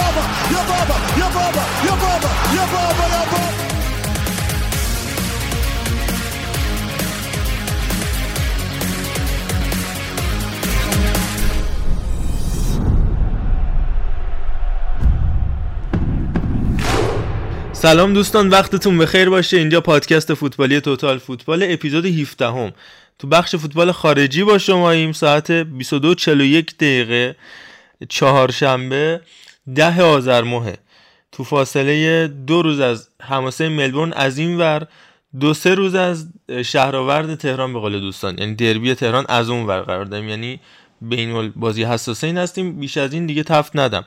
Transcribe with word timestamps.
بابا 0.00 0.22
سلام 17.72 18.12
دوستان 18.12 18.48
وقتتون 18.48 18.98
بخیر 18.98 19.30
باشه 19.30 19.56
اینجا 19.56 19.80
پادکست 19.80 20.34
فوتبالی 20.34 20.80
توتال 20.80 21.18
فوتبال 21.18 21.62
اپیزود 21.62 22.06
17 22.06 22.46
هم. 22.46 22.72
تو 23.20 23.26
بخش 23.26 23.56
فوتبال 23.56 23.92
خارجی 23.92 24.44
با 24.44 24.58
شما 24.58 24.90
ایم 24.90 25.12
ساعت 25.12 25.62
22:41 25.62 26.74
دقیقه 26.78 27.36
چهارشنبه 28.08 29.20
ده 29.74 30.02
آذر 30.02 30.42
ماه 30.42 30.66
تو 31.32 31.44
فاصله 31.44 32.28
دو 32.28 32.62
روز 32.62 32.80
از 32.80 33.08
حماسه 33.22 33.68
ملبورن 33.68 34.12
از 34.12 34.38
این 34.38 34.58
ور 34.58 34.86
دو 35.40 35.54
سه 35.54 35.74
روز 35.74 35.94
از 35.94 36.28
شهرآورد 36.64 37.34
تهران 37.34 37.72
به 37.72 37.78
قول 37.78 38.00
دوستان. 38.00 38.38
یعنی 38.38 38.54
دربی 38.54 38.94
تهران 38.94 39.24
از 39.28 39.50
اون 39.50 39.66
ور 39.66 39.80
قرار 39.80 40.04
داریم. 40.04 40.28
یعنی 40.28 40.60
بین 41.00 41.52
بازی 41.56 41.84
حساسه 41.84 42.26
این 42.26 42.38
هستیم 42.38 42.80
بیش 42.80 42.96
از 42.96 43.12
این 43.12 43.26
دیگه 43.26 43.42
تفت 43.42 43.76
ندم. 43.76 44.04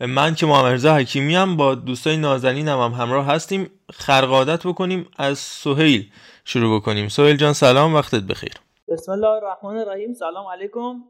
من 0.00 0.34
که 0.34 0.46
محمد 0.46 0.86
حکیمی 0.86 1.34
هم 1.34 1.56
با 1.56 1.74
دوستای 1.74 2.16
نازنینم 2.16 2.80
هم 2.80 2.92
همراه 2.92 3.26
هستیم. 3.26 3.70
خرقادت 3.94 4.66
بکنیم 4.66 5.06
از 5.16 5.38
سهیل. 5.38 6.06
شروع 6.46 6.80
بکنیم. 6.80 7.08
سویل 7.08 7.36
جان 7.36 7.52
سلام 7.52 7.94
وقتت 7.94 8.22
بخیر. 8.22 8.52
بسم 8.88 9.12
الله 9.12 9.28
الرحمن 9.28 9.76
الرحیم. 9.76 10.14
سلام 10.14 10.46
علیکم. 10.46 11.04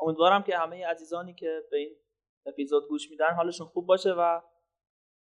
امیدوارم 0.00 0.42
که 0.42 0.58
همه 0.58 0.86
عزیزانی 0.86 1.34
که 1.34 1.60
به 1.70 1.76
این 1.76 1.96
اپیزود 2.46 2.88
گوش 2.88 3.10
میدن 3.10 3.34
حالشون 3.36 3.66
خوب 3.66 3.86
باشه 3.86 4.10
و 4.10 4.40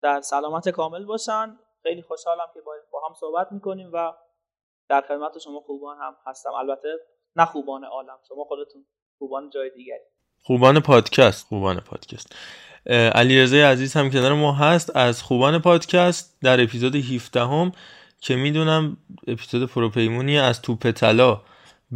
در 0.03 0.21
سلامت 0.21 0.69
کامل 0.69 1.05
باشن. 1.05 1.59
خیلی 1.83 2.03
خوشحالم 2.03 2.47
که 2.55 2.61
با 2.93 3.09
هم 3.09 3.15
صحبت 3.21 3.53
می‌کنیم 3.53 3.91
و 3.93 4.13
در 4.89 5.01
خدمت 5.09 5.39
شما 5.39 5.61
خوبان 5.61 5.99
هم 5.99 6.17
هستم. 6.27 6.51
البته 6.51 6.89
نه 7.37 7.45
خوبان 7.45 7.85
عالم 7.85 8.19
شما 8.29 8.45
خودتون 8.45 8.87
خوبان 9.19 9.51
جای 9.51 9.71
دیگری. 9.71 10.05
خوبان 10.43 10.81
پادکست 10.81 11.47
خوبان 11.47 11.81
پادکست. 11.81 12.37
علیرضا 13.15 13.57
عزیز 13.57 13.95
هم 13.95 14.11
کنار 14.11 14.33
ما 14.33 14.53
هست. 14.53 14.97
از 14.97 15.23
خوبان 15.23 15.59
پادکست 15.59 16.39
در 16.43 16.63
اپیزود 16.63 16.97
17 16.97 17.41
هم 17.41 17.73
که 18.25 18.37
می‌دونم 18.37 18.97
اپیزود 19.27 19.71
پروپیمونی 19.71 20.39
از 20.39 20.63
توپ 20.63 20.91
طلا 20.91 21.41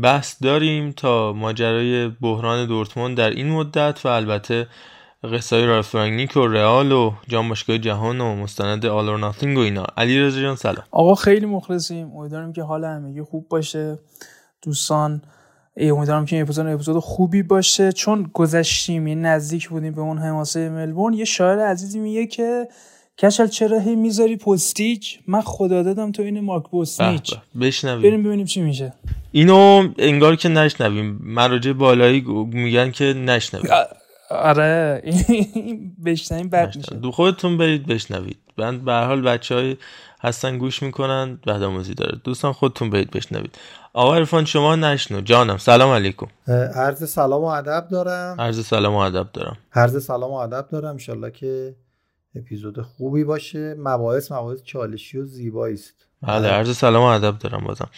بحث 0.02 0.42
داریم 0.42 0.92
تا 0.92 1.32
ماجرای 1.32 2.08
بحران 2.08 2.66
دورتموند 2.66 3.16
در 3.16 3.30
این 3.30 3.50
مدت 3.50 4.00
و 4.04 4.08
البته 4.08 4.66
قصه 5.24 5.56
های 5.56 6.26
و 6.36 6.46
رئال 6.46 6.92
و 6.92 7.12
جام 7.28 7.48
باشگاه 7.48 7.78
جهان 7.78 8.20
و 8.20 8.34
مستند 8.34 8.86
آل 8.86 9.08
اور 9.08 9.18
ناتینگ 9.18 9.58
و 9.58 9.60
اینا. 9.60 9.86
علی 9.96 10.20
رضا 10.20 10.40
جان 10.40 10.56
سلام. 10.56 10.84
آقا 10.90 11.14
خیلی 11.14 11.46
مخلصیم. 11.46 12.16
امیدوارم 12.16 12.52
که 12.52 12.62
حال 12.62 12.84
همگی 12.84 13.22
خوب 13.22 13.48
باشه. 13.48 13.98
دوستان 14.62 15.22
امیدوارم 15.76 16.24
که 16.24 16.36
این 16.36 16.42
اپیزود 16.42 16.66
اپیزود 16.66 16.98
خوبی 16.98 17.42
باشه. 17.42 17.92
چون 17.92 18.30
گذشتیم 18.32 19.26
نزدیک 19.26 19.68
بودیم 19.68 19.92
به 19.92 20.00
اون 20.00 20.18
حماسه 20.18 20.68
ملبورن. 20.68 21.14
یه 21.14 21.24
شاعر 21.24 21.58
عزیزی 21.58 21.98
میگه 21.98 22.26
که 22.26 22.68
کشل 23.18 23.46
چرا 23.46 23.78
هی 23.78 23.96
می‌ذاری 23.96 24.36
پستیج 24.36 25.14
من 25.26 25.40
خدا 25.40 25.82
دادم 25.82 26.12
تو 26.12 26.22
این 26.22 26.40
مارک 26.40 26.70
پستیج 26.70 27.34
بشنویم. 27.60 28.02
بریم 28.02 28.22
ببینیم 28.22 28.46
چی 28.46 28.60
میشه. 28.60 28.92
اینو 29.32 29.88
انگار 29.98 30.36
که 30.36 30.48
نشنویم. 30.48 31.20
مراجع 31.22 31.72
بالایی 31.72 32.20
میگن 32.52 32.90
که 32.90 33.04
نشنویم. 33.04 33.70
آره 34.30 35.02
بشنویم 36.04 36.48
بعد 36.48 36.76
میشه. 36.76 36.94
دو 36.94 37.10
خودتون 37.10 37.58
برید 37.58 37.86
بشنوید. 37.86 38.38
من 38.58 38.78
به 38.78 38.92
هر 38.92 39.04
حال 39.04 39.22
بچهای 39.22 39.76
هستن 40.20 40.58
گوش 40.58 40.82
می‌کنن 40.82 41.38
بعد 41.46 41.62
آموزی 41.62 41.94
داره. 41.94 42.18
دوستان 42.24 42.52
خودتون 42.52 42.90
برید 42.90 43.10
بشنوید. 43.10 43.58
آقا 43.92 44.14
عرفان 44.14 44.44
شما 44.44 44.76
نشنو. 44.76 45.20
جانم 45.20 45.58
سلام 45.58 45.90
علیکم. 45.90 46.26
عرض 46.74 47.10
سلام 47.10 47.42
و 47.42 47.46
ادب 47.46 47.88
دارم. 47.90 48.36
عرض 48.40 48.66
سلام 48.66 48.94
و 48.94 48.96
ادب 48.96 49.28
دارم. 49.32 49.58
عرض 49.74 50.04
سلام 50.04 50.30
و 50.30 50.34
ادب 50.34 50.68
دارم. 50.72 50.88
انشالله 50.88 51.30
که 51.30 51.74
اپیزود 52.38 52.82
خوبی 52.82 53.24
باشه. 53.24 53.74
مباحث 53.78 54.32
مباحث 54.32 54.62
چالشی 54.62 55.18
و 55.18 55.24
زیبایی 55.24 55.74
است. 55.74 55.94
بله 56.22 56.48
عرض 56.48 56.76
سلام 56.76 57.02
و 57.02 57.06
ادب 57.06 57.38
دارم 57.38 57.64
بازم. 57.64 57.88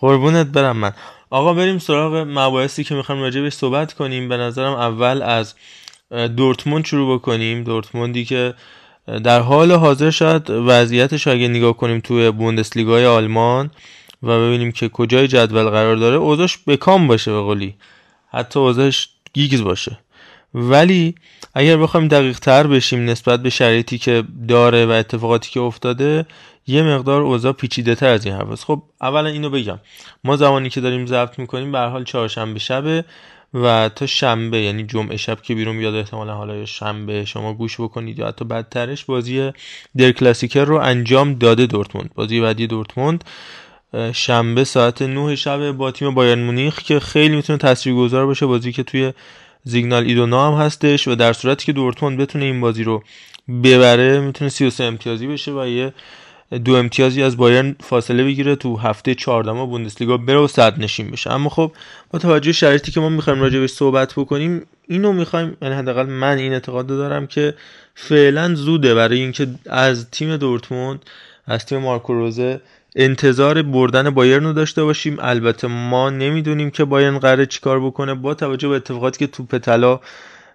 قربونت 0.00 0.46
برم 0.46 0.76
من. 0.76 0.92
آقا 1.30 1.54
بریم 1.54 1.78
سراغ 1.78 2.14
مباحثی 2.28 2.84
که 2.84 2.94
می‌خوایم 2.94 3.22
راجع 3.22 3.40
بهش 3.40 3.52
صحبت 3.52 3.92
کنیم. 3.92 4.28
به 4.28 4.36
نظرم 4.36 4.72
اول 4.72 5.22
از 5.22 5.54
دورتموند 6.36 6.84
شروع 6.84 7.18
بکنیم. 7.18 7.64
دورتموندی 7.64 8.24
که 8.24 8.54
در 9.24 9.40
حال 9.40 9.72
حاضر 9.72 10.10
شاید 10.10 10.50
وضعیتش 10.50 11.26
اگه 11.26 11.48
نگاه 11.48 11.76
کنیم 11.76 12.00
توی 12.00 12.30
بوندسلیگای 12.30 13.06
آلمان 13.06 13.70
و 14.22 14.28
ببینیم 14.28 14.72
که 14.72 14.88
کجای 14.88 15.28
جدول 15.28 15.70
قرار 15.70 15.96
داره 15.96 16.16
اوضاعش 16.16 16.58
بکام 16.66 17.06
باشه 17.06 17.32
به 17.32 17.40
قولی. 17.40 17.74
حتی 18.28 18.58
اوضاعش 18.58 19.08
گیگز 19.32 19.62
باشه. 19.62 19.98
ولی 20.54 21.14
اگر 21.58 21.76
بخوایم 21.76 22.08
دقیق 22.08 22.38
تر 22.38 22.66
بشیم 22.66 23.04
نسبت 23.04 23.42
به 23.42 23.50
شرایطی 23.50 23.98
که 23.98 24.24
داره 24.48 24.86
و 24.86 24.90
اتفاقاتی 24.90 25.50
که 25.50 25.60
افتاده 25.60 26.26
یه 26.66 26.82
مقدار 26.82 27.22
اوضاع 27.22 27.52
پیچیده 27.52 27.94
تر 27.94 28.08
از 28.08 28.26
این 28.26 28.34
حرف 28.34 28.64
خب 28.64 28.82
اولا 29.00 29.28
اینو 29.28 29.50
بگم. 29.50 29.78
ما 30.24 30.36
زمانی 30.36 30.70
که 30.70 30.80
داریم 30.80 31.06
ضبط 31.06 31.38
می‌کنیم 31.38 31.72
به 31.72 31.78
حال 31.78 32.04
چهارشنبه 32.04 32.58
شبه 32.58 33.04
و 33.54 33.90
تا 33.94 34.06
شنبه 34.06 34.60
یعنی 34.60 34.84
جمعه 34.84 35.16
شب 35.16 35.42
که 35.42 35.54
بیرون 35.54 35.78
بیاد 35.78 35.94
احتمالا 35.94 36.34
حالا 36.34 36.64
شنبه 36.64 37.24
شما 37.24 37.54
گوش 37.54 37.80
بکنید 37.80 38.18
یا 38.18 38.28
حتی 38.28 38.44
بدترش 38.44 39.04
بازی 39.04 39.52
در 39.96 40.12
کلاسیکر 40.12 40.64
رو 40.64 40.76
انجام 40.76 41.34
داده 41.34 41.66
دورتموند. 41.66 42.10
بازی 42.14 42.40
بعدی 42.40 42.66
دورتموند 42.66 43.24
شنبه 44.12 44.64
ساعت 44.64 45.02
9 45.02 45.36
شب 45.36 45.72
با 45.72 45.90
تیم 45.90 46.14
بایرن 46.14 46.38
مونیخ 46.38 46.82
که 46.82 47.00
خیلی 47.00 47.36
می‌تونه 47.36 47.58
تاثیرگذار 47.58 48.26
باشه. 48.26 48.46
بازی 48.46 48.72
که 48.72 48.82
توی 48.82 49.12
زیگنال 49.68 50.04
ایدونا 50.04 50.52
هم 50.52 50.64
هستش 50.64 51.08
و 51.08 51.14
در 51.14 51.32
صورتی 51.32 51.66
که 51.66 51.72
دورتموند 51.72 52.18
بتونه 52.18 52.44
این 52.44 52.60
بازی 52.60 52.84
رو 52.84 53.02
ببره 53.62 54.20
می‌تونه 54.20 54.50
33 54.50 54.84
امتیازی 54.84 55.26
بشه 55.26 55.52
و 55.52 55.66
یه 55.66 55.92
دو 56.64 56.74
امتیازی 56.74 57.22
از 57.22 57.36
بایرن 57.36 57.76
فاصله 57.80 58.24
بگیره 58.24 58.56
تو 58.56 58.76
هفته 58.76 59.14
14 59.14 59.52
بوندسلیگا 59.52 60.16
بره 60.16 60.38
و 60.38 60.46
صد 60.46 60.80
نشین 60.80 61.10
بشه. 61.10 61.32
اما 61.32 61.48
خب 61.48 61.72
با 62.10 62.18
توجه 62.18 62.52
شرایطی 62.52 62.92
که 62.92 63.00
ما 63.00 63.08
می‌خوایم 63.08 63.40
راجع 63.40 63.58
به 63.58 63.66
صحبت 63.66 64.12
بکنیم 64.12 64.62
اینو 64.88 65.12
می‌خوایم 65.12 65.56
یعنی 65.62 65.74
حداقل 65.74 66.06
من 66.06 66.38
این 66.38 66.52
اعتقاد 66.52 66.86
دارم 66.86 67.26
که 67.26 67.54
فعلا 67.94 68.54
زوده 68.54 68.94
برای 68.94 69.18
اینکه 69.20 69.46
از 69.66 70.10
تیم 70.10 70.36
دورتموند 70.36 71.04
از 71.46 71.66
تیم 71.66 71.78
مارکو 71.78 72.14
روزه 72.14 72.60
انتظار 72.96 73.62
بردن 73.62 74.10
بایرن 74.10 74.44
رو 74.44 74.52
داشته 74.52 74.84
باشیم. 74.84 75.16
البته 75.20 75.66
ما 75.66 76.10
نمی‌دونیم 76.10 76.70
که 76.70 76.84
بایرن 76.84 77.18
قراره 77.18 77.46
چیکار 77.46 77.80
بکنه. 77.80 78.14
با 78.14 78.34
توجه 78.34 78.68
به 78.68 78.76
اتفاقاتی 78.76 79.18
که 79.18 79.26
توپ 79.26 79.58
طلا 79.58 80.00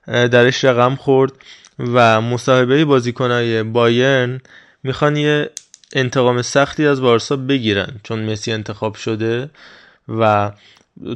درش 0.08 0.64
رقم 0.64 0.96
خورد 0.96 1.32
و 1.80 2.22
مصاحبه 2.22 2.86
بازیکنای 2.86 3.64
بایرن 3.64 4.42
می‌خوان 4.84 5.16
یه 5.16 5.50
انتقام 5.94 6.42
سختی 6.42 6.88
از 6.88 7.02
بارسا 7.02 7.36
بگیرن 7.36 7.88
چون 8.04 8.32
مسی 8.32 8.52
انتخاب 8.52 8.96
شده 8.96 9.50
و 10.20 10.52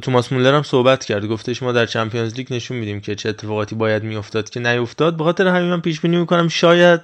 توماس 0.02 0.32
مولر 0.32 0.54
هم 0.54 0.62
صحبت 0.62 1.04
کرد. 1.04 1.26
گفتش 1.26 1.62
ما 1.62 1.72
در 1.72 1.86
چمپیونز 1.86 2.34
لیگ 2.34 2.54
نشون 2.54 2.76
میدیم 2.76 3.00
که 3.00 3.14
چه 3.14 3.28
اتفاقاتی 3.28 3.74
باید 3.74 4.02
میافتاد 4.02 4.50
که 4.50 4.60
نیفتاد 4.60 5.16
به 5.16 5.24
خاطر 5.24 5.46
همین 5.48 5.70
من 5.70 5.80
پیش 5.80 6.00
بینی 6.00 6.16
می‌کنم. 6.16 6.48
شاید 6.48 7.00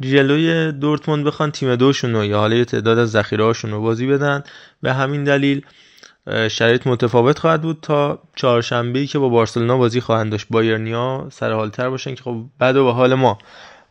جلوی 0.00 0.72
دورتموند 0.72 1.24
بخوان 1.24 1.50
تیم 1.50 1.76
دوشون 1.76 2.12
رو 2.12 2.24
یا 2.24 2.38
حالا 2.38 2.64
تعداد 2.64 2.98
از 2.98 3.10
ذخیره 3.10 3.44
هاشون 3.44 3.70
رو 3.70 3.80
بازی 3.80 4.06
بدن. 4.06 4.42
به 4.82 4.92
همین 4.92 5.24
دلیل 5.24 5.62
شرایط 6.50 6.86
متفاوت 6.86 7.38
خواهد 7.38 7.62
بود 7.62 7.78
تا 7.82 8.22
چهارشنبه 8.36 9.06
که 9.06 9.18
با 9.18 9.28
بارسلونا 9.28 9.76
بازی 9.76 10.00
خواهند 10.00 10.32
داشت. 10.32 10.46
بایرنیا 10.50 11.26
سر 11.30 11.52
حالتر 11.52 11.90
باشن 11.90 12.14
که 12.14 12.22
خب 12.22 12.44
بعد 12.58 12.76
و 12.76 12.84
به 12.84 12.92
حال 12.92 13.14
ما. 13.14 13.38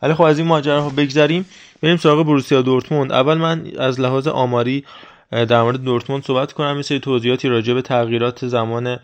ولی 0.01 0.13
خب 0.13 0.21
از 0.21 0.37
این 0.39 0.47
ماجرا 0.47 0.89
بگذریم. 0.89 1.45
بریم 1.81 1.97
سراغ 1.97 2.25
بروسیا 2.25 2.61
دورتموند. 2.61 3.11
اول 3.11 3.37
من 3.37 3.67
از 3.79 3.99
لحاظ 3.99 4.27
آماری 4.27 4.85
در 5.31 5.61
مورد 5.61 5.83
دورتموند 5.83 6.23
صحبت 6.23 6.53
کنم. 6.53 6.75
یه 6.75 6.81
سری 6.81 6.99
توضیحاتی 6.99 7.49
راجع 7.49 7.73
به 7.73 7.81
تغییرات 7.81 8.47
زمان 8.47 8.99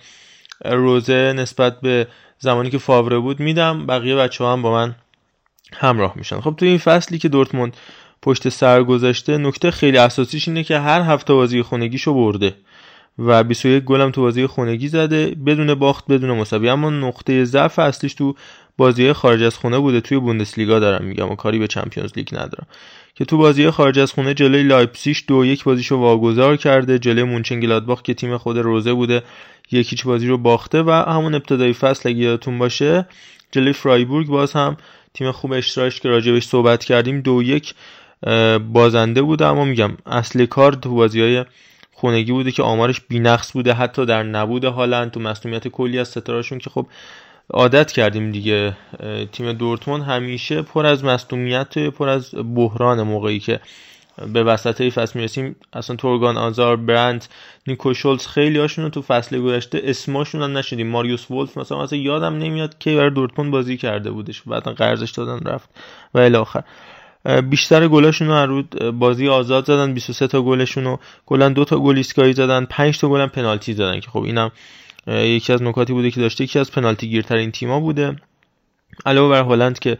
روزه 0.66 1.34
نسبت 1.36 1.82
به 1.82 2.08
زمانی 2.40 2.70
که 2.70 2.78
فاوره 2.78 3.18
بود 3.18 3.40
میدم. 3.40 3.86
بقیه 3.86 4.16
بچه 4.16 4.44
ها 4.44 4.54
هم 4.54 4.62
با 4.62 4.72
من 4.72 4.96
همراه 5.74 6.14
میشن. 6.16 6.40
خب 6.40 6.54
تو 6.58 6.66
این 6.66 6.78
فصلی 6.78 7.18
که 7.18 7.30
دورتموند 7.30 7.78
پشت 8.22 8.50
سر 8.50 8.84
گذاشته 8.84 9.38
نکته 9.38 9.72
خیلی 9.72 9.98
اساسیش 9.98 10.48
اینه 10.48 10.64
که 10.64 10.80
هر 10.80 11.02
هفته 11.02 11.34
بازی 11.34 11.62
خونگیشو 11.62 12.14
برده 12.14 12.56
و 13.20 13.44
21 13.44 13.84
گل 13.84 14.02
هم 14.02 14.12
تو 14.12 14.22
بازی 14.22 14.48
خونگی 14.48 14.88
زده 14.88 15.36
بدون 15.46 15.74
باخت 15.74 16.06
بدون 16.08 16.32
مساوی. 16.32 16.70
اما 16.70 16.90
نقطه 16.90 17.46
ضعف 17.46 17.80
اصلیش 17.80 18.14
تو 18.14 18.36
بازی 18.78 19.14
خارج 19.14 19.44
از 19.44 19.58
خونه 19.58 19.80
بوده. 19.80 20.02
توی 20.02 20.20
بوندسلیگا 20.20 20.80
دارم 20.80 21.06
میگم 21.06 21.32
و 21.32 21.36
کاری 21.36 21.60
به 21.60 21.68
Champions 21.68 22.12
League 22.16 22.28
ندارم. 22.32 22.68
که 23.16 23.26
تو 23.26 23.38
بازی 23.38 23.70
خارج 23.70 24.00
از 24.00 24.12
خونه 24.12 24.34
جلوی 24.34 24.64
لایپزیش 24.64 25.24
دو 25.28 25.46
یک 25.46 25.64
بازیشو 25.64 25.96
واگذار 25.96 26.58
کرده 26.58 27.00
جلوی 27.00 27.24
مونچنگلادباخ 27.24 28.02
که 28.02 28.14
تیم 28.14 28.38
خود 28.38 28.58
روزه 28.58 28.94
بوده 28.94 29.24
یکیچ 29.72 30.06
بازی 30.06 30.28
رو 30.28 30.38
باخته 30.38 30.84
و 30.84 30.92
همون 30.92 31.36
ابتدای 31.36 31.74
فصل 31.74 32.10
اگه 32.10 32.20
یادتون 32.20 32.58
باشه 32.58 33.06
جلوی 33.52 33.74
فرایبورگ 33.74 34.28
باز 34.28 34.54
هم 34.54 34.78
تیم 35.16 35.32
خوب 35.32 35.54
اشتراش 35.54 36.00
که 36.00 36.10
راجبش 36.10 36.48
صحبت 36.48 36.84
کردیم 36.84 37.22
دو 37.22 37.44
یک 37.44 37.74
بازنده 38.74 39.22
بوده 39.22 39.46
اما 39.46 39.66
میگم 39.66 39.98
اصل 40.06 40.46
کار 40.46 40.74
تو 40.74 40.96
بازی 40.96 41.22
های 41.22 41.46
خونگی 41.94 42.32
بوده 42.32 42.52
که 42.52 42.64
آمارش 42.64 43.02
بینقص 43.02 43.52
بوده 43.52 43.74
حتی 43.74 44.06
در 44.06 44.24
نبود 44.24 44.66
هالند 44.66 45.12
تو 45.12 45.20
مسئولیت 45.20 45.68
کلی 45.68 46.00
از 46.00 46.08
ستارهشون 46.08 46.60
که 46.60 46.70
خب 46.70 46.88
عادت 47.50 47.92
کردیم 47.92 48.32
دیگه. 48.32 48.78
تیم 49.32 49.54
دورتموند 49.54 50.04
همیشه 50.04 50.62
پر 50.62 50.86
از 50.86 51.04
مصدومیت 51.04 51.78
پر 51.78 52.10
از 52.10 52.36
بحران 52.56 53.02
موقعی 53.02 53.40
که 53.40 53.60
به 54.34 54.44
وسط 54.44 54.82
ای 54.82 54.90
فصل 54.90 55.20
می‌رسیم. 55.20 55.56
اصلا 55.74 55.96
تورگان 55.96 56.38
آزار 56.38 56.76
برند 56.76 57.26
نیکو 57.68 57.94
شولز 57.94 58.28
خیلی 58.28 58.60
هاشون 58.60 58.84
رو 58.84 58.90
تو 58.90 59.02
فصل 59.02 59.40
گذشته 59.40 59.82
اسماشون 59.84 60.42
هم 60.42 60.58
نشدیم 60.58 60.88
ماریوس 60.88 61.32
ولف 61.32 61.58
مثلا 61.58 61.84
مثلا 61.84 62.00
یادم 62.00 62.38
نمیاد 62.38 62.78
که 62.78 62.96
برای 62.96 63.10
دورتموند 63.10 63.52
بازی 63.52 63.78
کرده 63.78 64.12
بودش 64.12 64.42
بعدا 64.42 64.74
قرضش 64.74 65.12
دادن 65.12 65.50
رفت 65.50 65.70
و 66.14 66.20
الی 66.20 66.36
آخر. 66.36 66.64
بیشتر 67.50 67.88
گلاشون 67.88 68.28
رو 68.28 68.64
بازی 68.92 69.28
آزاد 69.28 69.66
زدن 69.66 69.94
23 69.94 70.28
تا 70.28 70.42
گلشون 70.42 70.84
رو 70.84 71.00
کلا 71.26 71.50
دو 71.50 71.66
تا 71.66 71.80
گل 71.80 71.98
ایستگاهی 71.98 72.34
زدن 72.34 72.66
5 72.66 73.00
تا 73.00 73.10
گل 73.10 73.22
هم 73.22 73.30
پنالتی 73.30 73.74
زدن 73.74 74.00
که 74.00 74.12
خب 74.12 74.24
اینم 74.24 74.52
یکی 75.08 75.54
از 75.54 75.64
نکاتی 75.64 75.94
بوده 75.94 76.12
که 76.12 76.22
داشته 76.22 76.44
یکی 76.44 76.60
از 76.60 76.72
پنالتی 76.72 77.10
گیرترین 77.10 77.52
تیما 77.52 77.80
بوده. 77.80 78.16
علاوه 79.06 79.30
بر 79.30 79.44
هلند 79.44 79.80
که 79.80 79.98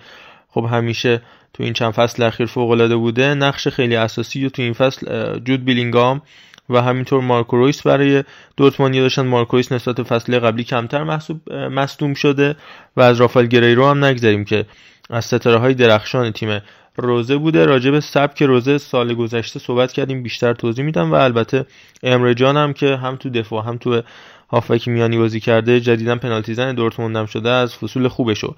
خب 0.50 0.68
همیشه 0.72 1.22
تو 1.56 1.64
این 1.64 1.74
چند 1.74 1.92
فصل 1.92 2.24
اخیر 2.24 2.46
فوق 2.46 2.70
العاده 2.70 2.96
بوده 2.96 3.34
نقش 3.34 3.68
خیلی 3.68 3.96
اساسی 3.96 4.50
تو 4.50 4.62
این 4.62 4.74
فصل 4.74 5.40
جود 5.40 5.66
بیلینگام 5.66 6.22
و 6.70 6.82
همینطور 6.82 7.22
مارکو 7.22 7.58
رویس 7.58 7.82
برای 7.82 8.24
دورتموند 8.58 8.96
داشتن. 8.96 9.22
مارکو 9.22 9.58
رویس 9.58 9.72
نسبت 9.72 10.04
فصل 10.04 10.40
قبلی 10.40 10.64
کمتر 10.64 11.04
محسوب 11.04 11.54
مصدوم 11.54 12.14
شده 12.14 12.56
و 12.98 13.02
از 13.02 13.22
رافائل 13.22 13.46
گریرو 13.46 13.88
هم 13.88 14.06
نگذاریم 14.06 14.46
که 14.46 14.66
از 15.10 15.26
ستاره 15.26 15.58
های 15.58 15.74
درخشان 15.74 16.32
تیم 16.32 16.62
روزه 16.96 17.38
بوده. 17.38 17.66
راجع 17.66 17.92
به 17.92 18.00
سبک 18.00 18.44
روزه 18.44 18.78
سال 18.78 19.14
گذشته 19.14 19.60
صحبت 19.60 19.92
کردیم 19.92 20.24
بیشتر 20.24 20.54
توضیح 20.54 20.86
میدم 20.86 21.12
و 21.12 21.16
البته 21.16 21.66
امره 22.04 22.34
جان 22.34 22.58
هم 22.58 22.74
که 22.74 22.96
هم 22.96 23.16
تو 23.16 23.30
دفاع 23.30 23.66
هم 23.66 23.78
تو 23.78 24.02
هافک 24.50 24.88
میانی 24.88 25.18
بازی 25.18 25.40
کرده 25.40 25.80
جدیدا 25.80 26.16
پنالتی 26.16 26.54
زن 26.54 26.76
دورتموند 26.76 27.16
هم 27.16 27.26
شده 27.26 27.50
از 27.50 27.76
فصول 27.76 28.08
خوبشو 28.08 28.56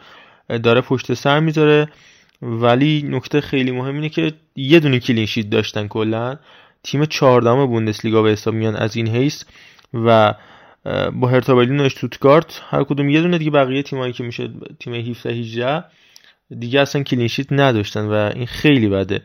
داره 0.64 0.82
پشت 0.82 1.14
سر 1.14 1.40
می‌ذاره. 1.40 1.88
ولی 2.42 3.06
نکته 3.10 3.42
خیلی 3.42 3.72
مهم 3.72 3.96
اینه 3.96 4.10
که 4.10 4.34
یه 4.56 4.80
دونه 4.80 5.00
کلینشیت 5.00 5.50
داشتن 5.50 5.88
کلا. 5.88 6.38
تیم 6.84 7.06
14 7.06 7.66
بوندسلیگا 7.66 8.22
به 8.22 8.30
حساب 8.30 8.54
میان 8.54 8.76
از 8.76 8.96
این 8.96 9.08
حیث 9.08 9.44
و 9.94 10.34
با 11.14 11.28
هرتا 11.28 11.56
برلین 11.56 11.80
و 11.80 11.84
اشتوتگارت 11.84 12.62
هر 12.70 12.84
کدوم 12.84 13.10
یه 13.10 13.22
دونه 13.22 13.38
دیگه 13.38 13.52
بقیه 13.52 13.84
تیمایی 13.84 14.14
که 14.14 14.24
میشه 14.24 14.50
تیم 14.80 14.94
17 14.94 15.30
18 15.30 15.84
دیگه 16.60 16.82
اصلا 16.82 17.04
clean 17.04 17.26
sheet 17.26 17.48
نداشتن 17.52 18.06
و 18.06 18.32
این 18.36 18.46
خیلی 18.46 18.88
بده. 18.88 19.22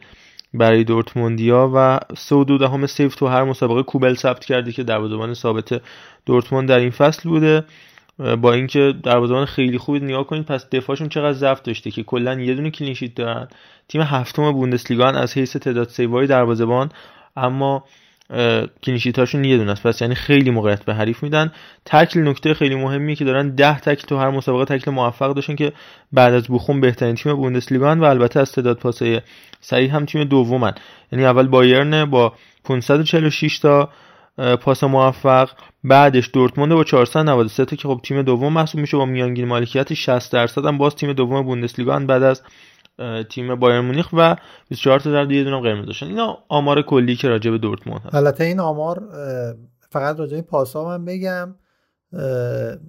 برای 0.54 0.84
دورتموندیا 0.84 1.70
و 1.74 2.00
سه 2.16 2.34
و 2.34 2.44
دو 2.44 2.58
دهم 2.58 2.86
save 2.86 3.14
تو 3.14 3.26
هر 3.26 3.44
مسابقه 3.44 3.82
کوبل 3.82 4.14
ثبت 4.14 4.44
کرده 4.44 4.72
که 4.72 4.82
دروازه‌بان 4.82 5.34
ثابت 5.34 5.82
دورتموند 6.26 6.68
در 6.68 6.78
این 6.78 6.90
فصل 6.90 7.28
بوده. 7.28 7.64
با 8.18 8.52
اینکه 8.52 8.94
دروازه‌بان 9.02 9.44
خیلی 9.44 9.78
خوبی 9.78 10.00
نگاه 10.00 10.26
کنید 10.26 10.44
پس 10.46 10.70
دفاعشون 10.70 11.08
چقدر 11.08 11.32
ضعف 11.32 11.62
داشته 11.62 11.90
که 11.90 12.02
کلا 12.02 12.40
یه 12.40 12.54
دونه 12.54 12.70
clean 12.70 12.92
sheet 12.92 13.14
دارن. 13.14 13.48
تیم 13.88 14.00
هفتم 14.00 14.52
بوندسلیگا 14.52 15.06
از 15.06 15.38
حیث 15.38 15.56
تعداد 15.56 15.88
سیوهای 15.88 16.26
دروازه‌بان 16.26 16.90
اما 17.36 17.84
کلینشیتاشون 18.82 19.44
یه 19.44 19.56
دونه 19.56 19.72
است. 19.72 19.86
پس 19.86 20.02
یعنی 20.02 20.14
خیلی 20.14 20.50
موقعیت 20.50 20.84
به 20.84 20.94
حریف 20.94 21.22
میدن. 21.22 21.52
تکل 21.84 22.28
نکته 22.28 22.54
خیلی 22.54 22.74
مهمی 22.74 23.16
که 23.16 23.24
دارن 23.24 23.48
10 23.48 23.80
تکل 23.80 24.06
تو 24.06 24.16
هر 24.16 24.30
مسابقه 24.30 24.78
تکل 24.78 24.90
موفق 24.90 25.34
داشتن 25.34 25.56
که 25.56 25.72
بعد 26.12 26.34
از 26.34 26.48
بوخوم 26.48 26.80
بهترین 26.80 27.14
تیم 27.14 27.34
بوندسلیگا 27.34 27.96
و 27.96 28.04
البته 28.04 28.40
از 28.40 28.52
تعداد 28.52 28.78
پاسای 28.78 29.20
صحیح 29.60 29.96
هم 29.96 30.04
تیم 30.04 30.24
دومن. 30.24 30.72
یعنی 31.12 31.24
اول 31.24 31.46
بایرن 31.46 32.04
با 32.04 32.32
546 32.64 33.58
تا 33.58 33.88
پاس 34.36 34.84
موفق. 34.84 35.50
بعدش 35.84 36.30
دورتموند 36.32 36.72
با 36.72 36.84
493 36.84 37.64
تا 37.64 37.76
که 37.76 37.88
خب 37.88 38.00
تیم 38.04 38.22
دوم 38.22 38.52
محسوب 38.52 38.80
میشه 38.80 38.96
با 38.96 39.04
میانگین 39.06 39.48
مالکیت 39.48 39.94
60 39.94 40.32
درصد 40.32 40.66
هم 40.66 40.78
باز 40.78 40.94
تیم 40.94 41.12
دوم 41.12 41.42
بوندسلیگا 41.42 41.98
بعد 41.98 42.22
از 42.22 42.42
تیم 43.30 43.54
بایر 43.54 43.80
مونیخ 43.80 44.08
و 44.12 44.36
24 44.68 45.00
تا 45.00 45.12
در 45.12 45.32
یه 45.32 45.44
دونه 45.44 45.60
قرمز 45.60 45.86
داشتن. 45.86 46.06
اینا 46.06 46.38
آمار 46.48 46.82
کلی 46.82 47.16
که 47.16 47.28
راجع 47.28 47.50
به 47.50 47.58
دورتموند 47.58 48.00
هست. 48.04 48.14
البته 48.14 48.44
این 48.44 48.60
آمار 48.60 49.02
فقط 49.90 50.18
راجع 50.18 50.36
به 50.36 50.42
پاسا 50.42 50.84
من 50.84 51.04
بگم 51.04 51.54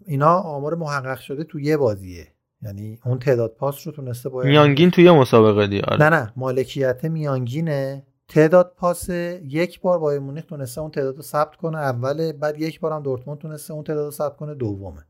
اینا 0.05 0.39
آمار 0.39 0.75
محقق 0.75 1.19
شده 1.19 1.43
تو 1.43 1.59
یه 1.59 1.77
بازیه. 1.77 2.27
یعنی 2.61 2.99
اون 3.05 3.19
تعداد 3.19 3.55
پاس 3.59 3.87
رو 3.87 3.93
تونسته 3.93 4.29
باید 4.29 4.47
میانگین 4.47 4.91
توی 4.91 5.11
مسابقه 5.11 5.67
دی 5.67 5.79
آره. 5.79 6.03
نه 6.03 6.09
نه 6.09 6.33
مالکیت 6.35 7.05
میانگینه. 7.05 8.03
تعداد 8.27 8.73
پاس 8.77 9.09
یک 9.43 9.81
بار 9.81 9.99
بایر 9.99 10.19
مونیخ 10.19 10.45
تونسته 10.45 10.81
اون 10.81 10.91
تعداد 10.91 11.15
رو 11.15 11.21
ثبت 11.21 11.55
کنه 11.55 11.77
اول 11.77 12.31
بعد 12.31 12.61
یک 12.61 12.79
بار 12.79 12.91
هم 12.91 13.03
دورتموند 13.03 13.39
تونسته 13.39 13.73
اون 13.73 13.83
تعداد 13.83 14.05
رو 14.05 14.11
ثبت 14.11 14.37
کنه 14.37 14.55
دومه. 14.55 15.05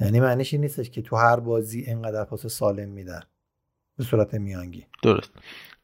یعنی 0.00 0.20
معنیش 0.20 0.54
این 0.54 0.60
نیستش 0.62 0.90
که 0.90 1.02
تو 1.02 1.16
هر 1.16 1.40
بازی 1.40 1.80
اینقدر 1.80 2.24
پاس 2.24 2.46
سالم 2.46 2.88
میدن. 2.88 3.20
به 3.98 4.04
صورت 4.04 4.34
میانگی 4.34 4.86
درست. 5.02 5.30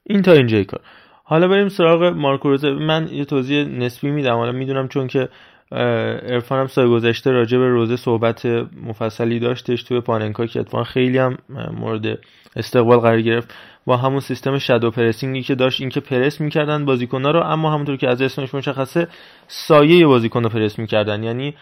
این 0.02 0.22
تا 0.22 0.32
اینجای 0.32 0.64
کار. 0.64 0.80
حالا 1.24 1.48
بریم 1.48 1.68
سراغ 1.68 2.02
مارکو 2.02 2.48
من 2.66 3.08
یه 3.12 3.24
توضیح 3.24 3.64
نسبی 3.64 4.10
میدم. 4.10 4.34
حالا 4.34 4.52
می‌دونم 4.52 4.88
چون 4.88 5.06
که 5.06 5.28
ارفان 5.72 6.60
هم 6.60 6.66
سال 6.66 6.88
گذشته 6.90 7.30
راجع 7.30 7.58
به 7.58 7.68
روزه 7.68 7.96
صحبت 7.96 8.46
مفصلی 8.82 9.40
داشتش 9.40 9.82
توی 9.82 10.00
پاننکا 10.00 10.46
که 10.46 10.60
اتفاقا 10.60 10.84
خیلی 10.84 11.18
هم 11.18 11.38
مورد 11.78 12.18
استقبال 12.56 12.98
قرار 12.98 13.20
گرفت. 13.20 13.54
با 13.88 13.96
همون 13.96 14.20
سیستم 14.20 14.58
شادو 14.58 14.90
پرسینگی 14.90 15.42
که 15.42 15.54
داشت 15.54 15.80
اینکه 15.80 16.00
پرس 16.00 16.40
می‌کردن 16.40 16.84
بازیکن‌ها 16.84 17.30
رو 17.30 17.40
اما 17.40 17.72
همونطور 17.72 17.96
که 17.96 18.08
از 18.08 18.22
اسمش 18.22 18.54
مشخصه 18.54 19.08
سایه 19.46 20.06
بازیکن 20.06 20.42
رو 20.42 20.48
پرس 20.48 20.78
می‌کردن. 20.78 21.22
یعنی 21.22 21.54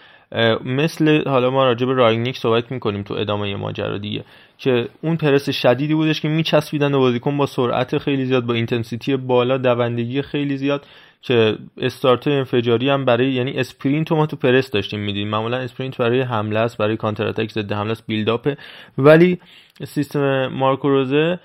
مثل 0.65 1.29
حالا 1.29 1.51
ما 1.51 1.65
راجع 1.65 1.87
به 1.87 1.93
رانگنیک 1.93 2.39
صحبت 2.39 2.73
می‌کنیم 2.73 3.03
تو 3.03 3.15
ادامه 3.15 3.57
ماجرا 3.57 3.99
دیگه 3.99 4.25
که 4.59 4.89
اون 5.03 5.17
پرس 5.17 5.51
شدیدی 5.51 5.95
بودش 5.95 6.21
که 6.21 6.29
میچسبیدن 6.29 6.93
به 6.93 6.99
بازیکن 6.99 7.37
با 7.37 7.47
سرعت 7.47 7.99
خیلی 7.99 8.25
زیاد 8.25 8.47
با 8.47 8.55
intensity 8.55 9.17
بالا 9.17 9.59
دوندگی 9.59 10.23
خیلی 10.23 10.57
زیاد 10.57 10.87
که 11.23 11.57
استارت 11.79 12.29
انفجاری 12.29 12.89
هم 12.89 13.05
برای 13.05 13.33
یعنی 13.33 13.59
sprint 13.59 14.13
ما 14.13 14.27
تو 14.27 14.37
پرس 14.37 14.71
داشتیم 14.71 15.01
می‌دیدیم 15.01 15.29
معمولا 15.29 15.57
sprint 15.57 15.99
برای 15.99 16.21
حمله 16.21 16.61
است 16.61 16.79
برای 16.79 16.97
counter 16.97 17.27
attack 17.27 17.51
ضد 17.53 17.73
حمله 17.73 17.91
است 17.91 18.05
build-up 18.07 18.55
ولی 18.99 19.39
سیستم 19.85 20.47
مارکو 20.47 20.89
روزه 20.89 21.39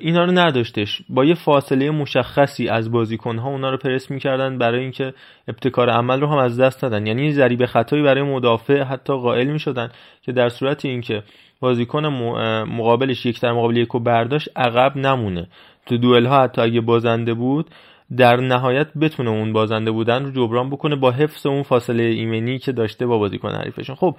اینا 0.00 0.24
رو 0.24 0.32
نداشتش. 0.32 1.02
با 1.08 1.24
یه 1.24 1.34
فاصله 1.34 1.90
مشخصی 1.90 2.68
از 2.68 2.92
بازیکنها 2.92 3.50
اونا 3.50 3.70
رو 3.70 3.76
پرس 3.76 4.10
می‌کردن 4.10 4.58
برای 4.58 4.80
اینکه 4.80 5.14
ابتکار 5.48 5.90
عمل 5.90 6.20
رو 6.20 6.26
هم 6.26 6.38
از 6.38 6.60
دست 6.60 6.84
ندن. 6.84 7.06
یعنی 7.06 7.32
ضریب 7.32 7.66
خطایی 7.66 8.02
برای 8.02 8.22
مدافع 8.22 8.82
حتی 8.82 9.12
قائل 9.12 9.46
می‌شدن 9.46 9.90
که 10.22 10.32
در 10.32 10.48
صورت 10.48 10.84
اینکه 10.84 11.22
بازیکن 11.60 12.06
مقابلش 12.68 13.26
یک 13.26 13.40
در 13.40 13.52
مقابل 13.52 13.76
یکو 13.76 13.98
برداشت 13.98 14.48
عقب 14.56 14.96
نمونه. 14.96 15.46
تو 15.86 15.96
دوئل 15.96 16.26
ها 16.26 16.42
حتی 16.42 16.62
اگه 16.62 16.80
بازنده 16.80 17.34
بود 17.34 17.66
در 18.16 18.36
نهایت 18.36 18.86
بتونه 19.00 19.30
اون 19.30 19.52
بازنده 19.52 19.90
بودن 19.90 20.24
رو 20.24 20.30
جبران 20.30 20.70
بکنه 20.70 20.96
با 20.96 21.10
حفظ 21.10 21.46
اون 21.46 21.62
فاصله 21.62 22.02
ایمنی 22.02 22.58
که 22.58 22.72
داشته 22.72 23.06
با 23.06 23.18
بازیکن 23.18 23.50
حریفشون. 23.50 23.96
خب 23.96 24.16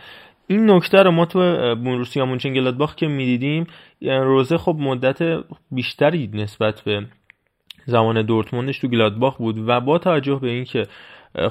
این 0.47 0.71
نکته 0.71 0.97
رو 1.03 1.11
ما 1.11 1.25
تو 1.25 1.39
بونروسیا 1.75 2.25
مونچنگلادباخ 2.25 2.95
که 2.95 3.07
می‌دیدیم 3.07 3.67
یعنی 4.01 4.23
روزه 4.23 4.57
خب 4.57 4.75
مدت 4.79 5.43
بیشتری 5.71 6.29
نسبت 6.33 6.81
به 6.81 7.05
زمان 7.85 8.21
دورتموندش 8.21 8.79
تو 8.79 8.87
گلادباخ 8.87 9.37
بود 9.37 9.63
و 9.67 9.79
با 9.81 9.97
توجه 9.97 10.39
به 10.41 10.49
اینکه 10.49 10.83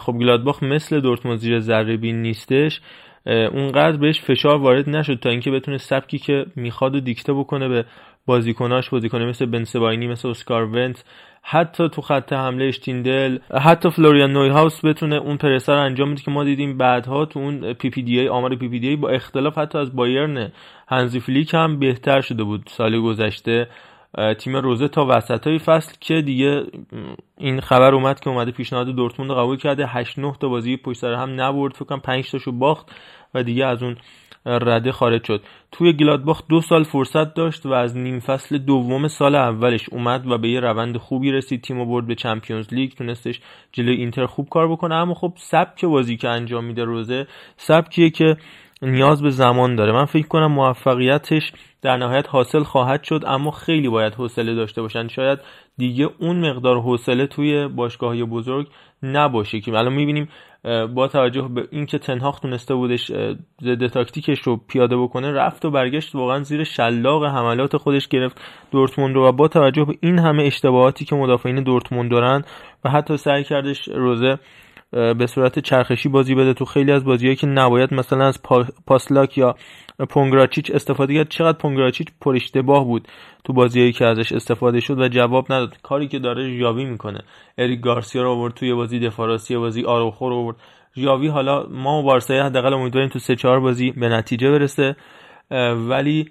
خب 0.01 0.13
گلادباخ 0.13 0.63
مثل 0.63 1.01
دورتموند 1.01 1.39
زیر 1.39 1.61
ذره‌بین 1.61 1.97
نیستش 1.97 2.81
اونقدر 3.27 3.97
بهش 3.97 4.21
فشار 4.21 4.59
وارد 4.59 4.89
نشد 4.89 5.19
تا 5.21 5.31
اینکه 5.31 5.51
بتونه 5.51 5.79
سبکی 5.79 6.19
که 6.19 6.47
می‌خواد 6.57 6.95
و 6.95 7.01
دیکته 7.01 7.33
بکنه 7.33 7.69
به 7.69 7.85
بازیکناش 8.27 8.91
بازیکنه 8.91 9.27
مثل 9.27 9.47
بنسباینی 9.47 10.07
مثل 10.07 10.29
اسکار 10.29 10.65
وندت 10.65 11.05
حتی 11.43 11.89
تو 11.89 12.03
خط 12.03 12.33
حمله 12.33 12.65
اشتیندل 12.65 13.39
حتی 13.61 13.91
فلوریان 13.91 14.33
نوی 14.33 14.49
هاوس 14.49 14.85
بتونه 14.85 15.17
اون 15.17 15.37
پرس 15.37 15.59
رو 15.59 15.73
انجام 15.73 16.13
بده 16.13 16.23
که 16.23 16.31
ما 16.31 16.45
دیدیم 16.45 16.79
بعدها 16.79 17.25
تو 17.25 17.39
اون 17.39 17.73
PPDA 17.73 18.29
آمار 18.29 18.57
PPDA 18.57 18.97
با 18.97 19.09
اختلاف 19.09 19.59
حتی 19.59 19.79
از 19.79 19.97
بایرن 19.97 20.53
هانسی 20.89 21.21
فلیک 21.21 21.55
هم 21.55 21.79
بهتر 21.79 22.21
شده 22.21 22.45
بود 22.45 22.63
سال 22.67 23.01
گذشته. 23.01 23.69
تیم 24.39 24.57
روزه 24.57 24.89
تا 24.89 25.07
وسط 25.09 25.47
های 25.47 25.59
فصل 25.59 25.97
که 26.01 26.23
دیگه 26.23 26.63
این 27.39 27.61
خبر 27.61 27.95
اومد 27.95 28.21
که 28.21 28.31
اومده 28.31 28.51
پیشنهاد 28.51 28.87
دورتموند 28.87 29.33
قبول 29.33 29.57
کرده. 29.57 29.87
8 29.87 30.19
9 30.19 30.33
تا 30.41 30.49
بازی 30.49 30.77
پشت 30.77 31.01
سر 31.01 31.15
هم 31.15 31.41
نبرد 31.41 31.75
فکر 31.75 31.85
کنم 31.85 32.01
5 32.01 32.31
تاشو 32.31 32.53
باخت 32.53 32.93
و 33.35 33.43
دیگه 33.43 33.67
از 33.67 33.83
اون 33.83 33.97
رده 34.47 34.93
خارج 34.93 35.25
شد. 35.25 35.43
توی 35.73 35.93
گلادباخ 35.93 36.43
دو 36.49 36.61
سال 36.61 36.85
فرصت 36.85 37.35
داشت 37.35 37.67
و 37.67 37.73
از 37.73 37.97
نیم 37.97 38.21
فصل 38.21 38.59
دوم 38.59 39.09
سال 39.09 39.35
اولش 39.35 39.89
اومد 39.89 40.27
و 40.27 40.39
به 40.39 40.49
یه 40.49 40.61
روند 40.61 40.97
خوبی 40.97 41.33
رسید. 41.33 41.63
تیم 41.63 41.85
برد 41.85 42.07
به 42.07 42.15
چمپیونز 42.15 42.75
لیگ 42.75 42.93
تونستش 42.93 43.41
جلوی 43.73 43.95
اینتر 43.95 44.27
خوب 44.27 44.49
کار 44.49 44.69
بکنه. 44.69 44.95
اما 44.95 45.15
خب 45.15 45.33
سبک 45.37 45.85
بازی 45.85 46.17
که 46.17 46.29
انجام 46.29 46.65
میده 46.65 46.85
روزه 46.85 47.27
سبکیه 47.57 48.11
که 48.11 48.37
نیاز 48.83 49.23
به 49.23 49.31
زمان 49.31 49.77
داره. 49.77 49.93
من 49.93 50.05
فکر 50.05 50.27
کنم 50.27 50.53
موفقیتش 50.53 51.53
در 51.83 51.97
نهایت 51.97 52.29
حاصل 52.29 52.63
خواهد 52.63 53.03
شد 53.05 53.25
اما 53.27 53.51
خیلی 53.51 53.89
باید 53.89 54.15
حوصله 54.15 54.55
داشته 54.55 54.83
باشن. 54.83 55.09
شاید 55.09 55.39
دیگه 55.79 56.09
اون 56.19 56.51
مقدار 56.51 56.81
حوصله 56.81 57.27
توی 57.27 57.69
باشگاهی 57.69 58.25
بزرگ 58.25 58.67
نباشه 59.03 59.61
که 59.61 59.73
الان 59.73 59.93
می‌بینیم 59.93 60.29
با 60.95 61.09
توجه 61.09 61.49
به 61.55 61.69
اینکه 61.71 61.99
تنهاخ 61.99 62.41
تونسته 62.41 62.75
بودش 62.75 63.13
ضد 63.63 63.87
تاکتیکش 63.87 64.41
رو 64.41 64.57
پیاده 64.57 64.97
بکنه 64.97 65.33
رفت 65.33 65.65
و 65.65 65.71
برگشت 65.71 66.15
واقعا 66.15 66.43
زیر 66.43 66.65
شلاق 66.65 67.25
حملات 67.25 67.77
خودش 67.77 68.09
گرفت 68.09 68.41
دورتموند 68.71 69.15
رو 69.15 69.29
و 69.29 69.33
با 69.33 69.49
توجه 69.49 69.85
به 69.85 69.95
این 70.01 70.19
همه 70.19 70.43
اشتباهاتی 70.43 71.05
که 71.05 71.17
مدافعین 71.17 71.63
دورتموند 71.63 72.11
دارن 72.11 72.45
و 72.85 72.91
حتی 72.91 73.17
سعی 73.17 73.45
کردش 73.45 73.89
روزه 73.89 74.39
به 74.93 75.27
صورت 75.27 75.59
چرخشی 75.59 76.09
بازی 76.09 76.35
بده 76.35 76.55
تو 76.55 76.65
خیلی 76.65 76.93
از 76.93 77.05
بازیهایی 77.05 77.37
که 77.37 77.47
نباید 77.47 77.95
مثلا 77.95 78.27
از 78.27 78.43
پاسلاک 78.87 79.39
یا 79.39 79.57
پونگراچیچ 80.07 80.71
استفاده 80.71 81.15
کرد. 81.15 81.29
چقدر 81.29 81.59
پونگراچیچ 81.59 82.09
پر 82.21 82.37
اشتباه 82.37 82.85
بود. 82.85 83.09
تو 83.45 83.53
بازیهایی 83.53 83.93
که 83.93 84.05
ازش 84.05 84.33
استفاده 84.33 84.81
شد 84.81 84.99
و 84.99 85.09
جواب 85.09 85.53
نداد. 85.53 85.77
کاری 85.83 86.09
که 86.09 86.19
داره 86.19 86.59
ژاوی 86.59 86.85
می‌کنه. 86.85 87.21
اریک 87.59 87.81
گارسیا 87.81 88.23
رو 88.23 88.31
آورد 88.31 88.55
توی 88.55 88.75
بازی 88.75 88.99
دفاع 88.99 89.28
راست 89.28 89.57
بازی 89.57 89.85
آروخو 89.85 90.29
رو 90.29 90.37
آورد. 90.37 90.57
ژاوی 90.97 91.29
حالا 91.29 91.67
ما 91.71 91.99
و 91.99 92.03
بارسا 92.03 92.35
حداقل 92.35 92.73
امیدواریم 92.73 93.09
تو 93.09 93.19
سه 93.19 93.37
چهار 93.37 93.61
بازی 93.61 93.91
به 93.91 94.09
نتیجه 94.09 94.51
برسه. 94.51 94.97
ولی 95.89 96.29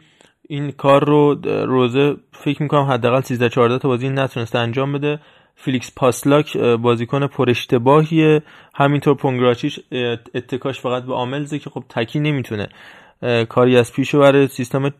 این 0.49 0.71
کار 0.71 1.05
رو 1.05 1.33
روزه 1.45 2.15
فکر 2.31 2.63
می‌کنم 2.63 2.81
حداقل 2.81 3.21
13 3.21 3.49
14 3.49 3.77
تا 3.77 3.87
بازی 3.87 4.09
نتونسته 4.09 4.59
انجام 4.59 4.93
بده. 4.93 5.19
فیلیکس 5.55 5.93
پاسلاک 5.95 6.57
بازیکن 6.57 7.27
پر 7.27 7.49
اشتباهیه. 7.49 8.41
همینطور 8.75 9.15
پونگراچیش 9.15 9.79
اتکاش 10.35 10.79
فقط 10.79 11.03
به 11.03 11.13
عاملزه 11.13 11.59
که 11.59 11.69
خب 11.69 11.83
تکی 11.89 12.19
نمی‌تونه. 12.19 12.69
کاری 13.49 13.77
از 13.77 13.93
پیش 13.93 14.15
بره 14.15 14.47
سیستم 14.47 14.93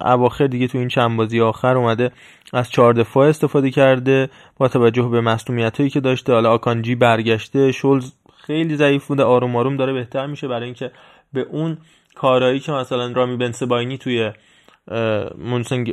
اواخر 0.00 0.46
دیگه 0.46 0.68
تو 0.68 0.78
این 0.78 0.88
چند 0.88 1.16
بازی 1.16 1.40
آخر 1.40 1.76
اومده 1.76 2.10
از 2.52 2.70
چهار 2.70 2.92
دفاع 2.92 3.28
استفاده 3.28 3.70
کرده 3.70 4.30
با 4.56 4.68
توجه 4.68 5.02
به 5.02 5.20
مصونیت 5.20 5.76
هایی 5.76 5.90
که 5.90 6.00
داشته. 6.00 6.32
حالا 6.32 6.50
آکانجی 6.50 6.94
برگشته 6.94 7.72
شولز 7.72 8.12
خیلی 8.46 8.76
ضعیف 8.76 9.06
بوده 9.06 9.22
آروم 9.22 9.56
آروم 9.56 9.76
داره 9.76 9.92
بهتر 9.92 10.26
میشه 10.26 10.48
برای 10.48 10.64
اینکه 10.64 10.90
به 11.32 11.40
اون 11.40 11.78
کارهایی 12.14 12.60
که 12.60 12.72
مثلا 12.72 13.12
رامی 13.12 13.36
بنسباینی 13.36 13.98
توی 13.98 14.32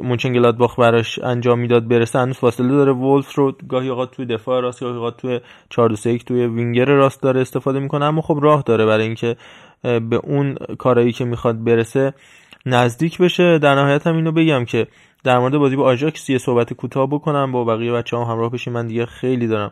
مونچنگلادباخ 0.04 0.80
براش 0.80 1.20
انجام 1.20 1.60
می‌داد 1.60 1.88
برسه. 1.88 2.20
هنوز 2.20 2.38
فاصله 2.38 2.68
داره. 2.68 2.92
وولف 2.92 3.36
رو 3.36 3.56
گاهی 3.70 3.90
اوقات 3.90 4.12
توی 4.12 4.26
دفاع 4.26 4.62
راست 4.62 4.84
گاهی 4.84 4.96
اوقات 4.96 5.18
توی 5.18 5.40
4 5.70 5.90
2 5.90 6.18
توی 6.18 6.48
وینگر 6.48 6.86
راست 6.86 7.22
داره 7.22 7.42
استفاده 7.42 7.80
می‌کنه. 7.80 8.06
اما 8.06 8.22
خب 8.22 8.40
راه 8.42 8.64
داره 8.66 8.86
برای 8.86 9.06
اینکه 9.06 9.36
به 9.84 10.20
اون 10.24 10.56
کارایی 10.78 11.12
که 11.12 11.26
می‌خواد 11.26 11.64
برسه 11.64 12.14
نزدیک 12.66 13.18
بشه. 13.18 13.60
در 13.60 13.76
نهایت 13.76 14.08
هم 14.08 14.16
اینو 14.16 14.32
بگم 14.32 14.66
که 14.66 14.88
در 15.24 15.40
مورد 15.40 15.58
بازی 15.58 15.76
با 15.76 15.84
آژاکس 15.84 16.30
یه 16.30 16.38
صحبت 16.38 16.74
کوتاه 16.74 17.08
بکنم. 17.08 17.52
با 17.52 17.64
بقیه 17.64 17.92
بچه 17.92 18.18
هم 18.18 18.24
همراه 18.24 18.52
بشیم 18.52 18.74
من 18.74 18.88
دیگه 18.88 19.06
خیلی 19.06 19.48
دارم 19.48 19.72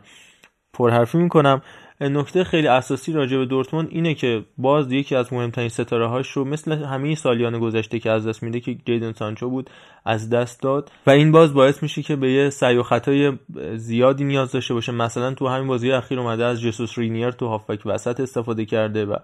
پرحرفی 0.72 1.18
می‌کنم. 1.18 1.62
نکته 2.00 2.44
خیلی 2.44 2.66
اساسی 2.66 3.12
راجع 3.12 3.38
به 3.38 3.46
دورتموند 3.46 3.88
اینه 3.90 4.14
که 4.14 4.44
باز 4.58 4.92
یکی 4.92 5.16
از 5.16 5.32
مهمترین 5.32 5.68
ستاره 5.68 6.08
هاش 6.08 6.30
رو 6.30 6.44
مثل 6.44 6.72
همه 6.72 7.14
سالیان 7.14 7.58
گذشته 7.58 7.98
که 7.98 8.10
از 8.10 8.26
دست 8.26 8.42
میده 8.42 8.60
که 8.60 8.74
جیدن 8.74 9.12
سانچو 9.12 9.50
بود 9.50 9.70
از 10.04 10.30
دست 10.30 10.62
داد. 10.62 10.90
و 11.06 11.10
این 11.10 11.32
باز 11.32 11.54
باعث 11.54 11.82
میشه 11.82 12.02
که 12.02 12.16
به 12.16 12.32
یه 12.32 12.50
سعی 12.50 12.76
و 12.76 12.82
خطای 12.82 13.32
زیادی 13.76 14.24
نیاز 14.24 14.52
داشته 14.52 14.74
باشه. 14.74 14.92
مثلا 14.92 15.34
تو 15.34 15.48
همین 15.48 15.68
بازی 15.68 15.92
اخیر 15.92 16.20
اومده 16.20 16.44
از 16.44 16.60
جسوس 16.60 16.98
رینیر 16.98 17.30
تو 17.30 17.46
هافبک 17.48 17.80
وسط 17.86 18.20
استفاده 18.20 18.64
کرده 18.64 19.06
و 19.06 19.16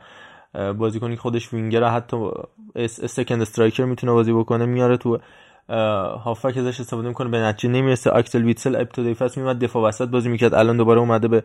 بازیکنی 0.73 1.17
خودش 1.17 1.53
وینگر 1.53 1.85
حتی 1.85 2.17
second 2.87 3.43
striker 3.43 3.85
می‌تونه 3.85 4.13
بازی 4.13 4.33
بکنه 4.33 4.67
میاره 4.67 4.97
تو 4.97 5.19
هافبک 6.25 6.57
ازش 6.57 6.81
استفاده 6.81 7.09
می‌کنه. 7.09 7.29
به 7.29 7.39
نتیجه 7.39 7.73
نمی‌رسه. 7.75 8.17
اکسل 8.17 8.45
ویتسل 8.45 8.77
ابتدای 8.77 9.15
فصل 9.15 9.41
میومد 9.41 9.59
دفاع 9.59 9.89
وسط 9.89 10.09
بازی 10.09 10.29
می‌کرد. 10.29 10.55
الان 10.55 10.77
دوباره 10.77 11.01
اومده 11.01 11.29
به 11.29 11.43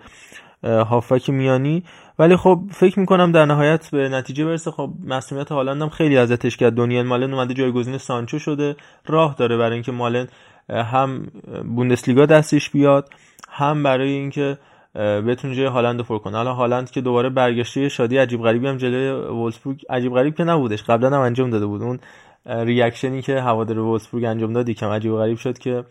هافک 0.63 1.29
میانی. 1.29 1.84
ولی 2.20 2.36
خب 2.36 2.60
فکر 2.72 3.00
می‌کنم 3.00 3.32
در 3.32 3.46
نهایت 3.46 3.91
به 3.91 4.10
نتیجه 4.10 4.46
برسه. 4.46 4.72
خب 4.72 4.89
مصدومیت 5.05 5.51
هالند 5.51 5.82
هم 5.82 5.89
خیلی 5.89 6.17
اذیتش 6.17 6.58
کرد. 6.58 6.75
دونیل 6.75 7.05
مالن 7.05 7.34
اومده 7.34 7.53
جایگزین 7.53 7.98
سانچو 7.98 8.39
شده. 8.39 8.75
راه 9.08 9.36
داره 9.38 9.58
برای 9.58 9.74
اینکه 9.74 9.91
مالن 9.91 10.27
هم 10.70 11.27
بوندسلیگا 11.75 12.25
دستش 12.25 12.70
بیاد 12.70 13.10
هم 13.50 13.84
برای 13.84 14.10
اینکه 14.10 14.58
بتونه 14.96 15.55
جای 15.55 15.65
هالند 15.65 16.00
رو 16.00 16.03
پر 16.05 16.17
کنه. 16.17 16.38
حالا 16.38 16.53
هالند 16.53 16.91
که 16.91 17.01
دوباره 17.01 17.29
برگشته 17.29 17.89
شادی 17.89 18.17
عجیب 18.17 18.41
غریبی 18.41 18.67
هم 18.67 18.77
جلوی 18.77 19.10
وولسبورگ 19.10 19.82
عجیب 19.89 20.13
غریب 20.13 20.36
که 20.36 20.43
نبودش. 20.43 20.84
قبلا 20.84 21.08
هم 21.08 21.22
انجام 21.22 21.50
داده 21.50 21.65
بود. 21.65 21.82
اون 21.82 22.00
ریاکشنی 22.46 23.22
که 23.22 23.41
هوادار 23.41 23.79
وولسبورگ 23.79 24.24
انجام 24.24 24.53
داد 24.53 24.70
یکم 24.70 24.89
عجیب 24.89 25.13
غریب 25.13 25.38
شد 25.38 25.58
که 25.58 25.84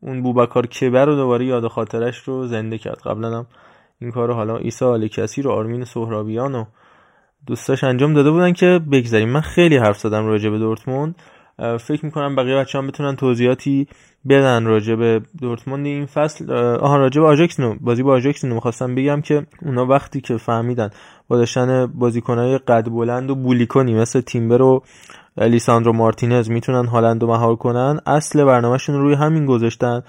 اون 0.00 0.22
بوبکار 0.22 0.66
کبر 0.66 1.04
رو 1.04 1.16
دوباره 1.16 1.46
یاد 1.46 1.66
خاطرش 1.66 2.18
رو 2.18 2.46
زنده 2.46 2.78
کرد. 2.78 2.98
قبلا 3.04 3.38
هم 3.38 3.46
این 4.00 4.10
کار 4.10 4.28
رو 4.28 4.34
حالا 4.34 4.56
ایسا 4.56 4.92
آلکسی 4.92 5.42
رو 5.42 5.50
آرمین 5.50 5.84
سهرابیان 5.84 6.54
و 6.54 6.64
دوستاش 7.46 7.84
انجام 7.84 8.14
داده 8.14 8.30
بودن 8.30 8.52
که 8.52 8.80
بگذاریم. 8.92 9.28
من 9.28 9.40
خیلی 9.40 9.76
حرف 9.76 9.98
زدم 9.98 10.26
راجع 10.26 10.50
به 10.50 10.58
دورتموند. 10.58 11.14
فکر 11.80 12.04
می‌کنم 12.04 12.36
بقیه 12.36 12.56
بچه 12.56 12.78
هم 12.78 12.86
بتونن 12.86 13.16
توضیحاتی 13.16 13.88
بدن 14.28 14.64
راجع 14.64 14.94
به 14.94 15.22
دورتموند. 15.40 15.86
این 15.86 16.06
فصل 16.06 16.52
آها 16.52 16.96
راجع 16.96 17.20
به 17.20 17.26
آژاکس 17.26 17.60
نو 17.60 17.74
بازی 17.80 18.02
با 18.02 18.12
آژاکس 18.12 18.44
نو 18.44 18.54
می‌خواستم 18.54 18.94
بگم 18.94 19.20
که 19.20 19.46
اونا 19.62 19.86
وقتی 19.86 20.20
که 20.20 20.36
فهمیدن 20.36 20.90
با 21.28 21.36
داشتن 21.36 21.86
بازیکنهای 21.86 22.58
قد 22.58 22.88
بلند 22.88 23.30
و 23.30 23.34
بولیکونی 23.34 23.94
مثل 23.94 24.20
تیمبر 24.20 24.62
و 24.62 24.82
لیساندرو 25.38 25.92
مارتینز 25.92 26.50
می‌تونن 26.50 26.86
هالند 26.86 27.22
رو 27.22 27.28
مهار 27.28 27.56
کنن. 27.56 28.00
اصل 28.06 28.44
برنامهشون 28.44 29.00
روی 29.00 29.14
همین 29.14 29.46
گذاشتن 29.46 30.02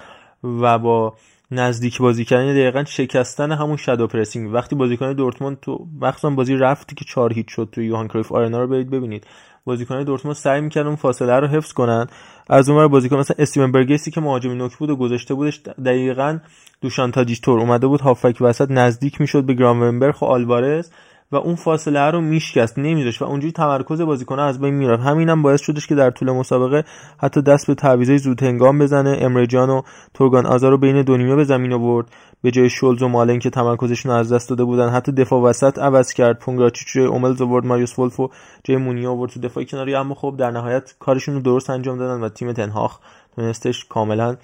و 0.44 0.78
با 0.78 1.14
نزدیک 1.50 1.98
بازی 1.98 2.24
کردن 2.24 2.52
دقیقا 2.52 2.84
شکستن 2.84 3.52
همون 3.52 3.76
shadow 3.76 4.06
pressing 4.06 4.54
وقتی 4.54 4.76
بازیکن 4.76 5.12
دورتموند 5.12 5.60
تو 5.60 5.86
مخصوصا 6.00 6.30
بازی 6.30 6.56
رفتی 6.56 6.94
که 6.94 7.04
4 7.04 7.32
هیچ 7.32 7.46
شد 7.48 7.68
تو 7.72 7.82
یوهان 7.82 8.08
کرویف 8.08 8.32
آرنا 8.32 8.60
رو 8.60 8.66
برید 8.66 8.90
ببینید. 8.90 9.26
بازیکن 9.64 10.02
دورتموند 10.02 10.36
سعی 10.36 10.60
می‌کردن 10.60 10.86
اون 10.86 10.96
فاصله 10.96 11.40
رو 11.40 11.46
حفظ 11.46 11.72
کنن. 11.72 12.06
از 12.50 12.68
اونور 12.68 12.88
بازیکن 12.88 13.16
مثلا 13.16 13.36
استیون 13.38 13.72
برگسی 13.72 14.10
که 14.10 14.20
مهاجم 14.20 14.52
نوک 14.52 14.76
بود 14.76 14.90
و 14.90 14.96
گذاشته 14.96 15.34
بودش 15.34 15.60
دقیقا 15.84 16.38
دوشان 16.80 17.10
تور 17.10 17.60
اومده 17.60 17.86
بود. 17.86 18.00
هافک 18.00 18.36
وسط 18.40 18.70
نزدیک 18.70 19.20
می‌شد 19.20 19.44
به 19.44 19.54
گرامونبرگ 19.54 20.22
و 20.22 20.26
آلوارز 20.26 20.90
و 21.32 21.36
اون 21.36 21.54
فاصله 21.54 22.10
رو 22.10 22.20
میشکست 22.20 22.78
نمیذاشت 22.78 23.22
و 23.22 23.24
اونجوری 23.24 23.52
تمرکز 23.52 24.00
بازیکن 24.00 24.38
از 24.38 24.60
بین 24.60 24.74
می‌رفت. 24.74 25.02
همینم 25.02 25.42
باعث 25.42 25.60
شدش 25.60 25.86
که 25.86 25.94
در 25.94 26.10
طول 26.10 26.30
مسابقه 26.30 26.84
حتی 27.18 27.42
دست 27.42 27.66
به 27.66 27.74
تعویضای 27.74 28.18
زود 28.18 28.42
هنگام 28.42 28.78
بزنه 28.78 29.18
امرجان 29.20 29.70
و 29.70 29.82
تورگان 30.14 30.46
آزار 30.46 30.70
رو 30.70 30.78
بین 30.78 31.02
دو 31.02 31.16
نیمه 31.16 31.36
به 31.36 31.44
زمین 31.44 31.72
آورد. 31.72 32.06
به 32.42 32.50
جای 32.50 32.70
شولز 32.70 33.02
و 33.02 33.08
مالن 33.08 33.38
که 33.38 33.50
تمرکزشون 33.50 34.12
از 34.12 34.32
دست 34.32 34.48
داده 34.50 34.64
بودن 34.64 34.88
حتی 34.88 35.12
دفاع 35.12 35.42
وسط 35.42 35.78
عوض 35.78 36.12
کرد. 36.12 36.38
پونگراچیچ 36.38 36.94
جای 36.94 37.06
اوملز 37.06 37.42
آورد 37.42 37.66
ماریوس 37.66 37.98
ولف 37.98 38.20
و 38.20 38.30
جای 38.64 38.76
مونیا 38.76 39.10
آورد 39.10 39.30
تو 39.30 39.40
دفاع 39.40 39.64
کناری. 39.64 39.94
اما 39.94 40.14
خب 40.14 40.34
در 40.38 40.50
نهایت 40.50 40.94
کارشون 40.98 41.34
رو 41.34 41.40
درست 41.40 41.70
انجام 41.70 41.98
دادن 41.98 42.20
و 42.24 42.28
تیم 42.28 42.52
تنهاخ 42.52 42.98
تونستش 43.36 43.84
کاملا 43.84 44.36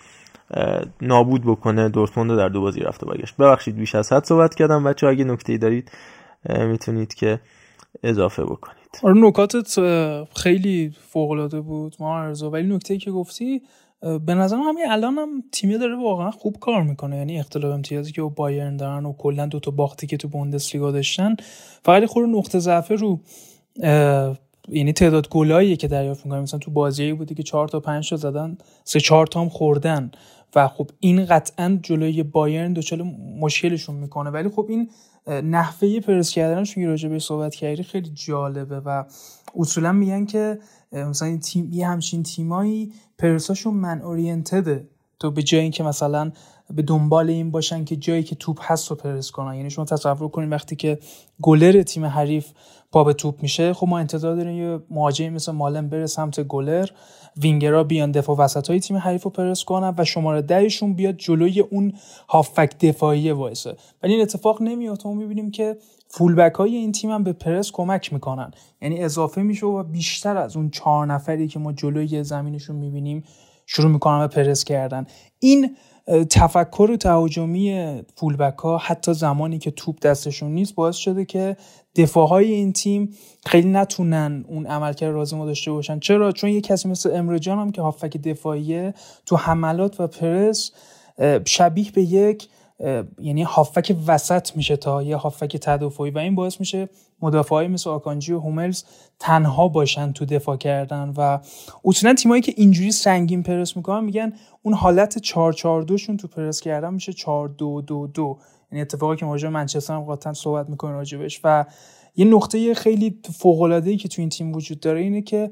نابود 1.03 1.43
بکنه. 1.45 1.89
دورتموند 1.89 2.37
در 2.37 2.49
دو 2.49 2.61
بازی 2.61 2.81
رفته 2.81 3.07
برگشت. 3.07 3.37
ببخشید 3.37 3.77
بیش 3.77 3.95
از 3.95 4.13
حد 4.13 4.25
صحبت 4.25 4.55
کردم. 4.55 4.85
بچه 4.85 5.07
اگه 5.07 5.25
نکته 5.25 5.57
دارید 5.59 5.91
می‌تونید 6.49 7.15
که 7.15 7.41
اضافه 8.03 8.45
بکنید. 8.45 8.79
آره 9.03 9.15
نکاتت 9.17 9.81
خیلی 10.37 10.93
فوق 11.09 11.31
العاده 11.31 11.61
بود 11.61 11.97
ما 12.01 12.33
ولی 12.33 12.75
نکته 12.75 12.99
که 12.99 13.11
گفتی 13.11 13.63
به 14.27 14.35
نظرم 14.35 14.61
همین 14.61 14.85
الان 14.89 15.15
هم 15.15 15.45
تیمی 15.53 15.79
داره 15.79 15.97
واقعا 15.97 16.31
خوب 16.31 16.57
کار 16.61 16.83
می‌کنه. 16.83 17.17
یعنی 17.17 17.39
اختلاف 17.39 17.75
امتیازی 17.75 18.13
که 18.13 18.23
با 18.23 18.29
بایرن 18.29 18.77
دارن 18.77 19.07
و 19.07 19.13
کلا 19.13 19.47
دو 19.47 19.61
تا 19.61 19.71
باختی 19.71 20.07
که 20.07 20.17
تو 20.17 20.29
بوندسلیگا 20.29 20.91
داشتن 20.91 21.37
فقط 21.83 22.05
خور 22.05 22.27
نقطه 22.27 22.59
ضعف 22.59 22.93
رو 22.93 23.21
یعنی 24.69 24.93
تعداد 24.93 25.29
گلاییه 25.29 25.77
که 25.77 25.89
دریافت 25.89 26.27
می‌کنن. 26.27 26.41
مثلا 26.41 26.59
تو 26.59 26.71
بازی 26.71 27.13
بودی 27.13 27.35
که 27.35 27.43
4 27.43 27.69
تا 27.69 27.81
5 27.81 28.11
تا 28.11 28.17
زدن 28.17 28.59
سه 28.85 29.01
4 29.01 29.27
تا 29.27 29.41
هم 29.41 29.49
خوردن. 29.49 30.11
و 30.57 30.69
خب 30.69 30.91
این 31.01 31.27
قطعا 31.27 31.79
جلوی 31.83 32.23
بایرن 32.23 32.73
دچار 32.73 33.03
مشکلشون 33.41 33.97
می‌کنه. 33.97 34.31
ولی 34.31 34.49
خب 34.49 34.67
این 34.69 34.91
نحوه 35.27 36.01
پرس 36.01 36.31
کردنشون 36.31 36.85
که 36.85 36.89
راجع 36.89 37.09
به 37.09 37.19
صحبت 37.19 37.55
کردی 37.55 37.83
خیلی 37.83 38.11
جالبه. 38.15 38.81
و 38.81 39.05
اصولا 39.57 39.93
میگن 39.93 40.25
که 40.25 40.59
مثلا 40.93 41.29
این 41.29 41.41
تیم 41.41 41.69
یه 41.73 41.89
همچین 41.89 42.23
تیمایی 42.23 42.93
پرساشون 43.19 43.75
من 43.75 44.01
اورینتده 44.03 44.89
تو 45.19 45.31
به 45.31 45.43
جای 45.43 45.61
اینکه 45.61 45.83
مثلا 45.83 46.33
به 46.71 46.83
دنبال 46.83 47.31
این 47.31 47.51
باشن 47.51 47.85
که 47.85 47.97
جایی 47.97 48.23
که 48.23 48.35
توپ 48.35 48.59
هست 48.63 48.91
رو 48.91 48.97
پرس 48.97 49.31
کنن. 49.31 49.55
یعنی 49.55 49.71
شما 49.71 49.85
تصور 49.85 50.29
کنید 50.29 50.53
وقتی 50.53 50.77
که 50.77 50.99
گلر 51.43 51.83
تیم 51.83 52.05
حریف 52.05 52.53
پا 52.93 53.05
به 53.05 53.13
توپ 53.13 53.43
میشه 53.43 53.75
خب 53.75 53.89
ما 53.89 53.99
انتظار 53.99 54.37
داریم 54.37 54.59
یه 54.59 54.79
مهاجمی 54.91 55.31
مثل 55.31 55.53
مالن 55.53 55.89
بره 55.89 56.07
سمت 56.07 56.41
گلر 56.41 56.89
وینگرا 57.37 57.85
بیان 57.85 58.11
دفاع 58.11 58.37
وسط 58.37 58.71
های 58.71 58.81
تیم 58.81 58.97
حریف 58.97 59.23
رو 59.23 59.31
پرس 59.31 59.65
کنن 59.65 59.95
و 59.99 60.05
شماره 60.05 60.43
دهشون 60.43 60.95
بیاد 60.95 61.17
جلوی 61.17 61.61
اون 61.61 61.93
هافک 62.29 62.79
دفاعی 62.79 63.31
وایسه. 63.31 63.77
ولی 64.03 64.13
این 64.13 64.23
اتفاق 64.23 64.63
نمیاد 64.63 65.03
ما 65.05 65.15
می‌بینیم 65.15 65.51
که 65.51 65.77
فولبک 66.09 66.55
های 66.55 66.77
این 66.77 66.93
تیم 66.93 67.11
هم 67.11 67.25
به 67.25 67.33
پرس 67.33 67.73
کمک 67.73 68.13
می‌کنن. 68.13 68.51
یعنی 68.83 69.01
اضافه 69.01 69.43
میشه 69.43 69.67
و 69.67 69.83
بیشتر 69.83 70.37
از 70.37 70.57
اون 70.57 70.71
چهار 70.71 71.07
نفری 71.07 71.49
که 71.49 71.59
ما 71.59 71.73
جلوی 71.73 72.25
زمینشون 72.25 72.77
می‌بینیم 72.77 73.25
شروع 73.67 73.91
می‌کنن 73.91 74.19
به 74.19 74.27
پرس 74.27 74.65
کردن. 74.65 75.07
این 75.39 75.77
تفکر 76.31 76.97
تهاجمی 76.97 78.03
فولبک 78.17 78.59
ها 78.59 78.79
حتی 78.79 79.15
زمانی 79.15 79.59
که 79.59 79.71
توپ 79.71 80.01
دستشون 80.01 80.53
نیست 80.53 80.75
باعث 80.75 80.97
شده 80.97 81.25
که 81.25 81.57
دفاع 81.97 82.29
های 82.29 82.53
این 82.53 82.73
تیم 82.73 83.15
خیلی 83.47 83.69
نتونن 83.69 84.45
اون 84.49 84.67
عملکرد 84.67 85.15
لازم 85.15 85.41
رو 85.41 85.47
داشته 85.47 85.73
باشن. 85.73 85.99
چرا؟ 85.99 86.33
چون 86.33 86.51
یه 86.51 86.61
کسی 86.61 86.89
مثل 86.89 87.17
امرجان 87.17 87.59
هم 87.59 87.73
که 87.73 87.83
هافک 87.83 88.17
دفاعیه 88.17 88.95
تو 89.27 89.37
حملات 89.37 90.01
و 90.01 90.07
پرس 90.07 90.71
شبیه 91.45 91.91
به 91.91 92.03
یک 92.03 92.49
یعنی 93.19 93.43
هافک 93.43 93.97
وسط 94.07 94.57
میشه 94.57 94.77
تا 94.77 95.03
یه 95.03 95.17
هافک 95.17 95.57
تدافعی 95.57 96.11
و 96.11 96.19
این 96.19 96.35
باعث 96.35 96.61
میشه 96.61 96.89
مدافعای 97.23 97.69
مثل 97.69 97.91
آکانجی 97.91 98.33
و 98.33 98.41
هوملز 98.41 98.85
تنها 99.19 99.69
باشن 99.69 100.13
تو 100.13 100.25
دفاع 100.25 100.57
کردن 100.57 101.13
و 101.17 101.39
اصولا 101.85 102.15
تیمایی 102.15 102.43
که 102.43 102.55
اینجوری 102.57 102.93
سنگین 102.93 103.43
پرس 103.43 103.77
می‌کنن 103.77 104.05
میگن 104.05 104.33
اون 104.63 104.75
حالت 104.75 105.19
4 105.19 105.53
4 105.53 105.83
2 105.83 105.99
شون 105.99 106.17
تو 106.17 106.29
پرس 106.29 106.61
کردن 106.61 106.95
میشه 106.95 107.13
4 107.13 107.49
2 107.49 107.83
2 107.83 108.07
2 108.07 108.39
یعنی 108.73 108.83
اتفاقی 108.83 109.17
که 109.17 109.27
راجع 109.27 109.49
منچستر 109.49 109.95
هم 109.95 110.01
قاطعا 110.01 110.33
صحبت 110.33 110.71
می‌کنه 110.71 110.93
راجبش. 110.93 111.41
و 111.45 111.65
یه 112.17 112.25
نقطه 112.25 112.75
خیلی 112.75 113.21
فوق 113.39 113.63
العاده 113.63 113.91
ای 113.91 113.97
که 113.97 114.09
تو 114.09 114.23
این 114.23 114.29
تیم 114.29 114.53
وجود 114.53 114.81
داره 114.81 115.01
اینه 115.01 115.23
که 115.23 115.51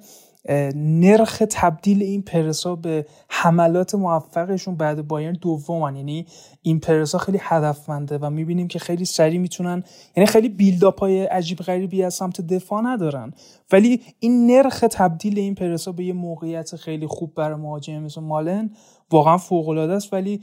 نرخ 0.75 1.43
تبدیل 1.51 2.03
این 2.03 2.23
پرسا 2.23 2.77
به 2.77 3.07
حملات 3.29 3.95
موفقشون 3.95 4.77
بعد 4.77 5.09
بایرن 5.09 5.33
دومن. 5.33 5.97
یعنی 5.97 6.27
این 6.63 6.81
پرسا 6.81 7.19
خیلی 7.19 7.39
هدفمنده 7.41 8.19
و 8.19 8.31
می‌بینیم 8.31 8.69
که 8.69 8.79
خیلی 8.79 9.05
سریع 9.05 9.39
می‌تونن 9.39 9.85
یعنی 10.17 10.27
خیلی 10.27 10.49
بیلداپ 10.49 11.01
های 11.01 11.25
عجیب 11.25 11.59
غریبی 11.59 12.03
از 12.03 12.15
سمت 12.15 12.41
دفاع 12.41 12.83
ندارن. 12.83 13.33
ولی 13.73 14.01
این 14.19 14.47
نرخ 14.47 14.85
تبدیل 14.91 15.39
این 15.39 15.55
پرسا 15.55 15.93
به 15.93 16.05
یه 16.05 16.13
موقعیت 16.13 16.77
خیلی 16.77 17.07
خوب 17.07 17.35
برای 17.35 17.61
مهاجم 17.61 17.99
مثل 17.99 18.21
مالن 18.21 18.71
واقعا 19.11 19.37
فوق 19.37 19.69
العاده 19.69 19.93
است. 19.93 20.13
ولی 20.13 20.41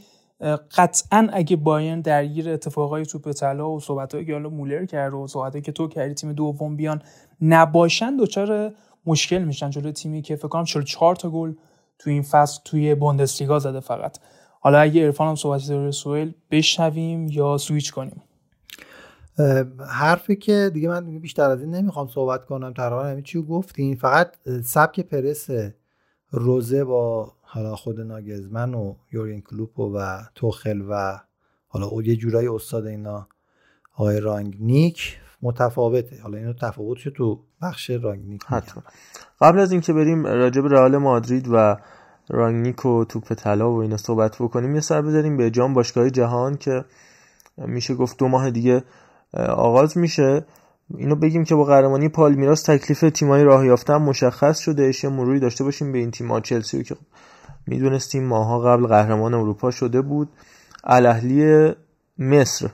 قطعا 0.77 1.27
اگه 1.34 1.56
بایرن 1.56 2.01
درگیر 2.01 2.50
اتفاقای 2.50 3.06
توپ 3.06 3.32
طلا 3.32 3.72
و 3.72 3.79
صحبتایی 3.79 4.25
که 4.25 4.34
مولر 4.34 4.86
کرد 4.86 5.13
و 5.13 5.27
صحبتایی 5.27 5.62
که 5.62 5.72
تو 5.72 5.88
کردی 5.88 6.13
تیم 6.13 6.34
دوم 6.34 6.75
بیان 6.75 7.01
نباشن 7.41 8.18
دچار 8.18 8.74
مشکل 9.06 9.44
میشن 9.44 9.70
جلوی 9.70 9.91
تیمی 9.91 10.22
که 10.22 10.36
فکر 10.36 10.48
کنم 10.48 10.63
44 10.63 11.15
تا 11.15 11.29
گل 11.29 11.53
تو 12.00 12.10
این 12.10 12.22
فصل 12.22 12.62
توی 12.65 12.96
بوندسلیگا 12.96 13.60
زده 13.60 13.79
فقط. 13.79 14.18
حالا 14.60 14.79
اگه 14.79 15.06
عرفان 15.06 15.27
هم 15.27 15.36
صحبتی 15.36 15.68
داره 15.68 15.91
سوئل 15.91 16.32
بشنویم 16.51 17.27
یا 17.27 17.58
سویچ 17.58 17.91
کنیم؟ 17.91 18.22
حرفی 19.89 20.36
که 20.36 20.72
دیگه 20.74 20.89
من 20.89 21.20
بیشتر 21.20 21.50
از 21.50 21.62
این 21.62 21.75
نمی‌خوام 21.75 22.08
صحبت 22.08 22.46
کنم. 22.46 22.74
تقریبا 22.74 23.03
همین 23.03 23.24
چی 23.24 23.41
گفتین؟ 23.41 23.96
فقط 23.96 24.35
سبک 24.64 25.00
پرس 25.00 25.50
روزه 26.31 26.83
با 26.83 27.33
حالا 27.42 27.75
خود 27.75 28.00
ناگزمن 28.00 28.74
و 28.74 28.96
یورین 29.12 29.42
کلوپ 29.42 29.79
و 29.79 30.20
توخل 30.35 30.81
و 30.90 31.20
حالا 31.68 31.88
او 31.88 32.01
یه 32.01 32.16
جورایی 32.16 32.48
استاد 32.48 32.85
اینا 32.85 33.27
آقای 33.94 34.20
رانگنیک 34.20 35.18
متفاوته. 35.42 36.22
حالا 36.22 36.38
اینو 36.38 36.53
تفاوتش 36.53 37.07
تو 37.16 37.44
بخش 37.61 37.89
رانگنیک 37.89 38.41
حتما. 38.48 38.83
قبل 39.41 39.59
از 39.59 39.72
اینکه 39.72 39.93
بریم 39.93 40.25
راجب 40.25 40.67
رئال 40.67 40.98
مادرید 40.98 41.48
و 41.51 41.77
رانگنیک 42.29 42.85
و 42.85 43.05
توپ 43.05 43.33
طلا 43.33 43.72
و 43.72 43.81
اینا 43.81 43.98
صحبت 43.98 44.35
بکنیم 44.35 44.75
یه 44.75 44.81
سر 44.81 45.01
بزنیم 45.01 45.37
به 45.37 45.51
جام 45.51 45.74
باشگاه 45.74 46.09
جهان 46.09 46.57
که 46.57 46.85
میشه 47.57 47.95
گفت 47.95 48.17
دو 48.17 48.27
ماه 48.27 48.51
دیگه 48.51 48.83
آغاز 49.50 49.98
میشه. 49.98 50.45
اینو 50.98 51.15
بگیم 51.15 51.43
که 51.43 51.55
با 51.55 51.63
قهرمانی 51.63 52.09
پالمیراس 52.09 52.63
تکلیف 52.63 53.00
تیمای 53.13 53.43
راه 53.43 53.65
یافتن 53.65 53.95
مشخص 53.95 54.59
شده 54.59 54.91
یه 55.03 55.09
مروری 55.09 55.39
داشته 55.39 55.63
باشیم 55.63 55.91
به 55.91 55.98
این 55.98 56.11
تیم‌ها. 56.11 56.39
چلسی 56.39 56.83
که 56.83 56.95
می‌دونستیم 57.67 58.24
ماها 58.24 58.59
قبل 58.59 58.87
قهرمان 58.87 59.33
اروپا 59.33 59.72
شده 59.72 60.01
بود. 60.01 60.29
الاهلی 60.83 61.72
مصر. 62.17 62.69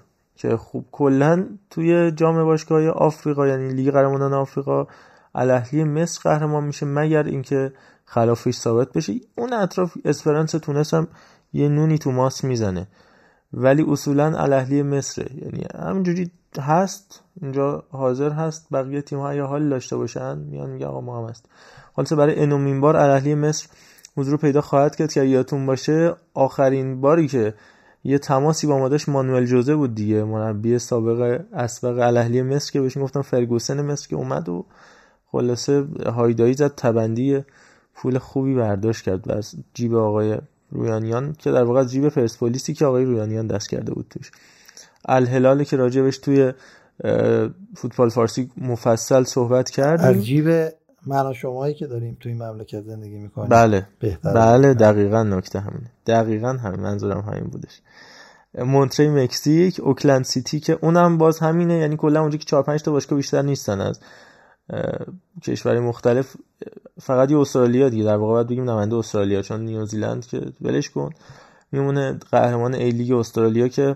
که 0.49 0.58
خوب 0.58 0.86
کلا 0.91 1.45
توی 1.69 2.12
جام 2.12 2.43
باشگاه 2.43 2.88
آفریقا 2.88 3.47
یعنی 3.47 3.73
لیگ 3.73 3.91
قهرمانان 3.91 4.34
آفریقا 4.34 4.88
الاهلی 5.36 5.84
مصر 5.84 6.21
قهرمان 6.23 6.63
میشه 6.63 6.86
مگر 6.86 7.23
اینکه 7.23 7.71
خلافش 8.05 8.53
ثابت 8.53 8.93
بشه. 8.93 9.13
اون 9.36 9.53
اطراف 9.53 9.97
اسپرانس 10.05 10.51
تونس 10.51 10.93
هم 10.93 11.08
یه 11.53 11.69
نونی 11.69 11.97
تو 11.97 12.12
ماس 12.12 12.43
می‌زنه. 12.43 12.88
ولی 13.53 13.86
اصولا 13.89 14.38
الاهلی 14.38 14.84
مصره 14.84 15.25
یعنی 15.36 15.65
همینجوری 15.75 16.31
هست 16.60 17.23
اینجا 17.41 17.84
حاضر 17.91 18.29
هست 18.29 18.67
بقیه 18.71 19.01
تیم 19.01 19.19
ها 19.19 19.34
یا 19.34 19.47
حال 19.47 19.69
داشته 19.69 19.97
باشن 19.97 20.38
میان 20.38 20.69
میگه 20.69 20.86
آقا 20.86 21.01
ما 21.01 21.23
هم 21.23 21.29
هست. 21.29 21.45
حالا 21.93 22.15
برای 22.17 22.39
انومین 22.43 22.81
بار 22.81 22.95
الاهلی 22.95 23.36
مصر 23.36 23.67
حضور 24.17 24.38
پیدا 24.38 24.62
خواهد 24.62 24.95
کرد 24.95 25.13
که 25.13 25.23
یادتون 25.23 25.65
باشه 25.65 26.15
آخرین 26.34 27.01
باری 27.01 27.27
که 27.27 27.53
یه 28.05 28.17
تماسی 28.17 28.67
با 28.67 28.77
ما 28.77 28.97
مانوئل 29.07 29.45
جوزه 29.45 29.75
بود 29.75 29.95
دیگه. 29.95 30.23
مربی 30.23 30.79
سابق 30.79 31.41
اسبق 31.53 31.99
الاهلی 31.99 32.41
مصر 32.41 32.71
که 32.71 32.81
بهش 32.81 32.97
گفتم 32.97 33.21
فرگوسن 33.21 33.81
مصر 33.81 34.07
که 34.07 34.15
اومد 34.15 34.49
و 34.49 34.65
خلاصه 35.31 35.85
هایدایی 36.05 36.53
زد 36.53 36.75
تبندی 36.75 37.43
پول 37.95 38.17
خوبی 38.17 38.55
برداشت 38.55 39.05
کرد 39.05 39.31
از 39.31 39.55
جیب 39.73 39.95
آقای 39.95 40.37
رویانیان 40.71 41.35
که 41.39 41.51
در 41.51 41.63
واقع 41.63 41.83
جیب 41.83 42.09
پرسپولیسی 42.09 42.73
که 42.73 42.85
آقای 42.85 43.05
رویانیان 43.05 43.47
دست 43.47 43.69
کرده 43.69 43.93
بود 43.93 44.05
توش. 44.09 44.31
الهلال 45.05 45.63
که 45.63 45.77
راجبش 45.77 46.17
توی 46.17 46.53
فوتبال 47.75 48.09
فارسی 48.09 48.51
مفصل 48.57 49.23
صحبت 49.23 49.69
کردیم. 49.69 50.05
از 50.05 50.25
جیب 50.25 50.69
من 51.05 51.33
شماهایی 51.33 51.73
که 51.73 51.87
داریم 51.87 52.17
توی 52.19 52.31
این 52.31 52.43
مملکت 52.43 52.81
زندگی 52.81 53.17
می‌کنیم. 53.17 53.49
بله. 53.49 53.87
بهتر 53.99 54.33
بله 54.33 54.73
دقیقا 54.73 55.23
نکته 55.23 55.59
همینه. 55.59 55.91
دقیقا 56.05 56.49
همین. 56.53 56.79
منظورم 56.79 57.19
همین 57.19 57.43
بودش. 57.43 57.81
مونتری 58.57 59.09
مکزیک 59.09 59.79
اوکلند 59.83 60.23
سیتی 60.23 60.59
که 60.59 60.77
اونم 60.81 61.17
باز 61.17 61.39
همینه. 61.39 61.73
یعنی 61.73 61.97
کلا 61.97 62.21
اونجا 62.21 62.37
که 62.37 62.45
4 62.45 62.63
5 62.63 62.81
تا 62.81 62.91
باشگاه 62.91 63.17
بیشتر 63.17 63.41
نیستن 63.41 63.81
از 63.81 63.99
کشوری 65.43 65.79
مختلف. 65.79 66.35
فقط 67.01 67.31
یه 67.31 67.37
استرالیا 67.37 67.89
دیگه. 67.89 68.03
در 68.03 68.17
واقع 68.17 68.33
باید 68.33 68.47
بگیم 68.47 68.69
نماینده 68.69 68.95
استرالیا 68.95 69.41
چون 69.41 69.61
نیوزیلند 69.61 70.25
که 70.25 70.41
ولش 70.61 70.89
کن. 70.89 71.09
میمونه 71.71 72.19
قهرمان 72.31 72.73
A-League 72.73 73.11
استرالیا 73.11 73.67
که 73.67 73.95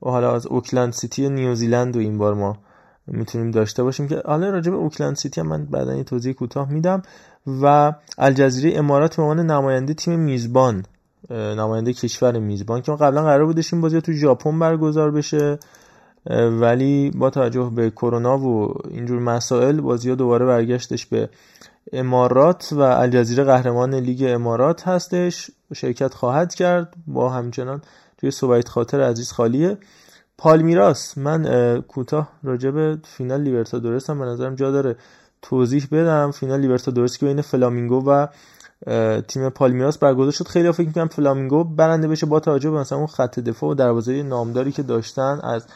حالا 0.00 0.34
از 0.34 0.46
اوکلند 0.46 0.92
سیتی 0.92 1.28
نیوزیلند 1.28 1.96
و 1.96 1.98
این 1.98 2.18
بار 2.18 2.34
ما 2.34 2.58
می‌تونیم 3.06 3.50
داشته 3.50 3.82
باشیم 3.82 4.08
که 4.08 4.22
حالا 4.26 4.50
راجع 4.50 4.70
به 4.70 4.76
اوکلند 4.76 5.16
سیتی 5.16 5.40
هم 5.40 5.46
من 5.46 5.64
بعدا 5.64 5.94
یه 5.94 6.04
توضیح 6.04 6.32
کوتاه 6.32 6.72
میدم 6.72 7.02
و 7.62 7.92
الجزیره 8.18 8.78
امارات 8.78 9.16
به 9.16 9.22
عنوان 9.22 9.46
نماینده 9.46 9.94
تیم 9.94 10.20
میزبان 10.20 10.84
نماینده 11.30 11.92
کشور 11.92 12.38
میزبان 12.38 12.82
که 12.82 12.92
قبلا 12.92 13.22
قرار 13.22 13.46
بودش 13.46 13.72
این 13.72 13.82
بازی 13.82 14.00
تو 14.00 14.12
ژاپن 14.12 14.58
برگزار 14.58 15.10
بشه 15.10 15.58
ولی 16.60 17.10
با 17.10 17.30
توجه 17.30 17.72
به 17.74 17.90
کرونا 17.90 18.38
و 18.38 18.74
اینجور 18.90 19.20
مسائل 19.20 19.80
بازی 19.80 20.08
ها 20.08 20.14
دوباره 20.14 20.46
برگشتش 20.46 21.06
به 21.06 21.28
امارات 21.92 22.68
و 22.72 22.80
الجزیره 22.80 23.44
قهرمان 23.44 23.94
لیگ 23.94 24.24
امارات 24.28 24.88
هستش. 24.88 25.50
شرکت 25.74 26.14
خواهد 26.14 26.54
کرد 26.54 26.94
با 27.06 27.30
همچنان 27.30 27.82
توی 28.18 28.30
سوبایت 28.30 28.68
خاطر 28.68 29.00
عزیز 29.00 29.32
خالیه. 29.32 29.78
پالمیراس 30.38 31.18
من 31.18 31.80
کوتاه 31.80 32.28
راجع 32.42 32.70
به 32.70 32.98
فینال 33.04 33.40
لیبرتادورس 33.40 34.10
هم 34.10 34.18
به 34.18 34.24
نظرم 34.24 34.54
جا 34.54 34.70
داره. 34.70 34.96
توضیح 35.42 35.88
بدم 35.92 36.30
فینال 36.30 36.60
لیبرتادورس 36.60 37.18
که 37.18 37.26
بین 37.26 37.40
فلامینگو 37.40 38.10
و 38.10 38.26
تیم 39.20 39.48
پالمیراس 39.48 39.98
برگزار 39.98 40.32
شد. 40.32 40.48
خیلی 40.48 40.72
فکر 40.72 40.86
می‌کنم 40.86 41.08
فلامینگو 41.08 41.64
برنده 41.64 42.08
بشه 42.08 42.26
با 42.26 42.40
توجه 42.40 42.70
به 42.70 42.78
مثلا 42.78 42.98
اون 42.98 43.06
خط 43.06 43.38
دفاع 43.40 43.70
و 43.70 43.74
دروازه 43.74 44.22
نامداری 44.22 44.72
که 44.72 44.82
داشتن 44.82 45.40
از 45.42 45.66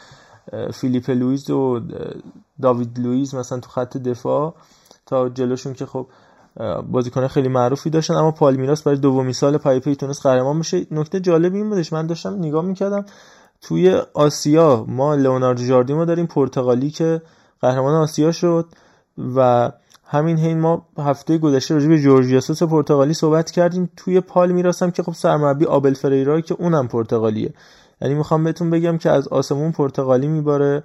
فیلیپ 0.73 1.09
لویز 1.09 1.49
و 1.49 1.81
داوید 2.61 2.99
لویز 2.99 3.35
مثلا 3.35 3.59
تو 3.59 3.69
خط 3.69 3.97
دفاع 3.97 4.55
تا 5.05 5.29
جلوشون 5.29 5.73
که 5.73 5.85
خب 5.85 6.07
بازیکن 6.91 7.27
خیلی 7.27 7.47
معروفی 7.47 7.89
داشتن. 7.89 8.13
اما 8.13 8.31
پالمیراس 8.31 8.83
برای 8.83 8.97
دومین 8.97 9.33
سال 9.33 9.57
پیاپی 9.57 9.95
تونست 9.95 10.25
قهرمان 10.25 10.59
بشه. 10.59 10.87
نکته 10.91 11.19
جالب 11.19 11.55
این 11.55 11.69
بودش 11.69 11.93
من 11.93 12.07
داشتم 12.07 12.33
نگاه 12.33 12.65
می‌کردم. 12.65 13.05
توی 13.61 14.01
آسیا 14.13 14.85
ما 14.87 15.15
لئوناردو 15.15 15.65
ژاردیم 15.65 15.94
رو 15.94 16.05
داریم 16.05 16.25
پرتغالی 16.25 16.89
که 16.89 17.21
قهرمان 17.61 17.95
آسیا 17.95 18.31
شد 18.31 18.65
و 19.35 19.71
همین 20.05 20.37
حین 20.37 20.59
ما 20.59 20.85
هفته 20.97 21.37
گذشته 21.37 21.73
راجع 21.73 21.87
به 21.87 21.99
جورجی 21.99 22.35
ژسوس 22.35 22.63
پرتغالی 22.63 23.13
صحبت 23.13 23.51
کردیم. 23.51 23.89
توی 23.97 24.19
پالمیراسم 24.19 24.91
که 24.91 25.03
خب 25.03 25.13
سرمربی 25.13 25.65
آبل 25.65 25.93
فریرا 25.93 26.41
که 26.41 26.55
اونم 26.59 26.87
پرتغالیه. 26.87 27.53
یعنی 28.01 28.13
می‌خوام 28.13 28.43
بهتون 28.43 28.69
بگم 28.69 28.97
که 28.97 29.09
از 29.09 29.27
آسمون 29.27 29.71
پرتغالی 29.71 30.27
میباره 30.27 30.83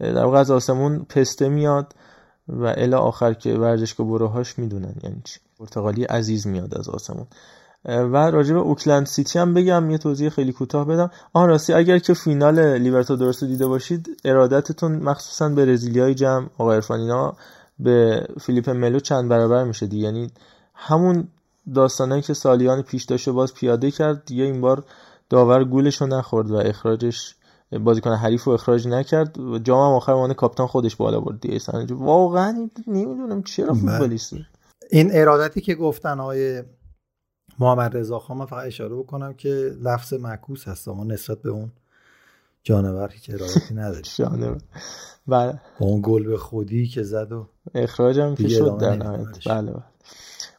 در 0.00 0.24
واقع 0.24 0.38
از 0.38 0.50
آسمون 0.50 1.06
پسته 1.08 1.48
میاد 1.48 1.94
و 2.48 2.64
الا 2.64 2.98
آخر 2.98 3.32
که 3.32 3.54
ورزشگاه 3.54 4.06
بروهاش 4.06 4.58
می‌دونن 4.58 4.94
یعنی 5.02 5.20
چی. 5.24 5.40
پرتغالی 5.58 6.04
عزیز 6.04 6.46
میاد 6.46 6.78
از 6.78 6.88
آسمون. 6.88 7.26
و 7.84 8.16
راجع 8.16 8.54
به 8.54 8.60
اوکلند 8.60 9.06
سیتی 9.06 9.38
هم 9.38 9.54
بگم 9.54 9.90
یه 9.90 9.98
توضیح 9.98 10.28
خیلی 10.28 10.52
کوتاه 10.52 10.84
بدم. 10.84 11.10
آن 11.32 11.48
راستی 11.48 11.72
اگر 11.72 11.98
که 11.98 12.14
فینال 12.14 12.76
لیبرتادورس 12.78 13.42
رو 13.42 13.48
دیده 13.48 13.66
باشید 13.66 14.20
ارادتتون 14.24 14.92
مخصوصا 14.92 15.48
برزیلیای 15.48 16.14
جمع 16.14 16.46
آقا 16.58 16.72
ارفانینا 16.72 17.36
به 17.78 18.26
فیلیپ 18.40 18.70
ملو 18.70 19.00
چند 19.00 19.28
برابر 19.28 19.64
میشه 19.64 19.86
دیگه. 19.86 20.04
یعنی 20.04 20.30
همون 20.74 21.28
داستانایی 21.74 22.22
که 22.22 22.34
سالیان 22.34 22.82
پیش 22.82 23.04
داشته 23.04 23.32
باز 23.32 23.54
پیاده 23.54 23.90
کرد 23.90 24.24
دیگه 24.24 24.44
این 24.44 24.60
بار 24.60 24.84
داور 25.30 25.64
گولش 25.64 26.00
رو 26.00 26.06
نخورد 26.06 26.50
و 26.50 26.56
اخراجش 26.56 27.34
بازیکن 27.80 28.10
حریف 28.10 28.44
رو 28.44 28.52
اخراج 28.52 28.88
نکرد. 28.88 29.36
جام 29.62 29.88
هم 29.88 29.94
آخر 29.94 30.14
مان 30.14 30.32
کاپیتان 30.32 30.66
خودش 30.66 30.96
بالا 30.96 31.20
برد 31.20 31.40
دیگه. 31.40 31.60
واقعا 31.90 32.68
نمی‌دونم 32.86 33.42
چرا. 33.42 33.74
فوتبالیستی. 33.74 34.46
این 34.90 35.10
ارادتی 35.12 35.60
که 35.60 35.74
گفتن 35.74 36.20
آقای 36.20 36.62
محمد 37.58 37.96
رضا 37.96 38.18
خان 38.18 38.36
من 38.36 38.46
فقط 38.46 38.66
اشاره 38.66 38.96
بکنم 38.96 39.34
که 39.34 39.76
لفظ 39.82 40.14
معکوس 40.14 40.68
هست 40.68 40.88
اما 40.88 41.04
نسبت 41.04 41.42
به 41.42 41.50
اون 41.50 41.72
جانور 42.62 43.10
هیچ 43.12 43.30
ارادتی 43.30 43.74
نداره 43.74 44.02
جانور. 44.16 44.58
بله 45.26 45.60
با 45.80 45.86
اون 45.86 46.00
گل 46.04 46.26
به 46.26 46.38
خودی 46.38 46.86
که 46.86 47.02
زد 47.02 47.32
و 47.32 47.46
اخراجم 47.74 48.34
که 48.34 48.48
شد 48.48 48.78
در 48.78 48.96
نهایت. 48.96 49.48
بله 49.48 49.72
بله. 49.72 49.82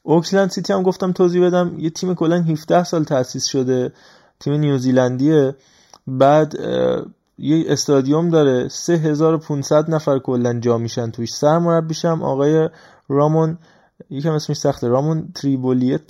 اوکلند 0.03 0.49
سیتی 0.49 0.73
هم 0.73 0.83
گفتم 0.83 1.11
توضیح 1.11 1.47
بدم. 1.47 1.75
یه 1.79 1.89
تیم 1.89 2.13
کلا 2.13 2.41
17 2.41 2.83
سال 2.83 3.03
تأسیس 3.03 3.45
شده. 3.45 3.93
تیم 4.39 4.53
نیوزیلندیه. 4.53 5.55
بعد 6.07 6.55
یه 7.37 7.65
استادیوم 7.67 8.29
داره. 8.29 8.67
3500 8.69 9.89
نفر 9.89 10.19
کلا 10.19 10.59
جا 10.59 10.77
میشن 10.77 11.11
توش. 11.11 11.33
سرمربیشم 11.33 12.23
آقای 12.23 12.69
رامون 13.09 13.57
یکم 14.09 14.31
اسمش 14.31 14.57
سخته 14.57 14.87
رامون 14.87 15.31
تریبولیت 15.35 16.01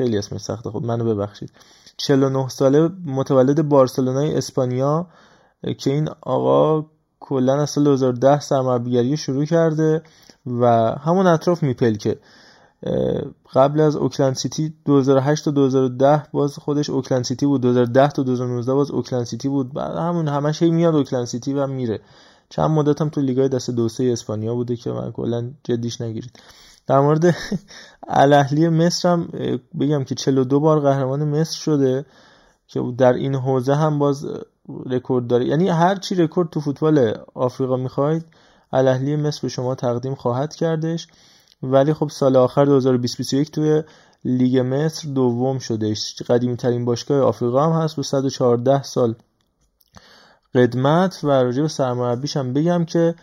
خیلی 0.00 0.18
اسمش 0.18 0.40
سخته 0.40 0.70
خب 0.70 0.82
منو 0.84 1.04
ببخشید. 1.04 1.50
49 1.96 2.48
ساله 2.48 2.90
متولد 3.04 3.68
بارسلونای 3.68 4.36
اسپانیا 4.36 5.06
که 5.78 5.90
این 5.90 6.08
آقا 6.20 6.86
کلا 7.20 7.62
از 7.62 7.70
سال 7.70 7.84
2010 7.84 8.40
سرمربیگری 8.40 9.16
شروع 9.16 9.44
کرده 9.44 10.02
و 10.46 10.66
همون 11.04 11.26
اطراف 11.26 11.62
میپلکه 11.62 12.18
قبل 13.52 13.80
از 13.80 13.96
اوکلند 13.96 14.34
سیتی 14.34 14.74
2008 14.84 15.44
تا 15.44 15.50
2010 15.50 16.22
باز 16.32 16.58
خودش 16.58 16.90
اوکلند 16.90 17.24
سیتی 17.24 17.46
بود 17.46 17.60
2010 17.60 18.08
تا 18.08 18.22
2019 18.22 18.74
باز 18.74 18.90
اوکلند 18.90 19.24
سیتی 19.24 19.48
بود. 19.48 19.72
بعد 19.72 19.96
همون 19.96 20.28
همش 20.28 20.62
هی 20.62 20.70
میاد 20.70 20.94
اوکلند 20.94 21.24
سیتی 21.24 21.52
و 21.52 21.66
میره. 21.66 22.00
چند 22.48 22.70
مدت 22.70 23.00
هم 23.00 23.08
تو 23.08 23.20
لیگای 23.20 23.48
دست 23.48 23.70
دو 23.70 23.88
اسپانیا 24.00 24.54
بوده 24.54 24.76
که 24.76 24.92
من 24.92 25.12
کلا 25.12 25.50
جدیش 25.64 26.00
نگیرید. 26.00 26.40
در 26.90 27.00
مورد 27.00 27.36
الاهلی 28.08 28.68
مصر 28.68 29.08
هم 29.08 29.28
بگم 29.80 30.04
که 30.04 30.14
42 30.14 30.60
بار 30.60 30.80
قهرمان 30.80 31.24
مصر 31.24 31.58
شده 31.58 32.04
که 32.66 32.82
در 32.98 33.12
این 33.12 33.34
حوزه 33.34 33.74
هم 33.74 33.98
باز 33.98 34.26
رکورد 34.86 35.26
داره. 35.26 35.44
یعنی 35.46 35.68
هر 35.68 35.96
چی 35.96 36.14
رکورد 36.14 36.50
تو 36.50 36.60
فوتبال 36.60 37.14
آفریقا 37.34 37.76
می‌خواید 37.76 38.24
الاهلی 38.72 39.16
مصر 39.16 39.40
به 39.42 39.48
شما 39.48 39.74
تقدیم 39.74 40.14
خواهد 40.14 40.54
کردش. 40.54 41.08
ولی 41.62 41.92
خب 41.92 42.08
سال 42.08 42.36
آخر 42.36 42.64
2021 42.64 43.50
توی 43.50 43.82
لیگ 44.24 44.62
مصر 44.66 45.08
دوم 45.08 45.58
شدهش. 45.58 46.22
قدیمی 46.22 46.56
ترین 46.56 46.84
باشگاه 46.84 47.20
آفریقا 47.20 47.66
هم 47.66 47.82
هست 47.82 47.96
با 47.96 48.02
114 48.02 48.82
سال 48.82 49.14
قدمت. 50.54 51.20
و 51.24 51.28
راجع 51.28 51.62
به 51.62 51.68
سرمربیش 51.68 52.36
هم 52.36 52.52
بگم 52.52 52.84
که 52.84 53.14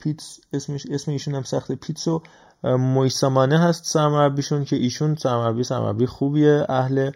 پیتس 0.00 0.40
اسمش 0.52 0.86
اسم 0.90 1.10
ایشون 1.10 1.34
هم 1.34 1.42
سخته 1.42 1.74
پیتسو 1.74 2.22
مویسامانه 2.64 3.58
هست 3.58 3.84
سرمربیشون 3.84 4.64
که 4.64 4.76
ایشون 4.76 5.14
سرمربی 5.14 5.64
سرمربی 5.64 6.06
خوبیه. 6.06 6.66
اهل 6.68 7.10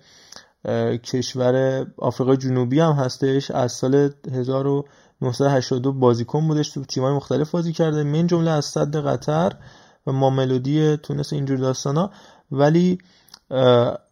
کشور 0.96 1.86
آفریقای 1.98 2.36
جنوبی 2.36 2.80
هم 2.80 2.92
هستش. 2.92 3.50
از 3.50 3.72
سال 3.72 4.10
1982 4.32 5.92
بازیکن 5.92 6.48
بودش. 6.48 6.70
تو 6.70 6.84
تیمای 6.84 7.12
مختلف 7.12 7.50
بازی 7.50 7.72
کرده. 7.72 8.02
من 8.02 8.26
جمله 8.26 8.50
از 8.50 8.64
صد 8.64 8.96
قطر 8.96 9.52
و 10.06 10.12
ماملودی 10.12 10.96
تونس 10.96 11.32
اینجور 11.32 11.58
داستانا. 11.58 12.10
ولی 12.52 12.98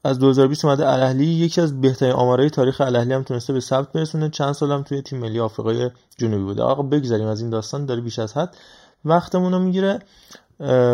از 0.05 0.18
2020 0.18 0.64
اومده 0.64 0.88
الاهلی. 0.88 1.24
یکی 1.24 1.61
از 1.61 1.81
بهترین 1.81 2.12
آمارهای 2.12 2.50
تاریخ 2.50 2.81
الاهلی 2.81 3.12
هم 3.12 3.22
تونسته 3.22 3.52
به 3.52 3.61
ثبت 3.61 3.92
برسونه. 3.92 4.31
چند 4.31 4.52
سالم 4.52 4.83
توی 4.83 5.02
تیم 5.02 5.18
ملی 5.18 5.40
آفریقای 5.40 5.90
جنوبی 6.16 6.44
بوده. 6.44 6.62
آقا 6.62 6.83
بگذاریم 6.83 7.26
از 7.26 7.40
این 7.40 7.50
داستان 7.50 7.87
داره 7.87 8.00
بیش 8.00 8.18
از 8.18 8.37
حد 8.37 8.57
وقتمون 9.05 9.52
رو 9.52 9.59
می‌گیره. 9.59 9.98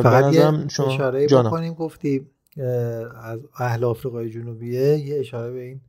فقط 0.03 0.35
یه 0.35 0.69
شما 0.69 0.87
اشاره 0.87 1.27
بکنیم. 1.27 1.75
گفتی 1.75 2.27
از 3.23 3.41
اهل 3.59 3.85
آفریقای 3.85 4.31
جنوبیه. 4.31 4.99
یه 4.99 5.21
اشاره 5.21 5.53
به 5.53 5.61
این 5.61 5.81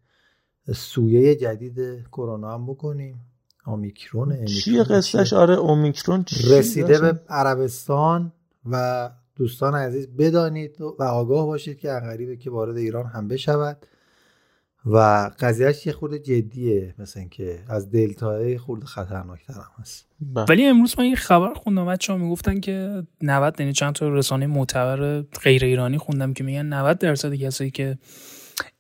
سویه 0.76 1.36
جدید 1.36 2.06
کرونا 2.12 2.54
هم 2.54 2.66
بکنیم. 2.66 3.22
اومیکرون 3.66 4.46
چیه؟ 4.46 4.84
قصهش 4.84 5.34
آره 5.34 5.56
اومیکرون 5.56 6.26
رسیده 6.50 7.00
به 7.00 7.20
عربستان 7.30 8.32
و 8.72 9.10
دوستان 9.40 9.76
عزیز 9.76 10.08
بدانید 10.08 10.82
و 10.82 11.04
آگاه 11.04 11.46
باشید 11.46 11.80
که 11.80 11.88
غریبه 11.88 12.38
که 12.38 12.50
وارد 12.50 12.78
ایران 12.78 13.06
هم 13.06 13.28
بشود. 13.28 13.86
و 14.86 15.30
قضیهش 15.40 15.88
یه 15.88 15.94
خورده 15.94 16.20
جدیه 16.20 16.96
مثل 16.98 17.28
که 17.28 17.60
از 17.68 17.92
دلتای 17.92 18.58
خورده 18.58 18.86
خطرناکتر 18.86 19.54
هم 19.54 19.72
هست. 19.80 20.08
بله. 20.22 20.46
ولی 20.50 20.66
امروز 20.66 21.00
من 21.00 21.06
یه 21.06 21.16
خبر 21.16 21.54
خوندم 21.54 21.86
بچه 21.86 22.14
ها 22.14 22.20
می‌گفتن 22.20 22.60
که 22.60 23.04
90 23.22 23.56
یعنی 23.60 23.74
چند 23.74 23.94
تا 23.94 24.10
رسانه 24.10 24.48
معتبر 24.48 25.22
غیر 25.22 25.66
ایرانی 25.66 25.98
خوندم 25.98 26.34
که 26.34 26.44
میگن 26.44 26.66
90 26.66 26.98
درصد 26.98 27.36
کسایی 27.36 27.72
که 27.72 27.98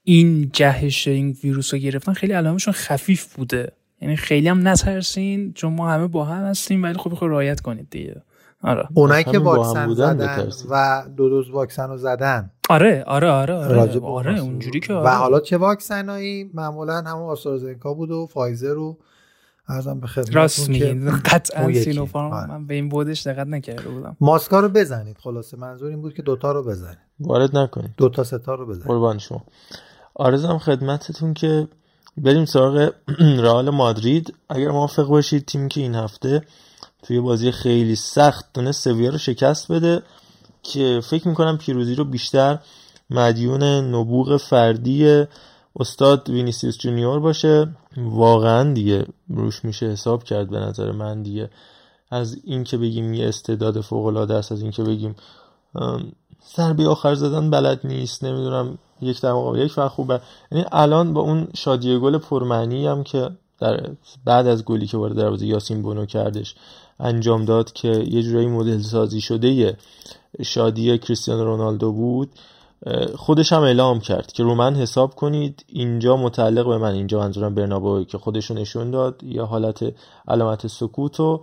این 0.04 0.50
جهش 0.54 1.08
این 1.08 1.38
ویروس 1.44 1.74
رو 1.74 1.80
گرفتن 1.80 2.14
خیلی 2.14 2.34
علامشون 2.34 2.74
خفیف 2.74 3.36
بوده. 3.36 3.72
یعنی 4.02 4.16
خیلی 4.16 4.48
هم 4.48 4.68
نترسین 4.68 5.54
چون 5.54 5.74
ما 5.74 5.92
همه 5.92 6.08
با 6.08 6.26
هم 6.26 6.46
هستیم 6.46 6.84
ولی 6.84 6.98
خب 6.98 7.14
خود 7.14 7.30
رعایت 7.30 7.62
کنید 7.62 7.90
دیگه. 7.90 8.22
آره. 8.64 8.88
اونایی 8.94 9.24
که 9.24 9.40
واکسن 9.40 9.94
زدن 9.94 10.50
و 10.70 11.04
دو 11.18 11.30
دوز 11.30 11.50
واکسن 11.50 11.90
رو 11.90 11.98
زدن. 11.98 12.52
آره 12.70 13.04
آره 13.08 13.30
آره 13.32 13.56
آره, 13.56 14.00
آره 14.00 14.40
اونجوری 14.40 14.80
که 14.80 14.94
آره. 14.94 15.06
و 15.06 15.10
حالا 15.10 15.40
چه 15.40 15.58
واکسنایی؟ 15.58 16.52
معمولا 16.54 17.02
همون 17.02 17.30
آسترازنکا 17.30 17.94
بود 17.94 18.12
و 18.12 18.28
فایزر 18.34 18.74
رو 18.74 18.98
ارزم 19.70 20.00
به 20.00 20.08
خدمتتون 20.08 20.36
راست 20.36 20.70
میگین. 20.70 21.10
قطعا 21.32 21.74
سینوفارم. 21.74 22.32
آره. 22.32 22.48
من 22.48 22.68
به 22.68 22.74
این 22.74 22.90
بودش 22.90 23.28
دقت 23.28 23.48
نکرده 23.48 23.90
بودم. 23.90 24.18
ماسکا 24.22 24.60
رو 24.60 24.70
بزنید. 24.70 25.18
خلاصه 25.24 25.58
منظور 25.58 25.90
این 25.90 26.02
بود 26.02 26.14
که 26.14 26.22
دوتا 26.22 26.52
رو 26.52 26.64
بزنید. 26.64 26.98
وارد 27.20 27.58
نکنید. 27.58 27.92
دوتا 27.98 28.24
ستا 28.24 28.56
رو 28.56 28.66
بزنید. 28.66 28.88
قربان 28.88 29.18
شما. 29.18 29.44
عرضم 30.16 30.58
خدمتتون 30.58 31.34
که 31.34 31.68
بریم 32.18 32.46
سراغ 32.46 32.94
رئال 33.44 33.70
مادرید. 33.70 34.34
اگر 34.50 34.70
موافق 34.70 35.08
باشید 35.08 35.46
تیمی 35.46 35.70
که 35.70 35.82
این 35.82 35.96
هفته 35.96 36.42
توی 37.04 37.20
بازی 37.20 37.52
خیلی 37.52 37.96
سخت 37.96 38.46
تونست 38.54 38.84
سویا 38.84 39.10
رو 39.10 39.18
شکست 39.18 39.72
بده 39.72 40.02
که 40.64 41.02
فکر 41.04 41.28
می‌کنم 41.28 41.58
پیروزی 41.58 41.96
رو 41.96 42.04
بیشتر 42.04 42.60
مدیون 43.10 43.64
نبوغ 43.64 44.38
فردی 44.38 45.26
استاد 45.80 46.30
وینیسیوس 46.30 46.78
جونیور 46.78 47.20
باشه. 47.20 47.68
واقعا 47.98 48.74
دیگه 48.74 49.06
روش 49.30 49.66
میشه 49.66 49.86
حساب 49.86 50.24
کرد 50.24 50.50
به 50.50 50.60
نظر 50.60 50.92
من 50.92 51.24
دیگه. 51.24 51.50
از 52.12 52.38
اینکه 52.44 52.78
بگیم 52.78 53.14
یه 53.14 53.28
استعداد 53.28 53.82
فوق 53.82 54.06
العاده 54.06 54.34
است 54.34 54.52
از 54.52 54.62
اینکه 54.62 54.84
بگیم 54.84 55.16
سربی 56.44 56.86
آخر 56.86 57.16
زدن 57.16 57.50
بلد 57.50 57.80
نیست 57.84 58.24
نمی‌دونم 58.24 58.78
یک 59.02 59.22
در 59.22 59.34
مقابل 59.34 59.60
یک 59.60 59.72
فقط 59.72 59.92
خوبه. 59.92 60.22
یعنی 60.52 60.66
الان 60.72 61.14
با 61.14 61.22
اون 61.22 61.48
شادی 61.56 62.00
گل 62.00 62.18
پرمعنی 62.18 62.88
هم 62.88 63.04
که 63.04 63.30
در 63.60 63.90
بعد 64.26 64.48
از 64.48 64.66
گلی 64.66 64.88
که 64.88 64.98
وارد 64.98 65.16
دروازه 65.16 65.46
یاسین 65.46 65.82
بونو 65.82 66.06
کردش 66.06 66.56
انجام 67.00 67.46
داد 67.46 67.74
که 67.74 67.88
یه 67.88 68.24
جورایی 68.24 68.48
مدل 68.48 68.82
سازی 68.82 69.22
شده 69.22 69.78
شادی 70.44 70.98
کریستیانو 70.98 71.44
رونالدو 71.44 71.92
بود 71.92 72.30
خودش 73.16 73.54
هم 73.54 73.62
اعلام 73.62 74.00
کرد 74.00 74.32
که 74.32 74.44
رو 74.44 74.56
من 74.56 74.76
حساب 74.76 75.16
کنید 75.16 75.66
اینجا 75.68 76.18
متعلق 76.18 76.68
به 76.68 76.78
من 76.78 76.94
اینجا 76.94 77.20
منظورم 77.20 77.56
برنابو 77.56 78.04
که 78.04 78.18
خودشون 78.18 78.58
نشون 78.58 78.92
داد 78.92 79.24
یا 79.24 79.46
حالت 79.46 79.94
علامت 80.28 80.68
سکوت 80.68 81.20
و 81.20 81.42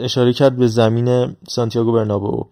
اشاره 0.00 0.32
کرد 0.32 0.56
به 0.56 0.66
زمین 0.66 1.36
سانتیاگو 1.48 1.92
برنابو 1.92 2.46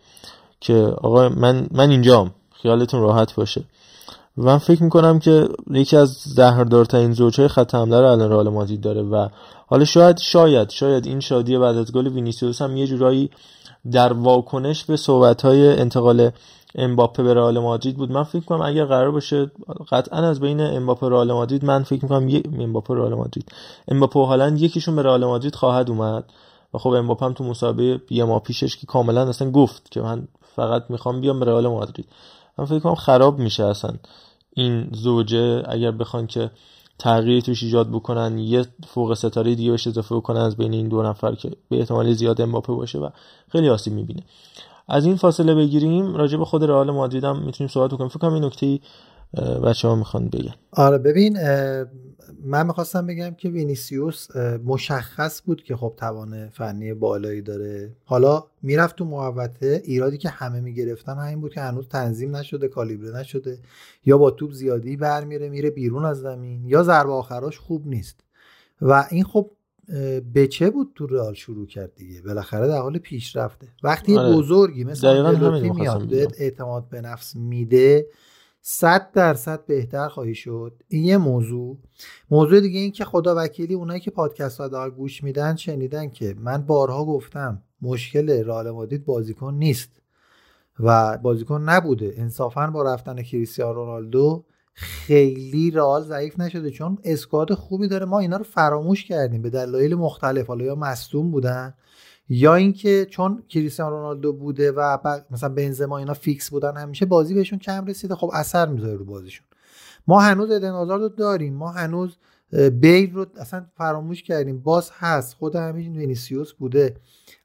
که 0.60 0.74
آقا 0.74 1.28
من 1.28 1.66
من 1.70 1.90
اینجام 1.90 2.30
خیالتون 2.62 3.00
راحت 3.00 3.34
باشه. 3.34 3.64
من 4.36 4.58
فکر 4.58 4.82
می‌کنم 4.82 5.18
که 5.18 5.48
یکی 5.70 5.96
از 5.96 6.08
زهردارترین 6.08 7.12
زوجهای 7.12 7.48
خط 7.48 7.74
حمله 7.74 8.00
رو 8.00 8.06
الان 8.06 8.30
رئال 8.30 8.48
مادرید 8.48 8.80
داره 8.80 9.02
و 9.02 9.28
حالا 9.66 9.84
شاید 9.84 10.18
شاید 10.18 10.70
شاید 10.70 11.06
این 11.06 11.20
شادی 11.20 11.58
بعد 11.58 11.76
از 11.76 11.92
گل 11.92 12.06
وینیسیوس 12.06 12.62
هم 12.62 12.76
یه 12.76 12.86
جورایی 12.86 13.30
در 13.92 14.12
واکنش 14.12 14.84
به 14.84 14.96
صحبت‌های 14.96 15.80
انتقال 15.80 16.30
امباپه 16.74 17.22
به 17.22 17.34
رئال 17.34 17.58
مادرید 17.58 17.96
بود. 17.96 18.12
من 18.12 18.22
فکر 18.22 18.36
می‌کنم 18.36 18.62
اگر 18.62 18.84
قرار 18.84 19.10
باشه 19.10 19.50
قطعا 19.90 20.28
از 20.28 20.40
بین 20.40 20.60
امباپه 20.60 21.08
رئال 21.08 21.32
مادرید 21.32 21.64
من 21.64 21.82
فکر 21.82 22.02
می‌کنم 22.02 22.28
یه 22.28 22.42
امباپه 22.58 22.94
رئال 22.94 23.14
مادرید. 23.14 23.52
امباپه 23.88 24.20
و 24.20 24.56
یکیشون 24.56 24.96
به 24.96 25.02
رئال 25.02 25.24
مادرید 25.24 25.54
خواهد 25.54 25.90
اومد 25.90 26.24
و 26.74 26.78
خب 26.78 26.90
امباپه 26.90 27.26
هم 27.26 27.32
تو 27.32 27.44
مسابقه 27.44 28.00
یه 28.10 28.24
ماه 28.24 28.40
پیشش 28.42 28.76
که 28.76 28.86
کاملا 28.86 29.28
اصلا 29.28 29.50
گفت 29.50 29.90
که 29.90 30.00
من 30.00 30.28
فقط 30.56 30.84
می‌خوام 30.88 31.20
بیام 31.20 31.40
به 31.40 31.46
رئال 31.46 31.66
مادرید. 31.66 32.06
من 32.58 32.64
فکر 32.64 32.78
کنم 32.78 32.94
خراب 32.94 33.38
میشه 33.38 33.64
اصلا. 33.64 33.90
این 34.58 34.88
زوجه 34.92 35.62
اگر 35.68 35.90
بخوان 35.90 36.26
که 36.26 36.50
تغییری 36.98 37.42
توش 37.42 37.62
ایجاد 37.62 37.90
بکنن 37.90 38.38
یه 38.38 38.66
فوق 38.86 39.14
ستاره 39.14 39.54
دیگه 39.54 39.70
بهش 39.70 39.86
اضافه 39.86 40.14
بکنن 40.14 40.40
از 40.40 40.56
بین 40.56 40.72
این 40.72 40.88
دو 40.88 41.02
نفر 41.02 41.34
که 41.34 41.50
به 41.68 41.78
احتمال 41.78 42.12
زیاد 42.12 42.40
امباپه 42.40 42.72
باشه 42.72 42.98
و 42.98 43.08
خیلی 43.52 43.68
آسیب 43.68 43.92
می‌بینه. 43.92 44.22
از 44.88 45.06
این 45.06 45.16
فاصله 45.16 45.54
بگیریم 45.54 46.14
راجع 46.14 46.38
به 46.38 46.44
خود 46.44 46.64
رئال 46.64 46.90
مادرید 46.90 47.24
هم 47.24 47.42
می‌تونیم 47.42 47.68
صحبت 47.68 47.90
بکنیم. 47.90 48.08
فکر 48.08 48.18
کنم 48.18 48.32
این 48.32 48.44
نکته 48.44 48.78
بچه 49.64 49.88
ها 49.88 49.96
می‌خوان 49.96 50.28
بگن. 50.28 50.54
آره 50.70 50.98
ببین 50.98 51.38
من 52.44 52.66
می‌خواستم 52.66 53.06
بگم 53.06 53.30
که 53.30 53.48
وینیسیوس 53.48 54.36
مشخص 54.64 55.42
بود 55.42 55.62
که 55.62 55.76
خب 55.76 55.94
توان 55.96 56.48
فنی 56.48 56.94
بالایی 56.94 57.42
داره. 57.42 57.96
حالا 58.04 58.44
می‌رفت 58.62 58.96
تو 58.96 59.04
محوطه 59.04 59.82
ایرادی 59.84 60.18
که 60.18 60.28
همه 60.28 60.60
می‌گرفتن 60.60 61.18
همین 61.18 61.40
بود 61.40 61.54
که 61.54 61.60
هنوز 61.60 61.88
تنظیم 61.88 62.36
نشده 62.36 62.68
کالیبره 62.68 63.18
نشده 63.18 63.58
یا 64.04 64.18
با 64.18 64.30
توپ 64.30 64.52
زیادی 64.52 64.96
برمیره 64.96 65.48
میره 65.48 65.70
بیرون 65.70 66.04
از 66.04 66.20
زمین 66.20 66.64
یا 66.66 66.82
ضربه 66.82 67.12
آخراش 67.12 67.58
خوب 67.58 67.86
نیست. 67.86 68.20
و 68.82 69.06
این 69.10 69.24
خب 69.24 69.50
به 70.34 70.46
چه 70.50 70.70
بود 70.70 70.92
تو 70.94 71.06
رئال 71.06 71.34
شروع 71.34 71.66
کرد 71.66 71.94
دیگه؟ 71.94 72.22
بالاخره 72.22 72.68
در 72.68 72.78
حال 72.78 72.98
پیشرفته. 72.98 73.68
وقتی 73.82 74.16
آره. 74.16 74.36
بزرگی 74.36 74.84
مثل 74.84 75.36
میاد 75.74 76.14
اعتماد 76.14 76.88
به 76.88 77.00
نفس 77.00 77.36
میده 77.36 78.06
صد 78.68 79.12
درصد 79.12 79.66
بهتر 79.66 80.08
خواهی 80.08 80.34
شد. 80.34 80.82
این 80.88 81.04
یه 81.04 81.16
موضوع. 81.16 81.78
موضوع 82.30 82.60
دیگه 82.60 82.80
این 82.80 82.92
که 82.92 83.04
خدا 83.04 83.34
وکیلی 83.36 83.74
اونایی 83.74 84.00
که 84.00 84.10
پادکست 84.10 84.60
ها 84.60 84.90
گوش 84.90 85.24
میدن 85.24 85.56
شنیدن 85.56 86.08
که 86.08 86.34
من 86.38 86.62
بارها 86.62 87.04
گفتم 87.04 87.62
مشکل 87.82 88.44
رئال 88.44 88.70
مادرید 88.70 89.04
بازیکن 89.04 89.54
نیست 89.54 89.90
و 90.80 91.18
بازیکن 91.18 91.62
نبوده. 91.62 92.14
انصافا 92.16 92.66
با 92.66 92.82
رفتن 92.82 93.22
کریستیانو 93.22 93.74
رونالدو 93.74 94.44
خیلی 94.74 95.70
رئال 95.70 96.02
ضعیف 96.02 96.40
نشده 96.40 96.70
چون 96.70 96.98
اسکواد 97.04 97.54
خوبی 97.54 97.88
داره. 97.88 98.06
ما 98.06 98.18
اینا 98.18 98.36
رو 98.36 98.44
فراموش 98.44 99.04
کردیم. 99.04 99.42
به 99.42 99.50
دلایل 99.50 99.94
مختلف. 99.94 100.46
حالا 100.46 100.64
یا 100.64 100.74
مصدوم 100.74 101.30
بودن 101.30 101.74
یا 102.28 102.54
اینکه 102.54 103.06
چون 103.10 103.42
کریستیانو 103.48 103.96
رونالدو 103.96 104.32
بوده 104.32 104.72
و 104.72 104.98
مثلا 105.30 105.48
بنزما 105.48 105.98
اینا 105.98 106.14
فیکس 106.14 106.50
بودن 106.50 106.76
همیشه 106.76 107.06
بازی 107.06 107.34
بهشون 107.34 107.58
کم 107.58 107.86
رسیده. 107.86 108.14
خب 108.14 108.30
اثر 108.34 108.68
می‌ذاره 108.68 108.96
رو 108.96 109.04
بازیشون. 109.04 109.46
ما 110.06 110.20
هنوز 110.20 110.50
ادن 110.50 110.72
رو 110.72 111.08
داریم. 111.08 111.54
ما 111.54 111.70
هنوز 111.72 112.16
بیل 112.72 113.14
رو 113.14 113.26
اصلا 113.36 113.66
فراموش 113.76 114.22
کردیم. 114.22 114.58
باز 114.58 114.90
هست. 114.94 115.34
خود 115.34 115.56
همین 115.56 115.96
وینیسیوس 115.96 116.52
بوده. 116.52 116.96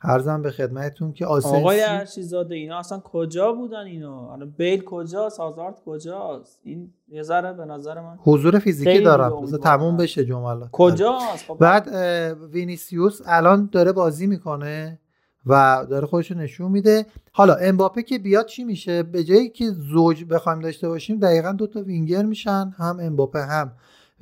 عرضم 0.04 0.42
به 0.42 0.52
خدمتتون 0.52 1.14
که 1.14 1.26
آسنسیو 1.26 1.56
آقای 1.56 1.82
ارشیزاده 1.84 2.56
اینا 2.56 2.80
اصلا 2.80 3.00
کجا 3.00 3.54
بودن 3.54 3.86
اینا 3.86 4.34
الان 4.34 4.54
بیل 4.58 4.84
کجاست؟ 4.84 5.40
هازارد 5.40 5.76
کجاست؟ 5.86 6.60
این 6.64 6.94
یه 7.08 7.24
ذره 7.24 7.54
به 7.54 7.66
نظر 7.66 8.02
من 8.02 8.18
حضور 8.24 8.60
فیزیکی 8.60 9.00
دارم. 9.00 9.58
تموم 9.58 9.98
بشه 9.98 10.26
جملات. 10.26 10.70
کجاست؟ 10.72 11.46
خب 11.48 11.58
بعد 11.60 11.88
وینیسیوس 12.52 13.22
الان 13.26 13.70
داره 13.72 13.92
بازی 13.92 14.28
می‌کنه 14.28 15.00
و 15.46 15.86
داره 15.90 16.08
خودش 16.08 16.32
نشون 16.32 16.72
میده. 16.72 17.06
حالا 17.32 17.56
امباپه 17.56 18.04
که 18.04 18.20
بیاد 18.20 18.46
چی 18.46 18.64
میشه؟ 18.64 19.04
به 19.04 19.24
جایی 19.24 19.50
که 19.50 19.66
زوج 19.66 20.26
بخوایم 20.26 20.60
داشته 20.60 20.88
باشیم 20.88 21.20
دقیقا 21.20 21.52
دو 21.52 21.68
تا 21.68 21.82
وینگر 21.82 22.24
میشن. 22.24 22.74
هم 22.78 22.98
امباپه 23.02 23.42
هم 23.42 23.72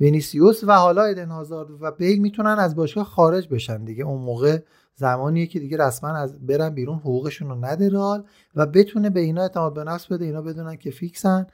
وینیسیوس 0.00 0.64
و 0.64 0.72
حالا 0.72 1.04
ایدن 1.04 1.28
هازارد 1.28 1.68
و 1.80 1.90
بیل 1.90 2.20
می‌تونن 2.20 2.56
از 2.58 2.76
باشگاه 2.76 3.04
خارج 3.04 3.48
بشن 3.48 3.84
دیگه. 3.84 4.04
اون 4.04 4.20
موقع 4.20 4.58
زمانیه 4.94 5.46
که 5.46 5.58
دیگه 5.58 5.76
رسما 5.76 6.10
از 6.10 6.46
برن 6.46 6.70
بیرون 6.70 6.98
حقوقشون 6.98 7.48
رو 7.48 7.54
نده 7.54 7.88
رئال 7.88 8.24
و 8.54 8.66
بتونه 8.66 9.10
به 9.10 9.20
اینا 9.20 9.42
اعتماد 9.42 9.74
به 9.74 9.84
نفس 9.84 10.06
بده. 10.06 10.24
اینا 10.24 10.42
بدونن 10.42 10.76
که 10.76 10.90
فیکسن 10.90 11.46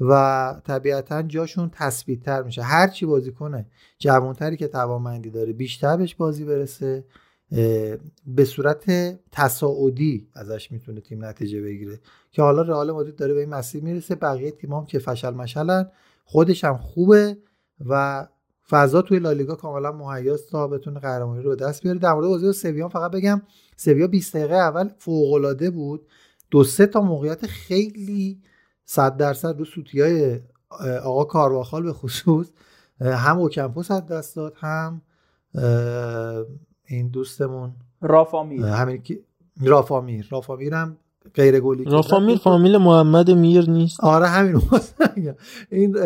و 0.00 0.54
طبیعتا 0.64 1.22
جاشون 1.22 1.70
تثبیت 1.72 2.22
تر 2.22 2.42
میشه. 2.42 2.62
هر 2.62 2.88
چی 2.88 3.06
بازی 3.06 3.32
کنه 3.32 3.66
جوانتری 3.98 4.56
که 4.56 4.68
توانمندی 4.68 5.30
داره 5.30 5.52
بیشتر 5.52 5.96
بهش 5.96 6.14
بازی 6.14 6.44
برسه 6.44 7.04
به 8.26 8.44
صورت 8.44 8.84
تصاعدی 9.32 10.28
ازش 10.34 10.72
می‌تونه 10.72 11.00
تیم 11.00 11.24
نتیجه 11.24 11.62
بگیره. 11.62 12.00
که 12.30 12.42
حالا 12.42 12.62
رئال 12.62 12.92
مادرید 12.92 13.16
داره 13.16 13.34
به 13.34 13.40
این 13.40 13.48
مسیر 13.48 13.84
می‌رسه. 13.84 14.14
بقیه 14.14 14.50
تیمام 14.50 14.86
که 14.86 14.98
فشل 14.98 15.34
مشلن 15.34 15.90
خودش 16.24 16.64
هم 16.64 16.78
خوبه. 16.78 17.36
و 17.86 18.26
فضا 18.70 19.02
توی 19.02 19.18
لالیگا 19.18 19.54
کاملا 19.54 19.92
مهیاست 19.92 20.50
تا 20.50 20.68
بتونه 20.68 21.00
قهرمانی 21.00 21.42
رو 21.42 21.50
به 21.50 21.56
دست 21.56 21.82
بیاره. 21.82 21.98
در 21.98 22.12
مورد 22.12 22.28
بازی 22.28 22.52
سویا 22.52 22.88
فقط 22.88 23.10
بگم 23.10 23.42
سویا 23.76 24.06
20 24.06 24.36
دقیقه 24.36 24.54
اول 24.54 24.88
فوق 24.98 25.32
العاده 25.32 25.70
بود. 25.70 26.06
دو 26.50 26.64
سه 26.64 26.86
تا 26.86 27.00
موقعیت 27.00 27.46
خیلی 27.46 28.40
100 28.84 29.16
درصد 29.16 29.58
رو 29.58 29.64
سوتی 29.64 30.00
های 30.00 30.40
آقا 31.02 31.24
کارواخال 31.24 31.82
به 31.82 31.92
خصوص 31.92 32.46
هم 33.00 33.38
اوکمپو 33.38 33.82
صد 33.82 34.06
دست 34.06 34.36
داد 34.36 34.54
هم 34.56 35.02
این 36.84 37.08
دوستمون 37.08 37.72
رافامیر 38.00 38.64
همین 38.64 39.02
که 39.02 39.20
رافامیر 39.62 40.28
رافامیر 40.30 40.74
هم 40.74 40.96
غیر 41.34 41.60
گلی 41.60 41.84
رافامیر 41.84 42.38
فامیل 42.38 42.76
محمد 42.76 43.30
میر 43.30 43.70
نیست. 43.70 44.00
آره 44.00 44.26
همین 44.26 44.62
این 45.70 45.96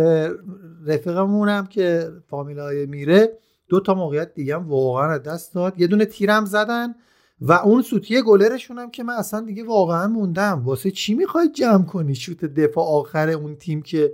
رفیقمون 0.86 1.48
هم 1.48 1.66
که 1.66 2.10
فامیل 2.26 2.58
های 2.58 2.86
میره 2.86 3.38
دو 3.68 3.80
تا 3.80 3.94
موقعیت 3.94 4.34
دیگه 4.34 4.54
هم 4.54 4.68
واقعا 4.68 5.18
دست 5.18 5.54
داد. 5.54 5.80
یه 5.80 5.86
دونه 5.86 6.04
تیرم 6.04 6.44
زدن 6.44 6.94
و 7.40 7.52
اون 7.52 7.82
سوتی 7.82 8.22
گلرشون 8.22 8.78
هم 8.78 8.90
که 8.90 9.02
من 9.02 9.14
اصلا 9.14 9.40
دیگه 9.40 9.64
واقعا 9.64 10.08
موندم. 10.08 10.62
واسه 10.64 10.90
چی 10.90 11.14
می‌خوای 11.14 11.48
جمع 11.48 11.84
کنی 11.84 12.14
شوت 12.14 12.44
دفاع 12.44 12.84
آخر 12.84 13.28
اون 13.28 13.56
تیم 13.56 13.82
که 13.82 14.12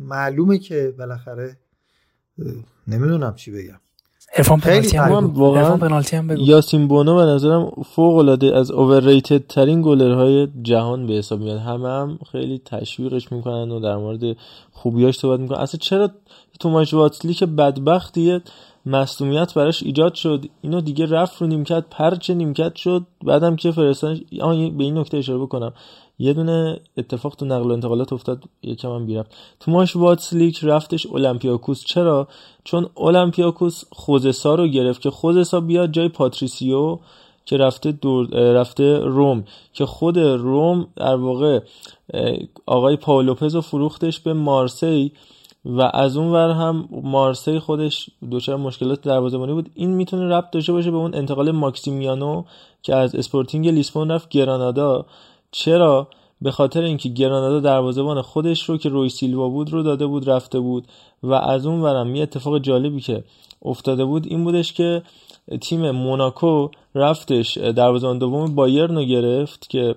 معلومه 0.00 0.58
که 0.58 0.94
بالاخره 0.98 1.56
نمی‌دونم 2.88 3.34
چی 3.34 3.50
بگم. 3.50 3.80
ارفان 4.38 4.60
پنالتی 4.60 4.96
هم 4.96 5.26
واقعا 5.34 5.76
پنالتی 5.76 6.16
هم 6.16 6.26
بگو. 6.26 6.42
یاسین 6.42 6.88
بونو 6.88 7.16
به 7.16 7.22
نظرم 7.22 7.72
فوق 7.94 8.16
العاده 8.16 8.56
از 8.56 8.70
اوورریتد 8.70 9.46
ترین 9.46 9.82
گلرهای 9.82 10.48
جهان 10.62 11.06
به 11.06 11.12
حساب 11.12 11.40
میاد. 11.40 11.58
همه 11.58 11.88
هم 11.88 12.18
خیلی 12.32 12.60
تشویقش 12.64 13.32
می‌کنن 13.32 13.70
و 13.70 13.80
در 13.80 13.96
مورد 13.96 14.36
خوبیاش 14.72 15.18
صحبت 15.18 15.40
می‌کنن. 15.40 15.58
اصلا 15.58 15.78
چرا 15.78 16.10
توماش 16.60 16.94
واتسلی 16.94 17.34
که 17.34 17.46
بدبختیه 17.46 18.40
مصومیت 18.86 19.54
براش 19.54 19.82
ایجاد 19.82 20.14
شد. 20.14 20.44
اینو 20.62 20.80
دیگه 20.80 21.06
رفت 21.06 21.42
رو 21.42 21.48
نیمکت 21.48 21.84
پرچه 21.90 22.34
نیمکت 22.34 22.76
شد. 22.76 23.02
بعدم 23.24 23.56
که 23.56 23.72
فرستادن 23.72 24.20
به 24.78 24.84
این 24.84 24.98
نکته 24.98 25.16
اشاره 25.16 25.38
بکنم. 25.38 25.72
یه 26.18 26.32
دونه 26.32 26.80
اتفاق 26.96 27.34
تو 27.34 27.44
نقل 27.44 27.70
و 27.70 27.72
انتقالات 27.72 28.12
افتاد 28.12 28.42
یکم 28.62 28.90
هم 28.90 29.06
بی‌ربط. 29.06 29.30
توماش 29.60 29.96
واتسلیک 29.96 30.60
رفتش 30.62 31.06
اولمپیاکوس. 31.06 31.84
چرا؟ 31.84 32.28
چون 32.64 32.86
اولمپیاکوس 32.94 33.84
خوزه 33.90 34.43
سا 34.43 34.54
رو 34.54 34.66
گرفت 34.66 35.00
که 35.00 35.10
خوزه 35.10 35.52
سا 35.52 35.60
بیاد 35.60 35.90
جای 35.92 36.08
پاتریسیو 36.08 36.98
که 37.44 37.56
رفته 37.56 37.92
دور 37.92 38.26
رفته 38.52 38.98
روم 38.98 39.44
که 39.72 39.86
خود 39.86 40.18
روم 40.18 40.86
در 40.96 41.14
واقع 41.14 41.60
آقای 42.66 42.96
پائو 42.96 43.25
لوپز 43.25 43.54
رو 43.54 43.60
فروختش 43.60 44.20
به 44.20 44.32
مارسی 44.32 45.12
و 45.64 45.90
از 45.94 46.16
اون 46.16 46.32
ور 46.32 46.50
هم 46.50 46.88
مارسی 46.90 47.58
خودش 47.58 48.10
دچار 48.30 48.56
مشکلات 48.56 49.00
دروازه‌بانی 49.00 49.52
بود. 49.52 49.70
این 49.74 49.90
می‌تونه 49.90 50.28
ربط 50.28 50.50
داشته 50.50 50.72
باشه 50.72 50.90
به 50.90 50.96
اون 50.96 51.14
انتقال 51.14 51.50
ماکسیمیانو 51.50 52.44
که 52.82 52.94
از 52.94 53.14
اسپورتینگ 53.14 53.68
لیسبون 53.68 54.10
رفت 54.10 54.28
گرانادا. 54.28 55.06
چرا؟ 55.50 56.08
به 56.40 56.50
خاطر 56.50 56.82
اینکه 56.82 57.08
گرانادا 57.08 57.60
دروازه‌بان 57.60 58.22
خودش 58.22 58.62
رو 58.68 58.78
که 58.78 58.88
روی 58.88 59.08
سیلوا 59.08 59.48
بود 59.48 59.72
رو 59.72 59.82
داده 59.82 60.06
بود 60.06 60.30
رفته 60.30 60.60
بود. 60.60 60.86
و 61.22 61.32
از 61.32 61.66
اون 61.66 61.80
ورم 61.80 62.14
یه 62.14 62.22
اتفاق 62.22 62.58
جالبی 62.58 63.00
که 63.00 63.24
افتاده 63.62 64.04
بود 64.04 64.26
این 64.26 64.44
بودش 64.44 64.72
که 64.72 65.02
تیم 65.60 65.90
موناکو 65.90 66.68
رفتش 66.94 67.58
دروازه‌بان 67.58 68.18
دوم 68.18 68.54
بایرن 68.54 68.94
رو 68.94 69.04
گرفت 69.04 69.70
که 69.70 69.94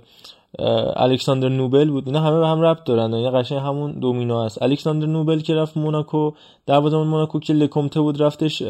الکساندر 0.95 1.49
نوبل 1.49 1.89
بود. 1.89 2.07
اینا 2.07 2.19
همه 2.19 2.39
به 2.39 2.47
هم 2.47 2.61
ربط 2.61 2.83
دارن. 2.83 3.13
اینا 3.13 3.31
قشنگ 3.31 3.57
همون 3.57 3.91
دومینو 3.91 4.35
است 4.35 4.61
الکساندر 4.61 5.07
نوبل 5.07 5.39
که 5.39 5.55
رفت 5.55 5.77
موناکو 5.77 6.31
دروازه‌بان 6.65 7.07
موناکو 7.07 7.39
که 7.39 7.53
لکومته 7.53 8.01
بود 8.01 8.21
رفتش 8.21 8.63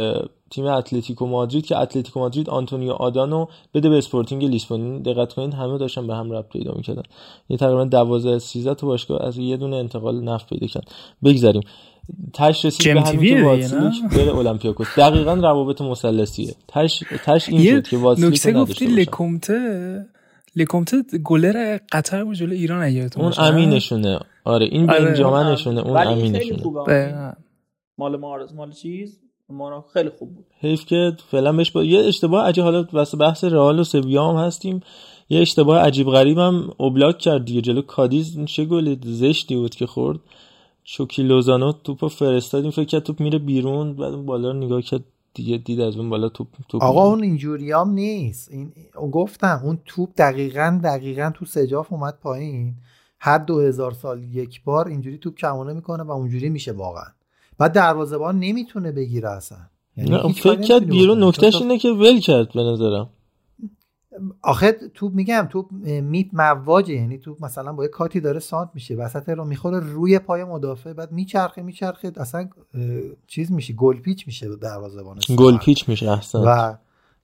تیم 0.49 0.65
اتلتیکو 0.65 1.25
مادرید 1.25 1.65
که 1.65 1.77
اتلتیکو 1.77 2.19
مادرید 2.19 2.49
آنتونیو 2.49 2.91
آدانو 2.91 3.45
بده 3.73 3.89
به 3.89 3.97
اسپورتینگ 3.97 4.45
لیسبون 4.45 5.01
دقت 5.01 5.33
کنید 5.33 5.53
همه 5.53 5.77
داشتن 5.77 6.07
به 6.07 6.15
هم 6.15 6.31
ربط 6.31 6.49
پیدا 6.49 6.73
می‌کردن. 6.75 7.03
یه 7.49 7.57
تقریبا 7.57 7.85
12 7.85 8.39
13 8.39 8.73
تا 8.73 8.87
باشگاه 8.87 9.21
از 9.21 9.37
یه 9.37 9.57
دونه 9.57 9.75
انتقال 9.75 10.23
نفع 10.23 10.49
پیدا 10.49 10.67
کرد. 10.67 10.91
بگذریم 11.23 11.61
تهش 12.33 12.65
رسید 12.65 12.93
به 12.93 13.01
همین 13.01 13.35
که 13.35 13.43
واتسلیک 13.43 13.93
بره 14.11 14.31
اولمپیاکوس. 14.31 14.99
دقیقا 14.99 15.33
روابط 15.33 15.81
مثلثیه 15.81 16.55
تهش 16.67 17.03
تهش 17.25 17.49
این 17.49 17.63
شد 17.63 17.87
که 17.87 17.97
واتسلیک 17.97 18.33
نکته 18.33 18.53
گفتی 18.53 18.85
لکومته؟ 18.85 20.05
لکومته 20.55 21.03
گلر 21.23 21.77
قطر 21.91 22.23
بود 22.23 22.35
جلو 22.35 22.53
ایران 22.53 22.83
اگه 22.83 23.09
اون 23.17 23.33
امینشونه. 23.37 24.19
آره 24.43 24.65
این 24.65 24.89
آره. 24.89 25.05
بنجامنشونه 25.05 25.81
اون 25.81 25.97
امینشونه. 25.97 27.35
مال 27.97 28.17
مارز 28.17 28.53
مال 28.53 28.71
چیز؟ 28.71 29.19
مانا 29.49 29.85
خیلی 29.93 30.09
خوب 30.09 30.35
بود. 30.35 30.45
حیف 30.59 30.85
که 30.85 31.11
فعلا 31.31 31.53
بهش 31.53 31.71
با... 31.71 31.83
یه 31.83 31.99
اشتباه 31.99 32.47
عجیب 32.47 32.63
حالا 32.63 32.87
واسه 32.93 33.17
بحث 33.17 33.43
رئال 33.43 33.79
و 33.79 33.83
سویا 33.83 34.27
هم 34.27 34.35
هستیم. 34.35 34.79
یه 35.29 35.41
اشتباه 35.41 35.79
عجیب 35.79 36.07
غریب 36.07 36.37
هم 36.37 36.73
اوبلاک 36.77 37.17
کرد 37.17 37.45
دیگه. 37.45 37.61
جلو 37.61 37.81
کادیز 37.81 38.45
چه 38.45 38.65
گلی 38.65 38.99
زشتی 39.03 39.55
بود 39.55 39.75
که 39.75 39.85
خورد. 39.85 40.19
شوکی 40.83 41.23
لوزانو 41.23 41.71
توپو 41.71 42.07
فرستاد 42.07 42.61
این 42.61 42.71
فکر 42.71 42.85
کرد 42.85 43.03
توپ 43.03 43.19
میره 43.19 43.39
بیرون. 43.39 43.95
بعد 43.95 44.13
اون 44.13 44.25
بالا 44.25 44.51
رو 44.51 44.57
نگاه 44.57 44.81
کرد. 44.81 45.03
دیگه 45.33 45.57
دید 45.57 45.81
از 45.81 45.97
اون 45.97 46.09
بالا 46.09 46.29
توپ 46.29 46.47
توپ 46.69 46.83
آقا 46.83 47.07
اون 47.07 47.23
اینجوری 47.23 47.71
هم 47.71 47.89
نیست. 47.89 48.51
این 48.51 48.73
گفتم 49.11 49.61
اون 49.63 49.79
توپ 49.85 50.09
دقیقا 50.17 50.79
دقیقا 50.83 51.31
تو 51.35 51.45
سجاف 51.45 51.93
اومد 51.93 52.17
پایین. 52.21 52.75
هر 53.19 53.37
دو 53.37 53.59
هزار 53.59 53.91
سال 53.91 54.23
یک 54.23 54.63
بار 54.63 54.87
اینجوری 54.87 55.17
توپ 55.17 55.35
کمونه 55.35 55.73
می‌کنه 55.73 56.03
و 56.03 56.11
اونجوری 56.11 56.49
میشه 56.49 56.71
واقعا. 56.71 57.07
بعد 57.57 57.73
دروازه‌بان 57.73 58.39
نمی‌تونه 58.39 58.91
بگیره 58.91 59.29
اصلا. 59.29 59.57
یعنی 59.97 60.33
فکر 60.33 60.61
کرد 60.61 60.85
بیرون 60.85 61.23
نکتهش 61.23 61.55
اینه 61.55 61.77
که 61.77 61.89
ول 61.89 62.19
کرد 62.19 62.53
به 62.53 62.63
نظرم. 62.63 63.09
آخه 64.41 64.71
تو 64.71 65.09
میگم 65.09 65.47
تو 65.51 65.67
میت 66.01 66.27
مواجه 66.33 66.93
یعنی 66.93 67.17
تو 67.17 67.37
مثلا 67.39 67.73
با 67.73 67.83
یه 67.83 67.89
کاتی 67.89 68.19
داره 68.19 68.39
سانت 68.39 68.69
میشه 68.73 68.95
وسط 68.95 69.29
رو 69.29 69.45
می‌خوره 69.45 69.79
روی 69.79 70.19
پای 70.19 70.43
مدافع 70.43 70.93
بعد 70.93 71.11
میچرخه 71.11 71.61
میچرخه 71.61 72.11
اصلا 72.17 72.49
چیز 73.27 73.51
میشه 73.51 73.73
گل 73.73 73.99
پیچ 73.99 74.27
میشه 74.27 74.55
دروازه‌بان 74.55 75.19
گل 75.37 75.57
پیچ 75.57 75.89
میشه 75.89 76.11
احسن 76.11 76.39
و 76.39 76.75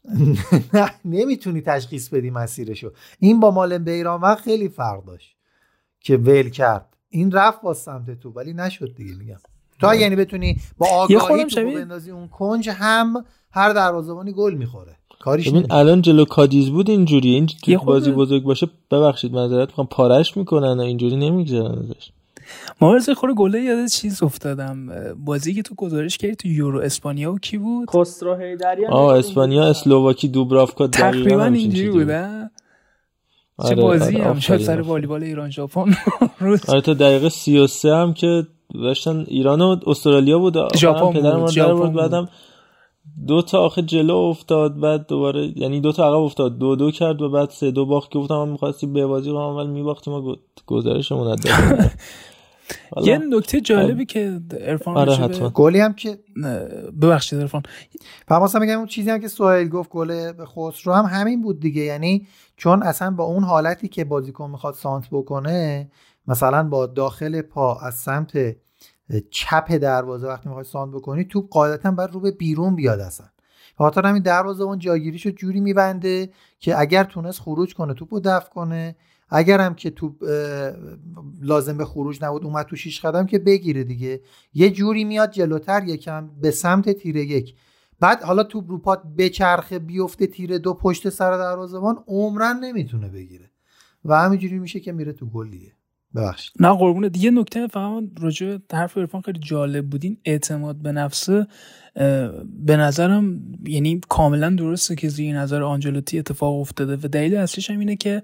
نمی‌تونی 1.06 1.62
تشخیص 1.62 2.10
بدی 2.10 2.30
مسیرشو. 2.30 2.91
این 3.19 3.39
با 3.39 3.52
مال 3.52 3.78
بیران 3.78 4.21
وقت 4.21 4.41
خیلی 4.41 4.69
فرق 4.69 5.06
داشت 5.06 5.38
که 6.00 6.17
ول 6.17 6.50
کرد. 6.50 6.97
این 7.10 7.32
رفت 7.32 7.62
با 7.62 7.73
سمت 7.73 8.19
تو 8.19 8.30
ولی 8.30 8.54
نشد 8.54 8.95
دیگه 8.95 9.15
میگم. 9.15 9.38
تو 9.80 9.95
یعنی 9.95 10.15
بتونی 10.15 10.62
با 10.78 10.88
آگاهی 10.88 11.45
تو 11.45 11.65
بندازی 11.65 12.12
اون 12.12 12.28
کنج 12.28 12.69
هم 12.69 13.26
هر 13.52 13.73
دروازه‌بانی 13.73 14.34
گل 14.34 14.54
می‌خوره. 14.54 14.96
کاریش 15.19 15.49
ببین 15.49 15.65
الان 15.69 16.01
جلو 16.01 16.25
کادیز 16.25 16.69
بود 16.69 16.89
اینجوری. 16.89 17.30
این 17.30 17.45
تو 17.45 17.86
بازی 17.86 18.12
بزرگ 18.12 18.43
باشه 18.43 18.67
ببخشید 18.91 19.34
معذرت 19.34 19.67
می‌خوام. 19.67 19.88
پارش 19.88 20.38
می‌کنن 20.38 20.80
اینجوری 20.80 21.15
نمی‌گذارن 21.15 21.80
ازش. 21.80 22.10
مارز 22.82 23.10
خور 23.10 23.34
گله 23.34 23.62
یاد 23.62 23.88
چیز 23.88 24.23
افتادم. 24.23 24.89
بازی 25.25 25.53
که 25.53 25.62
تو 25.62 25.75
گزارش 25.75 26.17
کردی 26.17 26.36
تو 26.36 26.47
یورو 26.47 26.80
اسپانیا 26.80 27.34
و 27.34 27.39
کی 27.39 27.58
بود؟ 27.58 27.86
کوسترو 27.86 28.36
هیدریان 28.36 28.93
آه 28.93 29.17
اسپانیا 29.17 29.63
اسلوواکی 29.63 30.27
دوبرافکا 30.27 30.88
تقریبا 30.88 31.43
اینجوری 31.45 31.89
بوده 31.89 32.49
چه 33.62 33.67
آره، 33.67 33.75
بازی 33.75 34.15
آره 34.15 34.25
هم 34.25 34.39
شد 34.39 34.58
سر 34.58 34.82
والیبال 34.82 35.23
ایران 35.23 35.49
ژاپن. 35.49 35.82
آره 36.67 36.82
تا 36.82 36.93
دقیقه 36.93 37.30
33 37.30 37.95
هم 37.95 38.13
که 38.13 38.47
داشتن 38.73 39.25
ایران 39.27 39.62
و 39.62 39.75
استرالیا 39.88 40.39
بود. 40.39 40.77
ژاپن 40.77 41.12
بود 41.12 41.77
بود. 41.77 41.93
بعدم 41.93 42.30
دو 43.27 43.41
تا 43.41 43.59
آخه 43.59 43.81
جلو 43.81 44.15
افتاد 44.15 44.79
بعد 44.79 45.07
دوباره 45.07 45.53
یعنی 45.55 45.81
دو 45.81 45.91
تا 45.91 46.07
عقب 46.07 46.23
افتاد. 46.23 46.57
دو 46.57 46.75
دو 46.75 46.91
کرد 46.91 47.21
و 47.21 47.29
بعد 47.29 47.49
سه 47.49 47.71
دو 47.71 47.85
باخت 47.85 48.11
که 48.11 48.19
گفتم 48.19 48.47
می‌خواستی 48.47 48.87
به 48.87 49.05
بازی 49.05 49.31
کنم 49.31 49.55
ولی 49.55 49.67
می‌باختیم 49.67 50.13
و 50.13 50.35
گزارشمون 50.65 51.35
یه 53.03 53.17
نکته 53.17 53.61
جالبی 53.61 54.05
که 54.05 54.39
ارفان 54.59 54.97
آره 54.97 55.49
گلی 55.49 55.79
هم 55.79 55.93
که 55.93 56.19
ببخشید 57.01 57.39
ارفان 57.39 57.63
فهم 58.27 58.61
میگم 58.61 58.77
اون 58.77 58.87
چیزی 58.87 59.09
هم 59.09 59.19
که 59.19 59.27
سوهیل 59.27 59.69
گفت 59.69 59.89
گل 59.89 60.31
به 60.31 60.45
خسرو 60.45 60.93
هم 60.93 61.05
همین 61.05 61.41
بود 61.41 61.59
دیگه. 61.59 61.81
یعنی 61.81 62.27
چون 62.57 62.83
اصلا 62.83 63.11
با 63.11 63.23
اون 63.23 63.43
حالتی 63.43 63.87
که 63.87 64.05
بازیکن 64.05 64.49
می‌خواد 64.49 64.73
سانت 64.73 65.07
بکنه 65.11 65.91
مثلا 66.27 66.63
با 66.63 66.85
داخل 66.85 67.41
پا 67.41 67.79
از 67.79 67.95
سمت 67.95 68.55
چپ 69.29 69.77
دروازه 69.77 70.27
وقتی 70.27 70.49
می‌خوای 70.49 70.65
ساند 70.65 70.93
بکنی 70.93 71.23
توپ 71.23 71.49
قاعدتا 71.49 71.91
باید 71.91 72.11
رو 72.11 72.19
به 72.19 72.31
بیرون 72.31 72.75
بیاد 72.75 72.99
اصلا. 72.99 73.27
خاطر 73.77 74.05
همین 74.05 74.23
دروازه 74.23 74.63
اون 74.63 74.79
جاگیریشو 74.79 75.29
جوری 75.29 75.59
میبنده 75.59 76.29
که 76.59 76.79
اگر 76.79 77.03
تونست 77.03 77.39
خروج 77.39 77.73
کنه 77.73 77.93
توپو 77.93 78.19
دفع 78.19 78.49
کنه. 78.49 78.95
اگر 79.29 79.61
هم 79.61 79.75
که 79.75 79.89
توپ 79.89 80.23
لازم 81.41 81.77
به 81.77 81.85
خروج 81.85 82.23
نبود 82.23 82.45
اومد 82.45 82.65
تو 82.65 82.75
شیش 82.75 83.05
قدم 83.05 83.25
که 83.25 83.39
بگیره 83.39 83.83
دیگه. 83.83 84.21
یه 84.53 84.69
جوری 84.69 85.03
میاد 85.03 85.31
جلوتر 85.31 85.83
یکم 85.83 86.29
به 86.41 86.51
سمت 86.51 86.89
تیر 86.89 87.15
یک. 87.15 87.55
بعد 87.99 88.23
حالا 88.23 88.43
توپ 88.43 88.71
رو 88.71 88.77
پات 88.77 89.01
بچرخه 89.17 89.79
بیفته 89.79 90.27
تیر 90.27 90.57
دو 90.57 90.73
پشت 90.73 91.09
سر 91.09 91.37
دروازه‌بان 91.37 92.03
عمرن 92.07 92.59
نمی‌تونه 92.59 93.09
بگیره. 93.09 93.51
و 94.05 94.19
همینجوری 94.19 94.59
میشه 94.59 94.79
که 94.79 94.91
میره 94.91 95.13
تو 95.13 95.25
گل 95.25 95.49
دیگه 95.49 95.73
ببخشید. 96.17 96.51
نه 96.60 96.77
قربونه 96.77 97.10
دیگه 97.10 97.32
نکته 97.32 97.67
فقط 97.67 98.03
راجع 98.21 98.58
حرف 98.73 98.97
عرفان 98.97 99.21
خیلی 99.21 99.39
جالب 99.39 99.89
بودین 99.89 100.17
اعتماد 100.25 100.75
به 100.75 100.91
نفسه 100.91 101.47
به 102.65 102.77
نظرم 102.77 103.39
یعنی 103.65 104.01
کاملا 104.10 104.49
درسته 104.49 104.95
که 104.95 105.10
زیر 105.10 105.36
نظر 105.36 105.63
آنجلوتی 105.63 106.19
اتفاق 106.19 106.60
افتاده 106.60 106.95
و 106.95 107.08
دلیل 107.08 107.36
اصلیش 107.36 107.69
هم 107.69 107.80
اینه 107.80 107.95
که 107.95 108.23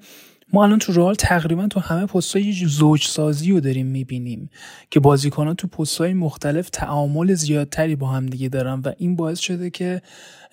ما 0.53 0.63
الان 0.63 0.79
تو 0.79 0.93
رئال 0.93 1.15
تقریبا 1.15 1.67
تو 1.67 1.79
همه 1.79 2.05
پست‌های 2.05 2.45
یه 2.45 2.67
زوج 2.67 3.03
سازی 3.05 3.51
رو 3.51 3.59
داریم 3.59 3.87
می‌بینیم 3.87 4.49
که 4.89 4.99
بازیکنان 4.99 5.55
تو 5.55 5.67
پست‌های 5.67 6.13
مختلف 6.13 6.69
تعامل 6.69 7.33
زیادتری 7.33 7.95
با 7.95 8.07
هم 8.07 8.25
دیگه 8.25 8.49
دارن 8.49 8.81
و 8.85 8.91
این 8.97 9.15
باعث 9.15 9.39
شده 9.39 9.69
که 9.69 10.01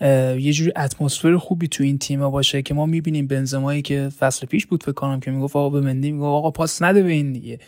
یه 0.00 0.52
جوری 0.52 0.72
اتمسفر 0.76 1.36
خوبی 1.36 1.68
تو 1.68 1.84
این 1.84 1.98
تیم 1.98 2.30
باشه 2.30 2.62
که 2.62 2.74
ما 2.74 2.86
می‌بینیم 2.86 3.26
بنزمایی 3.26 3.82
که 3.82 4.08
فصل 4.18 4.46
پیش 4.46 4.66
بود 4.66 4.82
فکر 4.82 4.92
کنم 4.92 5.20
که 5.20 5.30
می‌گفت 5.30 5.56
آقا 5.56 5.70
به 5.70 5.80
مندی 5.80 6.12
می‌گفت 6.12 6.26
آقا 6.26 6.50
پاس 6.50 6.82
نده 6.82 7.02
به 7.02 7.12
این 7.12 7.32
دیگه. 7.32 7.58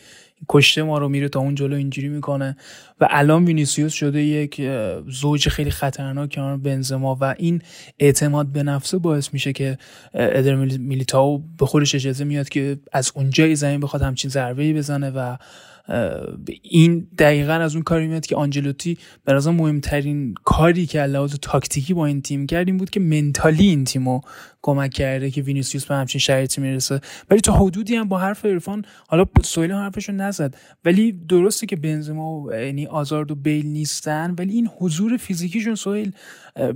کشته 0.48 0.82
ما 0.82 0.98
رو 0.98 1.08
میره 1.08 1.28
تا 1.28 1.40
اون 1.40 1.54
جلو 1.54 1.76
اینجوری 1.76 2.08
می‌کنه. 2.08 2.56
و 3.00 3.08
الان 3.10 3.44
وینیسیوس 3.44 3.92
شده 3.92 4.22
یک 4.22 4.62
زوج 5.08 5.48
خیلی 5.48 5.70
خطرناک 5.70 6.34
کنار 6.34 6.56
بنزما 6.56 7.18
و 7.20 7.34
این 7.38 7.62
اعتماد 7.98 8.46
به 8.46 8.62
نفسه 8.62 8.98
باعث 8.98 9.28
میشه 9.32 9.52
که 9.52 9.78
ادر 10.14 10.54
میلیتاو 10.54 11.42
به 11.58 11.66
خودش 11.66 11.94
اجازه 11.94 12.24
میاد 12.24 12.48
که 12.48 12.78
از 12.92 13.12
اونجای 13.14 13.56
زمین 13.56 13.80
بخواد 13.80 14.02
همچین 14.02 14.30
ضربه 14.30 14.72
بزنه 14.72 15.10
و 15.10 15.36
این 16.62 17.08
دقیقا 17.18 17.52
از 17.52 17.74
اون 17.74 17.82
کاری 17.82 18.06
میاد 18.06 18.26
که 18.26 18.36
آنجلوتی 18.36 18.98
به 19.24 19.50
مهمترین 19.50 20.34
کاری 20.44 20.86
که 20.86 21.02
لحاظ 21.02 21.34
تاکتیکی 21.42 21.94
با 21.94 22.06
این 22.06 22.22
تیم 22.22 22.46
کرد 22.46 22.68
این 22.68 22.76
بود 22.76 22.90
که 22.90 23.00
mentally 23.00 23.68
این 23.68 23.84
تیم 23.84 24.08
رو 24.08 24.20
کمک 24.62 24.90
کرده 24.92 25.30
که 25.30 25.42
وینیسیوس 25.42 25.86
به 25.86 25.94
همچین 25.94 26.18
شرایطی 26.18 26.60
می‌رسه. 26.60 27.00
ولی 27.30 27.40
تا 27.40 27.52
حدودی 27.52 27.96
هم 27.96 28.08
با 28.08 28.18
حرف 28.18 28.44
عرفان 28.44 28.84
حالا 29.08 29.24
سهیل 29.44 29.72
حرفشو 29.72 30.12
نزد 30.12 30.56
ولی 30.84 31.12
درسته 31.12 31.66
که 31.66 31.76
بنزما 31.76 32.40
و 32.40 32.52
یعنی 32.52 32.86
آزارد 32.86 33.30
و 33.30 33.34
بیل 33.34 33.66
نیستن 33.66 34.34
ولی 34.38 34.52
این 34.52 34.68
حضور 34.78 35.16
فیزیکیشون 35.16 35.74
سهیل 35.74 36.12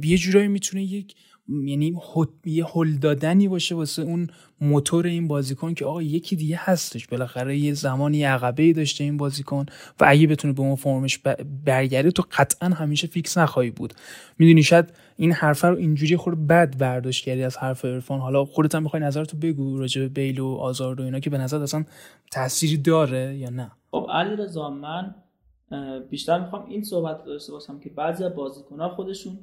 یه 0.02 0.18
جورایی 0.18 0.48
می‌تونه 0.48 0.82
یک 0.82 1.14
یعنی 1.48 1.96
یه 2.44 2.66
هل 2.74 2.96
دادنی 2.96 3.48
باشه 3.48 3.74
واسه 3.74 4.02
اون 4.02 4.26
موتور 4.60 5.06
این 5.06 5.28
بازیکن 5.28 5.74
که 5.74 5.84
آقا 5.84 6.02
یکی 6.02 6.36
دیگه 6.36 6.56
هستش. 6.60 7.06
بالاخره 7.06 7.58
یه 7.58 7.74
زمانی 7.74 8.24
عقبه 8.24 8.62
ای 8.62 8.72
داشته 8.72 9.04
این 9.04 9.16
بازیکن 9.16 9.66
و 10.00 10.04
اگه 10.08 10.26
بتونه 10.26 10.54
به 10.54 10.60
اون 10.60 10.74
فرمش 10.74 11.18
برگرده 11.64 12.10
تو 12.10 12.22
قطعا 12.38 12.68
همیشه 12.68 13.06
فیکس 13.06 13.38
نخواهی 13.38 13.70
بود. 13.70 13.94
می‌دونی 14.38 14.62
شاید 14.62 14.92
این 15.16 15.32
حرف 15.32 15.64
رو 15.64 15.76
اینجوری 15.76 16.16
خود 16.16 16.46
بد 16.46 16.78
برداشت 16.78 17.24
کردی 17.24 17.42
از 17.42 17.56
حرف 17.56 17.84
عرفان. 17.84 18.20
حالا 18.20 18.44
خودت 18.44 18.74
هم 18.74 18.82
می‌خوای 18.82 19.02
نظرتو 19.02 19.36
بگو 19.36 19.78
راجع 19.78 20.00
به 20.00 20.08
بیل 20.08 20.40
و 20.40 20.46
آزارد 20.46 21.00
و 21.00 21.02
اینا 21.02 21.20
که 21.20 21.30
به 21.30 21.38
نظر 21.38 21.62
اصلا 21.62 21.84
تأثیری 22.32 22.76
داره 22.76 23.36
یا 23.36 23.50
نه؟ 23.50 23.70
خب 23.90 24.06
علی 24.12 24.36
رضا 24.36 24.70
من 24.70 25.14
بیشتر 26.10 26.40
می‌خوام 26.40 26.66
این 26.68 26.82
صحبت 26.82 27.24
داشته 27.24 27.52
باشم 27.52 27.78
که 27.78 27.90
بعضی 27.90 28.24
از 28.24 28.34
بازیکن‌ها 28.34 28.88
خودشون 28.88 29.38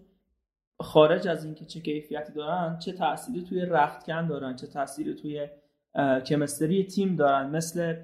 خارج 0.80 1.28
از 1.28 1.46
اینکه 1.46 1.66
چه 1.66 1.80
کیفیتی 1.80 2.34
دارن 2.34 2.80
چه 2.80 2.92
تأثیری 2.94 3.44
توی 3.44 3.66
رختکن 3.66 4.28
دارن 4.28 4.56
چه 4.56 4.68
تأثیری 4.68 5.14
توی 5.14 5.48
کمستری 6.26 6.84
تیم 6.84 7.16
دارن. 7.16 7.50
مثل 7.50 7.96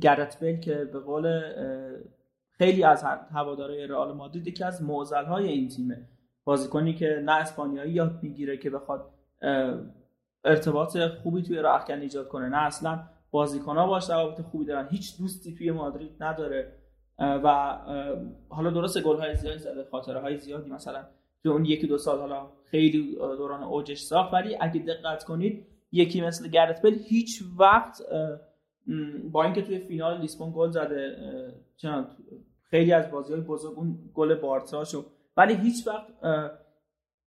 گرت 0.00 0.40
بیل 0.40 0.60
که 0.60 0.74
به 0.74 0.98
قول 1.00 1.42
خیلی 2.50 2.84
از 2.84 3.04
هوادارهای 3.32 3.86
رئال 3.86 4.12
مادرید 4.12 4.46
یکی 4.48 4.64
از 4.64 4.82
های 5.28 5.48
این 5.48 5.68
تیمه. 5.68 6.08
بازیکنی 6.44 6.94
که 6.94 7.22
نه 7.24 7.32
اسپانیایی 7.32 7.92
یاد 7.92 8.18
می‌گیره 8.22 8.56
که 8.56 8.70
بخواد 8.70 9.10
ارتباط 10.44 10.98
خوبی 11.22 11.42
توی 11.42 11.58
راهکن 11.58 12.00
ایجاد 12.00 12.28
کنه. 12.28 12.48
نه 12.48 12.62
اصلا 12.62 13.00
بازیکنها 13.30 13.86
باش 13.86 14.10
روابط 14.10 14.40
خوبی 14.40 14.64
دارن. 14.64 14.88
هیچ 14.88 15.18
دوستی 15.18 15.54
توی 15.54 15.70
مادرید 15.70 16.22
نداره. 16.22 16.72
و 17.18 17.78
حالا 18.48 18.70
درست 18.70 19.02
گل 19.02 19.16
های 19.16 19.36
زیادی 19.36 19.58
زده 19.58 19.84
خاطره 19.90 20.20
های 20.20 20.38
زیادی 20.38 20.70
مثلا 20.70 21.04
تو 21.42 21.50
اون 21.50 21.64
یکی 21.64 21.86
دو 21.86 21.98
سال 21.98 22.18
حالا 22.18 22.50
خیلی 22.70 23.16
دوران 23.16 23.62
اوجش 23.62 24.00
ساخت 24.00 24.34
ولی 24.34 24.56
اگه 24.60 24.80
دقت 24.80 25.24
کنید 25.24 25.66
یکی 25.92 26.20
مثل 26.20 26.48
گرت 26.48 26.82
بل 26.82 26.94
هیچ 27.08 27.42
وقت 27.58 28.02
با 29.32 29.44
اینکه 29.44 29.62
توی 29.62 29.78
فینال 29.78 30.20
لیسبون 30.20 30.52
گل 30.56 30.70
زده 30.70 31.16
خیلی 32.70 32.92
از 32.92 33.10
بازی 33.10 33.32
های 33.32 33.42
بزرگ 33.42 33.78
اون 33.78 33.98
گل 34.14 34.34
بارتاشو 34.34 35.04
ولی 35.36 35.54
هیچ 35.54 35.86
وقت 35.86 36.06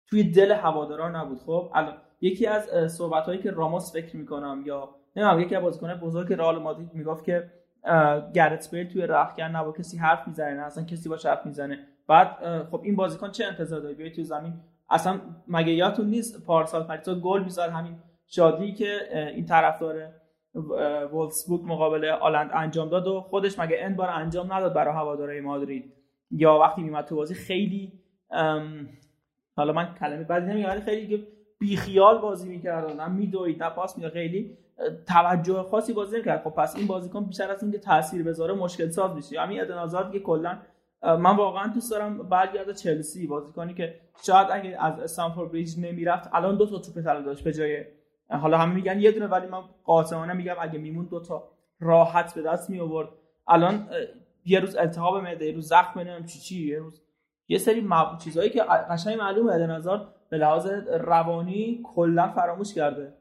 توی 0.10 0.24
دل 0.24 0.52
هوادارا 0.52 1.10
نبود. 1.10 1.40
خب 1.40 1.72
الان 1.74 1.98
یکی 2.22 2.48
از 2.48 2.92
صحبت 2.92 3.24
هایی 3.24 3.40
که 3.40 3.52
راموس 3.52 3.94
فکر 3.94 4.18
می‌کنم 4.18 4.64
یا 4.66 4.96
نمی‌دونم 5.16 5.40
یکی 5.40 5.56
از 5.56 5.64
بازیکن 5.64 5.94
بزرگ 5.94 6.34
رئال 6.34 6.62
مادرید 6.62 6.94
می‌گفت 6.94 7.24
که 7.24 7.52
گرت 8.34 8.72
بیل 8.72 8.88
توی 8.88 9.02
رختکن 9.02 9.44
نبا 9.44 9.72
کسی 9.72 9.98
حرف 9.98 10.28
می‌زنه 10.28 10.54
نه 10.54 10.62
اصلا 10.62 10.84
کسی 10.84 11.10
با 11.10 11.18
حرف 11.26 11.46
می‌زنه. 11.46 11.88
بعد 12.12 12.64
خب 12.72 12.82
این 12.84 12.96
بازیکن 12.96 13.32
چه 13.32 13.46
انتظار 13.46 13.80
داری 13.80 13.96
بیای 13.96 14.12
توی 14.12 14.24
زمین. 14.24 14.54
اصلا 14.90 15.20
مگه 15.48 15.72
یادتون 15.72 16.06
نیست 16.06 16.46
پارسال 16.46 16.84
پریسا 16.84 17.16
گل 17.16 17.44
می‌زد؟ 17.44 17.70
همین 17.70 17.96
شادی 18.28 18.74
که 18.74 18.88
این 19.36 19.46
طرفدار 19.46 20.08
وولسبوک 21.14 21.62
مقابل 21.66 22.06
آلند 22.06 22.50
انجام 22.54 22.90
داد 22.90 23.08
و 23.08 23.22
خودش 23.22 23.60
مگه 23.60 23.78
این 23.78 23.96
بار 23.96 24.10
انجام 24.10 24.54
نداد 24.54 24.74
برای 24.74 24.94
هوادارهای 24.94 25.42
مادرید؟ 25.42 25.94
یا 26.32 26.60
وقتی 26.60 26.82
میمد 26.82 27.06
تو 27.06 27.16
بازی 27.16 27.34
خیلی 27.34 27.94
حالا 29.56 29.74
من 29.74 29.96
کلمه 30.00 30.24
بعدی 30.24 30.46
نمیگم 30.46 30.80
خیلی 30.80 31.28
بیخیال 31.60 32.18
بازی 32.18 32.50
می‌کرد. 32.50 33.02
نه 33.02 33.08
میدوید 33.08 33.64
نه 33.64 33.70
پاس 33.70 34.00
خیلی 34.06 34.58
توجه 35.08 35.64
خاصی 35.64 35.94
بازی 35.94 36.20
نکرد 36.20 36.44
خب 36.44 36.50
پس 36.50 36.76
این 36.76 36.88
بازیکن 36.88 37.26
بیشتر 37.26 37.52
از 37.52 37.64
اینکه 37.64 37.78
تاثیر 37.78 38.24
بذاره 38.24 38.54
مشکل 38.54 38.90
ساز 38.90 39.16
میشه. 39.16 39.42
همین 39.42 39.62
ادن 39.62 40.12
که 40.12 40.20
کلا 40.20 40.58
من 41.04 41.36
واقعا 41.36 41.68
دوست 41.68 41.92
دارم 41.92 42.18
برگرده 42.18 42.74
چلسی 42.74 43.28
بازیکنی 43.28 43.74
که 43.74 44.00
شاید 44.24 44.48
اگه 44.52 44.84
از 44.84 45.00
استنفورد 45.00 45.52
بریج 45.52 45.80
نمی‌رفت 45.80 46.30
الان 46.34 46.58
دو 46.58 46.66
تا 46.66 46.78
توپ 46.78 47.02
طلا 47.04 47.22
داشت 47.22 47.44
به 47.44 47.54
جای 47.54 47.86
حالا 48.30 48.58
همه 48.58 48.74
میگن 48.74 49.00
یه 49.00 49.12
دونه 49.12 49.28
ولی 49.28 49.48
من 49.48 49.62
قاطعانه 49.84 50.34
میگم 50.34 50.56
اگه 50.62 50.80
میمون 50.80 51.06
دو 51.06 51.20
تا 51.20 51.52
راحت 51.80 52.34
به 52.34 52.42
دست 52.42 52.70
می 52.70 52.80
آورد 52.80 53.10
الان 53.48 53.88
یه 54.46 54.60
روز 54.60 54.76
التهاب 54.76 55.24
معده 55.24 55.46
یه 55.46 55.56
روز 55.56 55.68
زخم 55.68 56.00
نمی‌دونم 56.00 56.26
چی 56.26 56.40
چی 56.40 56.68
یه 56.68 56.80
روز 56.80 57.02
یه 57.48 57.58
سری 57.58 57.82
مب... 57.82 58.18
چیزایی 58.18 58.50
که 58.50 58.64
قشنگ 58.64 59.18
معلومه 59.18 59.54
ادن 59.54 59.72
آزاد 59.72 60.16
به 60.30 60.38
لحاظ 60.38 60.68
روانی 61.00 61.82
کلا 61.84 62.28
فراموش 62.28 62.74
کرده. 62.74 63.14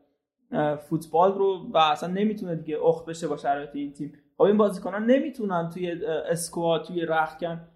فوتبال 0.77 1.35
رو 1.35 1.71
و 1.73 1.79
اصلا 1.79 2.13
نمی‌تونه 2.13 2.57
دیگه 2.57 2.79
اخت 2.85 3.07
بشه 3.07 3.29
با 3.29 3.37
شرایط 3.37 3.71
این 3.73 3.93
تیم. 3.93 4.13
خب 4.37 4.43
این 4.43 4.57
بازیکنان 4.57 5.07
نمی‌تونن 5.07 5.71
توی 5.75 5.91
اسکواد 6.07 6.85
توی 6.85 7.07
رختکن 7.07 7.69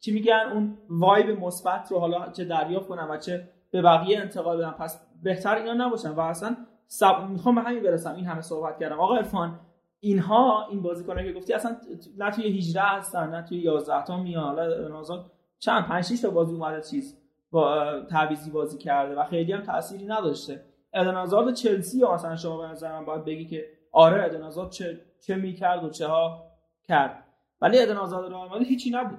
چی 0.00 0.12
میگن؟ 0.12 0.50
اون 0.52 0.78
وایب 0.90 1.40
مثبت 1.40 1.92
رو 1.92 1.98
حالا 1.98 2.30
چه 2.32 2.44
دریافت 2.44 2.88
کنن 2.88 3.08
و 3.10 3.16
چه 3.16 3.48
به 3.70 3.82
بقیه 3.82 4.20
انتقال 4.20 4.56
بدن 4.58 4.70
پس 4.70 5.06
بهتر 5.22 5.54
اینا 5.54 5.86
نباشن 5.86 6.10
و 6.10 6.20
اصلا 6.20 6.56
سب... 6.86 7.28
می‌خوام 7.28 7.54
به 7.54 7.60
همین 7.60 7.82
برسم 7.82 8.14
این 8.14 8.26
همه 8.26 8.40
صحبت 8.40 8.78
کردم. 8.80 9.00
آقا 9.00 9.16
عرفان 9.16 9.60
اینها 10.00 10.66
این 10.70 10.82
بازیکنایی 10.82 11.32
که 11.32 11.38
گفتی 11.38 11.52
اصلا 11.52 11.76
نه 12.18 12.30
توی 12.30 12.58
18 12.58 12.80
هستن 12.80 13.30
نه 13.30 13.42
توی 13.42 13.58
11 13.58 14.04
تا 14.04 14.16
میان. 14.22 14.44
حالا 14.44 15.24
چند؟ 15.58 15.84
5 15.84 16.04
6 16.04 16.20
تا 16.20 16.30
بازی 16.30 16.54
اومده 16.54 16.80
چیز 16.80 17.18
با 17.50 18.00
تعویضی 18.10 18.50
بازی 18.50 18.78
کرده 18.78 19.14
و 19.14 19.24
خیلی 19.24 19.52
هم 19.52 19.62
تأثیری 19.62 20.06
نداشته. 20.06 20.64
ادن 20.94 21.14
آزارد 21.16 21.54
چلسی 21.54 22.04
مثلا 22.04 22.36
شما 22.36 22.58
به 22.58 22.66
نظر 22.66 22.92
من 22.92 23.04
باید 23.04 23.24
بگی 23.24 23.46
که 23.46 23.64
آره 23.92 24.24
ادن 24.24 24.42
آزارد 24.42 24.70
چه 24.70 25.00
چه 25.20 25.36
می‌کرد 25.36 25.84
و 25.84 25.90
چه 25.90 26.06
ها 26.06 26.44
کرد. 26.84 27.24
ولی 27.60 27.78
ادن 27.78 27.96
آزارد 27.96 28.30
رئال 28.32 28.64
هیچی 28.64 28.90
نبود. 28.90 29.18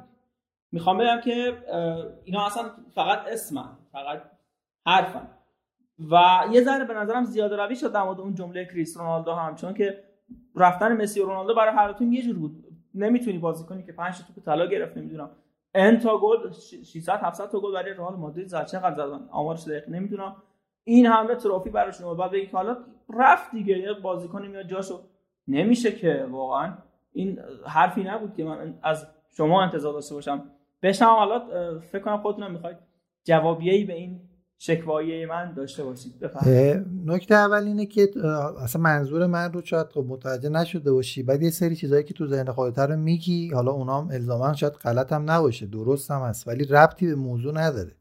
می‌خوام 0.71 0.97
بگم 0.97 1.21
که 1.23 1.57
اینا 2.23 2.45
اصلا 2.45 2.71
فقط 2.95 3.27
اسمن 3.27 3.77
فقط 3.91 4.21
حرفن. 4.85 5.27
و 6.11 6.43
یه 6.51 6.61
ذره 6.61 6.85
به 6.85 6.93
نظرم 6.93 7.23
زیاده 7.23 7.55
روی 7.55 7.75
شد 7.75 7.93
در 7.93 8.03
مورد 8.03 8.19
اون 8.19 8.35
جمله 8.35 8.65
کریس 8.65 8.97
رونالدو 8.97 9.33
هم 9.33 9.55
چون 9.55 9.73
که 9.73 10.03
رفتن 10.55 11.01
مسی 11.01 11.19
و 11.19 11.25
رونالدو 11.25 11.55
برای 11.55 11.73
هر 11.75 11.93
تیم 11.93 12.13
یه 12.13 12.21
جور 12.21 12.37
بود. 12.37 12.63
نمی‌تونی 12.95 13.37
بازی 13.37 13.65
کنی 13.65 13.83
که 13.83 13.91
5 13.91 14.15
توپ 14.17 14.45
طلا 14.45 14.65
گرفت 14.65 14.97
نمی‌دونم. 14.97 15.31
ان 15.73 15.99
تا 15.99 16.17
گل 16.17 16.51
600 16.51 17.19
700 17.23 17.49
تا 17.49 17.59
گل 17.59 17.73
برای 17.73 17.93
رئال 17.93 18.15
مادرید 18.15 18.47
زد. 18.47 18.65
چقدر 18.65 18.95
زدن؟ 18.95 19.27
آمارش 19.31 19.67
دقیق 19.67 19.89
نمی‌دونم. 19.89 20.35
این 20.83 21.05
همه 21.05 21.35
تروفی 21.35 21.69
براشون 21.69 22.07
بود 22.07 22.17
بعد 22.17 22.31
بگید 22.31 22.51
حالا 22.51 22.77
رفت 23.19 23.51
دیگه 23.51 23.77
یه 23.77 23.93
بازیکن 23.93 24.47
میاد 24.47 24.67
جاشو. 24.67 24.99
نمیشه 25.47 25.91
که 25.91 26.27
واقعا. 26.31 26.73
این 27.13 27.39
حرفی 27.65 28.03
نبود 28.03 28.33
که 28.33 28.43
من 28.43 28.73
از 28.83 29.05
شما 29.37 29.63
انتظار 29.63 29.93
داشته 29.93 30.15
باشم. 30.15 30.43
بشنم 30.83 31.09
حالا 31.09 31.41
فکر 31.79 32.03
کنم 32.03 32.17
خودتون 32.17 32.51
می‌خواید 32.51 32.77
جوابیه‌ای 33.23 33.83
به 33.83 33.93
این 33.93 34.21
شکوایی 34.57 35.25
من 35.25 35.53
داشته 35.53 35.83
باشید. 35.83 36.13
نکته 37.05 37.35
اول 37.35 37.63
اینه 37.63 37.85
که 37.85 38.09
اصلا 38.63 38.81
منظور 38.81 39.27
من 39.27 39.53
رو 39.53 39.61
شاید 39.65 39.87
خب 39.87 40.05
متوجه 40.07 40.49
نشده 40.49 40.91
باشی 40.91 41.23
بعد 41.23 41.41
یه 41.41 41.49
سری 41.49 41.75
چیزایی 41.75 42.03
که 42.03 42.13
تو 42.13 42.27
ذهن 42.27 42.51
خودت 42.51 42.79
رو 42.79 42.95
میگی 42.95 43.51
حالا 43.51 43.71
اونام 43.71 44.09
الزاما 44.11 44.53
شاید 44.53 44.73
غلط 44.73 45.13
هم 45.13 45.31
نباشه 45.31 45.65
درست 45.65 46.11
هم 46.11 46.21
هست 46.21 46.47
ولی 46.47 46.65
ربطی 46.65 47.07
به 47.07 47.15
موضوع 47.15 47.53
نداره. 47.53 47.91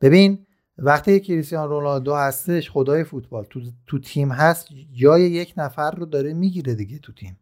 ببین 0.00 0.46
وقتی 0.78 1.20
کریستیان 1.20 1.68
رونالدو 1.68 2.14
هستش 2.14 2.70
خدای 2.70 3.04
فوتبال 3.04 3.44
تو, 3.44 3.60
تو 3.86 3.98
تیم 3.98 4.32
هست 4.32 4.68
جای 4.92 5.22
یک 5.22 5.54
نفر 5.56 5.90
رو 5.90 6.06
داره 6.06 6.32
می‌گیره 6.32 6.74
دیگه 6.74 6.98
تو 6.98 7.12
تیم. 7.12 7.38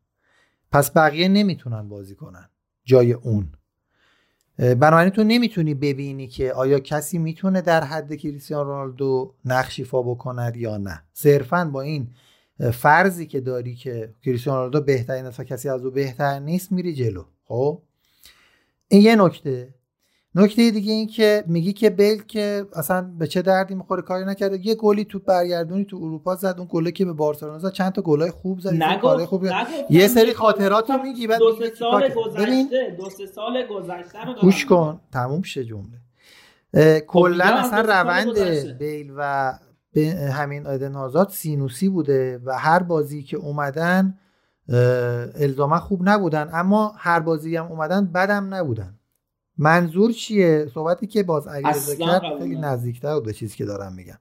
پس 0.72 0.90
بقیه 0.90 1.28
نمی‌تونن 1.28 1.88
بازی 1.88 2.14
کنن. 2.14 2.48
جای 2.84 3.12
اون. 3.12 3.52
بنابراین 4.58 5.10
تو 5.10 5.24
نمی‌تونی 5.24 5.74
ببینی 5.74 6.28
که 6.28 6.52
آیا 6.52 6.78
کسی 6.78 7.18
می‌تونه 7.18 7.60
در 7.60 7.84
حد 7.84 8.14
کریستیان 8.14 8.66
رونالدو 8.66 9.34
نقش 9.44 9.78
ایفا 9.78 10.02
بکند 10.02 10.56
یا 10.56 10.76
نه. 10.76 11.02
صرفا 11.12 11.64
با 11.64 11.82
این 11.82 12.10
فرضی 12.72 13.26
که 13.26 13.40
داری 13.40 13.74
که 13.74 14.14
کریستیان 14.22 14.56
رونالدو 14.56 14.80
بهترین 14.80 15.26
است 15.26 15.40
کسی 15.40 15.68
از 15.68 15.84
او 15.84 15.90
بهتر 15.90 16.38
نیست 16.38 16.72
میری 16.72 16.94
جلو. 16.94 17.24
خب؟ 17.44 17.82
این 18.88 19.02
یه 19.02 19.16
نکته. 19.16 19.74
نکته 20.38 20.70
دیگه 20.70 20.92
این 20.92 21.06
که 21.06 21.44
میگی 21.46 21.72
که 21.72 21.90
بیل 21.90 22.22
که 22.22 22.66
اصلا 22.72 23.10
به 23.18 23.26
چه 23.26 23.42
دردی 23.42 23.74
می‌خوره 23.74 24.02
کاری 24.02 24.24
نکرده. 24.24 24.66
یه 24.66 24.74
گلی 24.74 25.04
تو 25.04 25.18
برگردونی 25.18 25.84
تو 25.84 25.96
اروپا 25.96 26.34
زد 26.34 26.54
اون 26.58 26.66
گله 26.70 26.92
که 26.92 27.04
به 27.04 27.12
بارسلونا 27.12 27.58
زد. 27.58 27.72
چند 27.72 27.92
تا 27.92 28.02
گلای 28.02 28.30
خوب 28.30 28.60
زد. 28.60 29.00
کار 29.00 29.24
خوب 29.24 29.46
یه 29.90 30.08
سری 30.08 30.32
خاطرات 30.34 30.90
رو 30.90 31.02
میگی 31.02 31.26
بعد 31.26 31.38
دو 31.38 31.56
سه 31.58 31.74
سال 31.74 32.08
گذشته 32.08 32.96
دو 32.98 33.10
سه 33.10 33.26
سال 33.26 33.66
گذشته 33.70 34.24
رو 34.24 34.34
گوش 34.40 34.66
کن. 34.66 35.00
تموم 35.12 35.42
شه 35.42 35.64
جمله. 35.64 35.98
کلا 37.06 37.46
خب، 37.46 37.64
اصلا 37.64 37.80
روند 37.80 38.38
بیل 38.78 39.12
و 39.16 39.52
همین 40.32 40.66
آیدن 40.66 40.96
آزاد 40.96 41.28
سینوسی 41.28 41.88
بوده 41.88 42.40
و 42.44 42.58
هر 42.58 42.82
بازی 42.82 43.22
که 43.22 43.36
اومدن 43.36 44.18
الزاما 45.40 45.78
خوب 45.78 46.00
نبودن. 46.08 46.50
اما 46.52 46.92
هر 46.96 47.20
بازی 47.20 47.56
هم 47.56 47.66
اومدن 47.66 48.06
بدم 48.06 48.54
نبودن. 48.54 48.94
منظور 49.58 50.12
چیه؟ 50.12 50.70
صحبتی 50.74 51.06
که 51.06 51.22
باز 51.22 51.46
علیرضا 51.46 51.94
کرد 51.94 52.22
خیلی 52.38 52.56
نزدیکتر 52.56 53.20
به 53.20 53.32
چیزی 53.32 53.56
که 53.56 53.64
دارم 53.64 53.94
میگم. 53.94 54.18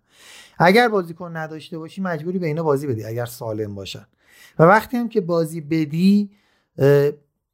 اگر 0.58 0.88
بازیکن 0.88 1.38
نداشته 1.38 1.78
باشی 1.78 2.02
مجبوری 2.02 2.40
به 2.40 2.48
اینا 2.48 2.64
بازی 2.64 2.88
بدی 2.88 3.04
اگر 3.04 3.26
سالم 3.26 3.76
باشن. 3.76 4.06
و 4.60 4.64
وقتی 4.64 4.98
هم 4.98 5.10
که 5.10 5.22
بازی 5.22 5.62
بدی 5.62 6.32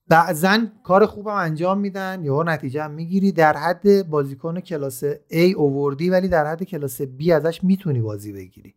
بعضا 0.07 0.59
کار 0.83 1.05
خوبم 1.05 1.33
انجام 1.35 1.79
میدن 1.79 2.21
یا 2.23 2.43
نتیجه 2.43 2.83
هم 2.83 2.91
می‌گیری. 2.91 3.31
در 3.31 3.57
حد 3.57 4.09
بازیکن 4.09 4.59
کلاس 4.59 5.03
A 5.31 5.55
اووردی 5.55 6.09
ولی 6.09 6.27
در 6.27 6.45
حد 6.45 6.63
کلاس 6.63 7.01
B 7.01 7.29
ازش 7.29 7.63
می‌تونی 7.63 8.01
بازی 8.01 8.33
بگیری. 8.33 8.75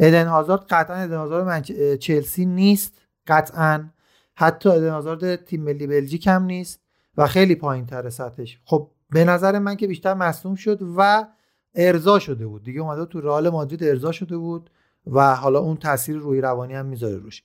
ادن 0.00 0.26
هازارد 0.26 0.60
قطعا 0.70 0.96
ادن 0.96 1.16
هازارد 1.16 1.62
چلسی 1.98 2.46
نیست 2.46 2.92
قطعا. 3.26 3.90
حتی 4.34 4.68
ادن 4.68 4.90
هازارد 4.90 5.44
تیم 5.44 5.62
ملی 5.62 5.86
بلژیک 5.86 6.26
هم 6.26 6.42
نیست. 6.42 6.80
و 7.16 7.26
خیلی 7.26 7.54
پایین 7.54 7.86
تر 7.86 8.10
سطحش. 8.10 8.60
خب 8.64 8.90
به 9.10 9.24
نظر 9.24 9.58
من 9.58 9.76
که 9.76 9.86
بیشتر 9.86 10.14
مصدوم 10.14 10.54
شد 10.54 10.78
و 10.96 11.26
ارضا 11.74 12.18
شده 12.18 12.46
بود. 12.46 12.64
دیگه 12.64 12.80
اومده 12.80 13.06
تو 13.06 13.20
رئال 13.20 13.48
مادرید 13.48 13.84
ارضا 13.84 14.12
شده 14.12 14.36
بود 14.36 14.70
و 15.06 15.34
حالا 15.34 15.58
اون 15.58 15.76
تاثیر 15.76 16.16
روی 16.16 16.40
روانی 16.40 16.74
هم 16.74 16.86
می‌ذاره 16.86 17.16
روش. 17.16 17.42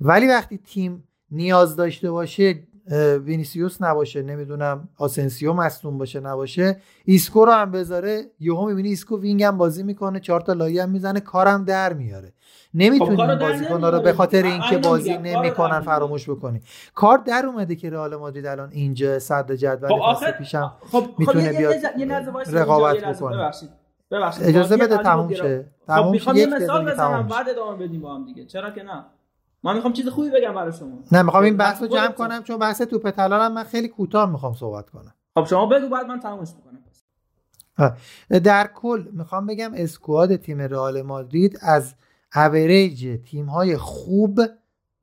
ولی 0.00 0.28
وقتی 0.28 0.58
تیم 0.58 1.04
نیاز 1.30 1.76
داشته 1.76 2.10
باشه 2.10 2.62
وینیسیوس 3.24 3.82
نباشه 3.82 4.22
نمی‌دونم 4.22 4.88
آسنسیو 4.96 5.52
مصدوم 5.52 5.98
باشه 5.98 6.20
نباشه 6.20 6.80
ایسکو 7.04 7.44
رو 7.44 7.52
هم 7.52 7.70
بذاره. 7.70 8.30
یهو 8.40 8.66
می‌بینی 8.68 8.88
ایسکو 8.88 9.20
wing 9.20 9.42
هم 9.42 9.58
بازی 9.58 9.82
می‌کنه 9.82 10.20
چهار 10.20 10.40
تا 10.40 10.52
لایی 10.52 10.82
هم 10.82 10.90
می‌زنه 10.90 11.20
کارم 11.20 11.64
در 11.64 11.92
میاره. 11.92 12.32
نمی‌تونی 12.74 13.16
خب 13.16 13.26
در 13.26 13.34
بازیکن 13.34 13.84
رو 13.84 14.00
به. 14.00 14.12
خاطر 14.12 14.42
اینکه 14.42 14.78
بازی 14.78 15.18
نمی‌کنن 15.18 15.80
فراموش 15.80 16.30
بکنی. 16.30 16.60
کار 16.94 17.18
در 17.18 17.46
اومده 17.46 17.76
که 17.76 17.90
رئال 17.90 18.16
مادرید 18.16 18.46
الان 18.46 18.70
اینجا 18.72 19.18
صدر 19.18 19.56
جدول 19.56 19.88
خب 19.88 20.14
فصل 20.14 20.30
پیشم 20.30 20.72
خب 20.92 21.06
می‌تونه 21.18 21.52
بیاد 21.52 21.74
رقابت 22.52 23.04
بکنه. 23.04 23.50
ببخشید. 24.10 24.46
اجازه 24.46 24.76
بده 24.76 24.96
تموم 24.96 25.34
شه. 25.34 25.66
تموم 25.86 26.18
شه. 26.18 26.36
یه 26.36 26.46
مثال 26.46 26.90
بزنم. 26.90 27.26
بعد 27.26 27.48
ادامه 27.48 27.86
بدیم 27.86 28.00
با 28.00 28.14
هم 28.14 28.24
دیگه. 28.24 28.44
چرا 28.44 28.70
که 28.70 28.82
نه؟ 28.82 29.04
من 29.62 29.74
می‌خوام 29.74 29.92
چیز 29.92 30.08
خوبی 30.08 30.30
بگم 30.30 30.54
برای 30.54 30.72
شما. 30.72 30.98
نه 31.12 31.22
می‌خوام 31.22 31.44
این 31.44 31.56
بحث 31.56 31.82
رو 31.82 31.88
جمع. 31.88 32.08
کنم 32.08 32.42
چون 32.42 32.58
بحث 32.58 32.82
توپ 32.82 33.10
طلا 33.10 33.48
من 33.48 33.64
خیلی 33.64 33.88
کوتاه 33.88 34.30
می‌خوام 34.30 34.54
صحبت 34.54 34.90
کنم. 34.90 35.14
خب 35.34 35.44
شما 35.44 35.66
بگو 35.66 35.88
بعد 35.88 36.06
من 36.06 36.20
تمومش 36.20 36.48
می‌کنم. 36.56 36.80
در 38.44 38.70
کل 38.74 39.04
می‌خوام 39.12 39.46
بگم 39.46 39.70
اسکواد 39.74 40.36
تیم 40.36 40.60
رئال 40.60 41.02
مادرید 41.02 41.58
از 41.62 41.94
اوریج 42.34 43.18
تیم 43.30 43.46
های 43.46 43.76
خوب 43.76 44.40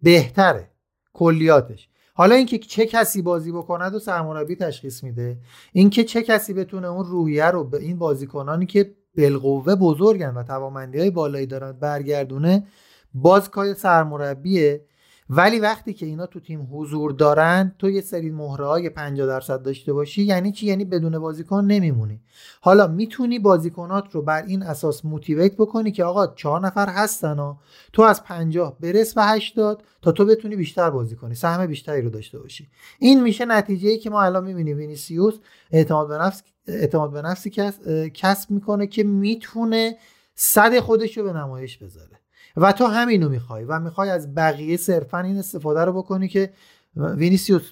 بهتره. 0.01 0.71
کلیاتش. 1.13 1.89
حالا 2.13 2.35
اینکه 2.35 2.57
چه 2.57 2.85
کسی 2.85 3.21
بازی 3.21 3.51
بکند 3.51 3.95
و 3.95 3.99
سرمربی 3.99 4.55
تشخیص 4.55 5.03
میده 5.03 5.37
اینکه 5.73 6.03
چه 6.03 6.23
کسی 6.23 6.53
بتونه 6.53 6.87
اون 6.87 7.05
روحیه 7.05 7.45
رو 7.45 7.63
به 7.63 7.77
این 7.77 7.99
بازیکنانی 7.99 8.65
که 8.65 8.95
بالقوه 9.17 9.75
بزرگن 9.75 10.33
و 10.33 10.43
توانمندی 10.43 10.99
های 10.99 11.11
بالایی 11.11 11.45
دارن 11.45 11.71
برگردونه 11.71 12.67
باز 13.13 13.49
کار 13.49 13.73
سرمربیه 13.73 14.85
ولی 15.29 15.59
وقتی 15.59 15.93
که 15.93 16.05
اینا 16.05 16.25
تو 16.25 16.39
تیم 16.39 16.67
حضور 16.71 17.11
دارن 17.11 17.75
تو 17.79 17.89
یه 17.89 18.01
سری 18.01 18.31
مهره 18.31 18.65
های 18.65 18.89
50 18.89 19.27
درصد 19.27 19.61
داشته 19.61 19.93
باشی 19.93 20.23
یعنی 20.23 20.51
چی؟ 20.51 20.65
یعنی 20.65 20.85
بدون 20.85 21.19
بازیکن 21.19 21.65
نمیمونی. 21.65 22.21
حالا 22.61 22.87
می‌تونی 22.87 23.39
بازیکنات 23.39 24.11
رو 24.11 24.21
بر 24.21 24.43
این 24.43 24.63
اساس 24.63 25.05
motivate 25.05 25.55
بکنی 25.55 25.91
که 25.91 26.03
آقا 26.03 26.27
چهار 26.27 26.61
نفر 26.61 26.89
هستن 26.89 27.37
ها 27.39 27.59
تو 27.93 28.01
از 28.01 28.23
50 28.23 28.77
برس 28.79 29.13
به 29.13 29.23
80 29.23 29.83
تا 30.01 30.11
تو 30.11 30.25
بتونی 30.25 30.55
بیشتر 30.55 30.89
بازی 30.89 31.15
کنی 31.15 31.35
سهم 31.35 31.65
بیشتری 31.65 32.01
رو 32.01 32.09
داشته 32.09 32.39
باشی. 32.39 32.67
این 32.99 33.23
میشه 33.23 33.45
نتیجه 33.45 33.89
ای 33.89 33.97
که 33.97 34.09
ما 34.09 34.21
الان 34.21 34.43
می‌بینیم. 34.43 34.77
وینیسیوس 34.77 35.33
اعتماد 35.71 36.07
به 36.07 36.17
نفس 36.17 36.43
اعتماد 36.67 37.11
به 37.11 37.21
نفسی 37.21 37.49
کس- 37.49 37.79
کسب 38.13 38.51
می‌کنه 38.51 38.87
که 38.87 39.03
می‌تونه 39.03 39.97
صد 40.35 40.79
خودش 40.79 41.17
رو 41.17 41.23
به 41.23 41.33
نمایش 41.33 41.77
بذاره. 41.77 42.19
و 42.57 42.71
تو 42.71 42.85
همینو 42.85 43.29
می‌خوای 43.29 43.63
و 43.63 43.79
می‌خوای 43.79 44.09
از 44.09 44.35
بقیه 44.35 44.77
صرفا 44.77 45.19
این 45.19 45.37
استفاده 45.37 45.85
رو 45.85 45.93
بکنی 45.93 46.27
که 46.27 46.53
وینیسیوس 46.95 47.71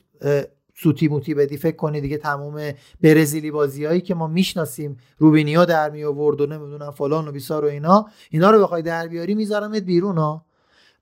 سوتی 0.77 1.07
موتی 1.07 1.33
بدی. 1.33 1.57
فکر 1.57 1.75
کنی 1.75 2.01
دیگه 2.01 2.17
تمام 2.17 2.71
برزیلی 3.01 3.51
بازیایی 3.51 4.01
که 4.01 4.15
ما 4.15 4.27
می‌شناسیم. 4.27 4.97
روبینیو 5.17 5.65
در 5.65 5.89
می 5.89 6.03
آورد 6.03 6.41
و 6.41 6.45
نمی‌دونم 6.45 6.91
فلان 6.91 7.27
و 7.27 7.31
بیسار 7.31 7.65
و 7.65 7.67
اینا. 7.67 8.05
اینا 8.29 8.51
رو 8.51 8.63
بخوای 8.63 8.81
در 8.81 9.07
بیاری 9.07 9.35
میذارمت 9.35 9.81
بیرون 9.83 10.17
ها 10.17 10.45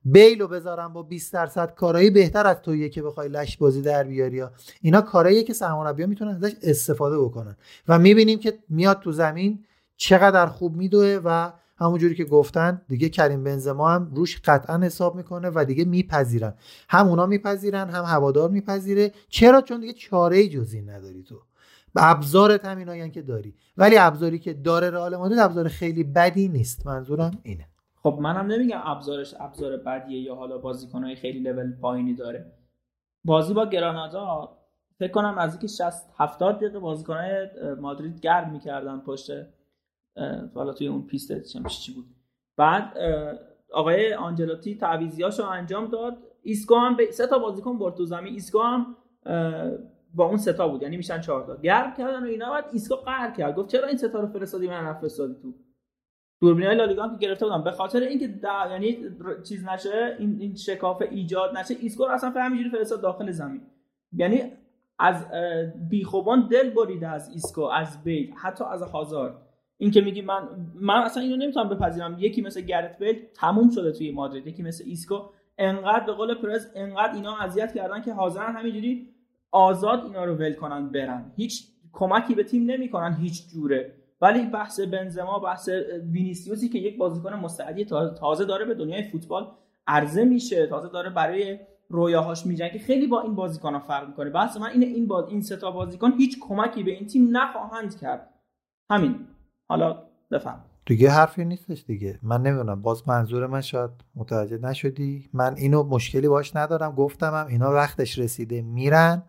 بیل 0.05 0.39
رو 0.39 0.47
بذارم 0.47 0.93
با 0.93 1.03
20 1.03 1.33
درصد 1.33 1.75
کارایی 1.75 2.09
بهتر 2.09 2.47
از 2.47 2.61
تویه 2.61 2.89
که 2.89 3.01
بخوای 3.01 3.29
لش 3.29 3.57
بازی 3.57 3.81
در 3.81 4.03
بیاری 4.03 4.39
ها. 4.39 4.51
اینا 4.81 5.01
کاراییه 5.01 5.43
که 5.43 5.53
سرمربی‌ها 5.53 6.09
می‌تونن 6.09 6.31
ازش 6.31 6.51
استفاده 6.63 7.19
بکنن. 7.19 7.57
و 7.87 7.99
می‌بینیم 7.99 8.39
که 8.39 8.59
میاد 8.69 8.99
تو 8.99 9.11
زمین 9.11 9.65
چقدر 9.97 10.47
خوب 10.47 10.75
میدوه 10.75 11.19
و 11.25 11.51
همونجوری 11.77 12.15
که 12.15 12.23
گفتن 12.23 12.81
دیگه 12.87 13.09
کریم 13.09 13.43
بنزما 13.43 13.89
هم 13.89 14.11
روش 14.15 14.41
قطعا 14.45 14.77
حساب 14.77 15.15
می‌کنه 15.15 15.51
و 15.55 15.65
دیگه 15.65 15.85
میپذیرن. 15.85 16.53
هم 16.89 17.07
اونا 17.07 17.25
میپذیرن 17.25 17.89
هم 17.89 18.03
هوادار 18.03 18.49
میپذیره. 18.49 19.11
چرا؟ 19.29 19.61
چون 19.61 19.79
دیگه 19.79 19.93
چاره 19.93 20.47
جز 20.47 20.73
این 20.73 20.89
نداری 20.89 21.23
تو. 21.23 21.41
ابزارت 21.95 22.65
هم 22.65 22.77
اینایی 22.77 23.11
که 23.11 23.21
داری. 23.21 23.55
ولی 23.77 23.97
ابزاری 23.97 24.39
که 24.39 24.53
داره 24.53 24.89
رئال 24.89 25.15
مادرید 25.15 25.39
ابزار 25.39 25.67
خیلی 25.67 26.03
بدی 26.03 26.47
نیست. 26.47 26.87
منظورم 26.87 27.31
اینه. 27.43 27.67
خب 27.95 28.17
منم 28.21 28.51
نمیگم 28.51 28.81
ابزارش 28.83 29.35
ابزار 29.39 29.77
بدیه 29.77 30.21
یا 30.21 30.35
حالا 30.35 30.57
بازیکنهای 30.57 31.15
خیلی 31.15 31.39
لول 31.39 31.71
پایینی 31.81 32.15
داره. 32.15 32.51
بازی 33.25 33.53
با 33.53 33.65
گرانادا 33.65 34.57
فکر 34.99 35.11
کنم 35.11 35.37
از 35.37 35.51
اینکه 35.51 35.67
60 35.67 36.09
70 36.17 36.55
دقیقه 36.55 36.79
بازیکنهای 36.79 37.47
مادرید 37.79 38.19
گرم 38.19 38.51
می‌کردن 38.51 38.99
پشت 38.99 39.31
حالا 40.55 40.73
توی 40.73 40.87
اون 40.87 41.07
پیست 41.07 41.41
چی 41.67 41.93
بود. 41.93 42.05
بعد 42.57 42.97
آقای 43.73 44.13
آنجلوتی 44.13 44.75
تعویضیاشو 44.75 45.43
انجام 45.49 45.87
داد. 45.87 46.17
ایسکو 46.43 46.75
هم 46.75 46.95
به 46.95 47.11
سه 47.11 47.27
تا 47.27 47.39
بازیکن 47.39 47.77
برد 47.77 47.95
تو 47.95 48.05
زمین. 48.05 48.33
ایسکو 48.33 48.59
هم 48.59 48.95
با 50.13 50.25
اون 50.25 50.37
سه 50.37 50.53
تا 50.53 50.67
بود. 50.67 50.81
یعنی 50.81 50.97
میشن 50.97 51.21
چهار 51.21 51.45
تا. 51.45 51.55
گرم 51.55 51.93
کردن 51.93 52.23
و 52.23 52.27
اینا. 52.27 52.51
بعد 52.51 52.65
ایسکو 52.73 52.95
قهر 52.95 53.31
کرد. 53.31 53.55
گفت 53.55 53.69
چرا 53.69 53.87
این 53.87 53.97
سه 53.97 54.09
تا 54.09 54.19
رو 54.19 54.27
فرستادی 54.27 54.67
من 54.67 54.85
نفرستادی 54.85 55.33
تو؟ 55.41 55.53
دوربینای 56.41 56.75
لالیگا 56.75 57.03
هم 57.03 57.17
که 57.17 57.27
گرفته 57.27 57.45
بودم 57.45 57.63
به 57.63 57.71
خاطر 57.71 57.99
اینکه 57.99 58.27
دا 58.27 58.67
یعنی 58.69 58.97
چیز 59.43 59.65
نشه 59.65 60.15
این 60.19 60.37
این 60.39 60.55
شکاف 60.55 61.01
ایجاد 61.01 61.57
نشه 61.57 61.75
ایسکو 61.79 62.03
اصلا 62.03 62.29
همینجوری 62.29 62.69
فرستاد 62.69 63.01
داخل 63.01 63.31
زمین. 63.31 63.61
یعنی 64.11 64.51
از 64.99 65.25
بیخ 65.89 66.22
و 66.22 66.31
بن 66.31 66.47
دل 66.47 66.69
بریده 66.69 67.07
از 67.07 67.29
ایسکو 67.29 67.61
از 67.61 68.03
بیل 68.03 68.33
حتی 68.33 68.63
از 68.63 68.81
هازارد. 68.81 69.35
این 69.83 69.91
که 69.91 70.01
میگی 70.01 70.21
من 70.21 70.47
من 70.75 70.95
اصلا 70.95 71.23
اینو 71.23 71.35
نمی‌تونم 71.35 71.69
بپذیرم. 71.69 72.15
یکی 72.19 72.41
مثل 72.41 72.61
گرت 72.61 72.99
بیل 72.99 73.21
تموم 73.33 73.69
شده 73.69 73.91
توی 73.91 74.11
مادرید 74.11 74.47
یکی 74.47 74.63
مثل 74.63 74.83
ایسکو. 74.87 75.19
انقدر 75.57 76.05
به 76.05 76.11
قول 76.11 76.33
پرز 76.35 76.67
انقدر 76.75 77.13
اینا 77.13 77.37
اذیت 77.37 77.73
کردن 77.73 78.01
که 78.01 78.13
حاضرن 78.13 78.55
همینجوری 78.55 79.07
آزاد 79.51 80.03
اینا 80.03 80.25
رو 80.25 80.35
ول 80.35 80.53
کنن 80.53 80.89
برن. 80.89 81.31
هیچ 81.35 81.67
کمکی 81.93 82.35
به 82.35 82.43
تیم 82.43 82.71
نمی‌کنن 82.71 83.17
هیچ 83.21 83.47
جوره. 83.47 83.93
ولی 84.21 84.45
بحث 84.45 84.79
بنزما 84.79 85.39
بحث 85.39 85.69
وینیسیوسی 86.11 86.69
که 86.69 86.79
یک 86.79 86.97
بازیکن 86.97 87.33
مستعدی 87.33 87.85
تا- 87.85 88.09
تازه 88.09 88.45
داره 88.45 88.65
به 88.65 88.73
دنیای 88.73 89.03
فوتبال 89.03 89.47
عرضه 89.87 90.23
میشه 90.23 90.67
تازه 90.67 90.89
داره 90.89 91.09
برای 91.09 91.59
رویاهاش 91.89 92.45
میجنگه 92.45 92.79
خیلی 92.79 93.07
با 93.07 93.21
این 93.21 93.35
بازیکن 93.35 93.79
فرق 93.79 94.07
می‌کنه. 94.07 94.29
بحث 94.29 94.57
من 94.57 94.69
اینه 94.69 94.85
این 94.85 95.07
باز 95.07 95.29
این 95.29 95.41
سه 95.41 95.55
تا 95.55 95.71
بازیکن 95.71 96.11
هیچ 96.17 96.37
کمکی 96.41 96.83
به 96.83 96.91
این 96.91 97.07
تیم 97.07 97.37
نخواهند 97.37 97.99
کرد. 97.99 98.29
همین. 98.89 99.27
حالا 99.67 100.03
بفهم. 100.31 100.59
دیگه 100.85 101.09
حرفی 101.09 101.45
نیستش 101.45 101.83
دیگه. 101.87 102.19
من 102.23 102.41
نمی‌دونم. 102.41 102.81
باز 102.81 103.07
منظور 103.07 103.47
من 103.47 103.61
شاید 103.61 103.91
متوجه 104.15 104.57
نشدی. 104.57 105.29
من 105.33 105.55
اینو 105.55 105.83
مشکلی 105.83 106.27
باش 106.27 106.55
ندارم. 106.55 106.95
گفتمم 106.95 107.47
اینا 107.47 107.71
وقتش 107.71 108.19
رسیده. 108.19 108.61
میرن. 108.61 109.23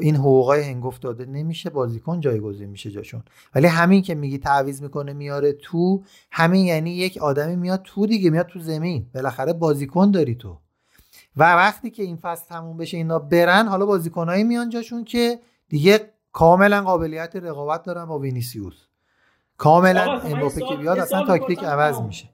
این 0.00 0.16
حقوقای 0.16 0.62
هنگفت 0.62 1.02
داده 1.02 1.24
نمیشه 1.26 1.70
بازیکن 1.70 2.20
جایگزین 2.20 2.68
میشه 2.68 2.90
جاشون. 2.90 3.22
ولی 3.54 3.66
همین 3.66 4.02
که 4.02 4.14
میگی 4.14 4.38
تعویض 4.38 4.82
می‌کنه 4.82 5.12
میاره 5.12 5.52
تو. 5.52 6.04
همین 6.30 6.66
یعنی 6.66 6.90
یک 6.90 7.18
آدمی 7.18 7.56
میاد 7.56 7.82
تو 7.84 8.06
دیگه. 8.06 8.30
میاد 8.30 8.46
تو 8.46 8.58
زمین. 8.60 9.10
بالاخره 9.14 9.52
بازیکن 9.52 10.10
داری 10.10 10.34
تو. 10.34 10.58
و 11.36 11.54
وقتی 11.54 11.90
که 11.90 12.02
این 12.02 12.16
فصل 12.16 12.46
تموم 12.46 12.76
بشه 12.76 12.96
اینا 12.96 13.18
برن 13.18 13.68
حالا 13.68 13.86
بازیکنایی 13.86 14.44
میان 14.44 14.68
جاشون 14.68 15.04
که 15.04 15.38
دیگه 15.68 16.00
کاملا 16.32 16.82
قابلیت 16.82 17.36
رقابت 17.36 17.82
دارن 17.82 18.04
با 18.04 18.18
وینیسیوس. 18.18 18.86
کاملا 19.56 20.12
امباپه 20.20 20.60
که 20.68 20.76
بیاد 20.76 20.98
اصلا 20.98 21.24
تاکتیک. 21.26 21.64
عوض. 21.64 22.00
میشه 22.00 22.28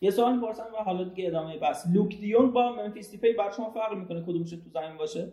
یه 0.00 0.10
سوال 0.10 0.36
می‌پرسم 0.36 0.62
و 0.80 0.82
حالا 0.84 1.04
دیگه 1.04 1.28
ادامه 1.28 1.58
بس 1.58 1.84
لوک 1.94 2.18
دیونگ 2.20 2.52
با 2.52 2.72
ممفیس 2.72 3.10
دیپای 3.10 3.32
بر 3.32 3.50
شما 3.50 3.70
فرق 3.70 3.92
می‌کنه 3.94 4.22
کدومش 4.22 4.50
تو 4.50 4.70
زمین 4.74 4.96
باشه 4.98 5.32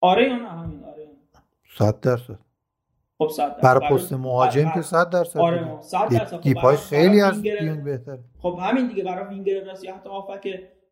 آره 0.00 0.28
یا 0.28 0.36
نه 0.36 0.48
همین 0.48 0.84
آره 0.84 1.02
یا 1.02 1.08
نه؟ 1.08 1.16
100 1.78 2.00
درصد 2.00 2.38
خب 3.18 3.28
100 3.28 3.48
درصد. 3.48 3.62
برای 3.62 3.88
پست 3.88 4.12
مهاجم 4.12 4.70
که 4.74 4.82
100 4.82 5.10
درصد 5.10 5.38
آره 5.40 5.58
دیگه. 5.64 5.80
100 5.82 6.08
دی- 6.08 6.18
درصد. 6.18 6.36
خب 6.36 6.42
دیپای 6.42 6.76
خیلی 6.76 7.20
از 7.20 7.34
winger- 7.42 7.58
دیونگ 7.60 7.84
بهتر 7.84 8.18
خب 8.42 8.58
همین 8.62 8.86
دیگه 8.88 9.04
برای 9.04 9.28
وینگر 9.34 9.64
راست 9.64 9.84
یا 9.84 9.94
حتی 9.94 10.08
هافک 10.08 10.48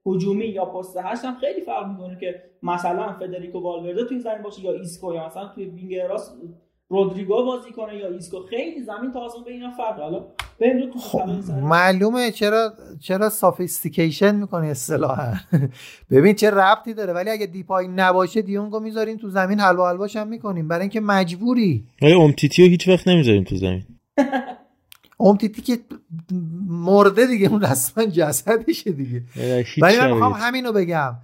هجومی 0.07 0.45
یا 0.45 0.65
پست 0.65 0.97
هشت 0.97 1.25
هم 1.25 1.35
خیلی 1.39 1.61
فرق 1.61 1.87
می‌کنه 1.87 2.19
که 2.21 2.43
مثلا 2.63 3.13
فدریکو 3.13 3.61
والورده 3.61 4.05
توی 4.05 4.21
زمین 4.21 4.43
باشه 4.43 4.63
یا 4.65 4.73
ایسکو 4.73 5.15
یا 5.15 5.27
مثلا 5.27 5.49
توی 5.49 5.65
وینگر 5.65 6.09
راست 6.09 6.37
رودریگو 6.91 7.45
بازی 7.45 7.71
کنه 7.71 7.97
یا 7.97 8.09
ایسکو 8.09 8.43
خیلی 8.51 8.83
زمین 8.83 9.13
تا 9.13 9.21
آسمون 9.21 9.45
به 9.45 9.51
اینا 9.51 9.71
فرق 9.71 10.01
حالا 10.01 10.25
تو 10.93 10.99
خب 10.99 11.29
معلومه 11.63 12.31
چرا 12.31 12.73
چرا 13.01 13.29
sophistication 13.29 14.35
می‌کنه 14.35 14.67
اصطلاحا؟ 14.67 15.33
ببین 16.11 16.35
چه 16.35 16.51
ربطی 16.51 16.95
داره 16.95 17.13
ولی 17.13 17.31
اگه 17.31 17.47
دیپای 17.47 17.89
نباشه 17.89 18.43
دیونگو 18.43 18.81
می‌ذارین 18.81 19.19
تو 19.19 19.31
زمین 19.31 19.61
حلوا 19.61 19.89
حلواش 19.89 20.17
هم 20.17 20.29
می‌کنیم. 20.29 20.69
برای 20.69 20.81
اینکه 20.81 21.01
مجبوری. 21.01 21.85
آیا 22.03 22.19
امتیتی 22.19 22.63
رو 22.63 22.69
هیچ 22.69 22.89
وقت 22.89 23.09
نمی‌ذاریم 23.09 23.45
تو 23.45 23.57
زمین؟ 23.57 23.83
امتیتی 25.21 25.63
که 25.63 25.79
مرده 26.69 27.27
دیگه 27.27 27.49
اون 27.49 27.63
رسما 27.63 28.05
جسدشه 28.05 28.93
دیگه. 28.93 29.23
ولی 29.83 29.99
من 29.99 30.13
می‌خوام. 30.13 30.33
همینو 30.33 30.73
بگم. 30.73 31.15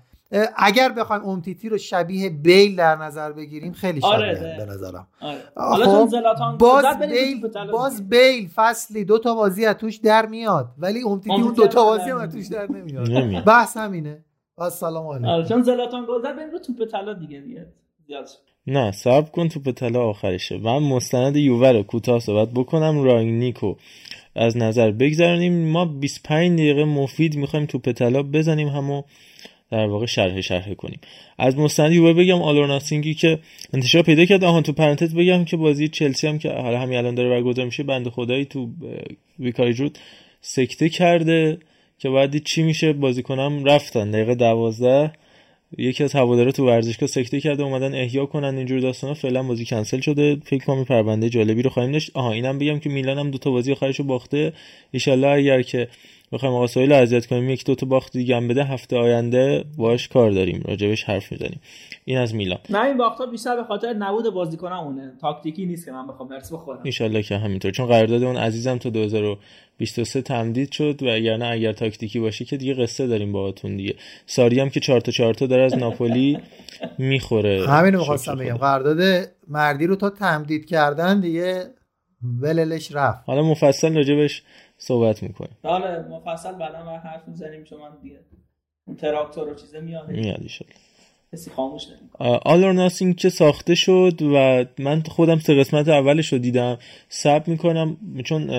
اگر 0.56 0.88
بخوایم 0.88 1.24
امتیتی 1.24 1.68
رو 1.68 1.78
شبیه 1.78 2.30
بیل 2.30 2.76
در 2.76 2.96
نظر 2.96 3.32
بگیریم 3.32 3.72
خیلی 3.72 4.00
شبیه 4.00 4.12
آره، 4.12 4.26
هم 4.26 4.34
ده. 4.34 4.56
به 4.58 4.72
نظرم 4.72 5.06
آره. 5.20 5.38
آه، 5.56 5.70
حالا 5.70 5.84
خب، 5.84 5.92
چون 5.92 6.06
زلاتان 6.06 6.56
باز 6.58 6.84
تو 6.84 7.06
بیل 7.06 7.40
توپ 7.40 7.52
طلا 7.52 7.72
باز 7.72 7.96
دیگه. 7.96 8.08
بیل 8.08 8.48
فصلی 8.54 9.04
دو 9.04 9.18
تا 9.18 9.34
بازی 9.34 9.66
از 9.66 9.76
توش 9.76 9.96
در 9.96 10.26
میاد 10.26 10.68
ولی 10.78 11.02
امتیتی 11.04 11.42
اون 11.42 11.54
دو 11.54 11.66
تا 11.66 11.84
بازی 11.84 12.10
هم. 12.10 12.26
توش 12.26 12.46
در 12.46 12.66
نمیاد. 12.70 13.44
بحث 13.44 13.76
همینه 13.76 14.24
السلام 14.58 15.06
آره 15.06 15.28
علیکم 15.28 15.48
چون 15.48 15.62
زلاتان 15.62 16.06
گل 16.08 16.22
زد 16.22 16.52
رو 16.52 16.58
توپ 16.58 16.84
طلا 16.90 17.12
دیگه 17.12 17.40
دیگه. 17.40 17.66
نه 18.66 18.92
صبر 18.92 19.30
کن 19.30 19.48
توپ 19.48 19.70
طلا 19.70 20.02
آخرشه 20.02 20.58
من 20.58 20.78
مستند 20.78 21.36
یووه 21.36 21.72
رو 21.72 21.82
کوتاه 21.82 22.20
صحبت 22.20 22.48
بکنم 22.50 23.02
رانگنیکو 23.02 23.74
از 24.34 24.56
نظر 24.56 24.90
بگذرانیم 24.90 25.72
ما 25.72 25.84
25 25.84 26.58
دقیقه 26.58 26.84
مفید 26.84 27.36
می‌خوایم 27.36 27.66
توپ 27.66 27.92
طلا 27.92 28.22
بزنیم 28.22 28.68
همو 28.68 29.02
در 29.74 29.86
واقع 29.86 30.06
شرح 30.06 30.40
شرح 30.40 30.74
کنیم. 30.74 31.00
از 31.38 31.58
مستند 31.58 31.92
یووه 31.92 32.12
بگم 32.12 32.42
آلورناسینگی 32.42 33.14
که 33.14 33.38
انتشار 33.72 34.02
پیدا 34.02 34.24
کرد. 34.24 34.44
آهان 34.44 34.62
تو 34.62 34.72
پرانتز 34.72 35.14
بگم 35.14 35.44
که 35.44 35.56
بازی 35.56 35.88
چلسی 35.88 36.26
هم 36.26 36.38
که 36.38 36.50
حالا 36.50 36.80
همین 36.80 36.98
الان 36.98 37.14
داره 37.14 37.28
برگزار 37.28 37.64
میشه 37.64 37.82
بنده 37.82 38.10
خدایی 38.10 38.44
تو 38.44 38.68
ویکاری 39.38 39.74
جود 39.74 39.98
سکته 40.40 40.88
کرده 40.88 41.58
که 41.98 42.10
بعد 42.10 42.44
چی 42.44 42.62
میشه. 42.62 42.92
بازیکنام 42.92 43.64
رفتن. 43.64 44.10
دقیقه 44.10 44.34
دوازده 44.34 45.12
یکی 45.78 46.04
از 46.04 46.12
هوادارا 46.12 46.52
تو 46.52 46.66
ورزشگاه 46.66 47.08
سکته 47.08 47.40
کرده 47.40 47.62
اومدن 47.62 47.94
احیا 47.94 48.26
کنن. 48.26 48.56
اینجور 48.56 48.80
داستانا 48.80 49.14
فعلا 49.14 49.42
بازی 49.42 49.64
کنسل 49.64 50.00
شده. 50.00 50.36
فکر 50.44 50.64
کنم 50.64 50.84
پرونده 50.84 51.28
جالبی 51.28 51.62
رو 51.62 51.70
خواهیم 51.70 51.92
داشت. 51.92 52.10
آها 52.14 52.32
اینم 52.32 52.58
بگم 52.58 52.78
که 52.78 52.90
میلان 52.90 53.18
هم 53.18 53.30
دو 53.30 53.38
تا 53.38 53.50
بازی 53.50 53.72
آخرش 53.72 53.98
رو 53.98 54.04
باخته. 54.04 54.52
ان 55.06 55.24
اگر 55.24 55.62
که 55.62 55.88
بخوایم 56.34 56.54
آقا 56.54 56.66
سهیل 56.66 56.92
اذیت 56.92 57.26
کنیم 57.26 57.50
یک 57.50 57.64
دو 57.64 57.74
تا 57.74 57.86
باخت 57.86 58.12
دیگه 58.12 58.36
هم 58.36 58.48
بده 58.48 58.64
هفته 58.64 58.96
آینده 58.96 59.64
باش 59.76 60.08
کار 60.08 60.30
داریم 60.30 60.62
راجبش 60.68 61.04
حرف 61.04 61.32
می‌زنیم. 61.32 61.60
این 62.04 62.18
از 62.18 62.34
میلان. 62.34 62.58
نه 62.70 62.84
این 62.84 62.96
باختا 62.96 63.26
بیشتر 63.26 63.56
به 63.56 63.64
خاطر 63.64 63.92
نبود 63.92 64.34
بازیکنامونه. 64.34 65.12
تاکتیکی 65.20 65.66
نیست 65.66 65.84
که 65.84 65.92
من 65.92 66.06
بخوام 66.06 66.28
درس 66.28 66.52
بخورم. 66.52 66.82
ان 67.00 67.22
که 67.22 67.38
همینطور. 67.38 67.70
چون 67.70 67.86
قرارداد 67.86 68.22
اون 68.22 68.36
عزیزم 68.36 68.78
تا 68.78 68.90
2023 68.90 70.22
تمدید 70.22 70.72
شد 70.72 71.02
و 71.02 71.08
اگر 71.08 71.36
نه 71.36 71.46
اگر 71.46 71.72
تاکتیکی 71.72 72.20
باشه 72.20 72.44
که 72.44 72.56
دیگه 72.56 72.74
قصه 72.74 73.06
داریم 73.06 73.32
باهاتون 73.32 73.76
دیگه. 73.76 73.94
ساری 74.26 74.60
هم 74.60 74.70
که 74.70 74.80
4 74.80 75.00
تا 75.00 75.12
4 75.12 75.34
تا 75.34 75.46
داره 75.46 75.62
از 75.62 75.78
ناپولی 75.78 76.38
می‌خوره. 76.98 77.66
همینو 77.68 77.98
می‌خواستم 77.98 78.34
بگم. 78.34 78.56
قرارداد 78.56 79.28
مردی 79.48 79.86
رو 79.86 79.96
تا 79.96 80.10
تمدید 80.10 80.66
کردن 80.66 81.20
دیگه 81.20 81.64
وللش 82.40 82.92
رفت. 82.92 83.18
حالا 83.26 83.42
مفصل 83.42 83.96
راجبش 83.96 84.42
صحبت 84.84 85.22
می‌کنیم 85.22 85.56
حالا 85.62 86.08
مفصل 86.08 86.52
بعدا 86.52 86.84
ما 86.84 86.98
حرف 86.98 87.28
می‌زنیم 87.28 87.64
چون 87.64 87.80
من 87.80 87.88
دیگه 88.02 88.18
اون 88.86 88.96
تراکتور 88.96 89.48
و 89.48 89.54
چیزه 89.54 89.80
میاد 89.80 90.10
میاد 90.10 90.40
کسی 91.32 91.50
خاموش 91.50 91.86
آل 92.20 92.88
که 93.12 93.28
ساخته 93.28 93.74
شد 93.74 94.22
و 94.22 94.64
من 94.78 95.02
خودم 95.02 95.38
سه 95.38 95.54
قسمت 95.54 95.88
اولش 95.88 96.32
رو 96.32 96.38
دیدم. 96.38 96.78
سب 97.08 97.48
می‌کنم 97.48 97.96
چون 98.24 98.50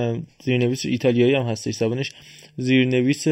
زیرنویس 0.43 0.85
ایتالیایی 0.85 1.35
هم 1.35 1.45
هستش 1.45 1.75
زبانش. 1.75 2.11
زیرنویس 2.57 3.27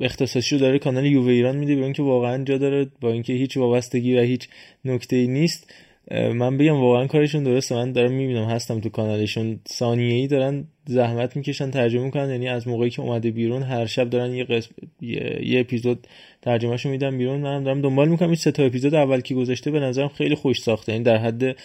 اختصاصی 0.00 0.54
رو 0.54 0.60
داره 0.60 0.78
کانال 0.78 1.06
یووه 1.06 1.32
ایران 1.32 1.56
میده 1.56 1.76
به 1.76 1.84
اینکه 1.84 2.02
واقعا 2.02 2.44
جا 2.44 2.58
داره 2.58 2.86
با 3.00 3.12
اینکه 3.12 3.32
هیچ 3.32 3.56
وابستگی 3.56 4.16
و 4.16 4.20
هیچ 4.20 4.48
نکته 4.84 5.16
ای 5.16 5.26
نیست 5.26 5.72
من 6.10 6.58
بگم 6.58 6.80
واقعا 6.80 7.06
کارشون 7.06 7.42
درسته 7.42 7.74
من 7.74 7.92
دارم 7.92 8.12
می‌بینم 8.12 8.44
هستم 8.44 8.80
تو 8.80 8.88
کانالشون. 8.88 9.60
ثانیه 9.68 10.14
ای 10.14 10.26
دارن 10.26 10.64
زحمت 10.86 11.36
می‌کشن 11.36 11.70
ترجمه 11.70 12.04
می‌کنن 12.04 12.30
یعنی 12.30 12.48
از 12.48 12.68
موقعی 12.68 12.90
که 12.90 13.02
اومده 13.02 13.30
بیرون 13.30 13.62
هر 13.62 13.86
شب 13.86 14.10
دارن 14.10 14.34
یه 14.34 14.44
قسم 14.44 14.70
یه, 15.00 15.60
اپیزود 15.60 16.06
ترجمهشو 16.42 16.88
میدم 16.88 17.18
بیرون. 17.18 17.40
منم 17.40 17.64
دارم 17.64 17.80
دنبال 17.80 18.08
می‌کنم 18.08 18.28
این 18.28 18.36
سه 18.36 18.50
تا 18.50 18.62
اپیزود 18.62 18.94
اول 18.94 19.20
که 19.20 19.34
گذاشته 19.34 19.70
به 19.70 19.80
نظرم 19.80 20.08
خیلی 20.08 20.34
خوش 20.34 20.60
ساخته. 20.60 20.92
یعنی 20.92 21.04
در 21.04 21.16
حد 21.16 21.56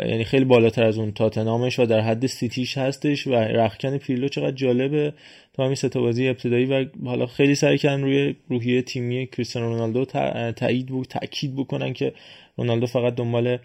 یعنی 0.00 0.24
خیلی 0.24 0.44
بالاتر 0.44 0.84
از 0.84 0.98
اون 0.98 1.12
تاتنامش 1.12 1.78
و 1.78 1.86
در 1.86 2.00
حد 2.00 2.26
سیتیش 2.26 2.78
هستش 2.78 3.26
و 3.26 3.34
رخکن 3.34 3.98
پیرلو 3.98 4.28
چقدر 4.28 4.56
جالبه. 4.56 5.12
تو 5.56 5.62
همین 5.62 5.74
سه 5.74 5.88
بازی 5.88 6.28
ابتدایی 6.28 6.64
و 6.64 6.84
حالا 7.04 7.26
خیلی 7.26 7.54
سعی 7.54 7.78
کردن 7.78 8.02
روی 8.02 8.34
روحیه 8.48 8.82
تیمی 8.82 9.26
کریستیانو 9.26 9.68
رونالدو 9.68 10.04
تایید 10.52 10.86
بود 10.86 11.06
تاکید 11.06 11.56
بکنن 11.56 11.92
که 11.92 12.12
رونالدو 12.56 12.86
فقط 12.86 13.14
دنبال 13.14 13.58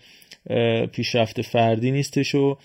پیشرفت 0.92 1.42
فردی 1.42 1.92
نیستش 1.92 2.36
و 2.36 2.58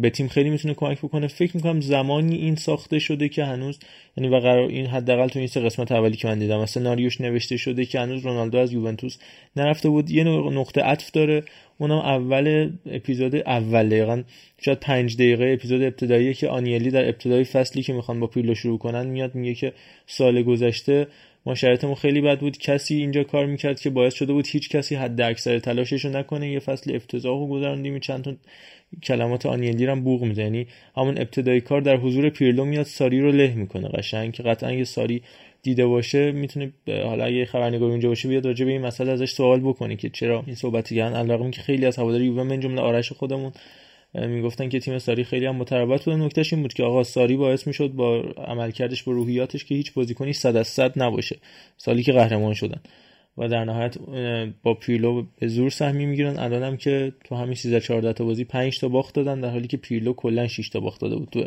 به 0.00 0.10
تیم 0.10 0.28
خیلی 0.28 0.50
می‌تونه 0.50 0.74
کمک 0.74 0.98
بکنه. 0.98 1.26
فکر 1.26 1.56
می‌کنم 1.56 1.80
زمانی 1.80 2.36
این 2.36 2.56
ساخته 2.56 2.98
شده 2.98 3.28
که 3.28 3.44
هنوز 3.44 3.78
یعنی 4.16 4.28
و 4.28 4.36
قرار 4.36 4.68
این 4.68 4.86
حداقل 4.86 5.28
تو 5.28 5.38
این 5.38 5.48
سه 5.48 5.60
قسمت 5.60 5.92
اولی 5.92 6.16
که 6.16 6.28
من 6.28 6.38
دیدم 6.38 6.66
سناریوش 6.66 7.20
نوشته 7.20 7.56
شده 7.56 7.84
که 7.84 8.00
هنوز 8.00 8.24
رونالدو 8.24 8.58
از 8.58 8.72
یوونتوس 8.72 9.18
نرفته 9.56 9.88
بود. 9.88 10.10
یه 10.10 10.24
نقطه 10.24 10.80
عطف 10.80 11.10
داره. 11.10 11.42
اونم 11.78 11.98
اول 11.98 12.70
اپیزود 12.86 13.34
اول 13.36 13.88
دقیقا 13.88 14.22
شاید 14.64 14.80
پنج 14.80 15.16
دقیقه 15.16 15.50
اپیزود 15.58 15.82
ابتدایی 15.82 16.34
که 16.34 16.48
آنیلی 16.48 16.90
در 16.90 17.04
ابتدای 17.04 17.44
فصلی 17.44 17.82
که 17.82 17.92
می‌خوان 17.92 18.20
با 18.20 18.26
پیرلو 18.26 18.54
شروع 18.54 18.78
کنن 18.78 19.06
میاد 19.06 19.34
میگه 19.34 19.54
که 19.54 19.72
سال 20.06 20.42
گذشته 20.42 21.06
ما 21.46 21.54
شرایطمون 21.54 21.94
خیلی 21.94 22.20
بد 22.20 22.40
بود. 22.40 22.58
کسی 22.58 22.94
اینجا 22.94 23.24
کار 23.24 23.46
می‌کرد 23.46 23.80
که 23.80 23.90
باعث 23.90 24.14
شده 24.14 24.32
بود 24.32 24.46
هیچ 24.46 24.68
کسی 24.68 24.94
حد 24.94 25.20
اکثر 25.20 25.58
تلاشش 25.58 26.04
رو 26.04 26.10
نکنه. 26.10 26.52
یه 26.52 26.58
فصل 26.58 26.94
افتضاح 26.94 27.38
رو 27.38 27.46
گذراندیم 27.48 27.98
چند 27.98 28.24
تا 28.24 28.34
کلمات 29.02 29.46
آنیلی 29.46 29.86
هم 29.86 30.04
بوق 30.04 30.22
می‌زنی 30.22 30.44
یعنی 30.44 30.66
همون 30.96 31.18
ابتدای 31.18 31.60
کار 31.60 31.80
در 31.80 31.96
حضور 31.96 32.28
پیرلو 32.28 32.64
میاد 32.64 32.86
ساری 32.86 33.20
رو 33.20 33.32
له 33.32 33.54
می‌کنه 33.54 33.88
قشنگ 33.88 34.32
که 34.32 34.42
قطعا 34.42 34.72
یه 34.72 34.84
ساری 34.84 35.22
دیده 35.62 35.86
باشه 35.86 36.32
می‌تونه 36.32 36.72
حالا 36.88 37.24
اگه 37.24 37.44
خبرنگار 37.44 37.90
اونجا 37.90 38.08
باشه 38.08 38.28
بیاد 38.28 38.46
راجع 38.46 38.64
به 38.64 38.70
این 38.70 38.80
مسئله 38.80 39.12
ازش 39.12 39.32
سوال 39.32 39.60
بکنه 39.60 39.96
که 39.96 40.08
چرا 40.08 40.42
این 40.46 40.54
صحبتی 40.54 40.96
کردن. 40.96 41.16
علاوه 41.16 41.50
که 41.50 41.62
خیلی 41.62 41.86
از 41.86 41.96
هواداری 41.96 42.24
یووه 42.24 42.42
من 42.42 42.60
جمله 42.60 42.80
آرش 42.80 43.12
خودمون 43.12 43.52
می‌گفتن 44.14 44.68
که 44.68 44.80
تیم 44.80 44.98
ساری 44.98 45.24
خیلی 45.24 45.46
هم 45.46 45.56
متربط 45.56 46.04
بود. 46.04 46.14
نکتهش 46.14 46.52
این 46.52 46.62
بود 46.62 46.72
که 46.74 46.82
آقا 46.82 47.02
ساری 47.02 47.36
باعث 47.36 47.66
می‌شد 47.66 47.88
با 47.88 48.20
عملکردش 48.46 49.02
با 49.02 49.12
روحیاتش 49.12 49.64
که 49.64 49.74
هیچ 49.74 49.92
بازیکنی 49.92 50.32
صد 50.32 50.56
از 50.56 50.68
صد 50.68 51.02
نباشه. 51.02 51.36
سالی 51.76 52.02
که 52.02 52.12
قهرمان 52.12 52.54
شدن. 52.54 52.80
و 53.38 53.48
در 53.48 53.64
نهایت 53.64 53.98
با 54.62 54.74
پیرلو 54.74 55.24
به 55.40 55.48
زور 55.48 55.70
سهمی 55.70 56.06
می‌گیرن. 56.06 56.38
الان 56.38 56.62
هم 56.62 56.76
که 56.76 57.12
تو 57.24 57.34
همین 57.34 57.54
13 57.54 57.80
14 57.80 58.12
تا 58.12 58.24
بازی 58.24 58.44
5 58.44 58.80
تا 58.80 58.88
باخت 58.88 59.14
دادن 59.14 59.40
در 59.40 59.50
حالی 59.50 59.66
که 59.66 59.76
پیرلو 59.76 60.12
کلا 60.12 60.48
6 60.48 60.68
تا 60.68 60.80
باخت 60.80 61.00
داده 61.00 61.16
بود. 61.16 61.28
تو 61.32 61.44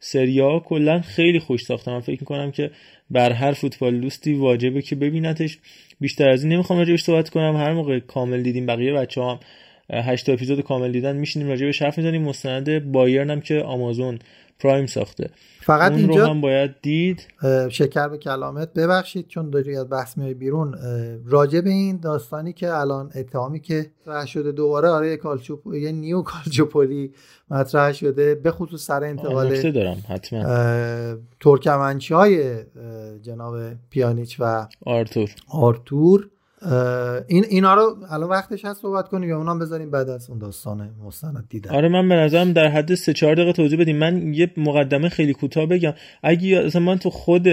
سریا 0.00 0.58
کلا 0.58 1.00
خیلی 1.00 1.38
خوش 1.38 1.62
ساخته. 1.62 1.90
من 1.90 2.00
فکر 2.00 2.20
می‌کنم 2.20 2.50
که 2.50 2.70
بر 3.10 3.32
هر 3.32 3.52
فوتبال 3.52 4.00
دوستی 4.00 4.34
واجبه 4.34 4.82
که 4.82 4.96
ببینتش. 4.96 5.58
بیشتر 6.00 6.28
از 6.28 6.44
این 6.44 6.52
نمی‌خوام 6.52 6.78
راجعش 6.78 7.02
صحبت 7.02 7.28
کنم. 7.30 7.56
هر 7.56 7.72
موقع 7.72 7.98
کامل 7.98 8.42
دیدیم 8.42 8.66
بقیه 8.66 8.92
بچه 8.92 9.22
هم 9.22 9.40
8 9.90 10.28
اپیزود 10.28 10.60
کامل 10.60 10.92
دیدن 10.92 11.16
میشینیم 11.16 11.48
راجع 11.48 11.66
به 11.66 11.72
حرف 11.80 11.98
می‌زنیم. 11.98 12.22
مستند 12.22 12.92
بایرن 12.92 13.30
هم 13.30 13.40
که 13.40 13.62
آمازون 13.62 14.18
پرایم 14.58 14.86
ساخته. 14.86 15.30
فقط 15.60 15.92
اون 15.92 16.00
اینجا 16.00 16.24
رو 16.24 16.30
هم 16.30 16.40
باید 16.40 16.74
دید. 16.82 17.26
شکر 17.68 18.08
به 18.08 18.18
کلامت. 18.18 18.72
ببخشید 18.72 19.28
چون 19.28 19.50
داری 19.50 19.76
از 19.76 19.90
بحث 19.90 20.18
میای 20.18 20.34
بیرون. 20.34 20.74
راجع 21.26 21.60
به 21.60 21.70
این 21.70 22.00
داستانی 22.00 22.52
که 22.52 22.74
الان 22.74 23.10
اتهامی 23.14 23.60
که 23.60 23.86
مطرح 24.06 24.26
شده 24.26 24.52
دوباره 24.52 24.88
آره 24.88 25.16
کالچوپ 25.16 25.74
یه 25.74 25.92
نیو 25.92 26.22
کالچوپولی 26.22 27.12
مطرح 27.50 27.92
شده. 27.92 28.34
به 28.34 28.50
خصوص 28.50 28.86
سر 28.86 29.04
انتقال 29.04 29.70
دارم 29.70 30.02
حتما. 30.08 30.44
ترکمنچی 31.40 32.14
های 32.14 32.56
جناب 33.22 33.56
پیانیچ 33.90 34.36
و 34.40 34.66
آرتور. 34.86 35.30
آرتور. 35.48 36.30
این 37.28 37.44
اینا 37.48 37.74
رو 37.74 37.96
الان 38.10 38.28
وقتش 38.28 38.64
هست 38.64 38.82
صحبت 38.82 39.08
کنیم 39.08 39.28
یا 39.28 39.36
اونم 39.36 39.58
بذاریم 39.58 39.90
بعد 39.90 40.08
از 40.08 40.30
اون 40.30 40.38
داستان 40.38 40.90
مستند 41.04 41.46
دیدن. 41.50 41.70
آره 41.70 41.88
من 41.88 42.08
به 42.08 42.14
نظرم 42.14 42.52
در 42.52 42.68
حد 42.68 42.94
3 42.94 43.12
4 43.12 43.34
دقیقه 43.34 43.52
توضیح 43.52 43.80
بدیم. 43.80 43.96
من 43.96 44.34
یه 44.34 44.50
مقدمه 44.56 45.08
خیلی 45.08 45.32
کوتاه 45.32 45.66
بگم. 45.66 45.94
اگه 46.22 46.58
اصلا 46.58 46.82
من 46.82 46.98
تو 46.98 47.10
خود 47.10 47.48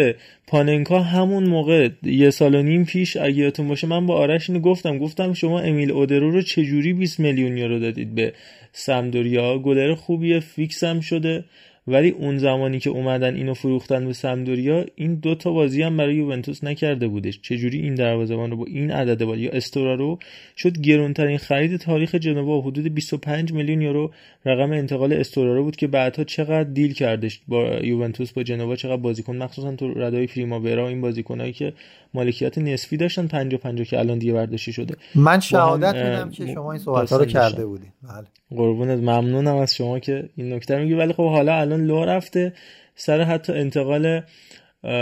پاننکا 0.48 1.00
همون 1.00 1.44
موقع 1.44 1.90
یه 2.04 2.30
سال 2.30 2.56
و 2.56 2.62
نیم 2.62 2.86
پیش 2.86 3.18
اگه 3.18 3.38
یادتون 3.38 3.68
باشه 3.68 3.88
من 3.88 4.06
با 4.06 4.16
آرش 4.16 4.50
اینو 4.50 4.62
گفتم. 4.62 4.98
گفتم 4.98 5.34
شما 5.34 5.60
امیل 5.60 5.92
اودرو 5.92 6.32
رو 6.32 6.42
چجوری 6.42 6.94
20 6.94 7.20
میلیون 7.20 7.58
یورو 7.58 7.80
دادید 7.80 8.16
به 8.16 8.34
سمدوریا؟ 8.72 9.60
گلر 9.60 9.96
خوبیه 9.96 10.40
فیکس 10.40 10.84
هم 10.84 11.00
شده. 11.00 11.44
ولی 11.88 12.10
اون 12.10 12.38
زمانی 12.38 12.80
که 12.80 12.90
اومدن 12.90 13.36
اینو 13.36 13.54
فروختن 13.54 14.06
به 14.06 14.14
سمدوریا 14.14 14.86
این 14.96 15.16
دو 15.16 15.36
تا 15.36 15.52
بازی 15.52 15.82
هم 15.82 15.98
برای 15.98 16.16
یوونتوس 16.16 16.64
نکرده 16.64 17.08
بودش. 17.08 17.40
چجوری 17.42 17.80
این 17.80 17.96
دروازه‌بان 17.96 18.52
رو 18.52 18.58
با 18.58 18.66
این 18.66 18.92
عدد 18.92 19.24
بازی 19.26 19.42
یا 19.42 19.52
استورا 19.52 19.96
رو؟ 19.96 20.20
شد 20.58 20.78
گرونترین 20.82 21.38
خرید 21.38 21.78
تاریخ 21.78 22.16
جنوا 22.16 22.62
حدود 22.62 22.94
25 22.94 23.54
میلیون 23.54 23.82
یورو. 23.82 24.12
رقم 24.46 24.72
انتقال 24.72 25.14
استورا 25.14 25.56
رو 25.56 25.64
بود 25.64 25.76
که 25.76 25.88
بعدها 25.88 26.24
چقدر 26.24 26.64
دیل 26.64 26.94
کردش 26.94 27.42
با 27.48 27.80
یوونتوس 27.84 28.32
با 28.32 28.44
جنوا 28.44 28.76
چقدر 28.76 29.02
بازیکن 29.02 29.36
مخصوصا 29.36 29.76
تو 29.76 29.94
ردای 29.94 30.28
پریماورا 30.28 30.88
این 30.88 31.02
بازیکنایی 31.02 31.54
که 31.54 31.74
مالکیت 32.14 32.58
نصفی 32.58 32.98
داشتن 32.98 33.28
50 33.28 33.60
50 33.60 33.86
که 33.86 34.00
الان 34.00 34.18
دیگه 34.18 34.34
برداشتی 34.34 34.74
شده. 34.74 34.96
من 35.16 35.40
شهادت 35.40 35.96
میدم 35.96 36.30
که 36.30 36.54
شما 36.54 36.72
این 36.72 36.82
صحبت 36.82 37.12
ها 37.12 37.18
رو 37.18 37.26
کرده 37.26 37.66
بودین. 37.66 37.92
بله. 38.04 38.28
قربونت 38.50 39.00
ممنونم 39.00 39.56
از 39.56 39.76
شما 39.76 40.00
که 40.00 40.30
این 40.36 40.54
نکته 40.54 40.78
میگی. 40.78 40.94
ولی 40.94 41.14
خب 41.14 41.30
حالا 41.30 41.60
الان 41.60 41.86
لو 41.86 42.06
رفته 42.06 42.54
سر 42.96 43.22
حتی 43.22 43.54
انتقال 43.54 44.22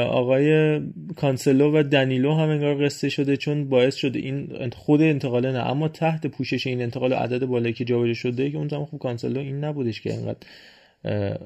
آقای 0.09 0.79
کانسلو 1.15 1.79
و 1.79 1.83
دنیلو 1.83 2.33
هم 2.33 2.49
انگار 2.49 2.85
قصه 2.85 3.09
شده 3.09 3.37
چون 3.37 3.69
باعث 3.69 3.95
شده 3.95 4.19
این 4.19 4.69
خود 4.75 5.01
انتقاله 5.01 5.51
نه. 5.51 5.69
اما 5.69 5.87
تحت 5.87 6.27
پوشش 6.27 6.67
این 6.67 6.81
انتقال 6.81 7.13
عدد 7.13 7.45
بالایی 7.45 7.73
که 7.73 7.85
جابجا 7.85 8.13
شده 8.13 8.51
که 8.51 8.57
اون 8.57 8.67
زمان 8.67 8.85
خب 8.85 8.97
کانسلو 8.97 9.39
این 9.39 9.63
نبودش 9.63 10.01
که 10.01 10.13
انقدر 10.13 10.37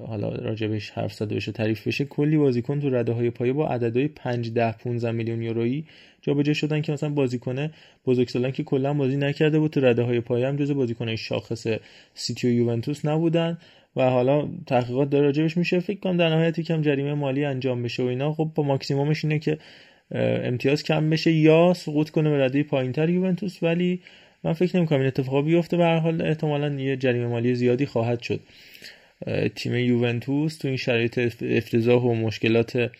حالا 0.08 0.30
راجبش 0.30 0.90
حرف 0.90 1.14
زده 1.14 1.36
بشه 1.36 1.52
تعریف 1.52 1.88
بشه. 1.88 2.06
کلی 2.06 2.38
بازیکن 2.38 2.80
تو 2.80 2.90
رده 2.90 3.12
های 3.12 3.30
پایه 3.30 3.54
با 3.54 3.68
عددهای 3.68 4.08
5 4.08 4.54
10 4.54 4.72
15 4.72 5.12
میلیون 5.12 5.42
یورویی 5.42 5.86
جابجا 6.22 6.54
شدن 6.54 6.82
که 6.82 6.92
مثلا 6.92 7.10
بازیکن 7.10 7.70
بزرگسالان 8.06 8.52
که 8.52 8.64
کلا 8.64 8.94
بازی 8.94 9.18
نکرده 9.18 9.60
بود 9.60 9.72
تو 9.72 9.80
رده 9.80 10.04
های 10.04 10.20
پایه 10.20 10.48
هم 10.48 10.56
جز 10.56 10.72
بازیکن 10.72 11.16
شاخص 11.16 11.68
سیتی 12.14 12.48
و 12.48 12.52
یوونتوس 12.52 13.06
نبودن. 13.06 13.58
و 13.96 14.10
حالا 14.10 14.48
تحقیقات 14.68 15.10
داره 15.10 15.26
راجبش 15.26 15.58
میشه. 15.58 15.80
فکر 15.80 16.00
کنم 16.00 16.18
در 16.18 16.30
نهایت 16.30 16.60
یکم 16.60 16.82
جریمه 16.82 17.14
مالی 17.14 17.46
انجام 17.46 17.84
بشه 17.84 18.04
و 18.04 18.06
اینا. 18.06 18.34
خب 18.34 18.52
با 18.56 18.64
ماکسیمومش 18.64 19.26
اینه 19.26 19.40
که 19.40 19.58
امتیاز 20.12 20.84
کم 20.84 21.10
بشه 21.10 21.32
یا 21.32 21.74
سقوط 21.76 22.10
کنه 22.10 22.30
به 22.30 22.46
رده 22.46 22.64
پایینتر 22.64 23.10
یوونتوس. 23.10 23.64
ولی 23.64 24.02
من 24.44 24.54
فکر 24.54 24.78
نمی‌کنم 24.78 25.00
این 25.00 25.08
اتفاقا 25.08 25.42
بیفته. 25.42 25.78
به 25.78 25.84
هر 25.84 26.00
حال 26.00 26.22
احتمالا 26.22 26.70
یه 26.74 26.98
جریمه 26.98 27.28
مالی 27.28 27.56
زیادی 27.56 27.86
خواهد 27.86 28.22
شد. 28.22 28.40
تیم 29.56 29.76
یوونتوس 29.76 30.58
تو 30.58 30.68
این 30.68 30.78
شرایط 30.78 31.20
افتضاح 31.42 32.04
و 32.04 32.14
مشکلات 32.14 32.92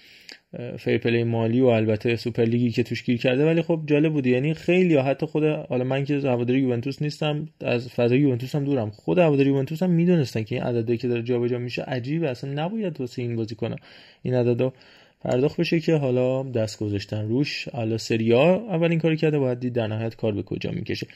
fair 0.80 1.02
play 1.02 1.24
مالی 1.24 1.62
و 1.62 1.66
البته 1.66 2.16
سوپر 2.16 2.44
لیگی 2.44 2.72
که 2.72 2.84
توش 2.84 3.04
گیر 3.04 3.18
کرده. 3.18 3.46
ولی 3.46 3.62
خب 3.62 3.82
جالب 3.86 4.14
بود. 4.14 4.28
یعنی 4.28 4.54
خیلی 4.54 4.94
یا 4.94 5.04
حتی 5.04 5.26
خود 5.26 5.44
حالا 5.44 5.84
من 5.84 6.06
که 6.06 6.16
هواداری 6.16 6.60
یوونتوس 6.60 7.02
نیستم 7.02 7.50
از 7.62 7.90
فضای 7.90 8.20
یوونتوس 8.20 8.56
هم 8.56 8.64
دورم. 8.64 8.90
خود 8.90 9.18
هواداری 9.18 9.50
یوونتوس 9.50 9.84
هم 9.84 9.90
می‌دونستن 9.90 10.44
که 10.44 10.56
این 10.56 10.64
عددی 10.64 10.98
که 10.98 11.08
داره 11.08 11.24
جابجا 11.24 11.58
میشه 11.58 11.82
عجیبه. 11.82 12.30
اصلا 12.30 12.66
نباید 12.66 13.00
واسه 13.00 13.22
این 13.22 13.36
بازی 13.36 13.56
کنه. 13.56 13.76
این 14.22 14.34
عددا 14.34 14.74
پرداخت 15.22 15.60
بشه 15.60 15.80
که 15.80 15.96
حالا 15.96 16.44
دست 16.44 16.80
گذاشتن 16.80 17.28
روش. 17.28 17.68
حالا 17.68 17.98
سریا 17.98 18.56
اولین 18.56 19.00
کاری 19.00 19.18
کرده 19.18 19.40
باید 19.40 19.60
دید 19.60 19.74
در 19.74 19.88
نهایت 19.88 20.16
کار 20.16 20.32
به 20.32 20.44
کجا 20.44 20.72
می‌کشه. 20.72 21.08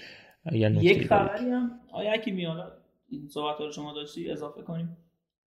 یک 0.52 1.08
خبری 1.08 1.50
هم 1.50 1.72
آیا 1.92 2.18
کی 2.18 2.32
میاد 2.32 2.74
این 3.10 3.28
صحبت 3.28 3.62
رو 3.62 3.72
شما 3.72 3.94
داشتی 3.94 4.32
اضافه 4.32 4.62
کنیم. 4.62 4.98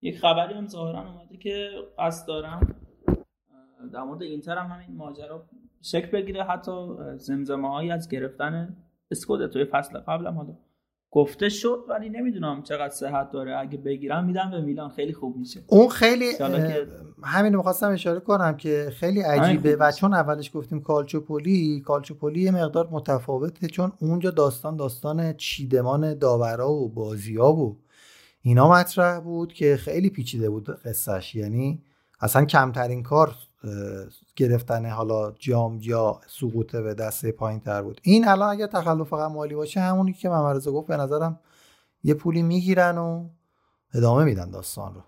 یک 0.03 0.19
خبری 0.19 0.55
هم 0.55 0.67
ظاهرا 0.67 1.11
اومده 1.13 1.37
که 1.37 1.71
قصد 1.99 2.29
دارم 2.29 2.77
در 3.93 4.03
مورد 4.03 4.23
اینتر 4.23 4.59
هم 4.59 4.71
همین 4.71 4.97
ماجرا 4.97 5.49
شک 5.83 6.11
بگیره 6.11 6.45
حتی 6.45 6.95
زمزمه 7.17 7.69
هایی 7.69 7.91
از 7.91 8.09
گرفتن 8.09 8.77
اسکوده 9.11 9.49
توی 9.49 9.65
فصل 9.65 9.99
قبلم 9.99 10.35
حالا 10.35 10.57
گفته 11.15 11.49
شد 11.49 11.85
ولی 11.89 12.09
نمی‌دونم 12.09 12.63
چقدر 12.63 12.95
صحت 12.95 13.31
داره. 13.31 13.59
اگه 13.59 13.79
بگیرم 13.79 14.25
میدم 14.25 14.51
به 14.51 14.61
میلان. 14.61 14.91
خیلی 14.91 15.13
خوب 15.13 15.37
میشه. 15.37 15.61
اون 15.67 15.89
خیلی 15.89 16.33
همین 17.23 17.57
می‌خواستم 17.57 17.93
اشاره 17.93 18.21
کنم 18.21 18.57
که 18.57 18.93
خیلی 18.93 19.21
عجیبه. 19.21 19.77
و 19.77 19.93
چون 19.93 20.15
اولش 20.15 20.51
گفتیم 20.55 20.81
کالچوپولی 20.81 21.81
کالچوپولی 21.81 22.41
یه 22.41 22.51
مقدار 22.51 22.89
متفاوته 22.91 23.67
چون 23.67 23.93
اونجا 24.01 24.31
داستان 24.31 24.77
داستان 24.77 25.33
چیدمان 25.33 26.19
داورا 26.19 26.73
و 26.73 26.89
بازیا 26.89 27.53
و 27.53 27.79
اینا 28.43 28.71
مطرح 28.71 29.21
بود 29.21 29.53
که 29.53 29.77
خیلی 29.77 30.11
پیچیده 30.11 30.51
بود 30.51 30.71
قصهش 30.85 31.35
یعنی 31.35 31.83
اصلا 32.21 32.45
کمترین 32.45 33.03
کار 33.03 33.35
گرفتن 34.37 34.91
حالا 34.91 35.33
جام 35.39 35.79
یا 35.83 36.21
سقوط 36.27 36.77
به 36.77 36.95
دسته 36.95 37.33
پایین 37.33 37.61
تر 37.61 37.83
بود. 37.83 38.01
این 38.03 38.29
الان 38.29 38.51
اگر 38.51 38.67
تخلف 38.67 39.09
فقط 39.09 39.31
مالی 39.31 39.55
باشه 39.55 39.81
همونی 39.81 40.13
که 40.13 40.29
ممرزه 40.29 40.71
گفت 40.71 40.89
به 40.89 40.97
نظرم 40.97 41.41
یه 42.05 42.15
پولی 42.15 42.43
می‌گیرن 42.43 42.99
و 42.99 43.29
ادامه 43.95 44.25
میدن 44.25 44.51
داستان 44.51 44.95
رو. 44.95 45.01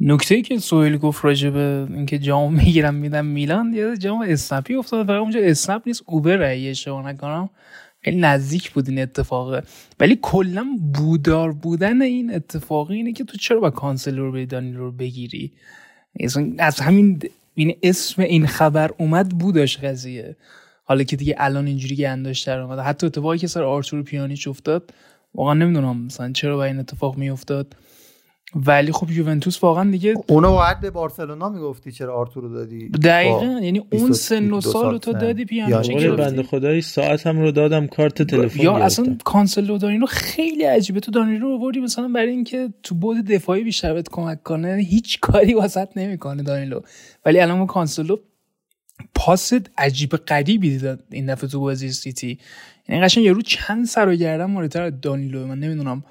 نکته 0.00 0.34
ای 0.34 0.42
که 0.42 0.58
سویل 0.58 0.96
گفت 0.96 1.24
راجع 1.24 1.50
به 1.50 1.86
اینکه 1.90 2.18
جام 2.18 2.54
می‌گیرم 2.54 2.94
میدم 2.94 3.26
میلان 3.26 3.72
یه 3.72 3.96
جام 3.96 4.22
اسنپی 4.22 4.74
افتاد 4.74 5.06
فقط 5.06 5.20
اونجا 5.20 5.40
اسنپ 5.42 5.82
نیست 5.86 6.02
اوبر 6.06 6.42
اگه 6.42 6.70
اشتباه 6.70 7.06
نکنم. 7.08 7.50
خیلی 8.04 8.20
نزدیک 8.20 8.72
بود 8.72 8.88
این 8.88 8.98
اتفاقه 8.98 9.62
ولی 10.00 10.18
کلا 10.22 10.66
بودار 10.94 11.52
بودن 11.52 12.02
این 12.02 12.34
اتفاقی 12.34 12.94
اینه 12.94 13.12
که 13.12 13.24
تو 13.24 13.36
چرا 13.38 13.60
با 13.60 13.70
کانسلر 13.70 14.30
به 14.30 14.60
رو 14.60 14.92
بگیری؟ 14.92 15.52
از 16.58 16.80
همین 16.80 17.22
این 17.54 17.78
اسم 17.82 18.22
این 18.22 18.46
خبر 18.46 18.90
اومد 18.98 19.28
بودش 19.28 19.78
قضیه. 19.78 20.36
حالا 20.84 21.02
که 21.02 21.16
دیگه 21.16 21.34
الان 21.38 21.66
اینجوری 21.66 21.96
گنداش 21.96 22.40
در 22.40 22.58
اومد. 22.58 22.78
حتی 22.78 23.06
اتفاقی 23.06 23.38
که 23.38 23.46
سر 23.46 23.62
آرتور 23.62 24.02
پیانیچ 24.02 24.48
افتاد 24.48 24.90
واقعا 25.34 25.54
نمی‌دونم 25.54 26.04
مثلا 26.04 26.32
چرا 26.32 26.56
با 26.56 26.64
این 26.64 26.78
اتفاق 26.78 27.16
میافتاد. 27.16 27.76
ولی 28.54 28.92
خب 28.92 29.10
یوونتوس 29.10 29.64
واقعا 29.64 29.90
دیگه 29.90 30.14
اونو 30.28 30.52
باید 30.52 30.80
به 30.80 30.90
بارسلونا 30.90 31.48
می‌گفتی 31.48 31.92
چرا 31.92 32.14
آرتورو 32.14 32.48
دادی؟ 32.48 32.88
دقیقا 32.88 33.60
یعنی 33.62 33.82
اون 33.92 34.12
سن 34.12 34.50
و 34.50 34.60
سال 34.60 34.98
تو 34.98 35.12
دادی 35.12 35.44
پیانیچ 35.44 35.88
یعنی 35.88 36.08
بنده 36.08 36.42
خدایی 36.42 36.82
ساعتم 36.82 37.40
رو 37.40 37.50
دادم 37.50 37.86
کارت 37.86 38.22
تلفن 38.22 38.60
یا 38.60 38.76
اصلا 38.76 39.16
کانسلو 39.24 39.78
دارینو 39.78 40.06
خیلی 40.06 40.64
عجیبه. 40.64 41.00
تو 41.00 41.10
دانیلو 41.10 41.48
آوردی 41.48 41.80
مثلا 41.80 42.08
برای 42.08 42.30
اینکه 42.30 42.68
تو 42.82 42.94
بود 42.94 43.24
دفاعی 43.24 43.64
بیشتر 43.64 43.94
بهت 43.94 44.08
کمک 44.08 44.42
کنه. 44.42 44.76
هیچ 44.88 45.20
کاری 45.20 45.54
واسط 45.54 45.88
نمی‌کنه 45.96 46.42
دانیلو. 46.42 46.80
ولی 47.26 47.40
الان 47.40 47.58
ما 47.58 47.66
کانسلو 47.66 48.16
پاس 49.14 49.52
عجیب 49.78 50.16
غریبی 50.16 50.78
داد 50.78 51.04
این 51.10 51.26
دفعه 51.26 51.50
تو 51.50 51.60
بازی 51.60 51.92
سیتی. 51.92 52.38
یعنی 52.88 53.02
قشنگ 53.02 53.24
یه 53.24 53.32
رو 53.32 53.42
چند 53.42 53.86
سر 53.86 54.08
و 54.08 54.14
گردن 54.14 54.44
مورتر 54.44 54.90
دانیلو. 54.90 55.46
من 55.46 55.58
نمی‌دونم 55.58 56.04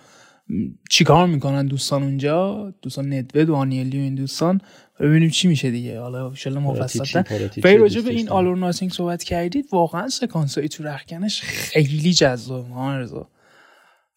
چیکار 0.89 1.28
می‌کنن 1.28 1.66
دوستان 1.68 2.04
اونجا؟ 2.04 2.74
دوستان 2.82 3.14
ندوه 3.14 3.43
و 3.43 3.54
آنیلی 3.54 3.97
و 3.97 4.02
این 4.02 4.16
دوستان. 4.16 4.62
ببینیم 4.99 5.30
چی 5.30 5.47
میشه 5.47 5.72
دیگه. 5.72 5.99
حالا 5.99 6.34
ان 6.45 6.58
مفصل 6.58 7.24
به 7.64 7.76
راجع 7.76 8.02
به 8.02 8.10
این 8.10 8.30
آلور 8.30 8.58
ناسینگ 8.58 8.91
صحبت 8.91 9.24
کردید 9.24 9.66
واقعا 9.72 10.10
سکانس 10.10 10.58
های 10.58 10.70
تو 10.70 10.84
رخکنش 10.84 11.41
خیلی 11.41 12.14
جذاب 12.14 12.80
رضا 12.80 13.30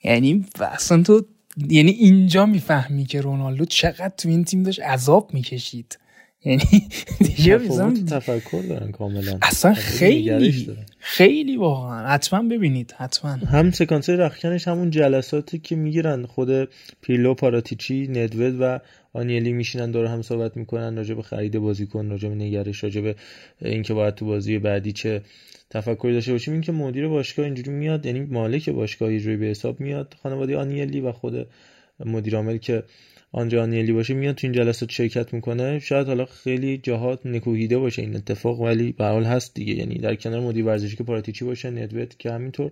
یعنی 0.04 0.46
اصلا 0.60 1.02
تو 1.02 1.26
یعنی 1.68 1.90
اینجا 1.90 2.46
می‌فهمی 2.46 3.04
که 3.04 3.20
رونالدو 3.20 3.64
چقدر 3.64 4.12
تو 4.18 4.28
این 4.28 4.44
تیم 4.44 4.62
داشت 4.62 4.80
عذاب 4.80 5.30
می‌کشید. 5.34 5.98
یعنی 6.44 6.88
دیگه 7.18 7.58
تفکر 8.08 8.62
دارن 8.68 8.90
کاملا. 8.90 9.38
اصلا 9.42 9.74
خیلی 9.74 10.66
خیلی 10.98 11.56
واقعا. 11.56 12.08
حتما 12.08 12.42
ببینید 12.42 12.94
حتما. 12.98 13.30
هم 13.30 13.70
سکانس 13.70 14.10
رخکنش 14.10 14.68
همون 14.68 14.90
جلساتی 14.90 15.58
که 15.58 15.76
می‌گیرن 15.76 16.26
خود 16.26 16.68
پیلو 17.00 17.34
پاراتیچی 17.34 18.08
ندوید 18.08 18.56
و 18.60 18.80
آنیلی 19.12 19.52
میشینن 19.52 19.90
دور 19.90 20.06
هم 20.06 20.22
صحبت 20.22 20.56
می‌کنن 20.56 20.96
راجع 20.96 21.14
به 21.14 21.22
خرید 21.22 21.58
بازیکن 21.58 22.10
راجع 22.10 22.28
به 22.28 22.34
نگرش 22.34 22.84
راجع 22.84 23.00
به 23.00 23.14
اینکه 23.62 23.94
باید 23.94 24.14
تو 24.14 24.26
بازی 24.26 24.58
بعدی 24.58 24.92
چه 24.92 25.22
تفکری 25.70 26.12
داشته 26.12 26.32
باشیم. 26.32 26.52
اینکه 26.52 26.72
مدیر 26.72 27.08
باشگاه 27.08 27.44
اینجوری 27.44 27.70
میاد 27.70 28.06
یعنی 28.06 28.20
مالک 28.20 28.70
باشگاه 28.70 29.14
یه 29.14 29.36
به 29.36 29.46
حساب 29.46 29.80
میاد 29.80 30.14
خانواده 30.22 30.56
آنیلی 30.56 31.00
و 31.00 31.12
خود 31.12 31.46
مدیر 32.06 32.36
عامل 32.36 32.56
که 32.56 32.82
آنجا 33.36 33.62
آنیلی 33.62 33.92
باشه 33.92 34.14
میاد 34.14 34.34
تو 34.34 34.46
این 34.46 34.52
جلسات 34.52 34.90
شرکت 34.90 35.34
می‌کنه. 35.34 35.78
شاید 35.78 36.06
حالا 36.06 36.24
خیلی 36.24 36.78
جاهات 36.78 37.26
نکوهیده 37.26 37.78
باشه 37.78 38.02
این 38.02 38.16
اتفاق 38.16 38.60
ولی 38.60 38.92
به 38.92 39.04
حال 39.04 39.24
هست 39.24 39.54
دیگه. 39.54 39.74
یعنی 39.74 39.94
در 39.98 40.14
کنار 40.14 40.40
مدیر 40.40 40.64
ورزشی 40.64 40.96
که 40.96 41.04
پاراتیچی 41.04 41.44
باشه 41.44 41.70
ندوت 41.70 42.18
که 42.18 42.30
همینطور 42.32 42.70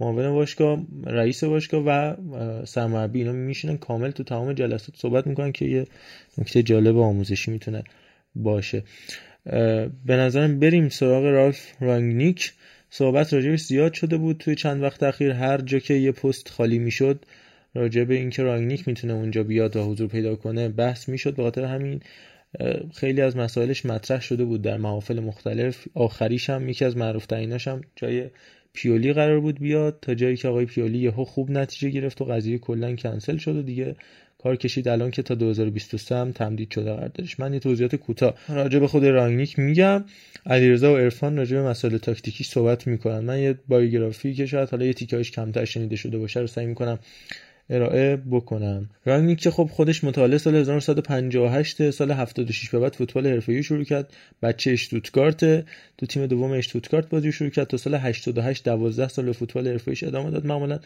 معاون 0.00 0.32
باشگاه 0.32 0.86
رئیس 1.06 1.44
باشگاه 1.44 1.84
و 1.86 2.14
سرمربی 2.64 3.18
اینا 3.18 3.32
میشینن 3.32 3.76
کامل 3.76 4.10
تو 4.10 4.22
تمام 4.24 4.52
جلسات 4.52 4.96
صحبت 4.96 5.26
می‌کنن 5.26 5.52
که 5.52 5.64
یه 5.64 5.86
نکته 6.38 6.62
جالب 6.62 6.98
آموزشی 6.98 7.50
می‌تونه 7.50 7.84
باشه. 8.34 8.82
به 10.04 10.16
نظرم 10.16 10.58
بریم 10.60 10.88
سراغ 10.88 11.24
رالف 11.24 11.72
رانگنیک. 11.80 12.52
صحبت 12.90 13.34
راجبش 13.34 13.60
زیاد 13.60 13.92
شده 13.92 14.16
بود. 14.16 14.38
توی 14.38 14.54
چند 14.54 14.82
وقت 14.82 15.02
اخیر 15.02 15.30
هر 15.30 15.60
جا 15.60 15.78
که 15.78 15.94
یه 15.94 16.12
پست 16.12 16.48
خالی 16.48 16.78
می‌شد 16.78 17.24
راجع 17.76 18.04
به 18.04 18.14
اینکه 18.14 18.42
رانگنیک 18.42 18.88
می‌تونه 18.88 19.12
اونجا 19.12 19.42
بیاد 19.42 19.76
و 19.76 19.84
حضور 19.84 20.08
پیدا 20.08 20.36
کنه 20.36 20.68
بحث 20.68 21.08
می‌شد 21.08 21.34
به 21.34 21.42
خاطر 21.42 21.64
همین 21.64 22.00
خیلی 22.94 23.20
از 23.20 23.36
مسائلش 23.36 23.86
مطرح 23.86 24.20
شده 24.20 24.44
بود 24.44 24.62
در 24.62 24.76
محافل 24.76 25.20
مختلف. 25.20 25.84
آخریش 25.94 26.50
هم 26.50 26.68
یکی 26.68 26.84
از 26.84 26.96
معروف 26.96 27.26
تریناش 27.26 27.68
هم 27.68 27.80
جای 27.96 28.30
پیولی 28.72 29.12
قرار 29.12 29.40
بود 29.40 29.60
بیاد 29.60 29.98
تا 30.02 30.14
جایی 30.14 30.36
که 30.36 30.48
آقای 30.48 30.64
پیولی 30.64 30.98
یهو 30.98 31.24
خوب 31.24 31.50
نتیجه 31.50 31.90
گرفت 31.90 32.20
و 32.20 32.24
قضیه 32.24 32.58
کلا 32.58 32.96
کنسل 32.96 33.36
شد 33.36 33.56
و 33.56 33.62
دیگه 33.62 33.96
کار 34.38 34.56
کشید. 34.56 34.88
الان 34.88 35.10
که 35.10 35.22
تا 35.22 35.34
2023 35.34 36.14
هم 36.14 36.32
تمدید 36.32 36.70
شده 36.70 36.94
قراردادش 36.94 37.40
من 37.40 37.52
یه 37.54 37.58
توضیحات 37.58 37.96
کوتاه 37.96 38.34
راجع 38.48 38.78
به 38.78 38.88
خود 38.88 39.04
رانگنیک 39.04 39.58
میگم. 39.58 40.04
علیرضا 40.46 40.94
و 40.94 40.96
عرفان 40.96 41.36
راجع 41.36 41.56
به 41.56 41.68
مسائل 41.68 41.96
تاکتیکی 41.96 42.44
صحبت 42.44 42.86
می‌کنن. 42.86 43.20
من 43.20 43.38
یه 43.38 43.58
بایوگرافی 43.68 44.34
که 44.34 44.46
شاید 44.46 44.68
حالا 44.68 44.86
یه 44.86 44.92
تیکه‌اش 44.92 45.30
کمتر 45.30 45.64
شنیده 45.64 45.96
شده 45.96 46.18
باشه 46.18 46.40
رو 46.40 46.46
سعی 46.46 46.66
می‌کنم 46.66 46.98
ارائه 47.70 48.16
بکنم. 48.16 48.90
رانگنیک 49.04 49.40
که 49.40 49.50
خب 49.50 49.68
خودش 49.72 50.04
متولد 50.04 50.36
سال 50.36 50.54
1958 50.54 51.90
سال 51.90 52.10
76 52.10 52.70
به 52.70 52.78
بعد 52.78 52.94
فوتبال 52.94 53.26
حرفه‌ای 53.26 53.62
شروع 53.62 53.84
کرد. 53.84 54.12
بچه 54.42 54.70
اشتوتگارت 54.70 55.40
تو 55.98 56.06
تیم 56.08 56.26
دوم 56.26 56.50
اشتوتگارت 56.50 57.08
بازی 57.08 57.32
شروع 57.32 57.50
کرد 57.50 57.66
تا 57.66 57.76
سال 57.76 57.94
88 57.94 58.64
12 58.64 59.08
سال 59.08 59.32
فوتبال 59.32 59.68
حرفه‌ایش 59.68 60.04
ادامه 60.04 60.30
داد. 60.30 60.46
معمولا 60.46 60.78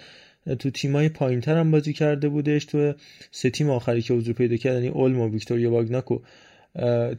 تو 0.58 0.70
تیمای 0.70 1.08
پایینتر 1.08 1.56
هم 1.56 1.70
بازی 1.70 1.92
کرده 1.92 2.28
بودش. 2.28 2.64
تو 2.64 2.92
سه 3.30 3.50
تیم 3.50 3.70
آخری 3.70 4.02
که 4.02 4.14
حضور 4.14 4.34
پیدا 4.34 4.56
کرد 4.56 4.74
یعنی 4.74 4.88
اولم 4.88 5.20
و 5.20 5.28
ویکتوریا 5.28 5.70
واگناک 5.70 6.10
و 6.10 6.18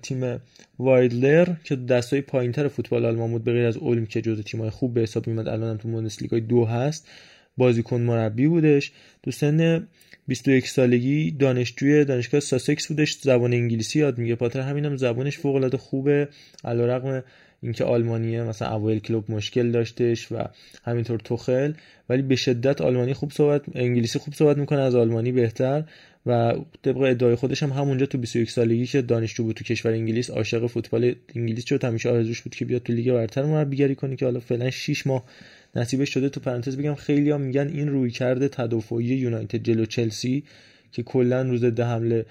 تیم 0.02 0.40
وایدلر 0.80 1.48
که 1.64 1.76
دستای 1.76 2.22
پایینتر 2.22 2.68
فوتبال 2.68 3.06
آلمان 3.06 3.32
بود. 3.32 3.44
به 3.44 3.52
غیر 3.52 3.66
از 3.66 3.78
اولم 3.78 4.06
که 4.06 4.22
جزو 4.22 4.42
تیمای 4.42 4.70
خوب 4.70 4.94
به 4.94 5.02
حساب 5.02 5.28
میاد 5.28 5.48
الان 5.48 5.70
هم 5.70 5.78
تو 5.78 5.88
بوندسلیگا 5.88 6.40
دو 6.40 6.66
هست. 6.66 7.08
بازیکن 7.58 8.02
مربی 8.02 8.48
بودش. 8.48 8.92
تو 9.24 9.32
سن 9.32 9.88
21 10.28 10.68
سالگی 10.68 11.32
دانشجوی 11.32 12.06
دانشگاه 12.06 12.40
ساسکس 12.40 12.88
بودش. 12.88 13.18
زبان 13.22 13.54
انگلیسی 13.54 14.00
یاد 14.00 14.18
میگه. 14.18 14.36
پاتر 14.36 14.60
همینم 14.60 14.98
زبانش 14.98 15.38
فوق 15.38 15.56
العاده 15.56 15.78
خوبه. 15.78 16.28
علیرغم 16.64 17.24
اینکه 17.64 17.84
آلمانیه 17.84 18.44
مثلا 18.44 18.76
اوایل 18.76 19.00
کلوب 19.00 19.32
مشکل 19.32 19.72
داشتش 19.72 20.32
و 20.32 20.38
همینطور 20.84 21.20
توخل. 21.20 21.74
ولی 22.10 22.22
به 22.22 22.36
شدت 22.36 22.82
آلمانی 22.82 23.14
خوب 23.14 23.32
صحبت 23.32 23.62
انگلیسی 23.76 24.20
خوب 24.20 24.34
صحبت 24.34 24.58
می‌کنه 24.58 24.82
از 24.82 24.96
آلمانی 24.96 25.32
بهتر. 25.32 25.84
و 26.26 26.56
طبق 26.84 26.98
ادعای 26.98 27.36
خودش 27.36 27.64
هم 27.64 27.70
همونجا 27.70 28.06
تو 28.06 28.18
21 28.18 28.52
سالگی 28.52 28.86
که 28.86 29.02
دانشجو 29.02 29.44
بود 29.44 29.56
تو 29.56 29.64
کشور 29.64 29.92
انگلیس 29.92 30.30
عاشق 30.30 30.68
فوتبال 30.68 31.16
انگلیس 31.36 31.66
شد. 31.66 31.84
همیشه 31.84 32.10
آرزوش 32.10 32.42
بود 32.42 32.56
که 32.56 32.66
بیاد 32.66 32.84
تو 32.84 32.94
لیگ 32.94 33.12
برتر 33.14 33.44
مربیگری 33.44 33.96
کنه 33.96 34.16
که 34.16 34.26
حالا 34.26 34.40
فعلا 34.40 34.70
6 34.70 35.08
ماه 35.08 35.26
نصیبش 35.76 36.10
شده 36.10 36.30
تو 36.30 36.40
پرانتز 36.40 36.78
بگم 36.78 36.96
خیلی 36.96 37.32
هم 37.32 37.42
میگن 37.42 37.68
این 37.68 37.90
روی 37.90 38.12
کرده 38.12 38.48
تدافعی 38.48 39.06
یونایتد 39.06 39.64
جلو 39.64 39.86
چلسی 39.86 40.44
که 40.92 41.04
کلا 41.04 41.42
روز 41.42 41.64
ده 41.64 41.86
حمله 41.86 42.26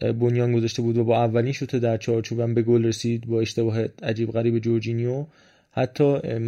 بنیان 0.00 0.52
گذاشته 0.52 0.82
بود 0.82 0.96
و 0.96 1.04
با 1.04 1.24
اولین 1.24 1.52
شوت 1.52 1.76
در 1.76 1.96
چارچوبم 1.96 2.54
به 2.54 2.62
گل 2.62 2.84
رسید 2.84 3.26
با 3.26 3.40
اشتباه 3.40 3.78
عجیب 4.02 4.30
غریب 4.30 4.58
جورجینیو. 4.58 5.24
حتی 5.74 6.04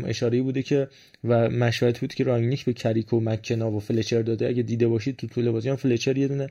اشاره 0.07 0.43
بوده 0.43 0.63
که 0.63 0.89
و 1.25 1.51
مشورت 1.51 2.01
بود 2.01 2.15
که 2.15 2.25
رانگنیک 2.25 2.65
به 2.65 2.73
کریک 2.73 3.14
و 3.14 3.21
مکنا 3.21 3.71
و 3.71 3.81
فلچر 3.81 4.23
داده. 4.23 4.49
اگه 4.49 4.63
دیده 4.63 4.89
باشید 4.89 5.17
تو 5.17 5.27
طول 5.27 5.51
بازی 5.51 5.69
هم 5.69 5.77
فلچر 5.77 6.19
یه 6.19 6.29
دونه 6.29 6.49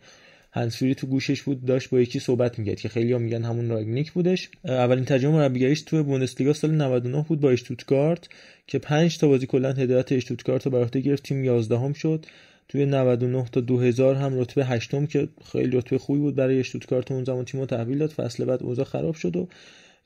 هندزفری 0.56 0.96
تو 0.96 1.08
گوشش 1.08 1.42
بود 1.42 1.66
داشت 1.66 1.90
با 1.90 2.02
یکی 2.02 2.20
صحبت 2.20 2.60
می‌کرد 2.60 2.80
که 2.80 2.90
خیلی 2.90 3.18
میگن 3.18 3.44
همون 3.44 3.70
رانگنیک 3.70 4.12
بودش. 4.12 4.50
اولین 4.66 5.06
تجربه 5.06 5.36
مربیگریش 5.36 5.82
تو 5.82 6.04
بوندسلیگا 6.04 6.54
سال 6.54 6.72
99 6.72 7.26
بود 7.28 7.40
با 7.40 7.50
اشتوتگارت 7.50 8.30
که 8.68 8.80
5 8.80 9.18
تا 9.18 9.28
بازی 9.28 9.46
کلا 9.46 9.72
هدایت 9.74 10.12
اشتوتگارت 10.12 10.66
رو 10.66 10.72
بر 10.72 11.00
گرفت 11.00 11.24
تیم 11.24 11.44
11 11.44 11.78
هم 11.78 11.94
شد. 11.94 12.26
توی 12.68 12.86
99 12.86 13.46
تا 13.52 13.62
2000 13.62 14.16
هم 14.16 14.40
رتبه 14.40 14.66
هشتم 14.66 15.06
که 15.06 15.28
خیلی 15.52 15.78
رتبه 15.78 15.98
خوبی 15.98 16.20
بود 16.20 16.36
برای 16.36 16.60
اشتوتگارت 16.60 17.12
اون 17.12 17.24
زمان 17.24 17.46
تیمو 17.46 17.66
تحویل 17.66 17.98
داد 17.98 18.12
فصل 18.12 18.46
بعد 18.46 18.64
اوضاع 18.64 18.86
خراب 18.86 19.16
شد 19.16 19.36
و 19.36 19.48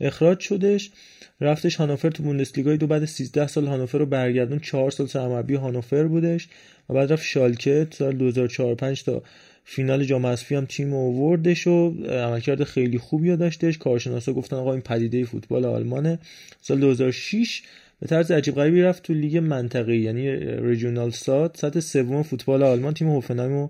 اخراج 0.02 0.40
شدش. 0.40 0.92
رفتش 1.42 1.76
هانوفر 1.76 2.10
تو 2.10 2.24
بوندسلیگا 2.24 2.76
دو 2.76 2.88
بعد 2.88 3.06
13 3.06 3.48
سال 3.48 3.68
هانوفر 3.68 3.98
رو 3.98 4.06
برگردون 4.06 4.60
4 4.60 4.92
سال 4.92 5.08
سرمربی 5.08 5.56
هانوفر 5.56 6.04
بودش 6.04 6.48
و 6.90 6.94
بعد 6.94 7.14
رفت 7.14 7.26
شالکه 7.26 7.88
سال 7.92 8.16
2004 8.16 8.76
5 8.76 9.04
تا 9.04 9.24
فینال 9.70 10.04
جام 10.04 10.26
حذفی 10.26 10.56
هم 10.56 10.66
تیم 10.66 10.94
اووردش 10.94 11.68
و 11.68 11.94
عملکرد 12.10 12.64
خیلی 12.64 12.98
خوبی 12.98 13.38
داشتش. 13.38 13.78
کارشناسا 13.78 14.34
گفتن 14.34 14.56
آقا 14.56 14.72
این 14.72 14.82
پدیده 14.82 15.24
فوتبال 15.26 15.66
آلمانه. 15.66 16.20
سال 16.62 16.80
2006 16.80 17.62
به 18.00 18.08
طرز 18.08 18.32
عجیب 18.32 18.56
غریبی 18.56 18.82
رفت 18.82 19.04
تو 19.04 19.14
لیگ 19.14 19.38
منطقه‌ای 19.38 20.00
یعنی 20.00 20.36
Regional 20.40 21.12
Süd 21.12 21.56
سطح 21.60 21.80
سوم 21.80 22.24
فوتبال 22.24 22.64
آلمان 22.64 22.94
تیم 22.94 23.10
هوفنهایم 23.10 23.70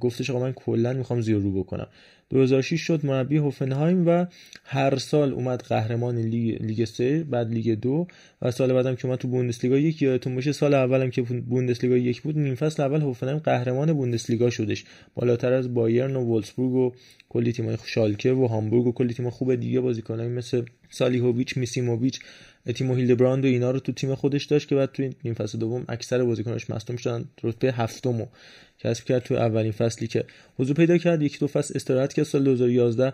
گفتش 0.00 0.30
آقا 0.30 0.40
من 0.40 0.52
کلا 0.52 0.92
می‌خوام 0.92 1.20
zero 1.20 1.62
بکنم. 1.62 1.86
2006 2.32 2.80
شد 2.80 3.06
مربی 3.06 3.36
هوفنهایم 3.36 4.06
و 4.06 4.26
هر 4.64 4.96
سال 4.96 5.32
اومد 5.32 5.62
قهرمان 5.62 6.18
لیگ 6.18 6.62
لیگ 6.62 6.84
3 6.84 7.24
بعد 7.24 7.50
لیگ 7.50 7.80
دو. 7.80 8.06
و 8.42 8.50
سال 8.50 8.72
بعدم 8.72 8.94
که 8.94 9.06
اومد 9.06 9.18
تو 9.18 9.28
بوندسلیگا 9.28 9.78
یک 9.78 10.02
یادتون 10.02 10.34
باشه 10.34 10.52
سال 10.52 10.74
اولم 10.74 11.10
که 11.10 11.22
بوندسلیگا 11.22 11.96
یک 11.96 12.22
بود 12.22 12.38
نیم 12.38 12.54
فصل 12.54 12.82
اول 12.82 13.00
هوفنهایم 13.00 13.38
قهرمان 13.38 13.92
بوندسلیگا 13.92 14.50
شدش. 14.50 14.84
بالاتر 15.14 15.52
از 15.52 15.74
بایرن 15.74 16.16
و 16.16 16.20
ولفسبورگ 16.24 16.74
و 16.74 16.92
کلی 17.28 17.52
تیمای 17.52 17.76
شالکه 17.84 18.32
و 18.32 18.46
هامبورگ 18.46 18.86
و 18.86 18.92
کلی 18.92 19.14
تیم 19.14 19.30
خوب 19.30 19.54
دیگه 19.54 19.80
بازیکنایی 19.80 20.28
مثل 20.28 20.62
سالیهوویچ 20.90 21.56
میسیموویچ 21.56 22.20
تیمو 22.74 22.94
هیلدبراند 22.94 23.44
و 23.44 23.48
اینا 23.48 23.70
رو 23.70 23.80
تو 23.80 23.92
تیم 23.92 24.14
خودش 24.14 24.44
داشت 24.44 24.68
که 24.68 24.74
بعد 24.74 24.92
تو 24.92 25.10
این 25.22 25.34
فصل 25.34 25.58
دوم 25.58 25.84
اکثر 25.88 26.24
بازیکناش 26.24 26.70
مصدوم 26.70 26.96
شدن 26.96 27.24
رتبه 27.42 27.72
هفتم 27.72 28.28
کسب 28.84 29.04
کرد 29.04 29.22
تو 29.22 29.34
اولین 29.34 29.72
فصلی 29.72 30.06
که 30.06 30.24
حضور 30.58 30.76
پیدا 30.76 30.98
کرد. 30.98 31.22
یک 31.22 31.38
دو 31.38 31.46
فصل 31.46 31.72
استراحت 31.76 32.12
سال 32.24 32.44
2011 32.44 33.12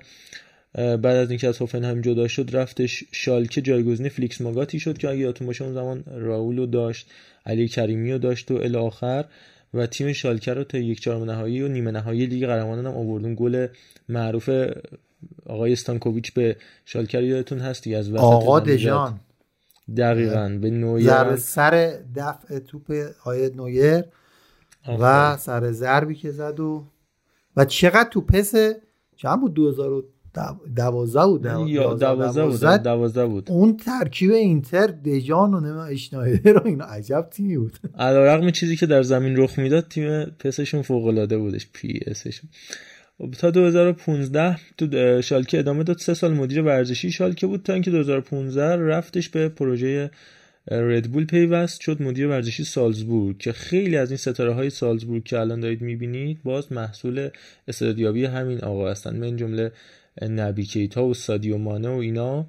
بعد 0.74 1.06
از 1.06 1.30
اینکه 1.30 1.48
از 1.48 1.58
هوفنهایم 1.58 2.00
جدا 2.00 2.28
شد 2.28 2.50
رفتش 2.52 3.04
شالکه 3.12 3.60
جایگزین 3.60 4.08
فلیکس 4.08 4.40
ماگاتی 4.40 4.80
شد 4.80 4.98
که 4.98 5.08
اگه 5.08 5.18
یادتون 5.18 5.46
باشه 5.46 5.64
اون 5.64 5.74
زمان 5.74 6.04
راولو 6.06 6.66
داشت 6.66 7.10
علی 7.46 7.68
کریمی 7.68 8.12
رو 8.12 8.18
داشت 8.18 8.50
و 8.50 8.54
الی 8.54 8.76
آخر 8.76 9.24
و 9.74 9.86
تیم 9.86 10.12
شالکه 10.12 10.54
رو 10.54 10.64
تا 10.64 10.78
یک 10.78 11.00
چهارم 11.00 11.24
نهایی 11.24 11.62
و 11.62 11.68
نیمه 11.68 11.90
نهایی 11.90 12.26
لیگ 12.26 12.46
قهرمانان 12.46 12.86
هم 12.86 12.96
آوردون 12.96 13.34
گل 13.34 13.66
معروف 14.08 14.50
آقای 15.46 15.72
استانکوویچ 15.72 16.32
به 16.32 16.56
شالکه 16.84 17.18
یادتون 17.18 17.58
هستی 17.58 17.94
از 17.94 18.10
وسط 18.10 18.22
آقا 18.22 18.60
دژان. 18.60 19.20
دقیقا 19.96 20.58
به 20.62 20.70
نویر. 20.70 21.36
سر 21.36 21.98
دفع 22.16 22.58
توپ 22.58 22.92
آقای 23.20 23.50
نویر 23.56 24.04
و 24.98 25.36
سر 25.36 25.72
ضربی 25.72 26.14
که 26.14 26.30
زد 26.30 26.60
و 26.60 26.84
و 27.56 27.64
چقدر 27.64 28.08
تو 28.10 28.20
پس 28.20 28.54
چند 29.20 29.40
بود؟ 29.40 29.54
2012 29.54 31.56
بود 31.56 31.68
یا 31.68 31.94
12 31.94 32.46
بود 32.46 32.82
12 32.82 33.26
بود. 33.26 33.50
اون 33.50 33.76
ترکیب 33.76 34.30
اینتر 34.30 34.86
دژان 34.86 35.54
و 35.54 35.60
نمی‌دونم 35.60 35.88
اشنایدر 35.90 36.52
رو 36.52 36.66
اینا. 36.66 36.84
عجب 36.84 37.28
تیمی 37.30 37.58
بود. 37.58 37.78
علیرغم 37.98 38.50
چیزی 38.50 38.76
که 38.76 38.86
در 38.86 39.02
زمین 39.02 39.36
رخ 39.36 39.58
می‌داد 39.58 39.88
تیم 39.88 40.24
پسشون 40.24 40.82
فوق 40.82 41.06
العاده 41.06 41.38
بودش 41.38 41.68
پی 41.72 42.00
اسشون 42.06 42.50
تا 43.38 43.50
2015 43.50 44.56
تو 44.78 45.22
شالکه 45.22 45.58
ادامه 45.58 45.84
داد. 45.84 45.98
سه 45.98 46.14
سال 46.14 46.34
مدیر 46.34 46.62
ورزشی 46.62 47.10
شالکه 47.10 47.46
بود 47.46 47.62
تا 47.62 47.72
اینکه 47.72 47.90
2015 47.90 48.76
رفتش 48.76 49.28
به 49.28 49.48
پروژه 49.48 50.10
ردبول 50.70 51.26
پیوست 51.26 51.80
شد 51.80 52.02
مدیر 52.02 52.28
ورزشی 52.28 52.64
سالزبورگ 52.64 53.38
که 53.38 53.52
خیلی 53.52 53.96
از 53.96 54.10
این 54.10 54.16
ستاره 54.16 54.52
های 54.52 54.70
سالزبورگ 54.70 55.24
که 55.24 55.40
الان 55.40 55.60
دارید 55.60 55.80
می‌بینید 55.80 56.42
باز 56.42 56.72
محصول 56.72 57.28
استعدادیابی 57.68 58.24
همین 58.24 58.60
آقا 58.60 58.90
هستن. 58.90 59.16
من 59.16 59.36
جمله 59.36 59.72
نبی 60.22 60.64
کیتا 60.64 61.04
و 61.04 61.14
سادیو 61.14 61.58
مانه 61.58 61.88
و 61.88 61.92
اینا. 61.92 62.46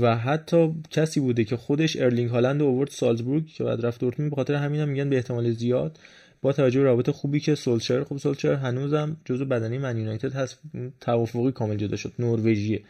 و 0.00 0.16
حتی 0.16 0.74
کسی 0.90 1.20
بوده 1.20 1.44
که 1.44 1.56
خودش 1.56 1.96
ارلینگ 1.96 2.30
هالند 2.30 2.62
اوورد 2.62 2.90
سالزبورگ 2.90 3.46
که 3.46 3.64
بعد 3.64 3.86
رفت 3.86 4.00
دورتموند. 4.00 4.30
به 4.30 4.36
خاطر 4.36 4.54
همین 4.54 4.80
هم 4.80 4.88
میگن 4.88 5.10
به 5.10 5.16
احتمال 5.16 5.50
زیاد 5.50 5.98
با 6.42 6.52
توجه 6.52 6.80
به 6.80 6.84
رابطه 6.84 7.12
خوبی 7.12 7.40
که 7.40 7.54
سولشر. 7.54 8.04
خب 8.04 8.16
سولشر 8.16 8.54
هنوزم 8.54 9.16
جزو 9.24 9.44
بدنه‌ی 9.44 9.78
Man 9.78 9.96
United 9.96 10.32
هست. 10.32 10.58
توافقی 11.00 11.52
کامل 11.52 11.76
جدا 11.76 11.96
شد. 11.96 12.12
نروژیه 12.18 12.82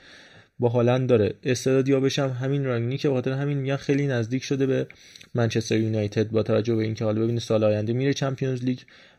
با 0.61 0.69
هالند 0.69 1.09
داره. 1.09 1.35
استعداد 1.43 1.89
یابشم 1.89 2.28
همین 2.29 2.65
رانگنیکه 2.64 3.09
بخاطر 3.09 3.33
همین 3.33 3.59
میگن 3.59 3.77
خیلی 3.77 4.07
نزدیک 4.07 4.45
شده 4.45 4.67
به 4.67 4.87
منچستر 5.35 5.79
یونایتد 5.79 6.31
با 6.31 6.43
توجه 6.43 6.75
به 6.75 6.83
اینکه 6.83 7.05
حالا 7.05 7.23
ببینید 7.23 7.41
سال 7.41 7.65
آینده 7.65 7.93
میره 7.93 8.15
Champions 8.14 8.64
League 8.64 8.78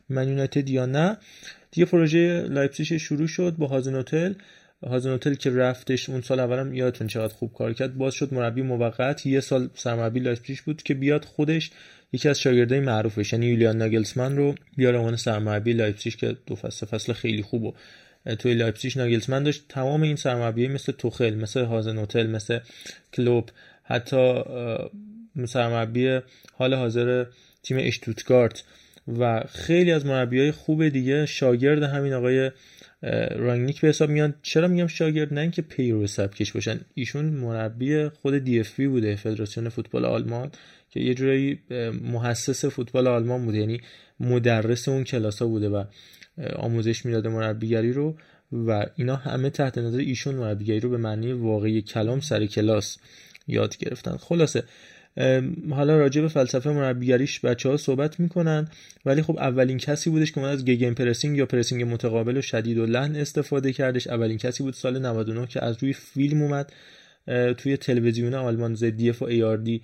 Man 0.09 0.27
United 0.27 0.69
یا 0.69 0.85
نه. 0.85 1.17
دیگه 1.71 1.85
پروژه 1.85 2.41
لایپزیگ 2.41 2.97
شروع 2.97 3.27
شد 3.27 3.55
با 3.57 3.67
هازن 3.67 3.95
هوتل 3.95 4.33
هازن 4.83 5.13
هوتل 5.13 5.33
که 5.33 5.49
رفتش 5.49 6.09
اون 6.09 6.21
سال 6.21 6.39
اولم 6.39 6.73
یادتون 6.73 7.07
چقدر 7.07 7.33
خوب 7.33 7.53
کار 7.53 7.73
کرد. 7.73 7.97
باز 7.97 8.13
شد 8.13 8.33
مربی 8.33 8.61
موقت. 8.61 9.25
یه 9.25 9.39
سال 9.39 9.69
سرمربی 9.75 10.19
لایپزیگ 10.19 10.57
بود 10.65 10.83
که 10.83 10.93
بیاد 10.93 11.25
خودش 11.25 11.71
یکی 12.13 12.29
از 12.29 12.39
شاگردای 12.39 12.79
معروفش 12.79 13.33
یعنی 13.33 13.45
یولیان 13.45 13.77
ناگلسمن 13.77 14.37
رو 14.37 14.55
بیاره 14.77 14.97
عنوان 14.97 15.15
سرمربی 15.15 15.73
لایپزیگ 15.73 16.13
که 16.13 16.37
دو 16.45 16.55
فصل 16.55 16.85
فصل 16.85 17.13
خیلی 17.13 17.41
خوب 17.41 17.75
توی 18.39 18.53
لایپزیگ 18.53 18.97
ناگلسمن 18.97 19.43
داشت 19.43 19.65
تمام 19.69 20.01
این 20.01 20.15
سرمربیای 20.15 20.67
مثل 20.67 20.91
توخل 20.91 21.35
مثل 21.35 21.65
هازن 21.65 21.97
هوتل 21.97 22.27
مثل 22.27 22.59
کلوپ 23.13 23.49
حتی 23.83 24.43
سرمربی 25.45 26.19
حال 26.53 26.73
حاضر 26.73 27.25
تیم 27.63 27.77
اشتوتگارت. 27.79 28.63
و 29.19 29.43
خیلی 29.49 29.91
از 29.91 30.05
مربیای 30.05 30.51
خوب 30.51 30.89
دیگه 30.89 31.25
شاگرد 31.25 31.83
همین 31.83 32.13
آقای 32.13 32.51
رانگنیک 33.35 33.81
به 33.81 33.87
حساب 33.87 34.09
میان. 34.09 34.33
چرا 34.41 34.67
میگم 34.67 34.87
شاگرد؟ 34.87 35.33
نه 35.33 35.41
اینکه 35.41 35.61
پیرو 35.61 36.07
سبکش 36.07 36.51
باشن. 36.51 36.79
ایشون 36.93 37.25
مربی 37.25 38.09
خود 38.09 38.37
DFB 38.37 38.87
بوده 38.87 39.15
فدراسیون 39.15 39.69
فوتبال 39.69 40.05
آلمان 40.05 40.51
که 40.89 40.99
یه 40.99 41.13
جورایی 41.13 41.59
محسس 42.03 42.65
فوتبال 42.65 43.07
آلمان 43.07 43.45
بوده. 43.45 43.57
یعنی 43.57 43.81
مدرس 44.19 44.89
اون 44.89 45.03
کلاس 45.03 45.41
ها 45.41 45.47
بوده 45.47 45.69
و 45.69 45.83
آموزش 46.55 47.05
می‌داده 47.05 47.29
مربیگری 47.29 47.93
رو 47.93 48.17
و 48.51 48.85
اینا 48.95 49.15
همه 49.15 49.49
تحت 49.49 49.77
نظر 49.77 49.97
ایشون 49.97 50.35
مربیگری 50.35 50.79
رو 50.79 50.89
به 50.89 50.97
معنی 50.97 51.33
واقعی 51.33 51.81
کلام 51.81 52.19
سر 52.19 52.45
کلاس 52.45 52.97
یاد 53.47 53.77
گرفتن. 53.77 54.17
خلاصه 54.17 54.63
حالا 55.69 55.97
راجع 55.97 56.21
به 56.21 56.27
فلسفه 56.27 56.69
مربیگریش 56.69 57.39
بچه 57.39 57.69
ها 57.69 57.77
صحبت 57.77 58.19
می‌کنن 58.19 58.67
ولی 59.05 59.21
خب 59.21 59.37
اولین 59.37 59.77
کسی 59.77 60.09
بودش 60.09 60.31
که 60.31 60.41
من 60.41 60.49
از 60.49 60.65
گگن 60.65 60.93
پرسینگ 60.93 61.37
یا 61.37 61.45
پرسینگ 61.45 61.83
متقابل 61.83 62.37
و 62.37 62.41
شدید 62.41 62.77
و 62.77 62.85
لحن 62.85 63.15
استفاده 63.15 63.73
کردش. 63.73 64.07
اولین 64.07 64.37
کسی 64.37 64.63
بود 64.63 64.73
سال 64.73 64.99
99 64.99 65.47
که 65.47 65.63
از 65.63 65.77
روی 65.83 65.93
فیلم 65.93 66.41
اومد 66.41 66.73
توی 67.57 67.77
تلویزیون 67.77 68.33
آلمان 68.33 68.75
ZDF 68.75 69.21
و 69.21 69.27
ARD 69.29 69.81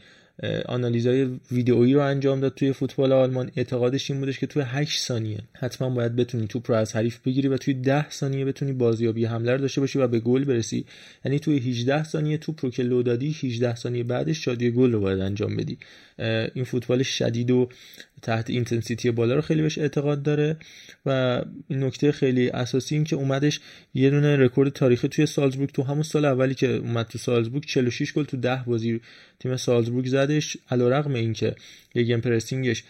آنالیزهای 0.65 1.29
ویدئویی 1.51 1.93
رو 1.93 2.01
انجام 2.01 2.39
داد 2.39 2.53
توی 2.55 2.73
فوتبال 2.73 3.11
آلمان. 3.11 3.51
اعتقادش 3.55 4.11
این 4.11 4.19
بودش 4.19 4.39
که 4.39 4.47
توی 4.47 4.63
8 4.65 4.99
ثانیه 4.99 5.39
حتما 5.53 5.89
باید 5.89 6.15
بتونی 6.15 6.47
توپ 6.47 6.71
رو 6.71 6.77
از 6.77 6.95
حریف 6.95 7.19
بگیری 7.25 7.47
و 7.47 7.57
توی 7.57 7.73
10 7.73 8.09
ثانیه 8.09 8.45
بتونی 8.45 8.73
بازیابی 8.73 9.25
حمله 9.25 9.51
رو 9.51 9.57
داشته 9.57 9.81
باشی 9.81 9.99
و 9.99 10.07
به 10.07 10.19
گل 10.19 10.43
برسی. 10.43 10.85
یعنی 11.25 11.39
توی 11.39 11.57
18 11.57 12.03
ثانیه 12.03 12.38
توپ 12.38 12.65
رو 12.65 12.71
که 12.71 12.83
لو 12.83 13.03
دادی 13.03 13.35
18 13.43 13.75
ثانیه 13.75 14.03
بعدش 14.03 14.45
شادی 14.45 14.71
گل 14.71 14.91
رو 14.91 14.99
باید 14.99 15.19
انجام 15.19 15.55
بدی. 15.55 15.77
این 16.55 16.63
فوتبال 16.63 17.03
شدید 17.03 17.51
و 17.51 17.70
تحت 18.22 18.49
intensity 18.49 19.11
بالا 19.11 19.36
رو 19.36 19.41
خیلی 19.41 19.61
بهش 19.61 19.78
اعتقاد 19.78 20.24
داره 20.24 20.57
و 21.05 21.41
این 21.68 21.84
نکته 21.84 22.11
خیلی 22.11 22.49
اساسی 22.49 22.95
این 22.95 23.03
که 23.03 23.15
اومدش 23.15 23.59
یه 23.93 24.09
دونه 24.09 24.36
رکورد 24.36 24.70
تاریخی 24.70 25.07
توی 25.07 25.26
سالزبورگ 25.26 25.72
تو 25.72 25.84
همون 25.84 26.03
سال 26.03 26.26
اولی 26.26 26.55
که 26.55 26.68
اومد 26.68 27.07
تو 27.07 27.18
سالزبورگ 27.18 27.65
46 27.65 28.13
گل 28.13 28.24
تو 28.24 28.38
10 28.38 28.63
بازی 28.65 29.01
تیم 29.39 29.57
سالزبورگ 29.57 30.07
زدش 30.07 30.57
علیرغم 30.72 31.13
اینکه 31.13 31.55
یه 31.95 32.03
Gegenpressing 32.03 32.21
ش 32.21 32.84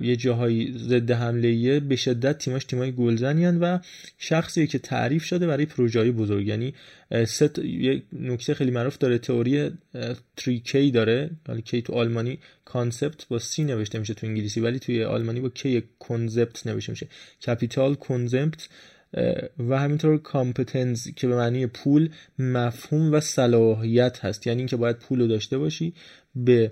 یه 0.00 0.16
جاهایی 0.16 0.78
ضد 0.78 1.10
حمله 1.10 1.80
به 1.80 1.96
شدت 1.96 2.38
تیماش 2.38 2.64
تیمای 2.64 2.92
گلزنیان 2.92 3.60
و 3.60 3.78
شخصی 4.18 4.66
که 4.66 4.78
تعریف 4.78 5.24
شده 5.24 5.46
برای 5.46 5.66
پروژه 5.66 6.12
بزرگ. 6.12 6.46
یعنی 6.46 6.74
ست 7.26 7.58
یه 7.58 8.02
نکته 8.12 8.54
خیلی 8.54 8.70
معروف 8.70 8.98
داره 8.98 9.18
تئوری 9.18 9.70
3K 10.40 10.76
داره. 10.94 11.30
حالا 11.46 11.60
K 11.60 11.82
تو 11.82 11.92
آلمانی 11.92 12.38
concept 12.64 13.28
با 13.28 13.38
C 13.38 13.64
نوشته 13.64 13.98
میشه 13.98 14.14
تو 14.14 14.26
انگلیسی 14.26 14.60
ولی 14.60 14.78
توی 14.78 15.04
آلمانی 15.04 15.40
با 15.40 15.48
K 15.48 15.82
Konzept 15.98 16.66
نوشته 16.66 16.92
میشه. 16.92 17.08
Kapital 17.46 17.94
Konzept 17.94 18.68
و 19.68 19.78
همینطور 19.78 20.18
Kompetenz 20.18 21.08
که 21.16 21.28
به 21.28 21.36
معنی 21.36 21.66
پول 21.66 22.08
مفهوم 22.38 23.12
و 23.12 23.20
صلاحیت 23.20 24.24
هست. 24.24 24.46
یعنی 24.46 24.58
اینکه 24.58 24.76
باید 24.76 24.96
پول 24.96 25.20
رو 25.20 25.26
داشته 25.26 25.58
باشی 25.58 25.94
به 26.44 26.70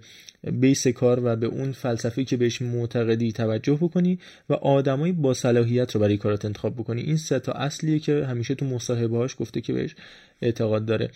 base 0.52 0.86
کار 0.86 1.20
و 1.24 1.36
به 1.36 1.46
اون 1.46 1.72
فلسفه 1.72 2.24
که 2.24 2.36
بهش 2.36 2.62
معتقدی 2.62 3.32
توجه 3.32 3.78
بکنی 3.80 4.18
و 4.48 4.52
آدمایی 4.52 5.12
با 5.12 5.34
صلاحیت 5.34 5.94
رو 5.94 6.00
برای 6.00 6.16
کارات 6.16 6.44
انتخاب 6.44 6.74
بکنی. 6.74 7.02
این 7.02 7.16
سه 7.16 7.38
تا 7.38 7.52
اصلیه 7.52 7.98
که 7.98 8.24
همیشه 8.24 8.54
تو 8.54 8.66
مصاحبه 8.66 9.28
گفته 9.38 9.60
که 9.60 9.72
بهش 9.72 9.94
اعتقاد 10.42 10.84
داره. 10.84 11.10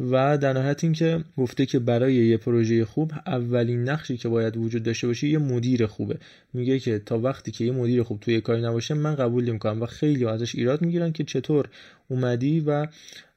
و 0.00 0.38
در 0.38 0.52
نهایت 0.52 0.84
اینکه 0.84 1.24
گفته 1.36 1.66
که 1.66 1.78
برای 1.78 2.14
یه 2.14 2.36
پروژه 2.36 2.84
خوب 2.84 3.12
اولین 3.26 3.88
نقشی 3.88 4.16
که 4.16 4.28
باید 4.28 4.56
وجود 4.56 4.82
داشته 4.82 5.06
باشه 5.06 5.28
یه 5.28 5.38
مدیر 5.38 5.86
خوبه. 5.86 6.18
میگه 6.52 6.78
که 6.78 6.98
تا 6.98 7.18
وقتی 7.18 7.50
که 7.50 7.64
یه 7.64 7.72
مدیر 7.72 8.02
خوب 8.02 8.20
توی 8.20 8.40
کاری 8.40 8.62
نباشه 8.62 8.94
من 8.94 9.14
قبول 9.14 9.48
نمی‌کنم. 9.48 9.82
و 9.82 9.86
خیلی 9.86 10.26
ازش 10.26 10.54
ایراد 10.54 10.82
می‌گیرن 10.82 11.12
که 11.12 11.24
چطور 11.24 11.68
اومدی 12.08 12.60
و 12.60 12.86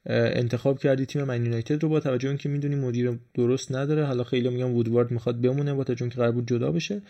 انتخاب 0.08 0.78
کردی 0.78 1.06
تیم 1.06 1.24
من 1.24 1.44
یونایتد 1.44 1.82
رو 1.82 1.88
با 1.88 2.00
توجه 2.00 2.28
اینکه 2.28 2.48
می‌دونی 2.48 2.74
مدیر 2.74 3.18
درست 3.34 3.72
نداره. 3.72 4.04
حالا 4.04 4.24
خیلی 4.24 4.48
میگن 4.48 4.64
وودوارد 4.64 5.10
می‌خواد 5.10 5.40
بمونه 5.40 5.74
با 5.74 5.84
توجه 5.84 6.02
اینکه 6.02 6.16
قرار 6.16 6.32
بود 6.32 6.48
جدا 6.48 6.72
بشه. 6.72 7.02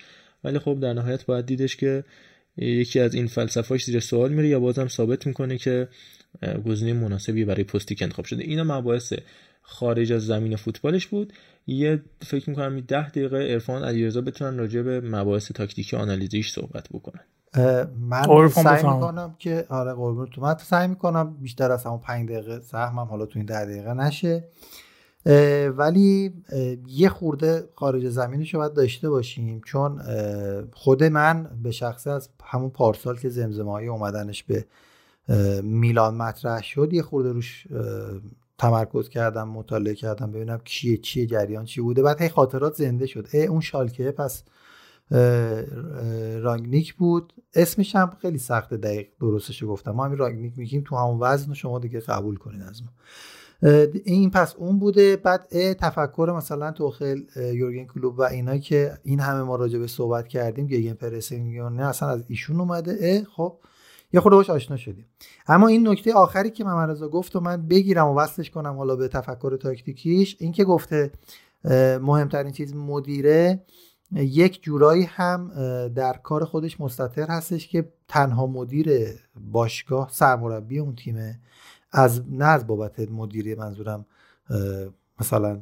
ولی 0.45 0.59
خب 0.59 0.79
در 0.81 0.93
نهایت 0.93 1.27
باید 1.27 1.47
دیدش 1.47 1.77
که 1.77 2.05
یکی 2.57 3.01
از 3.01 3.15
این 3.15 3.27
فلسفه‌اش 3.27 3.85
زیر 3.85 4.01
سوال 4.01 4.33
میره 4.33 4.49
یا 4.49 4.61
بازم 4.61 4.89
ثابت 4.89 5.27
می‌کنه 5.27 5.59
که 5.59 5.89
گزینه 6.67 6.93
مناسبی 6.93 7.45
برای 7.45 7.65
پستی 7.65 7.95
که 7.95 8.05
انتخاب 8.05 8.25
شده. 8.25 8.43
اینا 8.43 8.65
مباحث 8.65 9.13
خارج 9.63 10.13
از 10.13 10.27
زمین 10.27 10.57
فوتبالش 10.57 11.07
بود. 11.07 11.33
یه 11.67 12.03
فکر 12.21 12.51
می‌کنم 12.51 12.81
10 12.81 13.09
دقیقه 13.09 13.37
عرفان 13.37 13.85
علیرضا 13.85 14.21
بتونن 14.21 14.59
راجع 14.59 14.83
به 14.83 15.01
مباحث 15.01 15.53
تاکتیکی 15.53 15.97
آنالیزیش 15.97 16.51
صحبت 16.51 16.89
بکنن. 16.93 17.25
من 18.01 18.49
سعی 18.49 18.87
می‌کنم 18.87 19.35
که 19.39 19.67
آره 19.69 19.93
قربون 19.93 20.27
تو 20.27 20.41
من 20.41 20.57
سعی 20.57 20.89
می‌کنم 20.89 21.37
بیشتر 21.41 21.71
از 21.71 21.85
همون 21.85 21.99
5 21.99 22.29
دقیقه 22.29 22.61
سهمم 22.61 23.07
حالا 23.07 23.27
تو 23.27 23.39
این 23.39 23.47
10 23.47 23.65
دقیقه 23.65 23.95
نشه. 23.95 24.45
ولی 25.77 26.35
یه 26.87 27.09
خورده 27.09 27.69
خارج 27.75 28.09
زمینش 28.09 28.55
رو 28.55 28.61
باید 28.61 28.73
داشته 28.73 29.11
باشیم. 29.11 29.61
چون 29.65 30.03
خود 30.73 31.05
من 31.05 31.51
به 31.63 31.71
شخصه 31.71 32.11
از 32.11 32.29
همون 32.45 32.71
پارسال 32.71 33.17
که 33.17 33.29
زمزمه 33.29 33.73
های 33.73 33.87
اومدنش 33.87 34.43
به 34.43 34.65
میلان 35.63 36.15
مطرح 36.15 36.63
شد 36.63 36.93
یه 36.93 37.03
خورده 37.03 37.33
روش 37.33 37.67
تمرکز 38.59 39.09
کردم 39.09 39.49
مطالعه 39.49 39.95
کردم 39.95 40.33
ببینم 40.33 40.61
کیه 40.65 40.97
چیه 40.97 41.27
جریان 41.27 41.65
چی 41.65 41.81
بوده. 41.81 42.03
بعد 42.03 42.23
هی 42.23 42.29
خاطرات 42.29 42.75
زنده 42.75 43.07
شد. 43.07 43.29
ای 43.33 43.47
اون 43.47 43.61
شالکه 43.61 44.11
پس 44.11 44.43
رانگنیک 46.43 46.95
بود. 46.95 47.33
اسمش 47.55 47.97
هم 47.97 48.17
خیلی 48.23 48.39
سخته 48.39 48.77
دقیق 48.77 49.07
درستش 49.21 49.65
گفتم. 49.65 49.91
ما 49.91 50.05
همین 50.05 50.19
رانگنیک 50.19 50.59
میگیم 50.59 50.85
تو 50.87 50.97
همون 50.97 51.19
وزن 51.21 51.55
شما 51.55 51.79
دیگه 51.79 52.01
قبول 52.01 52.37
کنید 52.37 52.63
از 52.63 52.83
ما. 52.83 52.89
این 54.05 54.31
پس 54.31 54.55
اون 54.57 54.79
بوده. 54.79 55.17
بعد 55.17 55.73
تفکر 55.73 56.35
مثلا 56.37 56.73
توخل 56.73 57.21
یورگن 57.37 57.85
کلوب 57.85 58.19
و 58.19 58.23
اینا 58.23 58.59
که 58.59 58.93
این 59.03 59.21
همه 59.21 59.43
ما 59.43 59.57
راجع 59.57 59.79
به 59.79 59.87
صحبت 59.87 60.29
کردیم 60.29 60.67
گیگن 60.67 60.93
پرسینگ 60.93 61.59
نه 61.59 61.83
اصلا 61.83 62.09
از 62.09 62.25
ایشون 62.29 62.61
اومده. 62.61 63.27
خب 63.37 63.59
یه 64.13 64.21
خورده 64.21 64.37
باش 64.37 64.51
آشنا 64.51 64.77
شدیم. 64.77 65.07
اما 65.47 65.69
این 65.69 65.89
نکته 65.89 66.15
آخری 66.15 66.51
که 66.51 66.65
محمد 66.65 66.91
رضا 66.91 67.09
گفت 67.09 67.37
و 67.37 67.41
من 67.41 67.67
بگیرم 67.67 68.09
و 68.09 68.15
وصلش 68.15 68.51
کنم 68.51 68.77
حالا 68.77 68.97
به 68.97 69.09
تفکر 69.09 69.57
تاکتیکیش 69.57 70.37
این 70.39 70.53
که 70.53 70.65
گفته 70.65 71.11
مهمترین 72.01 72.53
چیز 72.53 72.75
مدیره 72.75 73.63
یک 74.13 74.63
جورایی 74.63 75.05
هم 75.05 75.51
در 75.89 76.13
کار 76.13 76.45
خودش 76.45 76.81
مستطر 76.81 77.27
هستش 77.27 77.69
که 77.69 77.93
تنها 78.09 78.47
مدیر 78.47 78.91
باشگاه 79.41 80.09
سرمربی 80.13 80.79
اون 80.79 80.95
تیمه. 80.95 81.41
از 81.93 82.23
نه 82.31 82.45
از 82.45 82.67
بابت 82.67 83.01
مدیری 83.11 83.55
منظورم 83.55 84.07
مثلا 85.21 85.61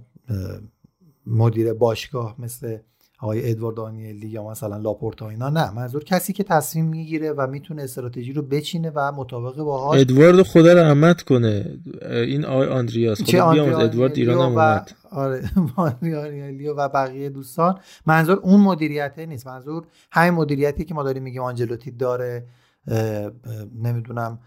مدیر 1.26 1.72
باشگاه 1.72 2.34
مثل 2.38 2.78
آقای 3.18 3.50
ادوارد 3.50 3.76
دانیلی 3.76 4.28
یا 4.28 4.50
مثلا 4.50 4.76
لاپورتا 4.76 5.28
اینا 5.28 5.48
نه 5.48 5.70
منظور 5.70 6.04
کسی 6.04 6.32
که 6.32 6.44
تصمیم 6.44 6.84
می‌گیره 6.84 7.32
و 7.32 7.46
می‌تونه 7.46 7.82
استراتژی 7.82 8.32
رو 8.32 8.42
بچینه 8.42 8.92
و 8.94 9.12
مطابق 9.12 9.56
باهاش 9.56 10.00
ادوارد 10.00 10.42
خدا 10.42 10.72
رحمت 10.72 11.22
کنه. 11.22 11.78
این 12.10 12.44
آقای 12.44 12.68
آندریاس 12.68 13.22
خدا 13.22 13.52
بیامرز 13.52 13.78
ادوارد 13.78 14.16
ایران 14.16 14.38
هم 14.38 14.42
اومد. 14.42 14.90
آره 15.10 15.50
و 16.76 16.88
بقیه 16.88 17.28
دوستان. 17.28 17.78
منظور 18.06 18.38
اون 18.38 18.60
مدیریته 18.60 19.26
نیست. 19.26 19.46
منظور 19.46 19.86
همین 20.12 20.34
مدیریتی 20.34 20.84
که 20.84 20.94
ما 20.94 21.02
داریم 21.02 21.22
میگیم 21.22 21.42
آنجلوتی 21.42 21.90
داره 21.90 22.46
نمی‌دونم 23.82 24.38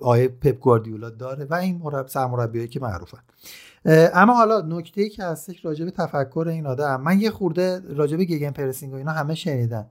آیه 0.00 0.28
پپ 0.28 0.58
گواردیولا 0.58 1.10
داره 1.10 1.44
و 1.44 1.54
این 1.54 1.80
مربی 1.84 2.08
سرمربیایی 2.08 2.68
که 2.68 2.80
معروفن. 2.80 3.18
اما 3.84 4.34
حالا 4.34 4.60
نکته 4.60 5.02
ای 5.02 5.08
که 5.08 5.24
هستش 5.24 5.64
راجع 5.64 5.84
به 5.84 5.90
تفکر 5.90 6.46
این 6.48 6.66
آدم 6.66 7.00
من 7.00 7.20
یه 7.20 7.30
خورده 7.30 7.94
راجع 7.94 8.16
به 8.16 8.24
گگن 8.24 8.50
پرسینگ 8.50 8.92
و 8.92 8.96
اینا 8.96 9.12
همه 9.12 9.34
شنیدن 9.34 9.86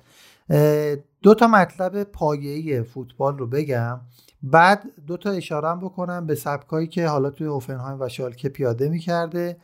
دو 1.22 1.34
تا 1.34 1.48
مطلب 1.48 2.04
پایه‌ای 2.04 2.84
فوتبال 2.84 3.38
رو 3.38 3.48
بگم. 3.48 4.02
بعد 4.44 4.84
دو 5.08 5.18
تا 5.18 5.30
اشاره 5.30 5.76
بکنم 5.76 6.26
به 6.26 6.36
سبکایی 6.36 6.88
که 6.88 7.08
حالا 7.08 7.30
توی 7.30 7.48
اوفنهایم 7.48 8.02
و 8.02 8.10
شالکه 8.10 8.50
پیاده 8.50 8.90
می‌کرده 8.90 9.58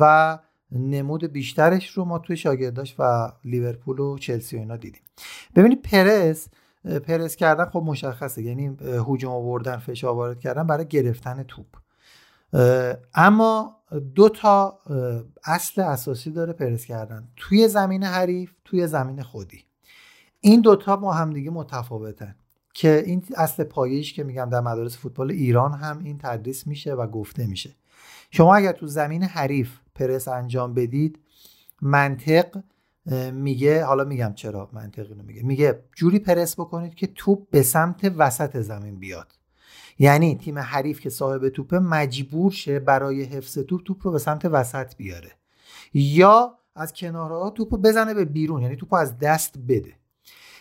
و 0.00 0.38
نمود 0.72 1.24
بیشترش 1.24 1.90
رو 1.90 2.04
ما 2.04 2.18
توی 2.18 2.36
شاگرداش 2.36 2.94
و 2.98 3.32
لیورپول 3.44 3.98
و 3.98 4.18
چلسی 4.18 4.56
و 4.56 4.58
اینا 4.58 4.76
دیدیم. 4.76 5.02
ببینید 5.56 5.82
پرس 5.82 6.48
پرس 7.06 7.36
کردن 7.36 7.64
خب 7.64 7.82
مشخصه. 7.86 8.42
یعنی 8.42 8.76
هجوم 9.08 9.32
آوردن 9.32 9.76
فشار 9.76 10.14
وارد 10.14 10.40
کردن 10.40 10.66
برای 10.66 10.86
گرفتن 10.86 11.42
توپ. 11.42 11.66
اما 13.14 13.76
دو 14.14 14.28
تا 14.28 14.80
اصل 15.44 15.80
اساسی 15.80 16.30
داره 16.30 16.52
پرس 16.52 16.84
کردن. 16.84 17.28
توی 17.36 17.68
زمین 17.68 18.04
حریف 18.04 18.52
توی 18.64 18.86
زمین 18.86 19.22
خودی. 19.22 19.64
این 20.40 20.60
دوتا 20.60 20.96
با 20.96 21.12
همدیگه 21.12 21.50
متفاوتن 21.50 22.34
که 22.74 23.02
این 23.06 23.24
اصل 23.36 23.64
پایش 23.64 24.12
که 24.12 24.24
میگم 24.24 24.48
در 24.50 24.60
مدارس 24.60 24.96
فوتبال 24.96 25.30
ایران 25.30 25.72
هم 25.72 25.98
این 25.98 26.18
تدریس 26.18 26.66
میشه 26.66 26.94
و 26.94 27.06
گفته 27.06 27.46
میشه. 27.46 27.74
شما 28.30 28.56
اگر 28.56 28.72
تو 28.72 28.86
زمین 28.86 29.22
حریف 29.22 29.78
پرس 29.94 30.28
انجام 30.28 30.74
بدید 30.74 31.18
منطق 31.82 32.62
میگه 33.32 33.84
حالا 33.84 34.04
میگم 34.04 34.32
چرا 34.34 34.70
منطقی 34.72 35.14
میگه 35.14 35.42
میگه 35.42 35.84
جوری 35.94 36.18
پرس 36.18 36.60
بکنید 36.60 36.94
که 36.94 37.06
توپ 37.06 37.50
به 37.50 37.62
سمت 37.62 38.12
وسط 38.16 38.60
زمین 38.60 38.98
بیاد. 38.98 39.37
یعنی 39.98 40.36
تیم 40.36 40.58
حریف 40.58 41.00
که 41.00 41.10
صاحب 41.10 41.48
توپه 41.48 41.78
مجبور 41.78 42.52
شه 42.52 42.78
برای 42.78 43.22
حفظ 43.22 43.58
توپ 43.58 43.82
توپ 43.84 44.06
رو 44.06 44.12
به 44.12 44.18
سمت 44.18 44.44
وسط 44.44 44.96
بیاره. 44.96 45.30
یا 45.94 46.58
از 46.74 46.92
کنارها 46.92 47.50
توپ 47.50 47.74
رو 47.74 47.80
بزنه 47.80 48.14
به 48.14 48.24
بیرون 48.24 48.62
یعنی 48.62 48.76
توپ 48.76 48.94
رو 48.94 49.00
از 49.00 49.18
دست 49.18 49.54
بده. 49.68 49.92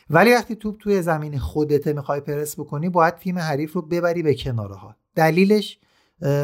ولی 0.09 0.33
وقتی 0.33 0.55
توپ 0.55 0.77
توی 0.77 1.01
زمین 1.01 1.39
خودته 1.39 1.93
می‌خوای 1.93 2.19
پرس 2.19 2.59
بکنی 2.59 2.89
باید 2.89 3.15
تیم 3.15 3.39
حریف 3.39 3.73
رو 3.73 3.81
ببری 3.81 4.23
به 4.23 4.35
کنارها 4.35 4.95
دلیلش 5.15 5.79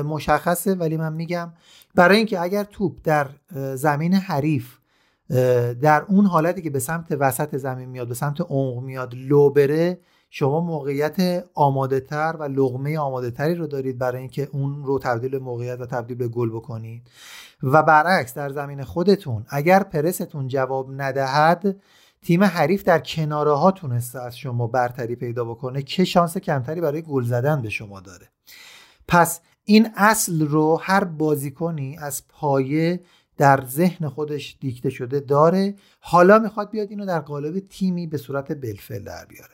مشخصه 0.05 0.75
ولی 0.75 0.97
من 0.97 1.13
میگم 1.13 1.53
برای 1.95 2.17
اینکه 2.17 2.41
اگر 2.41 2.63
توپ 2.63 2.95
در 3.03 3.27
زمین 3.75 4.13
حریف 4.13 4.77
در 5.81 6.05
اون 6.07 6.25
حالتی 6.25 6.61
که 6.61 6.69
به 6.69 6.79
سمت 6.79 7.11
وسط 7.11 7.57
زمین 7.57 7.89
میاد 7.89 8.07
به 8.07 8.13
سمت 8.13 8.41
عمق 8.41 8.83
میاد 8.83 9.13
لو 9.15 9.49
بره 9.49 9.99
شما 10.35 10.59
موقعیت 10.59 11.45
آماده 11.53 11.99
تر 11.99 12.35
و 12.39 12.43
لغمه 12.43 12.99
آماده 12.99 13.31
تری 13.31 13.55
رو 13.55 13.67
دارید 13.67 13.97
برای 13.97 14.19
اینکه 14.19 14.49
اون 14.51 14.83
رو 14.83 14.99
تبدیل 14.99 15.31
به 15.31 15.39
موقعیت 15.39 15.79
و 15.79 15.85
تبدیل 15.85 16.17
به 16.17 16.27
گل 16.27 16.49
بکنید. 16.49 17.07
و 17.63 17.83
برعکس 17.83 18.33
در 18.33 18.49
زمین 18.49 18.83
خودتون 18.83 19.45
اگر 19.49 19.83
پرستون 19.83 20.47
جواب 20.47 21.01
ندهد 21.01 21.75
تیم 22.21 22.43
حریف 22.43 22.83
در 22.83 22.99
کناره 22.99 23.51
ها 23.51 23.71
تونسته 23.71 24.19
از 24.19 24.37
شما 24.37 24.67
برتری 24.67 25.15
پیدا 25.15 25.45
بکنه 25.45 25.81
که 25.81 26.03
شانس 26.03 26.37
کمتری 26.37 26.81
برای 26.81 27.01
گل 27.01 27.23
زدن 27.23 27.61
به 27.61 27.69
شما 27.69 27.99
داره. 27.99 28.29
پس 29.07 29.41
این 29.63 29.89
اصل 29.95 30.47
رو 30.47 30.79
هر 30.81 31.03
بازیکنی 31.03 31.97
از 31.97 32.23
پایه 32.29 32.99
در 33.37 33.65
ذهن 33.65 34.09
خودش 34.09 34.57
دیکته 34.59 34.89
شده 34.89 35.19
داره. 35.19 35.75
حالا 35.99 36.39
می‌خواد 36.39 36.69
بیاد 36.69 36.89
اینو 36.89 37.05
در 37.05 37.19
قالب 37.19 37.59
تیمی 37.59 38.07
به 38.07 38.17
صورت 38.17 38.61
بلفل 38.61 39.03
در 39.03 39.25
بیاره. 39.25 39.53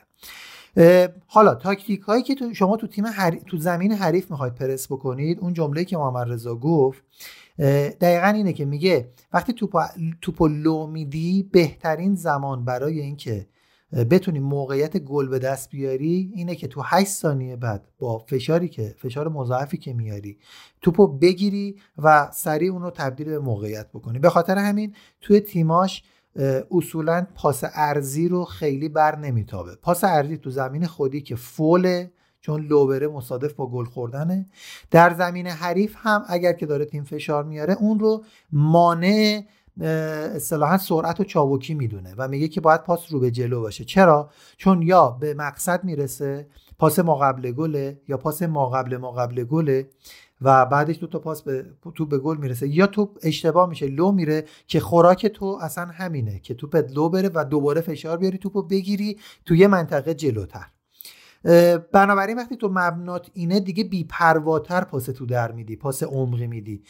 حالا 1.26 1.54
تاکتیک 1.54 2.00
هایی 2.00 2.22
که 2.22 2.34
تو 2.34 2.54
شما 2.54 2.76
تو 2.76 2.86
تیم 2.86 3.04
تو 3.46 3.56
زمین 3.56 3.92
حریف 3.92 4.30
می‌خواید 4.30 4.54
پرس 4.54 4.92
بکنید 4.92 5.38
اون 5.40 5.52
جمله 5.52 5.84
که 5.84 5.96
محمد 5.96 6.32
رضا 6.32 6.54
گفت 6.54 7.02
دقیقا 8.00 8.26
اینه 8.26 8.52
که 8.52 8.64
میگه 8.64 9.08
وقتی 9.32 9.52
توپ 9.52 9.70
توپ 10.22 10.42
لو 10.42 10.86
میدی 10.86 11.48
بهترین 11.52 12.14
زمان 12.14 12.64
برای 12.64 13.00
اینکه 13.00 13.46
بتونی 14.10 14.40
موقعیت 14.40 14.96
گل 14.96 15.28
به 15.28 15.38
دست 15.38 15.70
بیاری 15.70 16.32
اینه 16.34 16.54
که 16.54 16.68
تو 16.68 16.82
8 16.84 17.10
ثانیه 17.10 17.56
بعد 17.56 17.88
با 17.98 18.18
فشاری 18.18 18.68
که 18.68 18.94
فشار 18.98 19.28
مضاعفی 19.28 19.76
که 19.76 19.92
میاری 19.92 20.38
توپو 20.82 21.06
بگیری 21.06 21.76
و 21.98 22.30
سریع 22.32 22.72
اون 22.72 22.82
رو 22.82 22.90
تبدیل 22.90 23.26
به 23.26 23.38
موقعیت 23.38 23.88
بکنی. 23.88 24.18
به 24.18 24.30
خاطر 24.30 24.58
همین 24.58 24.94
توی 25.20 25.40
تیماش 25.40 26.02
اصولا 26.70 27.26
پاس 27.34 27.64
ارزی 27.74 28.28
رو 28.28 28.44
خیلی 28.44 28.88
بر 28.88 29.18
نمیتابه. 29.18 29.76
پاس 29.82 30.04
ارزی 30.04 30.36
تو 30.36 30.50
زمین 30.50 30.86
خودی 30.86 31.20
که 31.20 31.36
فوله 31.36 32.12
چون 32.40 32.66
لوبره 32.66 33.08
مصادف 33.08 33.52
با 33.52 33.66
گل 33.66 33.84
خوردنه. 33.84 34.46
در 34.90 35.14
زمین 35.14 35.46
حریف 35.46 35.94
هم 35.98 36.24
اگر 36.28 36.52
که 36.52 36.66
داره 36.66 36.84
تیم 36.84 37.04
فشار 37.04 37.44
میاره 37.44 37.74
اون 37.80 37.98
رو 38.00 38.24
مانع 38.52 39.42
اصطلاحا 40.34 40.78
سرعت 40.78 41.20
و 41.20 41.24
چابکی 41.24 41.74
می‌دونه 41.74 42.14
و 42.18 42.28
میگه 42.28 42.48
که 42.48 42.60
باید 42.60 42.82
پاس 42.82 43.12
رو 43.12 43.20
به 43.20 43.30
جلو 43.30 43.60
باشه. 43.60 43.84
چرا؟ 43.84 44.30
چون 44.56 44.82
یا 44.82 45.10
به 45.10 45.34
مقصد 45.34 45.84
می‌رسه 45.84 46.46
پاس 46.78 46.98
ما 46.98 47.14
قبل 47.14 47.52
گله 47.52 48.00
یا 48.08 48.16
پاس 48.16 48.42
ما 48.42 48.70
قبل 48.70 49.44
گله 49.44 49.88
و 50.42 50.66
بعدش 50.66 50.98
دو 50.98 51.06
تا 51.06 51.18
پاس 51.18 51.42
به 51.42 51.66
تو 51.94 52.06
به 52.06 52.18
گل 52.18 52.36
می‌رسه. 52.36 52.68
یا 52.68 52.86
تو 52.86 53.14
اشتباه 53.22 53.68
میشه 53.68 53.86
لو 53.86 54.12
میره 54.12 54.44
که 54.66 54.80
خوراک 54.80 55.26
تو 55.26 55.58
اصلا 55.62 55.86
همینه 55.86 56.38
که 56.38 56.54
توپت 56.54 56.92
لو 56.92 57.08
بره 57.08 57.30
و 57.34 57.44
دوباره 57.44 57.80
فشار 57.80 58.16
بیاری 58.16 58.38
توپو 58.38 58.62
بگیری 58.62 59.18
تو 59.44 59.54
یه 59.54 59.68
منطقه 59.68 60.14
جلوتر. 60.14 60.66
بنابراین 61.92 62.36
وقتی 62.36 62.56
تو 62.56 62.68
مبنات 62.68 63.30
اینه 63.34 63.60
دیگه 63.60 63.84
بیپرواتر 63.84 64.84
پاس 64.84 65.04
تو 65.04 65.26
در 65.26 65.52
میدی 65.52 65.76
پاس 65.76 66.02
عمقی 66.02 66.46
میدی. 66.46 66.82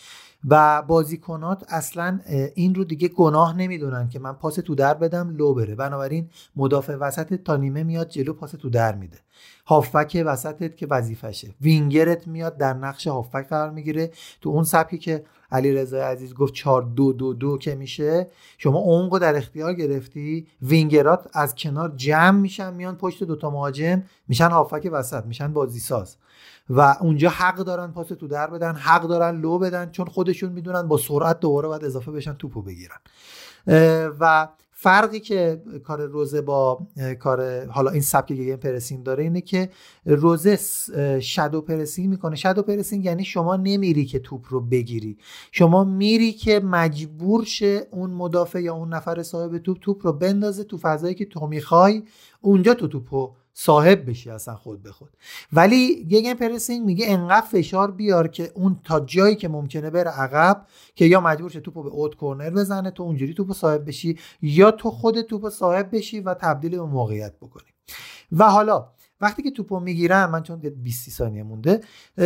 و 0.48 0.82
بازیکنات 0.82 1.64
اصلا 1.68 2.20
این 2.54 2.74
رو 2.74 2.84
دیگه 2.84 3.08
گناه 3.08 3.56
نمی‌دونن 3.56 4.08
که 4.08 4.18
من 4.18 4.32
پاس 4.32 4.54
تو 4.54 4.74
در 4.74 4.94
بدم 4.94 5.36
لو 5.36 5.54
بره. 5.54 5.74
بنابراین 5.74 6.28
مدافع 6.56 6.94
وسط 6.94 7.34
تا 7.34 7.56
نیمه 7.56 7.82
میاد 7.82 8.08
جلو 8.08 8.32
پاس 8.32 8.50
تو 8.50 8.70
در 8.70 8.94
میده. 8.94 9.18
هافبک 9.66 10.22
وسطت 10.26 10.76
که 10.76 10.86
وظیفشه. 10.86 11.54
وینگرت 11.60 12.26
میاد 12.26 12.56
در 12.56 12.74
نقش 12.74 13.06
هافبک 13.06 13.48
قرار 13.48 13.70
می‌گیره. 13.70 14.10
تو 14.40 14.50
اون 14.50 14.64
سبکی 14.64 14.98
که 14.98 15.24
علی 15.52 15.72
رضا 15.72 16.02
عزیز 16.02 16.34
گفت 16.34 16.54
4 16.54 16.82
2 16.82 17.12
2 17.12 17.34
2 17.34 17.58
که 17.58 17.74
میشه. 17.74 18.30
شما 18.58 18.78
اونقو 18.78 19.18
در 19.18 19.36
اختیار 19.36 19.74
گرفتی. 19.74 20.46
وینگرات 20.62 21.30
از 21.32 21.54
کنار 21.54 21.92
جمع 21.96 22.30
میشن 22.38 22.74
میان 22.74 22.96
پشت 22.96 23.24
دوتا 23.24 23.50
مهاجم 23.50 24.02
میشن 24.28 24.50
هافبک 24.50 24.88
وسط 24.92 25.24
میشن 25.24 25.52
بازی 25.52 25.78
ساز 25.80 26.16
و 26.70 26.96
اونجا 27.00 27.28
حق 27.28 27.56
دارن 27.56 27.92
پاس 27.92 28.08
تو 28.08 28.28
در 28.28 28.50
بدن 28.50 28.74
حق 28.74 29.02
دارن 29.02 29.40
لو 29.40 29.58
بدن 29.58 29.90
چون 29.90 30.06
خودشون 30.06 30.52
می‌دونن 30.52 30.82
با 30.82 30.98
سرعت 30.98 31.40
دوباره 31.40 31.68
باید 31.68 31.84
اضافه 31.84 32.12
بشن 32.12 32.32
توپو 32.32 32.62
بگیرن. 32.62 32.96
و 34.20 34.48
فرقی 34.82 35.20
که 35.20 35.62
کار 35.84 36.06
روزه 36.06 36.40
با 36.40 36.86
کار 37.18 37.66
حالا 37.66 37.90
این 37.90 38.00
سبک 38.00 38.32
Gegenpressing 38.32 39.04
داره 39.04 39.22
اینه 39.22 39.40
که 39.40 39.70
روزه 40.04 40.58
shadow 41.20 41.60
pressing 41.60 42.08
می‌کنه. 42.08 42.36
shadow 42.36 42.62
pressing 42.62 43.04
یعنی 43.04 43.24
شما 43.24 43.56
نمیری 43.56 44.04
که 44.04 44.18
توپ 44.18 44.46
رو 44.48 44.60
بگیری. 44.60 45.18
شما 45.52 45.84
میری 45.84 46.32
که 46.32 46.60
مجبور 46.60 47.44
شه 47.44 47.86
اون 47.90 48.10
مدافع 48.10 48.62
یا 48.62 48.74
اون 48.74 48.94
نفر 48.94 49.22
صاحب 49.22 49.58
توپ 49.58 49.78
توپ 49.80 50.06
رو 50.06 50.12
بندازه 50.12 50.64
تو 50.64 50.78
فضایی 50.78 51.14
که 51.14 51.24
تو 51.24 51.46
می‌خوای 51.46 52.02
اونجا 52.40 52.74
تو 52.74 52.88
توپو 52.88 53.30
صاحب 53.62 54.10
بشی 54.10 54.30
اصلا 54.30 54.56
خود 54.56 54.82
به 54.82 54.92
خود. 54.92 55.10
ولی 55.52 56.04
گیم 56.04 56.34
پرسینگ 56.34 56.86
میگه 56.86 57.04
انقدر 57.08 57.46
فشار 57.46 57.90
بیار 57.90 58.28
که 58.28 58.52
اون 58.54 58.80
تا 58.84 59.00
جایی 59.00 59.36
که 59.36 59.48
ممکنه 59.48 59.90
بره 59.90 60.10
عقب 60.10 60.66
که 60.94 61.04
یا 61.04 61.20
مجبور 61.20 61.50
شه 61.50 61.60
توپو 61.60 61.82
به 61.82 61.88
اوت 61.88 62.14
کورنر 62.14 62.50
بزنه 62.50 62.90
تو 62.90 63.02
اونجوری 63.02 63.34
توپو 63.34 63.54
صاحب 63.54 63.88
بشی 63.88 64.18
یا 64.42 64.70
تو 64.70 64.90
خود 64.90 65.20
توپو 65.20 65.50
صاحب 65.50 65.96
بشی 65.96 66.20
و 66.20 66.34
تبدیل 66.34 66.70
به 66.70 66.82
موقعیت 66.82 67.36
بکنی. 67.36 67.70
و 68.32 68.50
حالا 68.50 68.88
وقتی 69.20 69.42
که 69.42 69.50
توپو 69.50 69.80
می‌گیرن 69.80 70.26
من 70.26 70.42
چون 70.42 70.58
20 70.58 71.10
ثانیه 71.10 71.42
مونده 71.42 71.80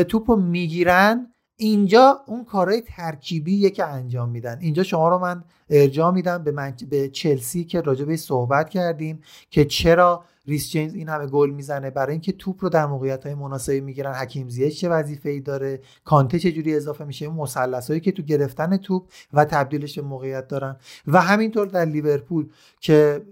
توپو 0.08 0.36
می‌گیرن 0.36 1.34
اینجا 1.56 2.20
اون 2.26 2.44
کارهای 2.44 2.80
ترکیبی 2.80 3.70
که 3.70 3.84
انجام 3.84 4.28
میدن. 4.28 4.58
اینجا 4.60 4.82
شما 4.82 5.08
رو 5.08 5.18
من 5.18 5.44
ارجاع 5.70 6.10
میدم 6.10 6.44
به, 6.44 6.74
به 6.90 7.08
چلسی 7.08 7.64
که 7.64 7.80
راجع 7.80 8.16
صحبت 8.16 8.68
کردیم 8.68 9.20
که 9.50 9.64
چرا 9.64 10.24
ریس 10.46 10.70
جیمز 10.70 10.94
این 10.94 11.08
همه 11.08 11.26
گل 11.26 11.50
می‌زنه. 11.50 11.90
برای 11.90 12.12
اینکه 12.12 12.32
توپ 12.32 12.64
رو 12.64 12.68
در 12.68 12.86
موقعیت 12.86 13.26
های 13.26 13.34
مناسبی 13.34 13.80
می‌گیرن. 13.80 14.14
حکیم 14.14 14.48
زیش 14.48 14.80
چه 14.80 14.88
وظیفه 14.88 15.28
ای 15.28 15.40
داره؟ 15.40 15.80
کانته 16.04 16.38
چه 16.38 16.52
جوری 16.52 16.76
اضافه 16.76 17.04
میشه؟ 17.04 17.26
اون 17.26 17.48
هایی 17.88 18.00
که 18.00 18.12
تو 18.12 18.22
گرفتن 18.22 18.76
توپ 18.76 19.08
و 19.32 19.44
تبدیلش 19.44 19.98
به 19.98 20.04
موقعیت 20.04 20.48
دارن. 20.48 20.76
و 21.06 21.20
همینطور 21.20 21.66
در 21.66 21.84
لیورپول 21.84 22.48
که 22.80 23.22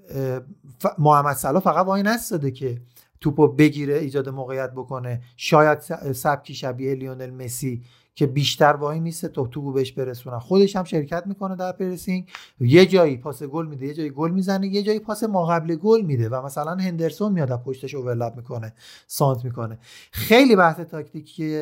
محمد 0.98 1.36
صلاح 1.36 1.62
فقط 1.62 1.86
وای 1.86 2.02
نستاده 2.02 2.50
که 2.50 2.80
توپو 3.20 3.48
بگیره 3.48 3.98
ایجاد 3.98 4.28
موقعیت 4.28 4.70
بکنه. 4.70 5.22
شاید 5.36 5.78
سبکی 6.12 6.54
شبیه 6.54 6.94
لیونل 6.94 7.30
مسی 7.30 7.82
که 8.14 8.26
بیشتر 8.26 8.72
وای 8.72 9.00
میسته 9.00 9.28
تا 9.28 9.46
توپ 9.46 9.72
بهش 9.72 9.92
برسونن. 9.92 10.38
خودش 10.38 10.76
هم 10.76 10.84
شرکت 10.84 11.26
می‌کنه 11.26 11.56
در 11.56 11.72
pressing. 11.72 12.28
یه 12.60 12.86
جایی 12.86 13.16
پاس 13.16 13.42
گل 13.42 13.66
میده 13.66 13.86
یه 13.86 13.94
جایی 13.94 14.10
گل 14.10 14.30
می‌زنه 14.30 14.66
یه 14.66 14.82
جایی 14.82 14.98
پاس 14.98 15.24
ما 15.24 15.46
قبل 15.46 15.76
گل 15.76 16.00
میده 16.00 16.28
و 16.28 16.46
مثلا 16.46 16.74
هندرسون 16.74 17.32
میاد 17.32 17.62
پشتش 17.62 17.94
overlap 17.94 18.36
می‌کنه 18.36 18.74
سانتر 19.06 19.44
می‌کنه. 19.44 19.78
خیلی 20.10 20.56
بحث 20.56 20.80
تاکتیکی 20.80 21.58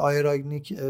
آقای 0.00 0.24
رانگنیک 0.24 0.80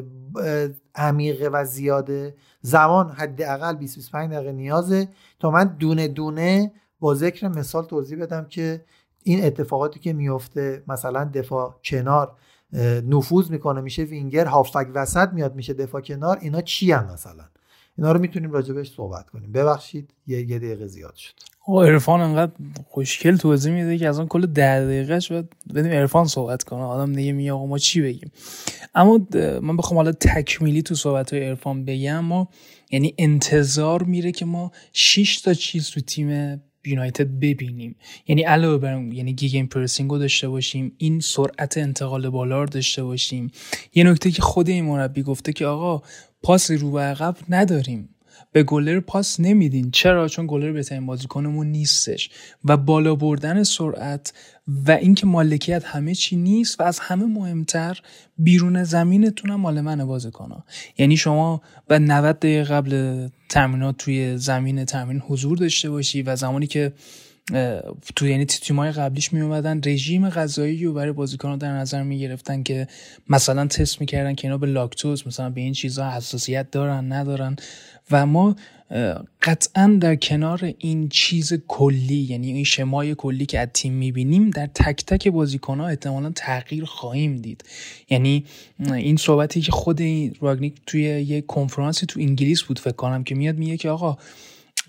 عمیقه 0.95 1.49
و 1.49 1.65
زیاده. 1.65 2.35
زمان 2.61 3.11
حداقل 3.11 3.77
20 3.77 3.95
25 3.95 4.33
دقیقه 4.33 4.53
نیازه. 4.53 5.09
تا 5.41 5.51
من 5.51 5.65
دونه 5.65 6.09
دونه 6.09 6.73
با 7.01 7.15
ذکر 7.15 7.49
مثال 7.49 7.85
توضیح 7.85 8.19
بدم 8.23 8.45
که 8.45 8.85
این 9.23 9.45
اتفاقاتی 9.45 10.01
که 10.01 10.13
میفته 10.13 10.83
مثلا 10.89 11.25
دفاع 11.25 11.75
کنار 11.85 12.37
نفوذ 13.09 13.51
می‌کنه 13.51 13.81
میشه 13.81 14.03
وینگر 14.03 14.47
هافک 14.47 14.87
وسط 14.95 15.29
میاد 15.33 15.55
میشه 15.55 15.75
دفاع 15.75 16.01
کنار 16.01 16.39
اینا 16.41 16.61
چی 16.61 16.93
هم 16.93 17.13
مثلا؟ 17.13 17.45
اینا 17.99 18.13
رو 18.13 18.21
می‌تونیم 18.21 18.53
راجبش 18.53 18.95
صحبت 18.95 19.31
کنیم. 19.31 19.53
ببخشید 19.53 20.15
یه, 20.27 20.51
یه 20.51 20.59
دقیقه 20.59 20.87
زیاد 20.87 21.15
شد. 21.15 21.33
او 21.67 21.83
عرفان 21.83 22.21
انقدر 22.21 22.53
خوشکل 22.87 23.37
توضیح 23.37 23.73
میده 23.73 23.99
که 23.99 24.09
از 24.09 24.19
اون 24.19 24.29
کل 24.29 24.47
ده 24.47 24.85
دقیقهش 24.85 25.33
باید 25.33 25.53
بدیم 25.75 25.93
عرفان 25.93 26.27
صحبت 26.27 26.63
کنه. 26.63 26.83
آدم 26.83 27.13
دیگه 27.13 27.33
میگه 27.33 27.53
آقا 27.53 27.67
ما 27.67 27.79
چی 27.79 28.03
بگیم؟ 28.03 28.31
اما 28.95 29.21
من 29.63 29.77
بخوام 29.77 29.97
حالا 29.97 30.13
تکمیلی 30.13 30.83
تو 30.83 30.95
صحبت 30.95 31.33
های 31.35 31.49
عرفان 31.49 31.85
بگم 31.85 32.21
ما 32.21 32.49
یعنی 32.91 33.15
انتظار 33.19 34.03
میره 34.03 34.33
که 34.33 34.45
ما 34.45 34.73
6 34.93 35.41
تا 35.41 35.55
چیز 35.55 35.91
تو 35.91 36.01
تیم 36.01 36.61
یونایتد 36.85 37.27
ببینیم. 37.27 37.97
یعنی 38.27 38.43
علاوه 38.43 38.79
بر 38.79 39.03
یعنی 39.03 39.33
گیم 39.33 39.67
پرسینگ 39.67 40.11
رو 40.11 40.19
داشته 40.19 40.49
باشیم 40.49 40.93
این 40.99 41.21
سرعت 41.21 41.79
انتقال 41.79 42.29
بالا 42.29 42.61
رو 42.61 42.69
داشته 42.69 43.05
باشیم. 43.05 43.51
یه 43.95 44.05
نکته 44.05 44.31
که 44.31 44.43
خود 44.43 44.69
این 44.69 44.85
مربی 44.85 45.23
گفته 45.23 45.53
که 45.53 45.67
آقا 45.67 46.03
پاس 46.43 46.71
رو 46.71 46.99
عقب 46.99 47.37
نداریم. 47.49 48.09
به 48.59 48.65
گلر 48.65 49.01
پاس 49.01 49.41
نمیدین. 49.41 49.91
چرا؟ 49.91 50.29
چون 50.29 50.47
گلر 50.49 50.73
بهترین 50.73 51.07
بازیکنمون 51.07 51.67
نیستش. 51.67 52.31
و 52.65 52.77
بالا 52.77 53.15
بردن 53.15 53.63
سرعت 53.63 54.33
و 54.87 54.91
اینکه 54.91 55.27
مالکیت 55.27 55.85
همه 55.85 56.15
چی 56.15 56.37
نیست 56.37 56.81
و 56.81 56.83
از 56.83 56.99
همه 56.99 57.25
مهمتر 57.25 58.01
بیرون 58.39 58.85
زمینتون 58.85 59.51
هم 59.51 59.61
مال 59.61 59.81
منه 59.81 60.05
بازیکن 60.05 60.63
یعنی 60.99 61.17
شما 61.17 61.63
به 61.89 61.99
90 61.99 62.39
دقیقه 62.39 62.75
قبل 62.75 63.29
تمرینات 63.49 63.97
توی 63.97 64.37
زمین 64.37 64.85
تمرین 64.85 65.23
حضور 65.29 65.59
داشته 65.59 65.91
باشی 65.91 66.23
و 66.23 66.37
زمانی 66.37 66.67
که 66.67 66.93
تو 68.17 68.27
یعنی 68.27 68.45
تیمای 68.45 68.93
قبلیش 68.93 69.33
می 69.33 69.41
اومدن 69.41 69.81
رژیم 69.85 70.31
غذایی 70.31 70.85
رو 70.85 70.93
برای 70.93 71.13
بازیکنان 71.13 71.59
در 71.59 71.73
نظر 71.73 72.03
می 72.03 72.19
گرفتن 72.19 72.63
که 72.63 72.87
مثلا 73.29 73.67
تست 73.67 74.01
می‌کردن 74.01 74.35
که 74.35 74.47
اینا 74.49 74.59
به 74.59 74.67
لاکتوز 74.67 75.27
مثلا 75.27 75.51
به 75.51 75.61
این 75.61 75.73
چیزها 75.73 76.11
حساسیت 76.11 76.71
دارن 76.71 77.13
ندارن. 77.13 77.57
و 78.11 78.27
ما 78.27 78.57
قطعا 79.43 79.99
در 80.01 80.17
کنار 80.17 80.75
این 80.79 81.09
چیز 81.09 81.53
کلی 81.69 82.27
یعنی 82.31 82.53
این 82.53 82.65
شمای 82.65 83.15
کلی 83.15 83.47
که 83.47 83.59
از 83.59 83.69
تیم 83.75 83.93
می‌بینیم 83.93 84.51
در 84.51 84.67
تک 84.67 85.05
تک 85.07 85.29
بازیکن 85.29 85.81
ها 85.81 85.89
احتمالا 85.89 86.31
تغییر 86.31 86.85
خواهیم 86.85 87.37
دید. 87.37 87.65
یعنی 88.11 88.45
این 88.79 89.17
صحبتی 89.17 89.61
که 89.61 89.73
خود 89.73 90.01
راگنیک 90.41 90.75
توی 90.87 91.03
یه 91.03 91.41
کنفرانسی 91.41 92.07
تو 92.07 92.21
انگلیس 92.21 92.63
بود 92.63 92.79
فکر 92.79 92.97
کنم 92.97 93.25
که 93.25 93.35
میاد 93.35 93.57
میگه 93.57 93.77
که 93.77 93.91
آقا 93.91 94.19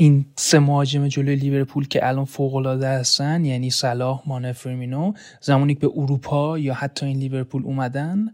این 0.02 0.26
سه 0.36 0.60
مهاجم 0.60 1.08
جلوی 1.08 1.36
لیورپول 1.36 1.88
که 1.88 2.08
الان 2.08 2.26
فوق 2.26 2.56
العاده 2.56 2.88
هستن 2.88 3.46
یعنی 3.46 3.70
صلاح 3.70 4.22
مانه 4.26 4.52
فرمینو 4.52 5.14
زمانی 5.42 5.74
که 5.74 5.80
به 5.80 5.92
اروپا 5.96 6.58
یا 6.58 6.74
حتی 6.74 7.06
این 7.06 7.18
لیورپول 7.18 7.64
اومدن 7.64 8.28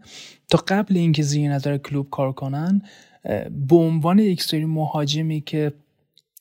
تا 0.48 0.64
قبل 0.68 0.96
اینکه 0.96 1.22
زیر 1.22 1.50
نظر 1.50 1.78
کلوب 1.78 2.10
کار 2.10 2.32
کنن 2.32 2.82
به 3.68 3.76
عنوان 3.76 4.18
یک 4.18 4.42
سری 4.42 4.64
مهاجمی 4.64 5.40
که 5.40 5.72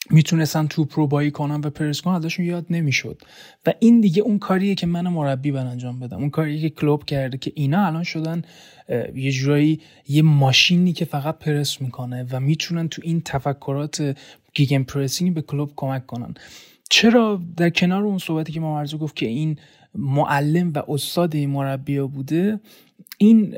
می‌تونستن 0.09 0.67
توپ 0.67 0.99
رو 0.99 1.07
بایی 1.07 1.31
کنن 1.31 1.61
و 1.61 1.69
پرس 1.69 2.01
کنن 2.01 2.13
ازشون 2.13 2.45
یاد 2.45 2.65
نمی‌شد. 2.69 3.21
و 3.65 3.73
این 3.79 4.01
دیگه 4.01 4.21
اون 4.21 4.39
کاریه 4.39 4.75
که 4.75 4.87
من 4.87 5.07
مربی 5.07 5.51
باید 5.51 5.65
انجام 5.65 5.99
بدم. 5.99 6.17
اون 6.17 6.29
کاریه 6.29 6.61
که 6.61 6.69
کلوپ 6.69 7.05
کرده 7.05 7.37
که 7.37 7.51
اینا 7.55 7.85
الان 7.85 8.03
شدن 8.03 8.41
یه 9.15 9.31
جورایی 9.31 9.79
یه 10.07 10.21
ماشینی 10.21 10.93
که 10.93 11.05
فقط 11.05 11.39
پرس 11.39 11.81
می‌کنه 11.81 12.25
و 12.31 12.39
می‌تونن 12.39 12.87
تو 12.87 13.01
این 13.05 13.21
تفکرات 13.21 14.17
Gegenpressing 14.53 15.33
به 15.33 15.41
کلوپ 15.41 15.71
کمک 15.75 16.05
کنن. 16.05 16.33
چرا 16.89 17.41
در 17.57 17.69
کنار 17.69 18.03
اون 18.03 18.17
صحبتی 18.17 18.51
که 18.53 18.59
ما 18.59 18.85
گفت 18.85 19.15
که 19.15 19.25
این 19.25 19.57
معلم 19.95 20.73
و 20.73 20.83
استاد 20.87 21.37
مربی 21.37 21.99
بوده 21.99 22.59
این 23.17 23.55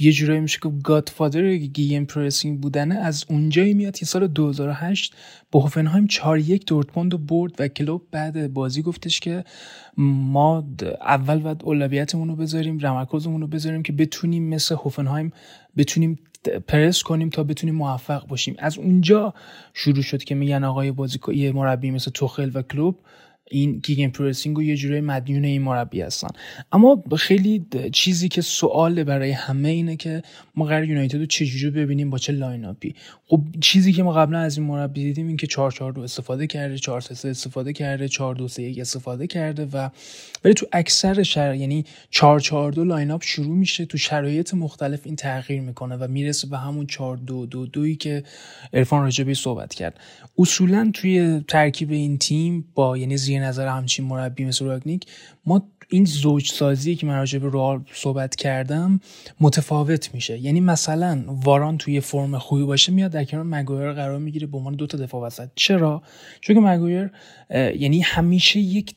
یه 0.00 0.12
جورایی 0.12 0.40
میشه 0.40 0.58
که 0.62 0.68
godfather 0.84 1.56
Gegenpressing 1.56 2.60
بودنه. 2.60 2.94
از 2.94 3.24
اونجایی 3.28 3.74
میاد 3.74 3.96
که 3.96 4.06
سال 4.06 4.26
2008 4.26 5.14
با 5.50 5.60
هوفنهایم 5.60 6.06
4 6.06 6.38
1 6.38 6.66
دورتموند 6.66 7.26
برد 7.26 7.52
و 7.58 7.68
کلوب 7.68 8.02
بعد 8.10 8.52
بازی 8.52 8.82
گفتش 8.82 9.20
که 9.20 9.44
ما 9.96 10.64
اول 11.00 11.38
باید 11.38 11.62
اولویتمون 11.64 12.28
رو 12.28 12.36
بذاریم 12.36 12.78
تمرکزمون 12.78 13.40
رو 13.40 13.46
بذاریم 13.46 13.82
که 13.82 13.92
بتونیم 13.92 14.48
مثل 14.48 14.74
هوفنهایم 14.74 15.32
بتونیم 15.76 16.18
پرس 16.68 17.02
کنیم 17.02 17.30
تا 17.30 17.44
بتونیم 17.44 17.74
موفق 17.74 18.26
باشیم. 18.26 18.54
از 18.58 18.78
اونجا 18.78 19.34
شروع 19.74 20.02
شد 20.02 20.24
که 20.24 20.34
میگن 20.34 20.64
آقای 20.64 20.92
بازیکن 20.92 21.34
مربی 21.34 21.90
مثل 21.90 22.10
توخل 22.10 22.50
و 22.54 22.62
کلوب 22.62 22.98
این 23.50 23.78
گیگن 23.78 24.08
پرسینگ 24.08 24.58
و 24.58 24.62
یه 24.62 24.76
جوری 24.76 25.00
مدیون 25.00 25.44
این 25.44 25.62
مربی 25.62 26.00
هستن. 26.00 26.28
اما 26.72 27.02
خیلی 27.18 27.66
چیزی 27.92 28.28
که 28.28 28.40
سوال 28.40 29.04
برای 29.04 29.30
همه 29.30 29.68
اینه 29.68 29.96
که 29.96 30.22
ما 30.54 30.64
قرار 30.64 30.84
United 30.84 31.18
رو 31.18 31.26
چجوری 31.26 31.70
ببینیم 31.70 32.10
با 32.10 32.18
چه 32.18 32.32
lineup 32.32 32.64
ی 32.64 32.94
خب 33.26 33.40
چیزی 33.60 33.92
که 33.92 34.02
ما 34.02 34.12
قبلا 34.12 34.38
از 34.38 34.58
این 34.58 34.66
مربی 34.66 35.04
دیدیم 35.04 35.28
این 35.28 35.36
که 35.36 35.46
4 35.46 35.70
4 35.70 36.00
استفاده 36.00 36.46
کرده 36.46 36.78
4 36.78 37.00
3 37.00 37.28
استفاده 37.28 37.72
کرده 37.72 38.08
4 38.08 38.34
2 38.34 38.48
3 38.48 38.62
1 38.62 38.78
استفاده 38.78 39.26
کرده 39.26 39.68
و 39.72 39.88
ولی 40.44 40.54
تو 40.54 40.66
اکثر 40.72 41.22
شر 41.22 41.54
یعنی 41.54 41.84
4 42.10 42.40
4 42.40 42.72
2 42.72 42.84
lineup 42.84 43.22
شروع 43.22 43.56
میشه 43.56 43.84
تو 43.84 43.98
شرایط 43.98 44.54
مختلف 44.54 45.00
این 45.04 45.16
تغییر 45.16 45.60
می‌کنه 45.60 45.96
و 45.96 46.08
می‌رسه 46.08 46.48
به 46.48 46.58
همون 46.58 46.86
4 46.86 47.16
2 47.16 47.46
2 47.46 47.66
2 47.66 47.94
که 47.94 48.22
عرفان 48.72 49.02
راجبش 49.02 49.34
صحبت 49.34 49.74
کرد. 49.74 50.00
اصولا 50.38 50.90
توی 50.94 51.40
ترکیب 51.48 51.90
این 51.90 52.18
تیم 52.18 52.64
با 52.74 52.98
یعنی 52.98 53.16
زیر 53.16 53.41
نظر 53.42 53.68
همچین 53.68 54.04
مربی 54.04 54.44
مثل 54.44 54.64
رانگنیک 54.64 55.06
ما 55.46 55.62
این 55.92 56.04
زوج 56.04 56.52
سازی 56.52 56.96
که 56.96 57.06
من 57.06 57.16
راجع 57.16 57.38
به 57.38 57.48
رئال 57.52 57.84
صحبت 57.92 58.36
کردم 58.36 59.00
متفاوت 59.40 60.14
میشه. 60.14 60.38
یعنی 60.38 60.60
مثلا 60.60 61.24
واران 61.26 61.78
توی 61.78 62.00
فرم 62.00 62.38
خوبی 62.38 62.62
باشه 62.62 62.92
میاد 62.92 63.10
در 63.10 63.24
کنار 63.24 63.44
مگویر 63.44 63.92
قرار 63.92 64.18
می‌گیره 64.18 64.46
به 64.46 64.56
عنوان 64.56 64.74
دو 64.74 64.86
تا 64.86 64.98
دفاع 64.98 65.22
وسط. 65.22 65.48
چرا؟ 65.54 66.02
چون 66.40 66.56
که 66.56 66.62
مگویر 66.62 67.10
یعنی 67.78 68.00
همیشه 68.00 68.58
یک 68.58 68.94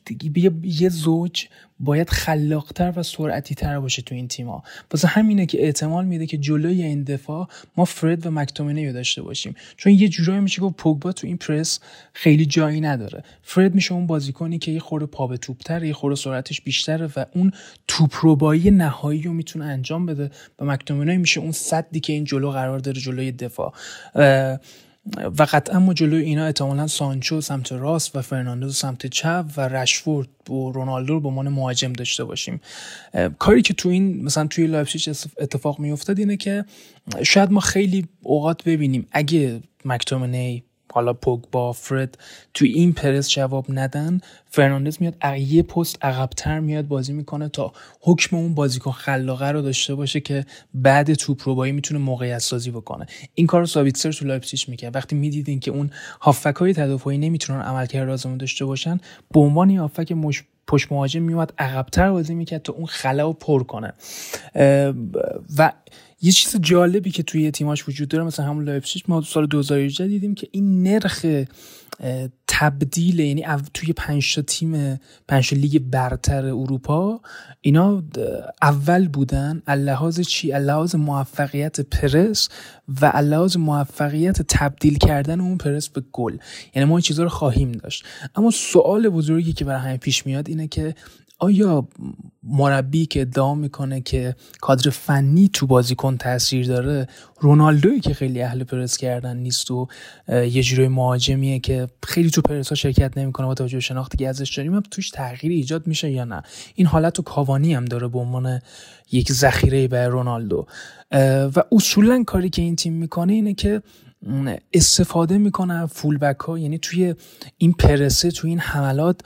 یه 0.62 0.88
زوج 0.88 1.46
باید 1.80 2.10
خلاقتر 2.10 2.92
و 2.96 3.02
سرعتی 3.02 3.54
تر 3.54 3.80
باشه 3.80 4.02
تو 4.02 4.14
این 4.14 4.28
تیما 4.28 4.62
واسه 4.92 5.08
همینه 5.08 5.46
که 5.46 5.64
احتمال 5.66 6.04
میده 6.04 6.26
که 6.26 6.38
جلوی 6.38 6.82
این 6.82 7.02
دفاع 7.02 7.48
ما 7.76 7.84
فرد 7.84 8.26
و 8.26 8.30
مکتومینه 8.30 8.86
رو 8.86 8.92
داشته 8.92 9.22
باشیم. 9.22 9.54
چون 9.76 9.92
یه 9.92 10.08
جورایی 10.08 10.40
میشه 10.40 10.62
که 10.62 10.74
پوگبا 10.78 11.12
تو 11.12 11.26
این 11.26 11.36
پرس 11.36 11.80
خیلی 12.12 12.46
جایی 12.46 12.80
نداره. 12.80 13.22
فرد 13.42 13.74
میشه 13.74 13.94
اون 13.94 14.06
بازیکنی 14.06 14.58
که 14.58 14.72
یه 14.72 14.80
خورده 14.80 15.06
پا 15.06 15.26
به 15.26 15.36
توپتر 15.36 15.84
یه 15.84 15.92
خورده 15.92 16.16
سرعتش 16.16 16.60
بیشتره 16.86 17.10
و 17.16 17.24
اون 17.32 17.52
توپ 17.88 18.14
روبایی 18.20 18.70
نهایی 18.70 19.22
رو 19.22 19.32
می‌تونه 19.32 19.64
انجام 19.64 20.06
بده 20.06 20.30
و 20.58 20.64
مک‌تامینی 20.64 21.16
میشه 21.16 21.40
اون 21.40 21.52
سدی 21.52 22.00
که 22.00 22.12
این 22.12 22.24
جلو 22.24 22.50
قرار 22.50 22.78
داره 22.78 23.00
جلوی 23.00 23.32
دفاع. 23.32 23.74
و 25.38 25.46
قطعا 25.52 25.78
ما 25.78 25.94
جلوی 25.94 26.22
اینا 26.22 26.46
احتمالا 26.46 26.86
سانچو 26.86 27.40
سمت 27.40 27.72
راست 27.72 28.16
و 28.16 28.22
فرناندز 28.22 28.76
سمت 28.76 29.06
چپ 29.06 29.44
و 29.56 29.60
رشفورد 29.60 30.28
و 30.50 30.72
رونالدو 30.72 31.14
رو 31.14 31.20
به 31.20 31.28
عنوان 31.28 31.48
مهاجم 31.48 31.92
داشته 31.92 32.24
باشیم. 32.24 32.60
کاری 33.38 33.62
که 33.62 33.74
تو 33.74 33.88
این 33.88 34.24
مثلا 34.24 34.46
توی 34.46 34.66
لایپزیگ 34.66 35.16
اتفاق 35.38 35.78
میافتاد 35.78 36.18
اینه 36.18 36.36
که 36.36 36.64
شاید 37.22 37.50
ما 37.50 37.60
خیلی 37.60 38.06
اوقات 38.22 38.64
ببینیم 38.64 39.06
اگه 39.12 39.60
مک‌تامینی 39.84 40.64
حالا 40.96 41.12
با 41.52 41.72
فرد 41.72 42.18
توی 42.54 42.68
این 42.72 42.92
پرس 42.92 43.28
جواب 43.28 43.66
ندن 43.68 44.20
فرناندز 44.50 44.96
میاد 45.00 45.14
یه 45.38 45.62
پست 45.62 46.04
عقبتر 46.04 46.60
میاد 46.60 46.88
بازی 46.88 47.12
می‌کنه 47.12 47.48
تا 47.48 47.72
حکم 48.00 48.36
اون 48.36 48.54
بازیکن 48.54 48.90
خلاقه 48.90 49.50
رو 49.50 49.62
داشته 49.62 49.94
باشه 49.94 50.20
که 50.20 50.44
بعد 50.74 51.14
توپ 51.14 51.42
روبایی 51.44 51.72
می‌تونه 51.72 52.00
موقعیت 52.00 52.38
سازی 52.38 52.70
بکنه. 52.70 53.06
این 53.34 53.46
کار 53.46 53.60
رو 53.60 53.66
سابیتسر 53.66 54.12
تو 54.12 54.24
لایپزیگ 54.24 54.60
می‌کرد. 54.68 54.94
وقتی 54.94 55.16
می‌دیدین 55.16 55.60
که 55.60 55.70
اون 55.70 55.90
هافبک 56.20 56.56
های 56.56 56.72
تدافعی 56.72 57.18
نمی‌تونن 57.18 57.60
عملکرد 57.60 58.08
لازم 58.08 58.36
داشته 58.36 58.64
باشن 58.64 59.00
به 59.30 59.40
عنوان 59.40 59.76
هافک 59.76 60.12
مش... 60.12 60.44
پشت 60.66 60.92
مهاجم 60.92 61.22
میومد 61.22 61.52
عقبتر 61.58 62.10
بازی 62.10 62.34
می‌کرد 62.34 62.62
تا 62.62 62.72
اون 62.72 62.86
خلا 62.86 63.22
رو 63.22 63.32
پر 63.32 63.62
کنه. 63.62 63.92
و 65.58 65.72
یه 66.22 66.32
چیز 66.32 66.56
جالبی 66.60 67.10
که 67.10 67.22
توی 67.22 67.50
تیماش 67.50 67.88
وجود 67.88 68.08
داره 68.08 68.24
مثلا 68.24 68.46
همون 68.46 68.64
لایپزیگ 68.64 69.02
ما 69.08 69.22
سال 69.22 69.46
2018 69.46 70.06
دیدیم 70.06 70.34
که 70.34 70.48
این 70.50 70.82
نرخ 70.82 71.26
تبدیل 72.48 73.20
یعنی 73.20 73.44
توی 73.74 73.92
پنج 73.92 74.40
تیم 74.46 75.00
پنج 75.28 75.54
لیگ 75.54 75.78
برتر 75.78 76.44
اروپا 76.46 77.20
اینا 77.60 78.02
اول 78.62 79.08
بودن 79.08 79.62
از 79.66 79.80
لحاظ 79.80 80.20
چی؟ 80.20 80.52
از 80.52 80.62
لحاظ 80.62 80.94
موفقیت 80.94 81.80
پرس 81.80 82.48
و 83.00 83.10
از 83.14 83.24
لحاظ 83.24 83.56
موفقیت 83.56 84.42
تبدیل 84.42 84.98
کردن 84.98 85.40
اون 85.40 85.58
پرس 85.58 85.88
به 85.88 86.02
گل. 86.12 86.36
یعنی 86.74 86.88
ما 86.88 86.96
این 86.96 87.02
چیزها 87.02 87.22
رو 87.22 87.30
خواهیم 87.30 87.72
داشت. 87.72 88.04
اما 88.34 88.50
سوال 88.50 89.08
بزرگی 89.08 89.52
که 89.52 89.64
برای 89.64 89.80
همه 89.80 89.96
پیش 89.96 90.26
میاد 90.26 90.48
اینه 90.48 90.68
که 90.68 90.94
آیا 91.38 91.88
مربی 92.42 93.06
که 93.06 93.20
ادعا 93.20 93.54
می‌کنه 93.54 94.00
که 94.00 94.36
کادر 94.60 94.90
فنی 94.90 95.50
تو 95.52 95.66
بازیکن 95.66 96.16
تاثیر 96.16 96.66
داره 96.66 97.06
رونالدوی 97.40 98.00
که 98.00 98.14
خیلی 98.14 98.42
اهل 98.42 98.64
پرس 98.64 98.96
کردن 98.96 99.36
نیست 99.36 99.70
و 99.70 99.88
یه 100.28 100.62
جوری 100.62 100.88
مهاجمیه 100.88 101.58
که 101.58 101.86
خیلی 102.02 102.30
تو 102.30 102.42
پرس 102.42 102.68
ها 102.68 102.74
شرکت 102.74 103.18
نمی‌کنه 103.18 103.46
با 103.46 103.54
توجه 103.54 103.80
شناختی 103.80 104.16
که 104.16 104.28
ازش 104.28 104.56
داریم 104.56 104.80
توش 104.80 105.10
تغییر 105.10 105.52
ایجاد 105.52 105.86
میشه 105.86 106.10
یا 106.10 106.24
نه؟ 106.24 106.42
این 106.74 106.86
حالت 106.86 107.12
تو 107.12 107.22
کاوانی 107.22 107.74
هم 107.74 107.84
داره 107.84 108.08
به 108.08 108.18
عنوان 108.18 108.60
یک 109.12 109.32
ذخیره 109.32 109.88
به 109.88 110.08
رونالدو. 110.08 110.66
و 111.56 111.62
اصولا 111.72 112.24
کاری 112.26 112.50
که 112.50 112.62
این 112.62 112.76
تیم 112.76 112.92
می‌کنه 112.92 113.32
اینه 113.32 113.54
که 113.54 113.82
استفاده 114.72 115.38
می‌کنن 115.38 115.86
فولبک 115.86 116.40
ها 116.40 116.58
یعنی 116.58 116.78
توی 116.78 117.14
این 117.58 117.72
پرسه 117.72 118.30
توی 118.30 118.50
این 118.50 118.58
حملات 118.58 119.20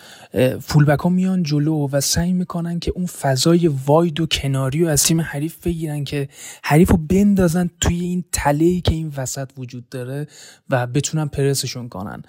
فولبک 0.61 0.99
ها 1.01 1.09
میان 1.09 1.43
جلو 1.43 1.89
و 1.93 2.01
سعی 2.01 2.33
می‌کنن 2.33 2.81
که 2.81 2.91
اون 2.91 3.07
فضای 3.07 3.69
واید 3.69 4.21
و 4.21 4.27
کناری 4.27 4.85
و 4.85 4.89
از 4.89 5.05
تیم 5.05 5.21
حریف 5.21 5.67
بگیرن 5.67 6.05
که 6.05 6.29
حریف 6.63 6.91
رو 6.91 6.97
بندازن 6.97 7.71
توی 7.81 8.01
این 8.01 8.25
تله 8.33 8.81
که 8.81 8.95
این 8.95 9.13
وسط 9.17 9.51
وجود 9.59 9.89
داره 9.89 10.27
و 10.71 10.87
بتونن 10.87 11.27
پرسشون 11.27 11.89
کنن. 11.89 12.23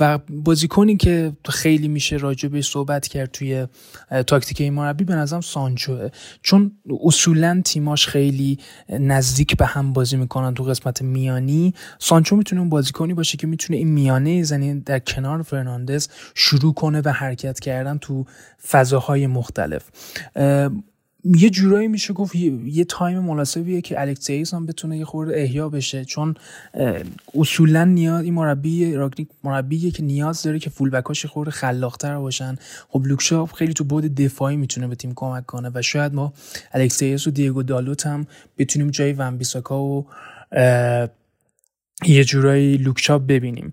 و 0.00 0.18
بازیکنی 0.28 0.96
که 0.96 1.32
خیلی 1.48 1.88
میشه 1.88 2.16
راجع 2.16 2.48
به 2.48 2.62
صحبت 2.62 3.08
کرد 3.08 3.30
توی 3.30 3.66
تاکتیک 4.26 4.60
این 4.60 4.72
مربی 4.72 5.04
به 5.04 5.14
نظرم 5.14 5.40
سانچوه. 5.40 6.08
چون 6.42 6.72
اصولا 7.04 7.62
تیماش 7.64 8.06
خیلی 8.06 8.58
نزدیک 8.88 9.56
به 9.56 9.66
هم 9.66 9.92
بازی 9.92 10.16
می‌کنن 10.16 10.54
تو 10.54 10.64
قسمت 10.64 11.02
میان 11.02 11.41
میانی 11.42 11.74
سانچو 11.98 12.36
می‌تونه 12.36 12.60
اون 12.60 12.70
بازیکنی 12.70 13.14
باشه 13.14 13.36
که 13.36 13.46
می‌تونه 13.46 13.76
این 13.76 13.88
میانه 13.88 14.42
زنی 14.42 14.80
در 14.80 14.98
کنار 14.98 15.42
فرناندز 15.42 16.08
شروع 16.34 16.74
کنه 16.74 17.00
و 17.04 17.08
حرکت 17.08 17.60
کردن 17.60 17.98
تو 17.98 18.24
فضاهای 18.68 19.26
مختلف. 19.26 19.84
یه 21.24 21.50
جورایی 21.50 21.88
میشه 21.88 22.12
گفت 22.12 22.34
یه, 22.34 22.84
تایم 22.84 23.18
مناسبیه 23.18 23.80
که 23.80 24.00
الکس 24.00 24.31
تلس 24.31 24.54
هم 24.54 24.66
بتونه 24.66 24.98
یه 24.98 25.04
خورده 25.04 25.32
احیا 25.36 25.68
بشه 25.68 26.04
چون 26.04 26.34
اصولا 27.34 27.84
نیاز 27.84 28.24
این 28.24 28.34
مربی 28.34 28.94
راگنیک 28.94 29.28
مربیه 29.44 29.90
که 29.90 30.02
نیاز 30.02 30.42
داره 30.42 30.58
که 30.58 30.70
full 30.70 30.90
back 30.90 31.08
اش 31.08 31.17
یه 31.17 31.26
خورده 31.26 31.50
خلاقتر 31.50 32.18
باشن. 32.18 32.56
خب 32.88 33.02
لوک 33.06 33.29
شاو 33.29 33.46
خیلی 33.46 33.72
تو 33.72 33.84
بعد 33.84 34.14
دفاعی 34.14 34.56
می‌تونه 34.56 34.88
به 34.88 34.94
تیم 34.94 35.12
کمک 35.16 35.46
کنه 35.46 35.70
و 35.74 35.82
شاید 35.82 36.14
ما 36.14 36.32
الکس 36.72 37.03
تلس 37.03 37.26
و 37.26 37.30
دیگو 37.30 37.62
دالوت 37.62 38.06
هم 38.06 38.26
بتونیم 38.58 38.90
جای 38.90 39.12
ون 39.12 39.36
بیساکا 39.36 39.82
و 39.82 40.06
یه 42.06 42.24
جورایی 42.24 42.76
لوکچاپ 42.76 43.26
ببینیم. 43.26 43.72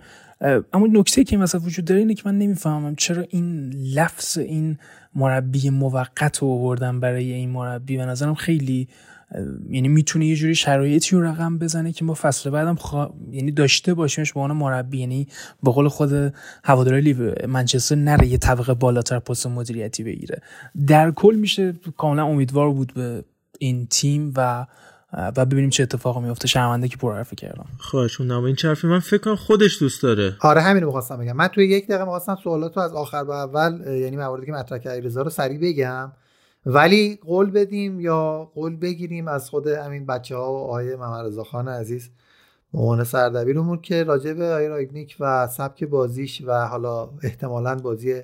اما 0.73 0.87
نکته 0.87 1.23
که 1.23 1.37
مثلا 1.37 1.61
وجود 1.61 1.85
داره 1.85 1.99
اینه 1.99 2.13
که 2.13 2.21
من 2.25 2.37
نمی‌فهمم 2.37 2.95
چرا 2.95 3.25
این 3.29 3.73
لفظ 3.73 4.37
این 4.37 4.77
مربی 5.15 5.69
موقت 5.69 6.37
رو 6.37 6.47
آوردن 6.47 6.99
برای 6.99 7.33
این 7.33 7.49
مربی. 7.49 7.97
به 7.97 8.05
نظرم 8.05 8.35
خیلی 8.35 8.87
یعنی 9.69 9.87
می‌تونه 9.87 10.25
یه 10.25 10.35
جوری 10.35 10.55
شرایطی 10.55 11.15
رو 11.15 11.23
رقم 11.23 11.57
بزنه 11.57 11.91
که 11.91 12.05
ما 12.05 12.13
فصل 12.13 12.49
بعدم 12.49 12.75
خوا... 12.75 13.13
یعنی 13.31 13.51
داشته 13.51 13.93
باشیمش 13.93 14.33
به 14.33 14.39
عنوان 14.39 14.57
مربی. 14.57 14.99
یعنی 14.99 15.27
به 15.63 15.71
قول 15.71 15.87
خود 15.87 16.33
هواداری 16.63 17.13
منچستر 17.47 17.95
نره 17.95 18.27
یه 18.27 18.37
طبقه 18.37 18.73
بالاتر 18.73 19.19
پست 19.19 19.47
مدیریتی 19.47 20.03
بگیره. 20.03 20.41
در 20.87 21.11
کل 21.11 21.35
میشه 21.35 21.73
کاملا 21.97 22.25
امیدوار 22.25 22.71
بود 22.71 22.93
به 22.93 23.23
این 23.59 23.87
تیم 23.87 24.33
و 24.35 24.65
و 25.13 25.45
ببینیم 25.45 25.69
چه 25.69 25.83
اتفاقی 25.83 26.19
میفته 26.19 26.47
شرمنده 26.47 26.87
که 26.87 26.97
پر 26.97 27.13
حرفی 27.13 27.35
کردم. 27.35 27.65
خواهش 27.77 28.21
اون 28.21 28.31
این 28.31 28.55
چرفی 28.55 28.87
من 28.87 28.99
فکر 28.99 29.17
کنم 29.17 29.35
خودش 29.35 29.79
دوست 29.79 30.03
داره. 30.03 30.35
آره 30.39 30.61
همین 30.61 30.81
رو 30.81 30.87
می‌خواستم 30.87 31.17
بگم. 31.17 31.33
من 31.33 31.47
توی 31.47 31.67
یک 31.67 31.87
دقیقه 31.87 32.03
می‌خواستم 32.03 32.37
سوالات 32.43 32.77
رو 32.77 32.83
از 32.83 32.93
آخر 32.93 33.23
به 33.23 33.35
اول 33.35 33.81
یعنی 33.87 34.17
مواردی 34.17 34.45
که 34.45 34.51
مطرح 34.51 34.77
کردی 34.77 35.01
رضا 35.01 35.21
رو 35.21 35.29
سریع 35.29 35.59
بگم. 35.59 36.11
ولی 36.65 37.19
قول 37.25 37.51
بدیم 37.51 37.99
یا 37.99 38.51
قول 38.55 38.75
بگیریم 38.75 39.27
از 39.27 39.49
خود 39.49 39.67
همین 39.67 40.05
بچه 40.05 40.35
ها 40.35 40.53
و 40.53 40.71
آیه 40.71 40.95
محمد 40.95 41.41
خان 41.43 41.67
عزیز. 41.67 42.09
عنوان 42.73 43.03
سردبیرمون 43.03 43.81
که 43.81 44.03
راجع 44.03 44.33
به 44.33 44.45
آیه 44.45 44.67
رایگنیک 44.67 45.17
و 45.19 45.47
سبک 45.47 45.83
بازیش 45.83 46.41
و 46.45 46.67
حالا 46.67 47.09
احتمالا 47.23 47.75
بازی 47.75 48.21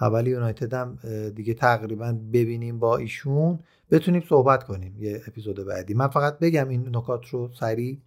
اول 0.00 0.26
یونایتد 0.26 0.74
هم 0.74 0.98
دیگه 1.34 1.54
تقریبا 1.54 2.18
ببینیم 2.32 2.78
با 2.78 2.96
ایشون. 2.96 3.58
بتونیم 3.90 4.22
صحبت 4.28 4.64
کنیم 4.64 4.96
یه 4.98 5.22
اپیزود 5.28 5.66
بعدی. 5.66 5.94
من 5.94 6.08
فقط 6.08 6.38
بگم 6.38 6.68
این 6.68 6.96
نکات 6.96 7.28
رو 7.28 7.50
سریع. 7.60 7.98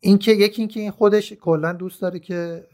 اینکه 0.00 0.32
یکی 0.32 0.62
اینکه 0.62 0.80
این 0.80 0.90
خودش 0.90 1.32
کلا 1.32 1.72
دوست 1.72 2.02
داره 2.02 2.18
که 2.18 2.64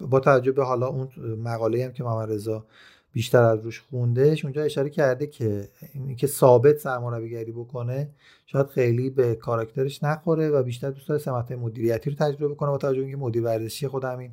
با 0.00 0.20
توجه 0.20 0.52
به 0.52 0.64
حالا 0.64 0.86
اون 0.86 1.08
مقاله 1.38 1.84
هم 1.84 1.92
که 1.92 2.04
محمد 2.04 2.32
رضا 2.32 2.66
بیشتر 3.12 3.42
از 3.42 3.60
روش 3.60 3.80
خوندهش 3.80 4.44
اونجا 4.44 4.62
اشاره 4.62 4.90
کرده 4.90 5.26
که 5.26 5.68
اینکه 5.94 6.26
ثابت 6.26 6.78
سرمربیگری 6.78 7.52
بکنه 7.52 8.10
شاید 8.46 8.66
خیلی 8.66 9.10
به 9.10 9.34
کاراکترش 9.34 10.02
نخوره 10.02 10.50
و 10.50 10.62
بیشتر 10.62 10.90
دوست 10.90 11.08
داره 11.08 11.20
سمت 11.20 11.52
مدیریتی 11.52 12.10
رو 12.10 12.16
تجربه 12.16 12.54
کنه 12.54 12.70
با 12.70 12.78
توجه 12.78 13.00
اینکه 13.00 13.16
مدیر 13.16 13.42
ورزشی 13.42 13.88
خود 13.88 14.04
همین 14.04 14.30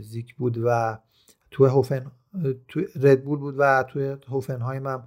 زیک 0.00 0.34
بود 0.34 0.58
و 0.64 0.98
تو 1.50 1.66
هوفن 1.66 2.12
تو 2.68 2.80
ردبول 3.02 3.38
بود 3.38 3.54
و 3.58 3.84
توی 3.92 4.16
هوفنهایم 4.28 4.86
هم 4.86 5.04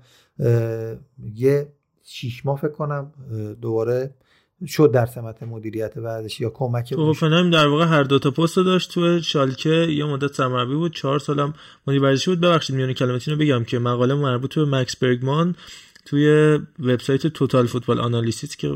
یه 1.34 1.74
شیش 2.04 2.46
ماه 2.46 2.58
فکر 2.58 2.72
کنم 2.72 3.14
دوباره 3.62 4.14
شد 4.68 4.92
در 4.92 5.06
سمت 5.06 5.44
مدیریت 5.44 5.98
ورزشی 5.98 6.44
یا 6.44 6.50
کمک 6.50 6.94
تو 6.94 7.06
هوفنهایم 7.06 7.50
در 7.50 7.68
واقع 7.68 7.86
هر 7.86 8.04
دو 8.04 8.20
تا 8.20 8.32
پست 8.32 8.56
داشت 8.56 8.92
تو 8.92 9.22
شالکه. 9.22 9.70
یه 9.70 10.06
مدت 10.06 10.34
سرمربی 10.34 10.76
بود. 10.76 10.94
چهار 10.94 11.20
سالم 11.20 11.54
مدیر 11.88 12.04
ورزشی 12.04 12.32
بود. 12.32 12.40
ببخشید 12.40 12.76
میونه 12.76 12.94
کلمتین 12.94 13.34
رو 13.34 13.40
بگم 13.40 13.64
که 13.64 13.80
مقاله 13.80 14.14
مربوط 14.14 14.56
به 14.56 14.66
مکس 14.66 14.96
برگمان 14.96 15.56
توی 16.06 16.56
وبسایت 16.80 17.28
توتال 17.28 17.68
فوتبال 17.68 18.00
آنالیسیس 18.00 18.56
که 18.56 18.72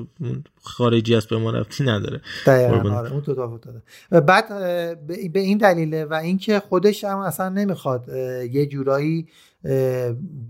خارجی 0.61 1.15
است 1.15 1.29
به 1.29 1.37
ما 1.37 1.51
رفتی 1.51 1.83
نداره. 1.83 2.21
آره 2.47 3.13
اون 3.13 3.21
توتال 3.21 3.49
فوتبال. 3.49 3.81
بعد 4.21 4.47
به 5.31 5.39
این 5.39 5.57
دلیله 5.57 6.05
و 6.05 6.13
اینکه 6.13 6.59
خودش 6.59 7.03
هم 7.03 7.17
اصلا 7.17 7.49
نمی‌خواد 7.49 8.09
یه 8.51 8.65
جورایی 8.65 9.27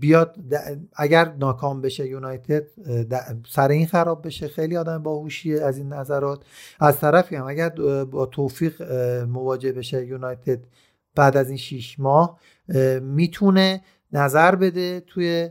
بیاد 0.00 0.36
اگر 0.96 1.32
ناکام 1.38 1.80
بشه 1.80 2.06
یونایتد 2.06 2.66
سر 3.48 3.68
این 3.68 3.86
خراب 3.86 4.26
بشه 4.26 4.48
خیلی 4.48 4.76
آدم 4.76 5.02
باهوشیه 5.02 5.62
از 5.62 5.78
این 5.78 5.92
نظرات. 5.92 6.42
از 6.80 7.00
طرفی 7.00 7.36
هم 7.36 7.46
اگر 7.46 7.68
با 8.04 8.26
توفیق 8.26 8.82
مواجه 9.28 9.72
بشه 9.72 10.06
یونایتد 10.06 10.58
بعد 11.14 11.36
از 11.36 11.48
این 11.48 11.58
شیش 11.58 12.00
ماه 12.00 12.40
می‌تونه 13.02 13.82
نظر 14.12 14.54
بده 14.54 15.00
توی 15.00 15.50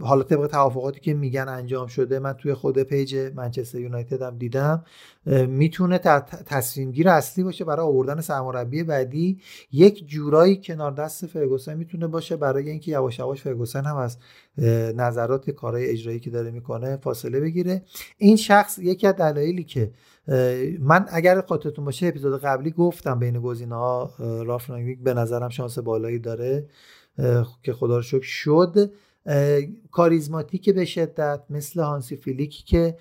حالا 0.00 0.22
طبق 0.22 0.46
توافقاتی 0.46 1.00
که 1.00 1.14
میگن 1.14 1.48
انجام 1.48 1.86
شده 1.86 2.18
من 2.18 2.32
توی 2.32 2.54
خود 2.54 2.78
پیج 2.78 3.16
منچستر 3.34 3.78
یونایتد 3.78 4.22
هم 4.22 4.38
دیدم 4.38 4.84
می‌تونه 5.48 5.98
تصمیم 6.46 6.92
گیر 6.92 7.08
اصلی 7.08 7.44
باشه 7.44 7.64
برای 7.64 7.86
آوردن 7.86 8.20
سرمربی 8.20 8.82
بعدی. 8.82 9.40
یک 9.72 10.06
جورایی 10.08 10.60
کنار 10.64 10.92
دست 10.92 11.26
فرگوسن 11.26 11.76
می‌تونه 11.76 12.06
باشه 12.06 12.36
برای 12.36 12.70
اینکه 12.70 12.92
یواش 12.92 13.18
یواش 13.18 13.42
فرگوسن 13.42 13.84
هم 13.84 13.96
از 13.96 14.18
نظرات 14.96 15.50
کارهای 15.50 15.86
اجرایی 15.86 16.20
که 16.20 16.30
داره 16.30 16.50
می‌کنه 16.50 16.96
فاصله 16.96 17.40
بگیره. 17.40 17.82
این 18.18 18.36
شخص 18.36 18.78
یکی 18.78 19.06
از 19.06 19.14
دلایلی 19.14 19.64
که 19.64 19.90
من 20.80 21.06
اگر 21.08 21.40
خاطرتون 21.40 21.84
باشه 21.84 22.06
اپیزود 22.06 22.40
قبلی 22.40 22.70
گفتم 22.70 23.18
بین 23.18 23.40
گزینه 23.40 23.74
ها 23.74 24.10
راف 24.18 24.70
به 25.02 25.14
نظرم 25.14 25.48
شانس 25.48 25.78
بالایی 25.78 26.18
داره 26.18 26.66
که 27.62 27.72
خدا 27.72 27.96
رو 27.96 28.02
شکر 28.02 28.22
شد. 28.22 28.92
کاریزماتیک 29.90 30.70
به 30.70 30.84
شدت 30.84 31.40
مثل 31.50 31.80
هانسی 31.80 32.16
فیلیکی 32.16 32.64
که 32.64 32.96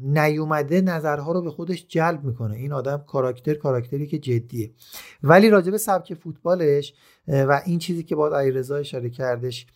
نیومده 0.00 0.80
نظرها 0.80 1.32
رو 1.32 1.42
به 1.42 1.50
خودش 1.50 1.86
جلب 1.88 2.24
می‌کنه. 2.24 2.56
این 2.56 2.72
آدم 2.72 3.04
کاراکتر 3.06 3.54
کاراکتری 3.54 4.06
که 4.06 4.18
جدیه. 4.18 4.70
ولی 5.22 5.50
راجب 5.50 5.76
سبک 5.76 6.14
فوتبالش 6.14 6.94
و 7.28 7.62
این 7.66 7.78
چیزی 7.78 8.02
که 8.02 8.16
باید 8.16 8.34
علیرضا 8.34 8.76
اشاره 8.76 9.10
کردش 9.10 9.66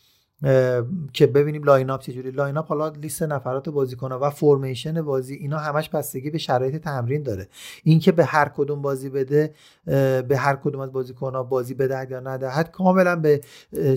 که 1.13 1.27
ببینیم 1.27 1.63
line 1.63 1.91
up 1.91 2.01
چجوری. 2.01 2.31
line 2.31 2.57
up 2.57 2.69
حالا 2.69 2.89
لیست 2.89 3.23
نفرات 3.23 3.69
بازیکن 3.69 4.13
و 4.13 4.31
formation 4.31 5.03
بازی 5.03 5.35
اینا 5.35 5.59
همش 5.59 5.89
بستگی 5.89 6.31
به 6.31 6.39
شرایط 6.39 6.77
تمرین 6.77 7.23
داره. 7.23 7.49
اینکه 7.85 8.13
به 8.13 8.25
هر 8.25 8.49
کدوم 8.49 8.83
بازی 8.83 9.09
بده 9.09 9.55
به 10.29 10.37
هر 10.37 10.57
کدوم 10.57 10.81
از 10.81 10.93
بازیکن 10.93 11.43
بازی 11.43 11.75
بده 11.75 12.11
یا 12.11 12.21
ندهد 12.21 12.71
کاملا 12.71 13.17
به 13.17 13.41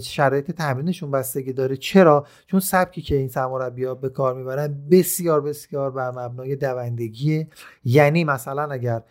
شرایط 0.02 0.52
تمرینشون 0.52 1.12
بستگی 1.12 1.54
داره. 1.54 1.78
چرا؟ 1.78 2.26
چون 2.48 2.60
سبکی 2.60 3.02
که 3.02 3.16
این 3.16 3.30
ها 3.36 3.96
به 3.96 4.10
کار 4.10 4.36
می‌برن 4.36 4.88
بسیار 4.92 5.42
بسیار 5.42 5.92
بر 5.92 6.12
مبنای 6.12 6.56
دوندگیه. 6.56 7.48
یعنی 7.84 8.24
مثلا 8.24 8.64
اگر 8.64 9.04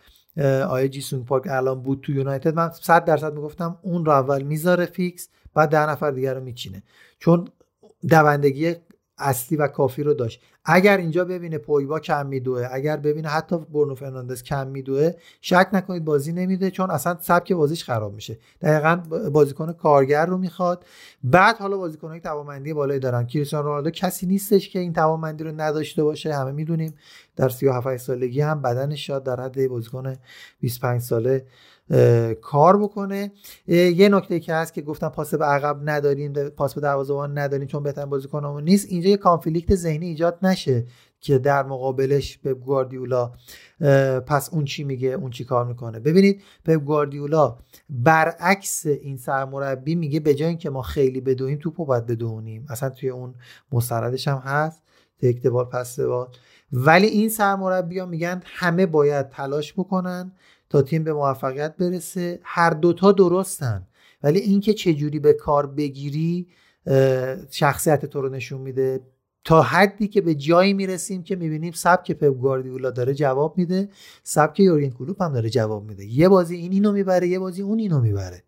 جی 0.69 0.89
سونگ 0.89 1.23
پارک 1.23 1.43
الان 1.49 1.81
بود 1.81 2.01
تو 2.01 2.11
یونایتد 2.11 2.55
من 2.55 2.71
100 2.81 3.05
درصد 3.05 3.33
می‌گفتم 3.33 3.77
اون 3.81 4.05
رو 4.05 4.11
اول 4.11 4.41
می‌ذاره 4.43 4.85
فیکس 4.85 5.29
بعد 5.57 5.69
ده 5.69 5.89
نفر 5.89 6.11
دیگر 6.11 6.33
رو 6.33 6.43
میچینه. 6.43 6.83
چون 7.19 7.47
دوندگی 8.09 8.75
اصلی 9.17 9.57
و 9.57 9.67
کافی 9.67 10.03
رو 10.03 10.13
داشت. 10.13 10.41
اگر 10.65 10.97
اینجا 10.97 11.25
ببینه 11.25 11.57
پوگبا 11.57 11.99
کم 11.99 12.25
میدوه 12.27 12.67
اگر 12.71 12.97
ببینه 12.97 13.27
حتی 13.27 13.57
برونو 13.57 13.95
فرناندز 13.95 14.43
کم 14.43 14.67
میدوه 14.67 15.11
شک 15.41 15.69
نکنید 15.73 16.05
بازی 16.05 16.33
نمیده 16.33 16.71
چون 16.71 16.91
اصلا 16.91 17.17
سبک 17.21 17.53
بازیش 17.53 17.83
خراب 17.83 18.13
میشه. 18.13 18.37
دقیقا 18.61 18.95
بازیکن 19.31 19.73
کارگر 19.73 20.25
رو 20.25 20.37
می‌خواد. 20.37 20.85
بعد 21.23 21.57
حالا 21.57 21.77
بازیکنهای 21.77 22.19
توانمندی 22.19 22.73
بالایی 22.73 22.99
دارن. 22.99 23.27
کریستیانو 23.27 23.67
رونالدو 23.67 23.89
کسی 23.89 24.25
نیستش 24.25 24.69
که 24.69 24.79
این 24.79 24.93
توانمندی 24.93 25.43
رو 25.43 25.51
نداشته 25.51 26.03
باشه 26.03 26.33
همه 26.33 26.51
می‌دونیم. 26.51 26.93
در 27.35 27.49
37 27.49 27.97
سالگی 27.97 28.41
هم 28.41 28.61
بدنش 28.61 29.07
شاد 29.07 29.23
در 29.23 29.41
حد 29.41 29.67
بازیکن 29.67 30.15
25 30.59 31.01
ساله 31.01 31.45
کار 32.41 32.77
بکنه. 32.77 33.31
یه 33.67 34.09
نکته 34.09 34.39
که 34.39 34.53
هست 34.53 34.73
که 34.73 34.81
گفتم 34.81 35.09
پاس 35.09 35.33
به 35.33 35.45
عقب 35.45 35.79
نداریم 35.83 36.33
پاس 36.33 36.73
به 36.73 36.81
دروازه‌بان 36.81 37.37
نداریم 37.37 37.67
چون 37.67 37.83
بهترین 37.83 38.09
بازیکنمون 38.09 38.63
نیست. 38.63 38.87
اینجا 38.89 39.09
یه 39.09 39.17
کانفلیکت 39.17 39.75
ذهنی 39.75 40.05
ایجاد 40.05 40.37
نشه 40.41 40.85
که 41.19 41.37
در 41.37 41.63
مقابلش 41.63 42.37
به 42.37 42.53
گواردیولا 42.53 43.31
پس 44.27 44.49
اون 44.53 44.65
چی 44.65 44.83
میگه 44.83 45.09
اون 45.09 45.29
چی 45.29 45.43
کار 45.43 45.65
می‌کنه. 45.65 45.99
ببینید 45.99 46.41
به 46.63 46.77
گواردیولا 46.77 47.57
برعکس 47.89 48.85
این 48.85 49.17
سرمربی 49.17 49.95
میگه 49.95 50.19
به 50.19 50.33
جای 50.33 50.49
اینکه 50.49 50.69
ما 50.69 50.81
خیلی 50.81 51.21
بدویم 51.21 51.57
توپو 51.61 51.85
باید 51.85 52.05
بدونیم. 52.05 52.65
اصلا 52.69 52.89
توی 52.89 53.09
اون 53.09 53.35
مستندش 53.71 54.27
هم 54.27 54.37
هست. 54.37 54.83
تک 55.21 55.47
بال 55.47 55.65
پس 55.65 55.99
بال. 55.99 56.27
ولی 56.71 57.07
این 57.07 57.29
سرمربی 57.29 57.99
ها 57.99 58.05
میگن 58.05 58.41
همه 58.45 58.85
باید 58.85 59.29
تلاش 59.29 59.73
بکنن. 59.73 60.31
تا 60.69 60.81
تیم 60.81 61.03
به 61.03 61.13
موفقیت 61.13 61.77
برسه. 61.77 62.39
هر 62.43 62.69
دوتا 62.69 63.11
درستن. 63.11 63.87
ولی 64.23 64.39
اینکه 64.39 64.73
چجوری 64.73 65.19
به 65.19 65.33
کار 65.33 65.67
بگیری 65.67 66.47
شخصیت 67.49 68.05
تو 68.05 68.21
رو 68.21 68.29
نشون 68.29 68.61
میده. 68.61 69.01
تا 69.43 69.61
حدی 69.61 70.07
که 70.07 70.21
به 70.21 70.35
جایی 70.35 70.73
می‌رسیم 70.73 71.23
که 71.23 71.35
می‌بینیم 71.35 71.71
سبک 71.71 72.11
پپ 72.11 72.33
گواردیولا 72.33 72.91
داره 72.91 73.13
جواب 73.13 73.57
میده. 73.57 73.89
سبک 74.23 74.59
یورگن 74.59 74.89
کلوپ 74.89 75.21
هم 75.21 75.33
داره 75.33 75.49
جواب 75.49 75.83
میده. 75.83 76.05
یه 76.05 76.29
بازی 76.29 76.55
این 76.55 76.71
اینو 76.71 76.91
می‌بره 76.91 77.27
یه 77.27 77.39
بازی 77.39 77.61
اون 77.61 77.79
اینو 77.79 78.01
می‌بره. 78.01 78.43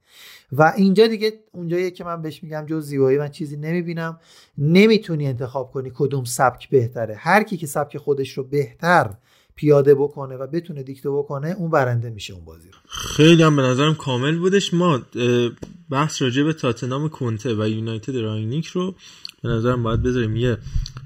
و 0.51 0.73
اینجا 0.77 1.07
دیگه 1.07 1.33
اونجایی 1.51 1.91
که 1.91 2.03
من 2.03 2.21
بهش 2.21 2.43
میگم 2.43 2.65
جز 2.65 2.85
زیبایی 2.85 3.17
من 3.17 3.29
چیزی 3.29 3.57
نمی‌بینم. 3.57 4.19
نمی‌تونی 4.57 5.27
انتخاب 5.27 5.71
کنی 5.71 5.91
کدوم 5.95 6.23
سبک 6.23 6.69
بهتره. 6.69 7.15
هر 7.15 7.43
کی 7.43 7.57
که 7.57 7.67
سبک 7.67 7.97
خودش 7.97 8.37
رو 8.37 8.43
بهتر 8.43 9.13
پیاده 9.59 9.95
بکنه 9.95 10.35
و 10.35 10.47
بتونه 10.47 10.83
دیکته 10.83 11.09
بکنه 11.09 11.55
اون 11.57 11.71
برنده 11.71 12.09
میشه 12.09 12.33
اون 12.33 12.45
بازی 12.45 12.69
خیلی 12.89 13.43
هم 13.43 13.55
به 13.55 13.61
نظرم 13.61 13.95
کامل 13.95 14.37
بودش. 14.37 14.73
ما 14.73 15.01
بحث 15.89 16.21
راجع 16.21 16.43
به 16.43 16.53
تاتنام 16.53 17.09
کنته 17.09 17.55
و 17.55 17.67
یونایتد 17.67 18.17
راینیک 18.17 18.67
رو 18.67 18.95
به 19.43 19.49
نظرم 19.49 19.83
باید 19.83 20.03
بذاریم. 20.03 20.35
یه 20.35 20.57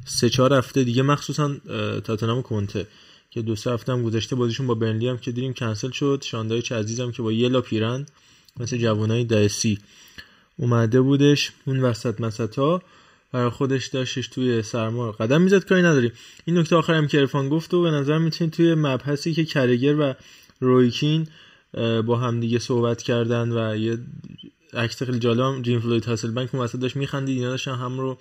سه 0.06 0.30
چهار 0.30 0.54
هفته 0.54 0.84
دیگه 0.84 1.02
مخصوصا 1.02 1.56
تاتنام 2.04 2.42
کنته 2.42 2.88
که 3.30 3.42
دو 3.42 3.56
سه 3.56 3.72
هفته 3.72 3.92
هم 3.92 4.04
گذشته 4.04 4.36
بازیشون 4.36 4.68
با 4.68 4.74
برنلی 4.74 5.08
هم 5.08 5.18
که 5.18 5.32
دیدیم 5.32 5.54
کنسل 5.54 5.92
شد. 5.92 6.24
شاندای 6.26 6.62
چه 6.62 6.76
عزیزم 6.76 7.12
که 7.12 7.22
با 7.22 7.32
یه 7.32 7.50
لا 7.50 7.62
پیرن 7.62 8.06
مثل 8.60 8.78
جوانای 8.78 9.24
دایسی 9.24 9.80
اومده 10.58 11.02
بودش. 11.02 11.52
اون 11.66 11.80
وسط 11.80 12.22
مسطا 12.22 12.82
برای 13.34 13.50
خودش 13.50 13.88
داشتش 13.88 14.28
توی 14.28 14.62
سرما. 14.62 15.12
قدم 15.12 15.42
می‌زد 15.42 15.66
کاری 15.66 15.82
نداری. 15.82 16.12
این 16.46 16.58
نکته 16.58 16.76
آخرم 16.76 17.08
که 17.08 17.20
ارفان 17.20 17.50
گفت 17.50 17.74
و 17.74 17.82
به 17.82 17.92
نظر 17.92 18.18
می‌تونید 18.18 18.54
توی 18.54 18.76
مبحثی 18.76 19.34
که 19.34 19.46
کرگر 19.46 19.96
و 20.00 20.14
رویکین 20.60 21.28
با 22.06 22.18
همدیگه 22.18 22.60
صحبت 22.60 23.02
کردن 23.02 23.52
و 23.52 23.78
یه 23.78 23.98
عکس 24.74 25.04
خیلی 25.04 25.20
جالب 25.20 25.62
جیم 25.62 25.80
فلوید 25.80 26.06
هاسلبنک 26.06 26.56
اون 26.56 26.64
وسط 26.64 26.80
داشت 26.80 26.96
میخندید 26.96 27.38
اینا 27.38 27.50
داشتن 27.50 27.76
هم 27.76 28.00
رو 28.00 28.18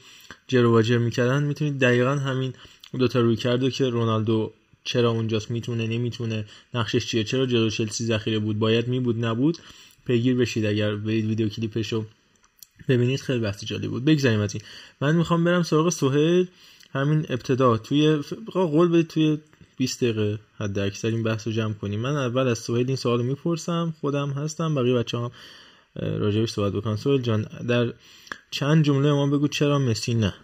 جرو 0.49 0.71
واجر 0.71 0.99
می‌کردن. 0.99 1.43
می‌تونید 1.43 1.79
دقیقا 1.79 2.11
همین 2.11 2.53
دو 2.99 3.09
تا 3.09 3.21
روی 3.21 3.37
کرده 3.37 3.71
که 3.71 3.89
رونالدو 3.89 4.53
چرا 4.85 5.11
اونجاست 5.11 5.51
می‌تونه 5.51 5.87
نمی‌تونه 5.87 6.45
نقشش 6.75 7.07
چیه 7.07 7.25
چرا 7.25 7.47
جلو 7.47 7.71
چلسی 7.71 8.05
ذخیره 8.05 8.39
بود 8.39 8.59
باید 8.59 8.89
می 8.89 9.01
بود 9.01 9.25
نبود 9.25 9.59
پیگیر 10.07 10.37
بشید 10.37 10.67
اگر 10.67 10.97
برید 10.97 11.27
ویدیو 11.27 11.49
کلیپشو 11.49 12.05
ببینید 12.89 13.21
خیلی 13.21 13.41
بحث 13.41 13.65
جالب 13.65 13.91
بود. 13.91 14.05
بگذاریم 14.05 14.41
از 14.41 14.55
این. 14.55 14.63
من 15.01 15.17
می‌خوام 15.17 15.45
برم 15.45 15.63
سراغ 15.63 15.89
سهیل. 15.89 16.49
همین 16.91 17.27
ابتدا. 17.29 17.79
توی 17.79 18.23
قول 18.53 18.89
بدید 18.89 19.07
توی 19.07 19.39
20 19.77 20.05
دقیقه 20.05 20.39
حد 20.57 20.79
اکثر 20.79 21.09
این 21.09 21.23
بحث 21.23 21.47
رو 21.47 21.53
جمع 21.53 21.75
کنیم. 21.75 22.01
من 22.01 22.17
اول 22.17 22.49
از 22.49 22.59
سهیل 22.59 22.87
این 22.87 22.97
سوال 22.97 23.23
می‌پرسم. 23.23 23.95
خودم 24.01 24.31
هستم. 24.31 24.75
بقیه 24.75 24.95
بچه 24.95 25.19
هم 25.19 25.31
راجبش 25.97 26.53
صحبت 26.53 26.73
بکنم 26.73 26.97
سهیل 26.97 27.23
جان 27.23 27.43
در 27.43 27.93
چند 28.51 28.85
جمله 28.85 29.13
ما 29.13 29.27
بگو 29.27 29.49
چرا 29.49 29.79
مسی 29.79 30.15
نه؟ 30.15 30.35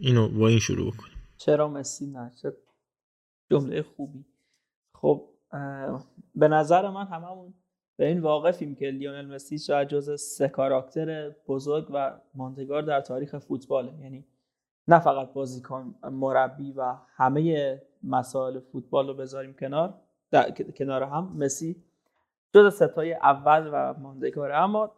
اینو 0.00 0.28
با 0.28 0.48
این 0.48 0.58
شروع 0.58 0.90
کنیم 0.90 1.14
چرا 1.36 1.68
مسی 1.68 2.06
نه؟ 2.06 2.32
جمله 3.50 3.82
خوبی. 3.82 4.24
خب 4.94 5.28
به 6.34 6.48
نظر 6.48 6.90
من 6.90 7.06
هممون 7.06 7.54
این 7.98 8.20
واقفیم 8.20 8.74
که 8.74 8.86
لیونل 8.90 9.34
مسی 9.34 9.58
شاید 9.58 9.88
جز 9.88 10.20
سه 10.20 10.48
کاراکتر 10.48 11.30
بزرگ 11.48 11.86
و 11.90 12.20
ماندگار 12.34 12.82
در 12.82 13.00
تاریخ 13.00 13.38
فوتباله. 13.38 13.92
یعنی 14.00 14.24
نه 14.88 14.98
فقط 14.98 15.32
بازیکن 15.32 15.94
مربی 16.02 16.72
و 16.72 16.96
همه 17.16 17.82
مسائل 18.02 18.58
فوتبال 18.58 19.08
رو 19.08 19.14
بذاریم 19.14 19.54
کنار 19.54 19.94
در 20.30 20.50
کنار 20.50 21.02
هم. 21.02 21.36
مسی 21.36 21.84
جز 22.54 22.74
ستای 22.74 23.14
اول 23.14 23.70
و 23.72 23.94
ماندگاره 24.00 24.56
اما 24.56 24.92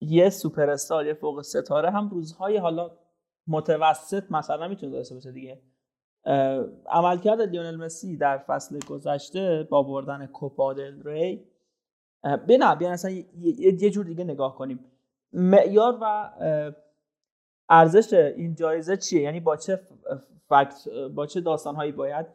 یه 0.00 0.30
سوپر 0.30 0.70
استار 0.70 1.06
یه 1.06 1.14
فوق 1.14 1.42
ستاره 1.42 1.90
هم 1.90 2.08
روزهای 2.08 2.56
حالا 2.56 2.90
متوسط 3.46 4.30
مثلا 4.30 4.68
می‌تونه 4.68 4.92
باشه 4.92 5.32
دیگه. 5.32 5.62
عملکرد 6.86 7.40
لیونل 7.40 7.76
مسی 7.76 8.16
در 8.16 8.38
فصل 8.38 8.78
گذشته 8.88 9.66
با 9.70 9.82
بردن 9.82 10.26
کوپا 10.26 10.72
دل 10.72 11.02
ری 11.02 11.44
به 12.46 12.58
نه 12.58 12.74
بیان 12.74 12.92
اصلا 12.92 13.10
یه 13.58 13.90
جور 13.90 14.04
دیگه 14.04 14.24
نگاه 14.24 14.56
کنیم. 14.56 14.84
معیار 15.32 15.98
و 16.00 16.30
ارزش 17.68 18.12
این 18.12 18.54
جایزه 18.54 18.96
چیه؟ 18.96 19.22
یعنی 19.22 19.40
با 19.40 19.56
چه 19.56 19.80
فکت 20.48 20.88
با 21.14 21.26
چه 21.26 21.40
داستانهایی 21.40 21.92
باید 21.92 22.26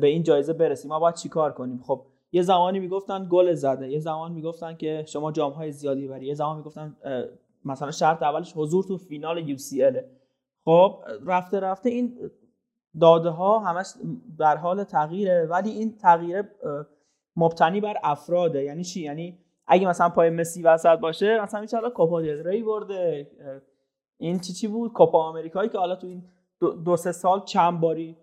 به 0.00 0.06
این 0.06 0.22
جایزه 0.22 0.52
برسیم؟ 0.52 0.88
ما 0.88 0.98
باید 0.98 1.14
چیکار 1.14 1.52
کنیم؟ 1.52 1.82
خب 1.86 2.06
یه 2.32 2.42
زمانی 2.42 2.80
می‌گفتن 2.80 3.28
گل 3.30 3.54
زده 3.54 3.88
یه 3.88 3.98
زمان 3.98 4.32
می‌گفتن 4.32 4.76
که 4.76 5.04
شما 5.08 5.32
جام 5.32 5.52
های 5.52 5.72
زیادی 5.72 6.08
بری 6.08 6.26
یه 6.26 6.34
زمان 6.34 6.56
می‌گفتن 6.56 6.96
مثلا 7.64 7.90
شرط 7.90 8.22
اولش 8.22 8.52
حضور 8.56 8.84
تو 8.84 8.96
فینال 8.96 9.48
یو 9.48 9.56
سی 9.56 9.84
خب 10.64 10.98
رفته 11.26 11.60
رفته 11.60 11.90
این 11.90 12.30
داده 13.00 13.28
ها 13.28 13.58
همش 13.58 13.86
در 14.38 14.56
حال 14.56 14.84
تغییره 14.84 15.46
ولی 15.50 15.70
این 15.70 15.96
تغییر 15.98 16.44
مبتنی 17.36 17.80
بر 17.80 17.96
افراده. 18.02 18.62
یعنی 18.62 18.84
چی؟ 18.84 19.00
یعنی 19.00 19.38
اگه 19.66 19.88
مثلا 19.88 20.08
پای 20.08 20.30
مسی 20.30 20.62
وسط 20.62 20.98
باشه 20.98 21.40
مثلا 21.42 21.60
میشه 21.60 21.76
حالا 21.76 21.90
کوپا 21.90 22.18
ری 22.20 22.62
برده. 22.62 23.30
این 24.18 24.38
چی 24.38 24.52
چی 24.52 24.68
بود؟ 24.68 24.92
کوپا 24.92 25.22
آمریکایی 25.22 25.68
که 25.68 25.78
حالا 25.78 25.96
تو 25.96 26.06
این 26.06 26.24
دو, 26.84 26.96
سه 26.96 27.12
سال 27.12 27.44
چند 27.44 27.80
باری 27.80 28.16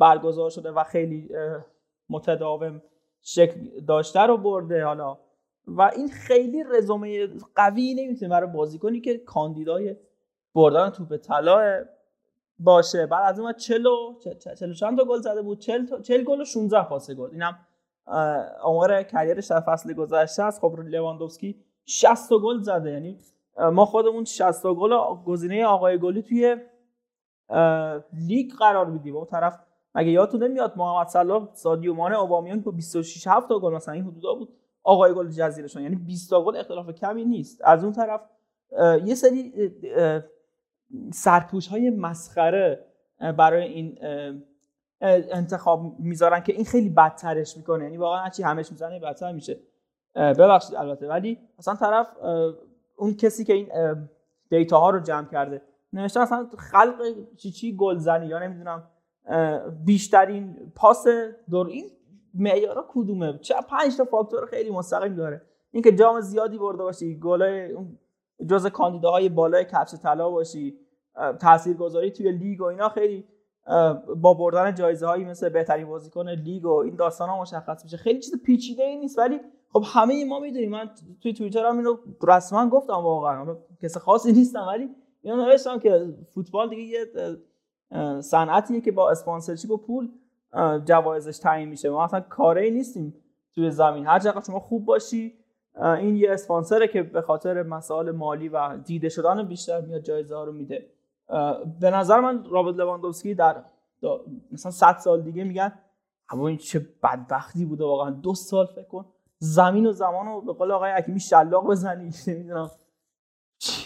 برگزار 0.00 0.50
شده 0.50 0.70
و 0.70 0.84
خیلی 0.84 1.28
متداوم 2.08 2.82
شکل 3.22 3.80
داشته 3.88 4.20
رو 4.20 4.36
برده 4.36 4.84
حالا. 4.84 5.18
و 5.66 5.90
این 5.96 6.08
خیلی 6.08 6.64
رزومه 6.64 7.28
قوی 7.54 7.94
نمی‌تونه 7.94 8.30
برای 8.30 8.50
بازیکنی 8.50 9.00
که 9.00 9.18
کاندیدای 9.18 9.96
بردن 10.54 10.90
توپ 10.90 11.16
طلا 11.16 11.84
باشه. 12.64 13.06
بعد 13.06 13.32
از 13.32 13.40
اون 13.40 13.52
40 13.52 13.82
40 14.56 14.72
چند 14.72 14.98
تا 14.98 15.04
گل 15.04 15.20
زده 15.20 15.42
بود. 15.42 15.58
40 15.58 16.00
40 16.02 16.24
گل 16.24 16.40
و 16.40 16.44
16 16.44 16.82
پاس 16.82 17.10
گل. 17.10 17.30
اینم 17.32 17.58
آمار 18.62 19.02
کریرش 19.02 19.46
در 19.46 19.60
فصل 19.60 19.92
گذشته 19.92 20.42
است. 20.42 20.60
خب 20.60 20.78
لواندوفسکی 20.84 21.64
60 21.84 22.28
تا 22.28 22.38
گل 22.38 22.60
زده. 22.60 22.90
یعنی 22.90 23.18
ما 23.72 23.84
خودمون 23.84 24.24
60 24.24 24.62
تا 24.62 24.74
گل 24.74 24.90
گزینه 25.26 25.64
آقای 25.64 25.98
گلی 25.98 26.22
توی 26.22 26.56
لیگ 28.12 28.52
قرار 28.58 28.86
میدیم. 28.86 29.16
اون 29.16 29.26
طرف 29.26 29.60
مگه 29.94 30.10
یادتون 30.10 30.42
نمیاد 30.42 30.72
محمد 30.76 31.06
صلاح 31.06 31.48
سادیو 31.52 31.94
مانه 31.94 32.18
اوبامیان 32.18 32.60
با 32.60 32.70
26 32.70 33.26
7 33.26 33.48
تا 33.48 33.58
گل 33.58 33.74
مثلا 33.74 33.94
این 33.94 34.04
حدودا 34.04 34.34
بود. 34.34 34.48
آقای 34.82 35.14
گل 35.14 35.28
جزیرشون 35.28 35.82
یعنی 35.82 35.96
20 35.96 36.30
تا 36.30 36.44
گل 36.44 36.56
اختلاف 36.56 36.90
کمی 36.90 37.24
نیست. 37.24 37.60
از 37.64 37.84
اون 37.84 37.92
طرف 37.92 38.20
یه 39.04 39.14
سری 39.14 39.52
سرپوش 41.12 41.68
های 41.68 41.90
مسخره 41.90 42.84
برای 43.38 43.68
این 43.68 43.98
انتخاب 45.00 45.96
می‌ذارن 45.98 46.40
که 46.40 46.52
این 46.52 46.64
خیلی 46.64 46.88
بدترش 46.88 47.56
می‌کنه. 47.56 47.84
یعنی 47.84 47.96
واقعا 47.96 48.20
هرچی 48.20 48.42
همش 48.42 48.72
می‌زنه 48.72 49.00
بدتر 49.00 49.32
میشه. 49.32 49.60
ببخشید 50.14 50.74
البته 50.74 51.08
ولی 51.08 51.38
اصلا 51.58 51.74
طرف 51.74 52.06
اون 52.96 53.14
کسی 53.14 53.44
که 53.44 53.52
این 53.52 53.68
دیتا 54.50 54.80
ها 54.80 54.90
رو 54.90 55.00
جمع 55.00 55.28
کرده 55.28 55.62
نوشته 55.92 56.20
اصلا 56.20 56.48
خلق 56.58 57.02
چی 57.36 57.50
چی 57.50 57.76
گلزنی 57.76 58.26
یا 58.26 58.38
نمی‌دونم 58.38 58.82
بیشترین 59.84 60.72
پاس 60.74 61.06
دور 61.50 61.66
این 61.66 61.90
معیارا 62.34 62.86
کدومه؟ 62.88 63.38
چه 63.38 63.54
پنج 63.68 63.96
تا 63.96 64.04
فاکتور 64.04 64.46
خیلی 64.46 64.70
مستقیم 64.70 65.14
داره. 65.14 65.42
اینکه 65.70 65.92
جام 65.92 66.20
زیادی 66.20 66.58
برده 66.58 66.82
باشی 66.82 67.18
گلای 67.18 67.76
جز 68.50 68.66
کاندیداهای 68.66 69.28
بالای 69.28 69.64
کفش 69.64 69.94
طلا 70.02 70.30
باشی. 70.30 70.78
تاثیرگذاری 71.40 72.10
توی 72.10 72.32
لیگ 72.32 72.60
و 72.60 72.64
اینا 72.64 72.88
خیلی 72.88 73.24
با 74.16 74.34
بردن 74.34 74.74
جایزه 74.74 75.06
هایی 75.06 75.24
مثل 75.24 75.48
بهترین 75.48 75.86
بازیکن 75.86 76.28
لیگ 76.28 76.64
و 76.64 76.70
این 76.70 76.94
داستان 76.96 77.28
ها 77.28 77.42
مشخص 77.42 77.84
میشه. 77.84 77.96
خیلی 77.96 78.20
چیز 78.20 78.42
پیچیده 78.42 78.82
ای 78.82 78.96
نیست 78.96 79.18
ولی 79.18 79.40
خب 79.72 79.84
همه 79.86 80.24
ما 80.24 80.40
می‌دونیم. 80.40 80.70
من 80.70 80.90
توی 81.22 81.32
توییتر 81.32 81.66
هم 81.66 81.78
اینو 81.78 81.96
رسما 82.22 82.68
گفتم 82.68 82.92
واقعا. 82.92 83.56
کس 83.82 83.96
خاصی 83.96 84.32
نیستم 84.32 84.64
ولی 84.68 84.88
اینو 85.22 85.36
نوشتم 85.36 85.78
که 85.78 86.14
فوتبال 86.34 86.68
دیگه 86.68 86.82
یه 86.82 87.06
صنعتیه 88.20 88.80
که 88.80 88.92
با 88.92 89.10
اسپانسرشیپ 89.10 89.70
و 89.70 89.76
پول 89.76 90.08
جوایزش 90.84 91.38
تعیین 91.38 91.68
میشه. 91.68 91.90
ما 91.90 92.04
اصلا 92.04 92.20
کاری 92.20 92.70
نیستیم 92.70 93.14
توی 93.54 93.70
زمین. 93.70 94.06
هر 94.06 94.18
چقدر 94.18 94.44
شما 94.44 94.60
خوب 94.60 94.84
باشی 94.84 95.34
این 95.82 96.16
یه 96.16 96.32
اسپانسره 96.32 96.88
که 96.88 97.02
به 97.02 97.22
خاطر 97.22 97.62
مسائل 97.62 98.10
مالی 98.10 98.48
و 98.48 98.76
دیده 98.76 99.08
شدن 99.08 99.48
بیشتر 99.48 99.80
میاد 99.80 100.00
جایزه 100.00 100.36
ها 100.36 100.44
رو 100.44 100.52
میده. 100.52 100.86
به 101.80 101.90
نظر 101.90 102.20
من 102.20 102.44
رابرت 102.44 102.76
لواندوفسکی 102.76 103.34
در 103.34 103.64
مثلا 104.52 104.72
100 104.72 104.98
سال 104.98 105.22
دیگه 105.22 105.44
میگن 105.44 105.72
اما 106.28 106.48
این 106.48 106.56
چه 106.56 106.86
بدبختی 107.02 107.64
بوده 107.64 107.84
واقعا 107.84 108.10
دو 108.10 108.34
سال 108.34 108.66
فکر 108.66 108.88
کن 108.88 109.04
زمین 109.38 109.86
و 109.86 109.92
زمان 109.92 110.26
رو 110.26 110.40
به 110.40 110.52
قول 110.52 110.70
آقای 110.70 110.90
حکیمی 110.92 111.20
شلاق 111.20 111.66
بزنی. 111.66 112.10
نمی‌دونم 112.26 112.70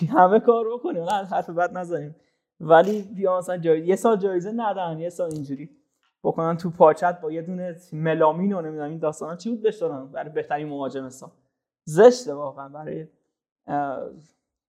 همه 0.08 0.40
کار 0.40 0.64
بکنیم 0.74 1.02
نه 1.02 1.12
حرف 1.12 1.50
بد 1.50 1.78
نزنیم. 1.78 2.16
ولی 2.60 3.02
بیا 3.02 3.38
مثلا 3.38 3.56
جایزه 3.56 3.86
یه 3.86 3.96
سال 3.96 4.16
جایزه 4.16 4.52
ندن 4.52 4.98
یه 4.98 5.10
سال 5.10 5.32
اینجوری 5.32 5.70
بکنن 6.24 6.56
تو 6.56 6.70
پاچت 6.70 7.20
با 7.20 7.32
یه 7.32 7.42
دونه 7.42 7.76
ملامین 7.92 8.52
و 8.52 8.60
نمی‌دونم 8.60 8.90
این 8.90 8.98
داستانا 8.98 9.36
چی 9.36 9.50
بود 9.50 9.62
بهش 9.62 9.82
برای 9.82 10.30
بهترین 10.30 10.68
مهاجم 10.68 11.08
سال. 11.08 11.30
زشته 11.84 12.34
واقعا 12.34 12.68
برای 12.68 13.06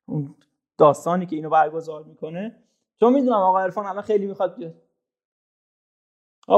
اون 0.06 0.36
داستانی 0.78 1.26
که 1.26 1.36
اینو 1.36 1.50
برگزار 1.50 2.04
می‌کنه. 2.04 2.64
چون 3.00 3.14
می‌دونم 3.14 3.38
آقا 3.38 3.60
عرفان 3.60 3.86
الان 3.86 4.02
خیلی 4.02 4.26
می‌خواد 4.26 4.58
بیاد. 4.58 4.76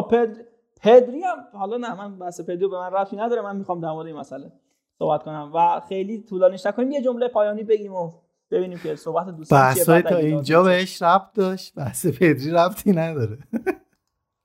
پد... 0.09 0.37
پدری 0.81 1.23
هم 1.23 1.47
حالا 1.53 1.77
نه 1.77 1.95
من 1.95 2.19
بحث 2.19 2.41
پدری 2.41 2.67
به 2.67 2.77
من 2.77 2.91
رفتی 2.91 3.15
نداره 3.15 3.41
من 3.41 3.55
می‌خوام 3.55 3.81
در 3.81 3.91
مورد 3.91 4.07
این 4.07 4.15
مسئله 4.15 4.51
صحبت 4.99 5.23
کنم. 5.23 5.51
و 5.55 5.81
خیلی 5.89 6.21
طولانیش 6.21 6.65
نکنیم 6.65 6.91
یه 6.91 7.01
جمله 7.01 7.27
پایانی 7.27 7.63
بگیم 7.63 7.93
و 7.93 8.11
ببینیم 8.51 8.79
که 8.83 8.95
صحبت 8.95 9.27
دوستان 9.27 9.59
بحثای 9.59 10.01
تا 10.01 10.15
اینجا 10.15 10.63
بهش 10.63 11.01
ربط 11.01 11.33
داشت 11.33 11.75
بحث 11.75 12.07
پدری 12.07 12.51
ربطی 12.51 12.91
نداره. 12.91 13.37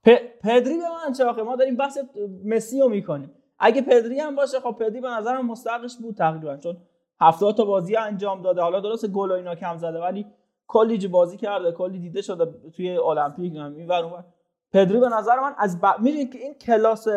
پ... 0.04 0.10
پدری 0.42 0.78
به 0.78 0.88
من 1.06 1.12
چه 1.12 1.24
ما 1.24 1.56
داریم 1.56 1.76
بحث 1.76 1.98
مسی 2.44 2.80
رو 2.80 2.88
می‌کنیم. 2.88 3.30
اگه 3.58 3.82
پدری 3.82 4.20
هم 4.20 4.36
باشه 4.36 4.60
خب 4.60 4.76
پدری 4.78 5.00
به 5.00 5.08
نظرم 5.08 5.46
مستقش 5.46 5.96
بود 5.96 6.14
تقریبا 6.14 6.56
چون 6.56 6.76
70 7.20 7.56
تا 7.56 7.64
بازی 7.64 7.96
انجام 7.96 8.42
داده. 8.42 8.62
حالا 8.62 8.80
درست 8.80 9.06
گل 9.06 9.30
و 9.30 9.34
اینا 9.34 9.54
کم 9.54 9.76
زده 9.76 10.00
ولی 10.00 10.26
کلی 10.66 11.08
بازی 11.08 11.36
کرده 11.36 11.72
کلی 11.72 11.98
دیده 11.98 12.22
شده 12.22 12.70
توی 12.70 12.96
المپیک. 12.96 13.56
این 13.56 13.88
ور 13.88 14.24
پدری 14.72 15.00
به 15.00 15.08
نظر 15.08 15.40
من 15.40 15.54
از 15.58 15.80
ب... 15.80 15.86
می‌دونید 15.98 16.32
که 16.32 16.38
این 16.38 16.54
کلاس 16.54 17.08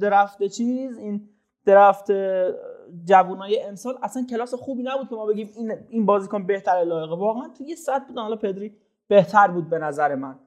درفت 0.00 0.42
چیز 0.42 0.98
این 0.98 1.28
درفت 1.64 2.12
جوونای 3.04 3.62
امسال 3.62 3.98
اصلا 4.02 4.26
کلاس 4.30 4.54
خوبی 4.54 4.82
نبود 4.82 5.08
که 5.08 5.14
ما 5.14 5.26
بگیم 5.26 5.50
این 5.56 5.72
این 5.88 6.06
بازیکن 6.06 6.46
بهتر 6.46 6.84
لایقه. 6.84 7.16
واقعا 7.16 7.48
تو 7.58 7.64
یه 7.64 7.74
سطح 7.74 8.04
بود 8.04 8.18
حالا 8.18 8.36
پدری 8.36 8.76
بهتر 9.08 9.48
بود 9.48 9.70
به 9.70 9.78
نظر 9.78 10.14
من. 10.14 10.38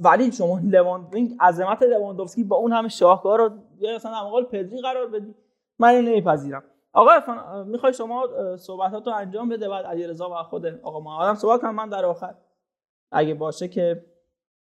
ولی 0.00 0.32
شما 0.32 0.60
لوان 0.64 1.08
این 1.12 1.36
عظمت 1.40 1.82
لواندوفسکی 1.82 2.44
با 2.44 2.56
اون 2.56 2.72
همه 2.72 2.88
شاهکار 2.88 3.38
رو 3.38 3.50
اصلا 3.94 4.24
مقابل 4.26 4.44
پدری 4.44 4.80
قرار 4.80 5.06
بدی. 5.06 5.34
من 5.78 5.94
نمیپذیرم. 5.94 6.62
آقا 6.94 7.10
ارفان 7.10 7.68
می‌خوای 7.68 7.92
شما 7.92 8.28
صحبتاتو 8.56 9.10
انجام 9.10 9.48
بده 9.48 9.68
بعد 9.68 9.84
علیرضا 9.84 10.30
و 10.30 10.42
خود 10.42 10.66
آقا 10.66 11.00
محمد 11.00 11.36
صحبت 11.36 11.60
کنم 11.60 11.74
من 11.74 11.88
در 11.88 12.04
آخر. 12.04 12.34
اگه 13.12 13.34
باشه 13.34 13.68
که 13.68 14.04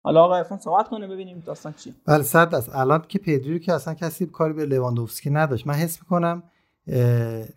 حالا 0.02 0.24
آقا 0.24 0.34
ارفان 0.34 0.58
صحبت 0.58 0.88
کنه 0.88 1.08
ببینیم 1.08 1.42
داستان 1.46 1.72
چیه. 1.72 1.94
بله 2.06 2.22
صد 2.22 2.54
است 2.54 2.74
الان 2.74 3.04
که 3.08 3.18
پدری 3.18 3.60
که 3.60 3.72
اصلا 3.72 3.94
کسی 3.94 4.26
کاری 4.26 4.52
به 4.52 4.64
لواندوفسکی 4.64 5.30
نداشت. 5.30 5.66
من 5.66 5.74
حس 5.74 6.02
می‌کنم 6.02 6.42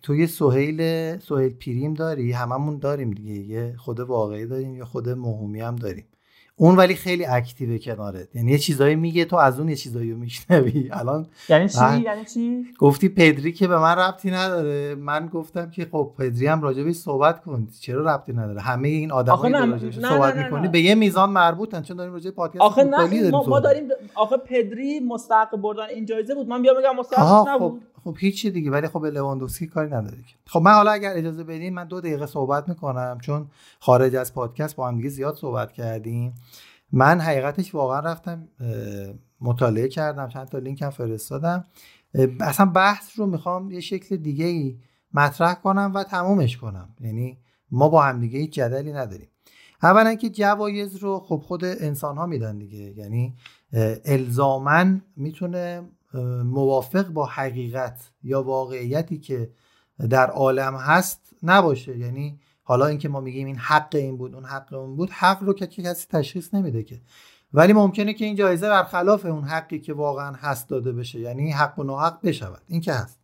توی 0.02 0.28
سهیل 0.28 0.80
سهیل 1.18 1.54
پیریم 1.54 1.94
داری؟ 1.94 2.32
هممون 2.32 2.80
داریم 2.80 3.12
دیگه. 3.12 3.34
یه 3.34 3.76
خود 3.78 4.00
واقعی 4.00 4.46
داریم 4.46 4.76
یا 4.76 4.86
خود 4.86 5.10
موهومی 5.10 5.62
هم 5.62 5.76
داریم. 5.76 6.08
اون 6.58 6.76
ولی 6.76 6.96
خیلی 6.96 7.26
اکتیو 7.26 7.78
کنارت 7.78 8.36
یعنی 8.36 8.52
یه 8.52 8.58
چیزایی 8.58 8.96
میگه 8.96 9.26
تو 9.26 9.36
از 9.36 9.60
اون 9.60 9.70
یه 9.70 9.76
چیزایی 9.76 10.12
رو 10.12 10.18
میشنوی. 10.18 10.90
الان 11.00 11.28
یعنی 11.50 11.70
چی؟ 11.70 12.02
یعنی 12.02 12.26
چی؟ 12.26 12.66
گفتی 12.80 13.10
پدری 13.10 13.52
که 13.52 13.68
به 13.68 13.78
من 13.78 13.96
ربطی 13.96 14.32
نداره. 14.32 14.96
من 14.96 15.28
گفتم 15.28 15.70
که 15.70 15.88
خب 15.92 16.12
پدری 16.18 16.48
هم 16.48 16.62
راجبش 16.62 16.96
صحبت 16.96 17.44
کن. 17.44 17.68
چرا 17.82 18.16
ربطی 18.16 18.34
نداره؟ 18.34 18.62
همه 18.62 18.88
این 18.88 19.12
آدمایی 19.12 19.54
که 19.54 19.60
راجبش 19.60 20.00
صحبت 20.00 20.36
می‌کنی 20.36 20.68
به 20.68 20.82
یه 20.82 20.96
میزان 20.96 21.30
مربوطن. 21.30 21.82
چون 21.82 21.98
داریم 21.98 22.14
راجع 22.14 22.32
پادکست 22.32 22.62
آخه 22.62 22.84
نه 22.84 23.30
ما, 23.30 23.44
ما 23.44 23.60
داریم 23.60 23.90
آخه 24.16 24.38
پدری 24.38 25.00
مستحق 25.00 25.56
بردن. 25.58 25.86
این 25.96 26.06
جایزه 26.06 26.36
بود. 26.36 26.48
من 26.48 26.62
بیام 26.62 26.78
بگم 26.78 26.96
مستحق 26.96 27.48
نبود 27.50 27.72
خب. 27.72 27.95
خب 28.06 28.16
هیچی 28.20 28.52
دیگه 28.52 28.72
ولی 28.72 28.88
خب 28.88 29.02
به 29.02 29.12
لواندوسکی 29.12 29.68
کاری 29.68 29.90
نداره 29.90 30.18
خب 30.48 30.62
من 30.62 30.72
حالا 30.74 30.92
اگر 30.92 31.14
اجازه 31.16 31.44
بدین 31.44 31.74
من 31.74 31.88
دو 31.88 32.02
دقیقه 32.02 32.26
صحبت 32.26 32.70
می‌کنم 32.70 33.18
چون 33.22 33.48
خارج 33.80 34.16
از 34.16 34.34
پادکست 34.34 34.76
با 34.76 34.88
هم 34.88 34.98
دیگه 34.98 35.10
زیاد 35.10 35.36
صحبت 35.36 35.72
کردیم. 35.72 36.34
من 36.92 37.20
حقیقتش 37.20 37.76
واقعا 37.76 38.00
رفتم 38.00 38.48
مطالعه 39.42 39.88
کردم 39.88 40.28
چند 40.28 40.48
تا 40.48 40.58
لینک 40.58 40.82
هم 40.82 40.90
فرستادم. 40.90 41.66
اصلا 42.40 42.66
بحث 42.66 43.20
رو 43.20 43.26
می‌خوام 43.26 43.72
یه 43.72 43.80
شکل 43.80 44.18
دیگه 44.18 44.46
ای 44.46 44.80
مطرح 45.14 45.54
کنم 45.54 45.92
و 45.96 46.04
تمومش 46.04 46.58
کنم. 46.58 46.90
یعنی 47.00 47.38
ما 47.72 47.90
با 47.90 48.04
هم 48.04 48.20
دیگه 48.20 48.40
هیچ 48.40 48.54
جدلی 48.54 48.94
نداریم. 48.94 49.28
اولا 49.84 50.16
که 50.16 50.30
جوایز 50.30 50.96
رو 50.96 51.20
خب 51.20 51.38
خود 51.38 51.66
انسان 51.66 52.18
ها 52.18 52.26
میدن 52.26 52.58
دیگه. 52.58 52.94
یعنی 52.98 53.36
الزامن 54.06 55.02
می‌تونه 55.16 55.82
موافق 56.44 57.08
با 57.08 57.26
حقیقت 57.26 58.12
یا 58.24 58.44
واقعیتی 58.44 59.18
که 59.18 59.50
در 60.10 60.30
عالم 60.30 60.76
هست 60.76 61.34
نباشه. 61.44 61.98
یعنی 61.98 62.40
حالا 62.64 62.86
اینکه 62.86 63.10
ما 63.10 63.20
میگیم 63.20 63.48
این 63.48 63.58
حق 63.58 63.96
این 63.96 64.18
بود 64.18 64.36
اون 64.36 64.46
حق 64.46 64.74
اون 64.74 64.96
بود 64.96 65.10
حق 65.10 65.44
رو 65.44 65.54
که 65.54 65.68
کسی 65.68 66.08
تشخیص 66.10 66.54
نمیده 66.54 66.84
که. 66.84 67.02
ولی 67.54 67.74
ممکنه 67.74 68.14
که 68.14 68.26
این 68.26 68.36
جایزه 68.36 68.70
برخلاف 68.70 69.26
اون 69.26 69.44
حقی 69.44 69.80
که 69.80 69.94
واقعا 69.94 70.34
هست 70.34 70.70
داده 70.70 70.92
بشه. 70.92 71.20
یعنی 71.20 71.52
حق 71.52 71.80
و 71.80 71.84
ناحق 71.84 72.22
بشود. 72.24 72.62
این 72.68 72.82
که 72.82 72.94
هست. 72.94 73.20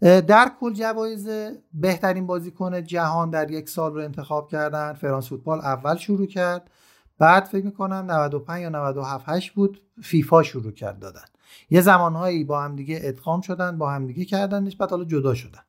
در 0.00 0.50
کل 0.60 0.72
جوایز 0.72 1.28
بهترین 1.72 2.26
بازیکن 2.26 2.84
جهان 2.84 3.30
در 3.30 3.50
یک 3.50 3.68
سال 3.68 3.94
رو 3.94 4.00
انتخاب 4.00 4.48
کردن. 4.48 4.92
فرانس 4.92 5.28
فوتبال 5.28 5.58
اول 5.58 5.96
شروع 5.96 6.26
کرد. 6.26 6.70
بعد 7.18 7.44
فکر 7.44 7.64
می‌کنم 7.64 8.10
95 8.10 8.62
یا 8.62 8.68
97 8.68 9.24
8 9.28 9.52
بود. 9.52 9.80
فیفا 10.02 10.42
شروع 10.42 10.72
کرد 10.72 10.98
دادن. 10.98 11.24
یه 11.70 11.80
زمانهایی 11.80 12.44
با 12.44 12.62
هم 12.62 12.76
دیگه 12.76 13.00
ادغام 13.02 13.40
شدن 13.40 13.78
با 13.78 13.90
هم 13.90 14.06
دیگه 14.06 14.24
کردنش 14.24 14.76
بعد 14.76 14.90
حالا 14.90 15.04
جدا 15.04 15.34
شدن. 15.34 15.60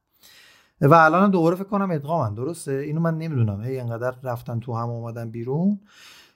و 0.82 0.94
الان 0.94 1.32
دوباره 1.32 1.56
فکر 1.56 1.64
کنم 1.64 1.92
ادغامن 1.92 2.34
درسته؟ 2.34 2.72
اینو 2.72 3.02
من 3.02 3.18
نمی‌دونم. 3.18 3.62
هی 3.62 3.80
اینقدر 3.80 4.14
رفتن 4.24 4.60
تو 4.60 4.76
هم 4.76 4.90
اومدن 4.90 5.32
بیرون 5.32 5.80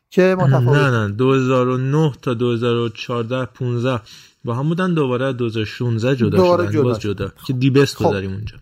که 0.09 0.35
متفاوت. 0.39 0.77
نه. 0.77 0.91
نه 0.91 1.11
2009 1.11 2.13
تا 2.21 2.33
2014 2.33 3.45
15 3.45 4.01
با 4.45 4.53
هم 4.53 4.69
بودن 4.69 4.93
دوباره 4.93 5.33
2016 5.33 6.15
جدا 6.15 6.37
دوباره 6.37 6.63
شدن. 6.63 6.71
جدا 6.71 6.83
باز 6.83 6.99
جدا. 6.99 7.31
که 7.47 7.53
دیبست 7.53 7.95
خب. 7.97 8.11
داریم 8.11 8.31
اونجا. 8.31 8.57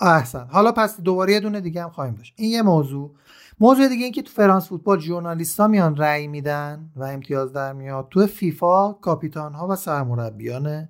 احسن. 0.00 0.46
حالا 0.50 0.72
پس 0.72 1.00
دوباره 1.00 1.32
یه 1.32 1.40
دونه 1.40 1.60
دیگه 1.60 1.82
هم 1.82 1.90
خواهیم 1.90 2.14
داشت. 2.14 2.34
این 2.36 2.50
یه 2.50 2.62
موضوع. 2.62 3.10
موضوع 3.60 3.88
دیگه 3.88 4.04
این 4.04 4.12
که 4.12 4.22
تو 4.22 4.32
فرانس 4.32 4.68
فوتبال 4.68 5.00
ژورنالیستا 5.00 5.68
میان 5.68 5.96
رأی 5.96 6.28
میدن 6.28 6.90
و 6.96 7.04
امتیاز 7.04 7.52
در 7.52 7.72
میاد. 7.72 8.08
تو 8.10 8.26
فیفا 8.26 8.92
کاپیتان 8.92 9.54
ها 9.54 9.68
و 9.68 9.76
سرمربیان 9.76 10.88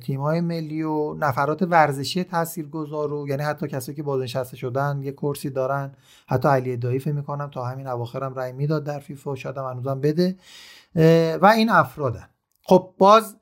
تیم 0.00 0.20
های 0.20 0.40
ملی 0.40 0.82
و 0.82 1.14
نفرات 1.14 1.62
ورزشی 1.62 2.24
تاثیرگذار 2.24 3.08
رو 3.08 3.28
یعنی 3.28 3.42
حتی 3.42 3.68
کسایی 3.68 3.96
که 3.96 4.02
بازنشسته 4.02 4.56
شدن 4.56 5.00
یه 5.02 5.12
کرسی 5.12 5.50
دارن. 5.50 5.92
حتی 6.26 6.48
علی 6.48 6.76
دایی 6.76 7.02
می‌کنم 7.06 7.50
تا 7.50 7.64
همین 7.64 7.86
اواخرم 7.86 8.34
رأی 8.34 8.52
می‌داد 8.52 8.84
در 8.84 8.98
فیفا 8.98 9.34
شاید 9.34 9.58
هم 9.58 9.64
هنوزم 9.64 10.00
بده. 10.00 10.36
و 11.42 11.46
این 11.56 11.70
افرادن. 11.70 12.28
خب 12.62 12.94
باز 12.98 13.36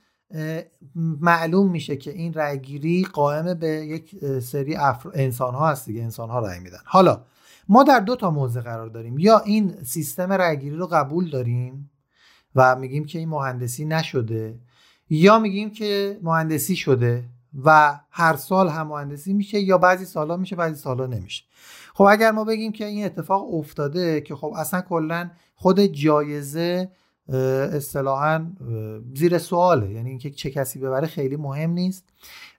معلوم 1.21 1.71
میشه 1.71 1.97
که 1.97 2.11
این 2.11 2.35
رأیگیری 2.35 3.07
قائم 3.13 3.55
به 3.55 3.69
یک 3.69 4.25
سری 4.41 4.77
افر... 4.77 5.11
انسان 5.15 5.55
ها 5.55 5.69
هست 5.69 5.87
دیگه. 5.87 6.03
انسان 6.03 6.31
ها 6.31 6.39
رأی 6.39 6.61
میدن. 6.61 6.79
حالا 6.85 7.21
ما 7.69 7.83
در 7.83 8.01
دو 8.01 8.17
تا 8.17 8.31
موضع 8.31 8.61
قرار 8.61 8.89
داریم. 8.89 9.19
یا 9.19 9.39
این 9.39 9.83
سیستم 9.85 10.33
رأیگیری 10.33 10.77
رو 10.77 10.87
قبول 10.87 11.31
داریم 11.31 11.91
و 12.55 12.77
میگیم 12.77 13.05
که 13.05 13.19
این 13.19 13.29
مهندسی 13.29 13.85
نشده 13.85 14.61
یا 15.11 15.39
میگیم 15.39 15.71
که 15.71 16.19
مهندسی 16.23 16.77
شده 16.77 17.25
و 17.65 17.99
هر 18.11 18.37
سال 18.37 18.69
هم 18.69 18.87
مهندسی 18.87 19.33
میشه 19.33 19.61
یا 19.61 19.79
بعضی 19.79 20.05
سالا 20.05 20.37
میشه 20.37 20.57
بعضی 20.57 20.75
سالا 20.75 21.07
نمیشه. 21.07 21.45
خب 21.95 22.05
اگر 22.05 22.31
ما 22.31 22.45
بگیم 22.45 22.73
که 22.73 22.85
این 22.85 23.05
اتفاق 23.05 23.55
افتاده 23.55 24.21
که 24.21 24.35
خب 24.35 24.53
اصلا 24.57 24.81
کلا 24.81 25.31
خود 25.55 25.81
جایزه 25.81 26.91
اصطلاحا 27.29 28.47
زیر 29.15 29.39
سواله. 29.39 29.91
یعنی 29.91 30.11
اینکه 30.11 30.31
چه 30.31 30.51
کسی 30.51 30.79
ببره 30.79 31.07
خیلی 31.07 31.37
مهم 31.37 31.71
نیست. 31.71 32.05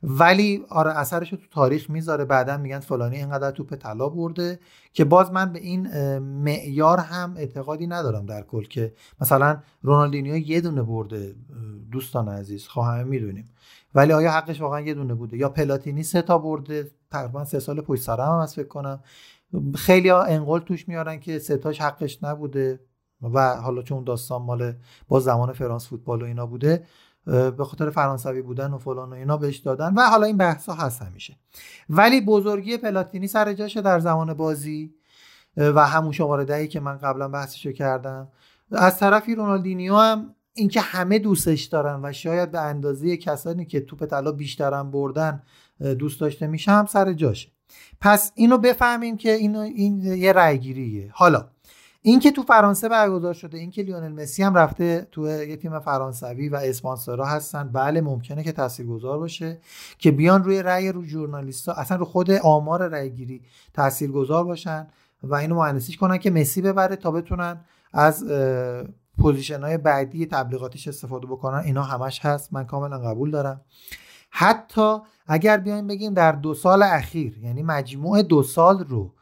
ولی 0.04 0.66
آره 0.70 0.92
اثرش 0.92 1.32
رو 1.32 1.38
تو 1.38 1.46
تاریخ 1.52 1.90
می‌ذاره. 1.90 2.26
بعدا 2.26 2.58
میگن 2.58 2.80
فلانی 2.80 3.16
اینقدر 3.16 3.52
توپ 3.52 3.76
طلا 3.76 4.10
برده 4.10 4.60
که 4.94 5.06
باز 5.06 5.32
من 5.32 5.54
به 5.54 5.60
این 5.60 5.88
معیار 6.18 6.98
هم 7.00 7.34
اعتقادی 7.38 7.88
ندارم 7.88 8.26
در 8.26 8.42
کل 8.42 8.64
که 8.64 8.94
مثلا 9.22 9.58
رونالدینیو 9.82 10.36
یه 10.38 10.62
دونه 10.62 10.84
برده. 10.84 11.36
دوستان 11.92 12.30
عزیز 12.30 12.68
خواهم 12.68 13.08
می‌دونیم. 13.08 13.50
ولی 13.96 14.14
آیا 14.14 14.32
حقش 14.32 14.62
واقعا 14.62 14.82
یه 14.82 14.94
دونه 14.94 15.14
بوده؟ 15.14 15.38
یا 15.38 15.50
پلاتینی 15.50 16.04
سه 16.04 16.22
تا 16.22 16.38
برده؟ 16.38 16.92
تقریبا 17.12 17.46
سه 17.46 17.60
سال 17.60 17.82
پشت 17.82 18.02
سر 18.02 18.22
هم 18.22 18.46
فکر 18.46 18.68
کنم. 18.68 19.04
خیلی 19.76 20.10
ها 20.10 20.24
انقل 20.24 20.60
توش 20.60 20.88
میارن 20.88 21.20
که 21.20 21.40
سه 21.40 21.58
تاش 21.58 21.82
حقش 21.82 22.24
نبوده. 22.24 22.80
و 23.24 23.56
حالا 23.56 23.82
چون 23.82 24.04
داستان 24.04 24.42
مال 24.42 24.74
با 25.08 25.20
زمان 25.20 25.54
فرانس 25.54 25.88
فوتبال 25.88 26.22
و 26.22 26.26
اینا 26.26 26.46
بوده 26.46 26.86
به 27.26 27.64
خاطر 27.64 27.90
فرانسوی 27.90 28.42
بودن 28.42 28.74
و 28.74 28.78
فلان 28.78 29.10
و 29.10 29.14
اینا 29.14 29.38
بهش 29.38 29.58
دادن 29.58 29.94
و 29.94 30.02
حالا 30.02 30.26
این 30.26 30.38
بحث 30.38 30.70
هست 30.70 31.02
همیشه. 31.02 31.38
ولی 31.90 32.22
بزرگی 32.22 32.78
پلاتینی 32.78 33.28
سر 33.28 33.54
جاشه 33.54 33.82
در 33.82 34.00
زمان 34.00 34.34
بازی 34.34 34.96
و 35.58 35.88
همون 35.88 36.12
شماره 36.12 36.46
دهی 36.46 36.68
که 36.68 36.80
من 36.80 36.98
قبلا 36.98 37.28
بحثشو 37.28 37.72
کردم 37.72 38.28
از 38.72 39.00
طرفی 39.00 39.36
رونالدینیو 39.36 39.96
هم 39.96 40.36
اینکه 40.54 40.82
همه 40.82 41.20
دوستش 41.20 41.64
دارن 41.64 42.00
و 42.04 42.14
شاید 42.14 42.52
به 42.52 42.60
اندازه 42.60 43.18
کسانی 43.18 43.66
که 43.66 43.82
توپ 43.82 44.06
طلا 44.06 44.32
بیشترن 44.32 44.92
بردن 44.92 45.44
دوست 46.00 46.22
داشته 46.22 46.48
میشه 46.48 46.72
هم 46.72 46.86
سر 46.86 47.14
جاشه. 47.14 47.50
پس 48.02 48.32
اینو 48.36 48.58
بفهمیم 48.58 49.18
که 49.18 49.32
اینو 49.32 49.60
این 49.60 50.02
یه 50.02 50.34
رأیگیریه. 50.34 51.12
حالا 51.14 51.50
این 52.06 52.20
که 52.20 52.32
تو 52.32 52.44
فرانسه 52.44 52.90
برگزار 52.90 53.34
شده 53.34 53.58
این 53.58 53.72
که 53.72 53.82
لیونل 53.82 54.24
مسی 54.24 54.44
هم 54.44 54.56
رفته 54.56 55.08
تو 55.12 55.28
یه 55.28 55.58
تیم 55.58 55.80
فرانسوی 55.80 56.50
و 56.50 56.56
اسپانسرها 56.56 57.26
هستن 57.26 57.70
بله 57.70 58.02
ممکنه 58.02 58.44
که 58.44 58.52
تاثیرگذار 58.52 59.18
باشه 59.20 59.60
که 59.98 60.12
بیان 60.12 60.44
روی 60.44 60.64
رأی 60.64 60.92
رو 60.92 61.04
ژورنالیستا 61.04 61.74
اصلا 61.74 61.98
رو 61.98 62.06
خود 62.06 62.32
آمار 62.32 62.88
رأی 62.88 63.10
گیری 63.10 63.42
تاثیرگذار 63.74 64.44
باشن 64.44 64.88
و 65.24 65.36
اینو 65.36 65.56
مهندسیش 65.56 65.98
کنن 65.98 66.18
که 66.18 66.32
مسی 66.32 66.62
ببره 66.62 66.96
تا 66.96 67.12
بتونن 67.12 67.62
از 67.94 68.26
position 69.18 69.62
های 69.62 69.78
بعدی 69.78 70.26
تبلیغاتیش 70.26 70.88
استفاده 70.88 71.28
بکنن. 71.28 71.58
اینا 71.58 71.84
همش 71.84 72.26
هست. 72.26 72.54
من 72.54 72.66
کاملا 72.66 73.00
قبول 73.00 73.32
دارم. 73.32 73.62
حتی 74.30 74.98
اگر 75.28 75.58
بیایم 75.58 75.88
بگیم 75.88 76.14
در 76.14 76.32
دو 76.32 76.54
سال 76.54 76.84
اخیر 76.84 77.38
یعنی 77.38 77.64
مجموع 77.64 78.22
دو 78.22 78.44
سال 78.44 78.80
رو 78.80 79.14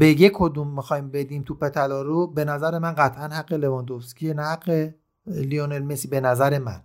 بگه 0.00 0.30
کدوم 0.34 0.74
می‌خوایم 0.74 1.10
بدیم 1.10 1.42
توپ 1.42 1.68
طلا 1.68 2.02
رو؟ 2.02 2.26
به 2.26 2.44
نظر 2.44 2.78
من 2.78 2.92
قطعا 2.92 3.28
حق 3.28 3.52
لواندوفسکی 3.52 4.34
نه 4.34 4.42
حق 4.42 4.90
لیونل 5.26 5.82
مسی 5.82 6.08
به 6.08 6.20
نظر 6.20 6.58
من. 6.58 6.80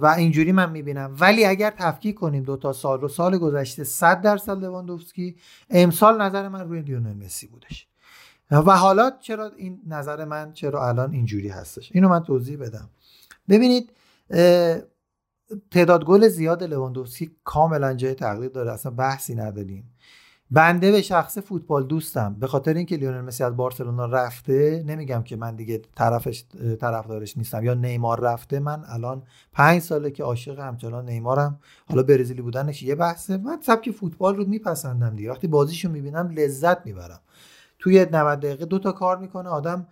و 0.00 0.14
اینجوری 0.18 0.52
من 0.52 0.70
می‌بینم. 0.70 1.16
ولی 1.20 1.44
اگر 1.44 1.70
تفکیک 1.70 2.14
کنیم 2.14 2.42
دو 2.42 2.56
تا 2.56 2.72
سال 2.72 3.00
رو 3.00 3.08
سال 3.08 3.38
گذشته 3.38 3.84
100 3.84 4.20
درصد 4.20 4.64
لواندوفسکی 4.64 5.36
امسال 5.70 6.22
نظر 6.22 6.48
من 6.48 6.68
روی 6.68 6.82
لیونل 6.82 7.24
مسی 7.24 7.46
بودش. 7.46 7.88
و 8.50 8.76
حالا 8.76 9.10
چرا 9.20 9.50
این 9.56 9.82
نظر 9.86 10.24
من 10.24 10.52
چرا 10.52 10.88
الان 10.88 11.12
اینجوری 11.12 11.48
هستش؟ 11.48 11.90
اینو 11.94 12.08
من 12.08 12.22
توضیح 12.22 12.58
بدم. 12.58 12.90
ببینید 13.48 13.90
تعداد 15.70 16.04
گل 16.04 16.28
زیاد 16.28 16.62
لواندوفسکی 16.62 17.36
کاملا 17.44 17.94
جای 17.94 18.14
تقلید 18.14 18.52
داره. 18.52 18.72
اصلا 18.72 18.92
بحثی 18.92 19.34
نداریم. 19.34 19.90
بنده 20.50 20.92
به 20.92 21.02
شخص 21.02 21.38
فوتبال 21.38 21.86
دوستم. 21.86 22.36
به 22.40 22.46
خاطر 22.46 22.74
اینکه 22.74 22.96
لیونل 22.96 23.20
مسی 23.20 23.44
از 23.44 23.56
بارسلونا 23.56 24.06
رفته 24.06 24.84
نمیگم 24.86 25.22
که 25.22 25.36
من 25.36 25.56
دیگه 25.56 25.82
طرفش 25.94 26.44
طرفدارش 26.80 27.36
نیستم 27.36 27.64
یا 27.64 27.74
نیمار 27.74 28.20
رفته. 28.20 28.60
من 28.60 28.84
الان 28.86 29.22
پنج 29.52 29.82
ساله 29.82 30.10
که 30.10 30.24
عاشق 30.24 30.58
همچنان 30.58 31.08
نیمارم. 31.08 31.60
حالا 31.88 32.02
برزیلی 32.02 32.42
بودنش 32.42 32.82
یه 32.82 32.94
بحثه. 32.94 33.36
من 33.36 33.58
سبک 33.62 33.90
فوتبال 33.90 34.36
رو 34.36 34.44
میپسندم 34.44 35.16
دیگه. 35.16 35.30
وقتی 35.30 35.46
بازیشو 35.46 35.88
می‌بینم 35.88 36.30
لذت 36.30 36.86
می‌برم. 36.86 37.20
توی 37.78 38.06
90 38.12 38.40
دقیقه 38.40 38.64
دو 38.64 38.78
تا 38.78 38.92
کار 38.92 39.18
می‌کنه 39.18 39.48
آدم 39.48 39.86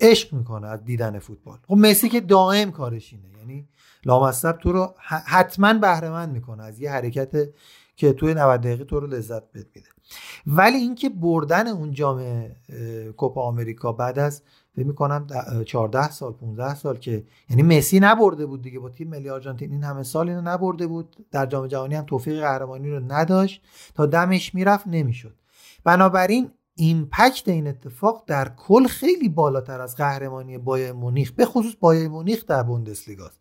عشق 0.00 0.32
می‌کنه 0.32 0.66
از 0.66 0.84
دیدن 0.84 1.18
فوتبال. 1.18 1.58
خب 1.68 1.74
مسی 1.74 2.08
که 2.08 2.20
دائم 2.20 2.70
کارش 2.70 3.12
اینه. 3.12 3.38
یعنی 3.38 3.68
لامصب 4.04 4.52
تو 4.52 4.72
رو 4.72 4.94
حتما 5.26 5.74
بهره 5.74 6.26
می‌کنه. 6.26 6.62
از 6.62 6.80
یه 6.80 6.90
حرکت 6.90 7.48
که 7.96 8.12
توی 8.12 8.34
90 8.34 8.60
دقیقه 8.60 8.84
تو 8.84 9.00
رو 9.00 9.06
لذت 9.06 9.42
میده. 9.54 9.68
ولی 10.46 10.76
اینکه 10.76 11.08
بردن 11.08 11.66
اون 11.66 11.92
جام 11.92 12.46
کوپا 13.16 13.42
آمریکا 13.42 13.92
بعد 13.92 14.18
از 14.18 14.42
فکر 14.76 14.86
می‌کنم 14.86 15.26
14 15.66 16.10
سال 16.10 16.32
15 16.32 16.74
سال 16.74 16.96
که 16.98 17.24
یعنی 17.50 17.62
مسی 17.62 18.00
نبرده 18.00 18.46
بود 18.46 18.62
دیگه 18.62 18.78
با 18.78 18.88
تیم 18.88 19.08
ملی 19.08 19.30
آرژانتین 19.30 19.72
این 19.72 19.84
همه 19.84 20.02
سال 20.02 20.28
اینو 20.28 20.40
نبرده 20.40 20.86
بود. 20.86 21.16
در 21.30 21.46
جام 21.46 21.66
جهانی 21.66 21.94
هم 21.94 22.04
توفیق 22.04 22.40
قهرمانی 22.40 22.90
رو 22.90 23.00
نداشت. 23.12 23.62
تا 23.94 24.06
دمش 24.06 24.54
می‌رفت 24.54 24.86
نمی‌شد. 24.86 25.34
بنابراین 25.84 26.50
ایمپکت 26.78 27.48
این 27.48 27.66
اتفاق 27.66 28.24
در 28.26 28.48
کل 28.48 28.86
خیلی 28.86 29.28
بالاتر 29.28 29.80
از 29.80 29.96
قهرمانی 29.96 30.58
بایر 30.58 30.92
مونیخ 30.92 31.32
به 31.32 31.44
خصوص 31.44 31.74
بایر 31.80 32.08
مونیخ 32.08 32.46
در 32.46 32.62
بوندسلیگاست 32.62 33.40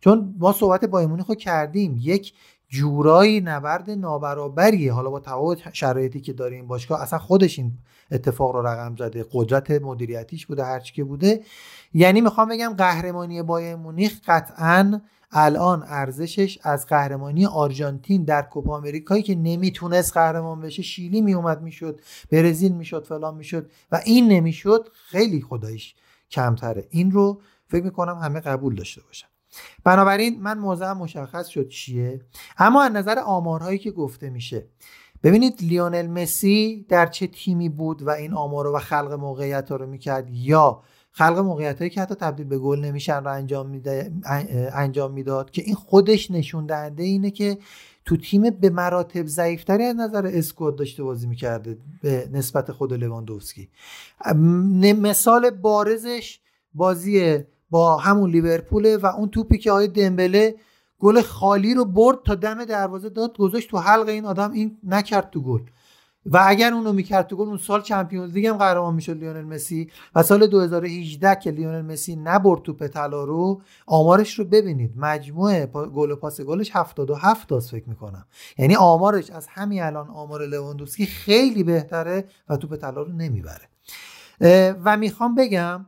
چون 0.00 0.34
ما 0.38 0.52
صحبت 0.52 0.84
بایر 0.84 1.08
مونیخ 1.08 1.26
رو 1.26 1.34
کردیم. 1.34 1.96
یک 2.00 2.34
جورایی 2.68 3.40
نبرد 3.40 3.90
نابرابریه. 3.90 4.92
حالا 4.92 5.10
با 5.10 5.20
تفاوت 5.20 5.72
شرایطی 5.72 6.20
که 6.20 6.32
داره 6.32 6.56
این 6.56 6.66
باشگاه 6.66 7.02
اصلا 7.02 7.18
خودش 7.18 7.58
این 7.58 7.72
اتفاق 8.10 8.50
رو 8.50 8.66
رقم 8.66 8.96
زده. 8.96 9.26
قدرت 9.32 9.70
مدیریتیش 9.70 10.46
بوده 10.46 10.64
هرچی 10.64 10.94
که 10.94 11.04
بوده. 11.04 11.42
یعنی 11.94 12.20
می‌خوام 12.20 12.48
بگم 12.48 12.74
قهرمانی 12.78 13.42
بایر 13.42 13.76
مونیخ 13.76 14.20
قطعا 14.26 15.00
الان 15.30 15.84
ارزشش 15.86 16.58
از 16.62 16.86
قهرمانی 16.86 17.46
آرژانتین 17.46 18.24
در 18.24 18.42
کوپا 18.42 18.76
آمریکایی 18.76 19.22
که 19.22 19.34
نمی‌تونست 19.34 20.12
قهرمان 20.12 20.60
بشه 20.60 20.82
شیلی 20.82 21.20
میومد 21.20 21.62
می‌شد 21.62 22.00
برزیل 22.32 22.72
می‌شد 22.72 23.04
فلان 23.04 23.34
می‌شد 23.34 23.70
و 23.92 24.00
این 24.04 24.28
نمی‌شد 24.28 24.88
خیلی 24.92 25.40
خدایش 25.40 25.94
کمتره. 26.30 26.86
این 26.90 27.10
رو 27.10 27.40
فکر 27.68 27.84
می‌کنم 27.84 28.18
همه 28.18 28.40
قبول 28.40 28.74
داشته 28.74 29.02
باشن. 29.02 29.28
بنابراین 29.84 30.42
من 30.42 30.58
موضعم 30.58 30.98
مشخص 30.98 31.46
شد 31.46 31.68
چیه. 31.68 32.20
اما 32.58 32.82
از 32.82 32.92
نظر 32.92 33.18
آمارهایی 33.18 33.78
که 33.78 33.90
گفته 33.90 34.30
میشه. 34.30 34.66
ببینید 35.22 35.62
لیونل 35.62 36.06
مسی 36.06 36.86
در 36.88 37.06
چه 37.06 37.26
تیمی 37.26 37.68
بود 37.68 38.02
و 38.02 38.10
این 38.10 38.34
آمار 38.34 38.66
و 38.66 38.78
خلق 38.78 39.12
موقعیت 39.12 39.70
رو 39.70 39.86
می‌کرد 39.86 40.30
یا 40.30 40.82
خلق 41.10 41.38
موقعیت 41.38 41.78
هایی 41.78 41.90
که 41.90 42.00
حتی 42.00 42.14
تبدیل 42.14 42.46
به 42.46 42.58
گل 42.58 42.80
نمیشن 42.80 43.24
رو 43.24 43.32
انجام 43.32 43.66
میده 43.66 44.12
انجام 44.72 45.12
می‌داد 45.12 45.50
که 45.50 45.62
این 45.62 45.74
خودش 45.74 46.30
نشون 46.30 46.66
دهنده 46.66 47.02
اینه 47.02 47.30
که 47.30 47.58
تو 48.04 48.16
تیم 48.16 48.50
به 48.50 48.70
مراتب 48.70 49.26
ضعیفتری 49.26 49.84
از 49.84 49.96
نظر 49.96 50.26
squad 50.26 50.76
داشته 50.76 51.02
بازی 51.02 51.26
می‌کرده 51.26 51.78
به 52.02 52.28
نسبت 52.32 52.72
خود 52.72 52.92
لواندوفسکی. 52.92 53.68
مثال 55.02 55.50
بارزش 55.50 56.40
بازی 56.74 57.38
با 57.70 57.96
همون 57.96 58.30
لیورپول 58.30 58.96
و 58.96 59.06
اون 59.06 59.28
توپی 59.28 59.58
که 59.58 59.70
آقای 59.70 59.88
دمبله 59.88 60.54
گل 60.98 61.22
خالی 61.22 61.74
رو 61.74 61.84
برد 61.84 62.18
تا 62.24 62.34
دم 62.34 62.64
دروازه 62.64 63.08
داد 63.08 63.36
گذاشت 63.36 63.70
تو 63.70 63.78
حلق 63.78 64.08
این 64.08 64.24
آدم 64.24 64.52
این 64.52 64.78
نکرد 64.84 65.30
تو 65.30 65.40
گل. 65.40 65.60
و 66.26 66.44
اگر 66.46 66.72
اونو 66.72 66.92
می‌کرد 66.92 67.26
تو 67.26 67.36
گل 67.36 67.46
اون 67.46 67.56
سال 67.56 67.82
Champions 67.82 68.32
League 68.32 68.46
هم 68.46 68.56
قهرمان 68.56 68.94
می‌شد 68.94 69.12
لیونل 69.12 69.44
مسی. 69.44 69.90
و 70.14 70.22
سال 70.22 70.46
2018 70.46 71.34
که 71.34 71.50
لیونل 71.50 71.82
مسی 71.82 72.16
نبرد 72.16 72.62
توپ 72.62 72.72
طلا 72.72 73.24
رو 73.24 73.62
آمارش 73.86 74.38
رو 74.38 74.44
ببینید. 74.44 74.92
مجموعه 74.96 75.66
گل 75.66 76.10
و 76.10 76.16
پاس 76.16 76.40
گلش 76.40 76.70
77 76.76 77.48
تاست 77.48 77.70
فکر 77.70 77.88
می‌کنم. 77.88 78.26
یعنی 78.58 78.76
آمارش 78.76 79.30
از 79.30 79.46
همین 79.50 79.82
الان 79.82 80.08
آمار 80.08 80.46
لواندوسکی 80.46 81.06
خیلی 81.06 81.64
بهتره 81.64 82.24
و 82.48 82.56
تو 82.56 82.68
پتلا 82.68 83.02
رو 83.02 83.12
نمی‌بره. 83.12 83.68
و 84.84 84.96
می‌خوام 84.96 85.34
بگم 85.34 85.86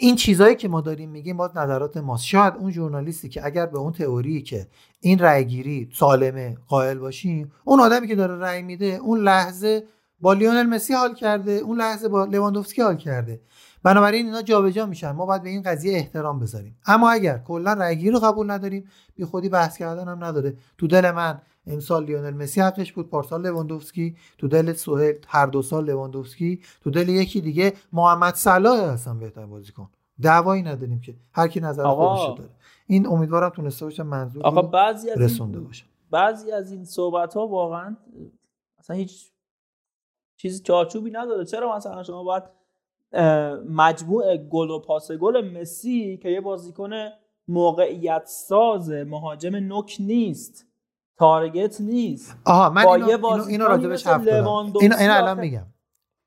این 0.00 0.16
چیزهایی 0.16 0.56
که 0.56 0.68
ما 0.68 0.80
داریم 0.80 1.10
میگیم 1.10 1.36
باز 1.36 1.56
نظرات 1.56 1.96
ماست. 1.96 2.24
شاید 2.24 2.54
اون 2.54 2.70
ژورنالیستی 2.70 3.28
که 3.28 3.46
اگر 3.46 3.66
به 3.66 3.78
اون 3.78 3.92
تئوری 3.92 4.42
که 4.42 4.66
این 5.00 5.18
رأیگیری 5.18 5.88
سالمه 5.94 6.56
قائل 6.68 6.98
باشیم 6.98 7.52
اون 7.64 7.80
آدمی 7.80 8.08
که 8.08 8.14
داره 8.14 8.38
رأی 8.38 8.62
میده 8.62 8.86
اون 9.02 9.20
لحظه 9.20 9.84
با 10.20 10.32
لیونل 10.32 10.62
مسی 10.62 10.94
حال 10.94 11.14
کرده 11.14 11.52
اون 11.52 11.78
لحظه 11.78 12.08
با 12.08 12.24
لواندوفسکی 12.24 12.82
حال 12.82 12.96
کرده. 12.96 13.40
بنابراین 13.82 14.26
اینا 14.26 14.42
جابجا 14.42 14.86
میشن. 14.86 15.10
ما 15.10 15.26
باید 15.26 15.42
به 15.42 15.48
این 15.48 15.62
قضیه 15.62 15.96
احترام 15.96 16.40
بذاریم. 16.40 16.76
اما 16.86 17.10
اگر 17.10 17.38
کلا 17.38 17.72
رأیگیری 17.72 18.10
رو 18.10 18.18
قبول 18.18 18.50
نداریم 18.50 18.84
بی 19.16 19.24
خودی 19.24 19.48
بحث 19.48 19.76
کردن 19.76 20.08
هم 20.08 20.24
نداره. 20.24 20.56
تو 20.78 20.86
دل 20.86 21.10
من 21.10 21.40
امسال 21.66 22.04
لیونل 22.04 22.30
مسی 22.30 22.60
حقش 22.60 22.92
بود. 22.92 23.10
پارسال 23.10 23.46
لواندوفسکی 23.46 24.16
تو 24.38 24.48
دل 24.48 24.72
سوهل 24.72 25.14
هر 25.28 25.46
دو 25.46 25.62
سال 25.62 25.84
لواندوفسکی 25.84 26.60
تو 26.80 26.90
دل 26.90 27.08
یکی 27.08 27.40
دیگه 27.40 27.72
محمد 27.92 28.34
صلاح 28.34 28.80
هستن 28.80 29.18
بهتر 29.18 29.46
بازیکن. 29.46 29.88
دعوایی 30.22 30.62
نداریم 30.62 31.00
که. 31.00 31.14
هر 31.32 31.48
کی 31.48 31.60
نظر 31.60 31.84
خودش 31.84 32.38
داره. 32.38 32.50
این 32.86 33.06
امیدوارم 33.06 33.48
تونسته 33.48 33.84
باشه 33.84 34.02
منظور 34.02 34.42
آقا 34.42 34.62
بعضی 34.62 35.10
از 35.10 35.18
رسونده 35.18 35.60
باشه. 35.60 35.84
بعضی 36.10 36.52
از 36.52 36.72
این 36.72 36.84
صحبت 36.84 37.34
ها 37.34 37.46
واقعا 37.46 37.96
اصلا 38.78 38.96
هیچ 38.96 39.30
چیز 40.36 40.62
چارچوبی 40.62 41.10
نداره. 41.10 41.44
چرا 41.44 41.76
مثلا 41.76 42.02
شما 42.02 42.24
باید 42.24 42.42
مجموع 43.68 44.36
گل 44.36 44.70
و 44.70 44.78
پاس 44.78 45.12
گل 45.12 45.60
مسی 45.60 46.16
که 46.16 46.28
یه 46.28 46.40
بازیکن 46.40 46.90
موقعیت 47.48 48.22
ساز 48.26 48.90
مهاجم 48.90 49.56
نوک 49.56 49.96
نیست. 50.00 50.66
تارگت 51.18 51.80
نیست. 51.80 52.36
آها 52.44 52.70
من 52.70 52.86
اینو, 52.86 53.06
اینو, 53.06 53.44
اینو 53.44 53.64
راجبش 53.64 54.06
حرف 54.06 54.26
اینو, 54.26 54.72
اینو 54.80 54.96
الان 54.98 55.40
میگم. 55.40 55.66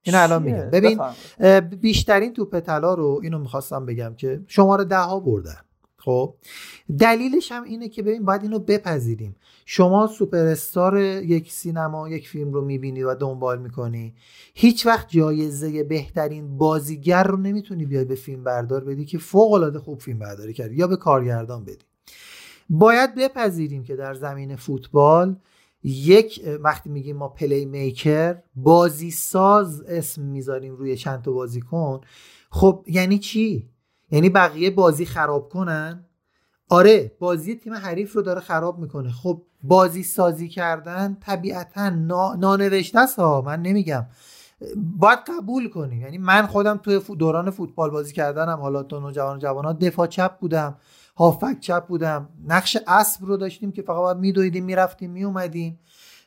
اینو 0.03 0.21
الان 0.21 0.43
میگم. 0.43 0.69
ببین 0.69 0.99
بیشترین 1.81 2.33
توپ 2.33 2.59
طلا 2.59 2.93
رو 2.93 3.19
اینو 3.23 3.39
می‌خواستم 3.39 3.85
بگم 3.85 4.13
که 4.17 4.41
شماره 4.47 4.83
ده 4.83 4.97
ها 4.97 5.19
بردن. 5.19 5.57
خب؟ 5.97 6.35
دلیلش 6.99 7.51
هم 7.51 7.63
اینه 7.63 7.89
که 7.89 8.03
ببین 8.03 8.25
باید 8.25 8.41
اینو 8.41 8.59
بپذیریم. 8.59 9.35
شما 9.65 10.07
سوپر 10.07 10.45
استار 10.45 10.99
یک 10.99 11.51
سینما 11.51 12.09
یک 12.09 12.29
فیلم 12.29 12.53
رو 12.53 12.65
می‌بینی 12.65 13.03
و 13.03 13.15
دنبال 13.15 13.59
می‌کنی. 13.59 14.15
هیچ 14.53 14.85
وقت 14.85 15.09
جایزه 15.09 15.83
بهترین 15.83 16.57
بازیگر 16.57 17.23
رو 17.23 17.37
نمی‌تونی 17.37 17.85
بیای 17.85 18.05
به 18.05 18.15
فیلم 18.15 18.43
بردار 18.43 18.83
بدی 18.83 19.05
که 19.05 19.17
فوق 19.17 19.53
العاده 19.53 19.79
خوب 19.79 20.01
فیلم 20.01 20.19
برداری 20.19 20.53
کردی 20.53 20.75
یا 20.75 20.87
به 20.87 20.95
کارگردان 20.95 21.63
بدی. 21.63 21.85
باید 22.69 23.15
بپذیریم 23.15 23.83
که 23.83 23.95
در 23.95 24.13
زمین 24.13 24.55
فوتبال 24.55 25.35
یک 25.83 26.41
وقتی 26.61 26.89
میگیم 26.89 27.17
ما 27.17 27.29
پلی 27.29 27.65
میکر 27.65 28.41
بازی 28.55 29.11
ساز 29.11 29.81
اسم 29.81 30.21
می‌ذاریم 30.21 30.75
روی 30.75 30.97
چند 30.97 31.21
تا 31.21 31.31
بازیکن. 31.31 32.01
خب 32.49 32.85
یعنی 32.87 33.19
چی؟ 33.19 33.69
یعنی 34.11 34.29
بقیه 34.29 34.71
بازی 34.71 35.05
خراب 35.05 35.49
کنن؟ 35.49 36.05
آره 36.69 37.11
بازی 37.19 37.55
تیم 37.55 37.73
حریف 37.73 38.13
رو 38.13 38.21
داره 38.21 38.39
خراب 38.41 38.79
می‌کنه. 38.79 39.11
خب 39.11 39.43
بازی 39.63 40.03
سازی 40.03 40.49
کردن 40.49 41.17
طبیعتا 41.21 41.89
نانوشته 42.39 42.99
است 42.99 43.19
ها 43.19 43.41
من 43.41 43.61
نمیگم. 43.61 44.05
باید 44.75 45.19
قبول 45.27 45.69
کنیم. 45.69 46.01
یعنی 46.01 46.17
من 46.17 46.45
خودم 46.45 46.77
توی 46.77 47.01
دوران 47.19 47.49
فوتبال 47.49 47.89
بازی 47.89 48.13
کردنم 48.13 48.59
حالا 48.59 48.83
تو 48.83 48.99
نوجوان 48.99 49.39
جوانات 49.39 49.79
دفاع 49.79 50.07
چپ 50.07 50.39
بودم 50.39 50.77
هافک 51.17 51.59
چپ 51.59 51.87
بودم. 51.87 52.29
نقش 52.47 52.77
اسب 52.87 53.25
رو 53.25 53.37
داشتیم 53.37 53.71
که 53.71 53.81
فقط 53.81 53.97
باید 53.97 54.17
میدویدیم 54.17 54.65
می‌رفتیم 54.65 55.11
میومدیم 55.11 55.79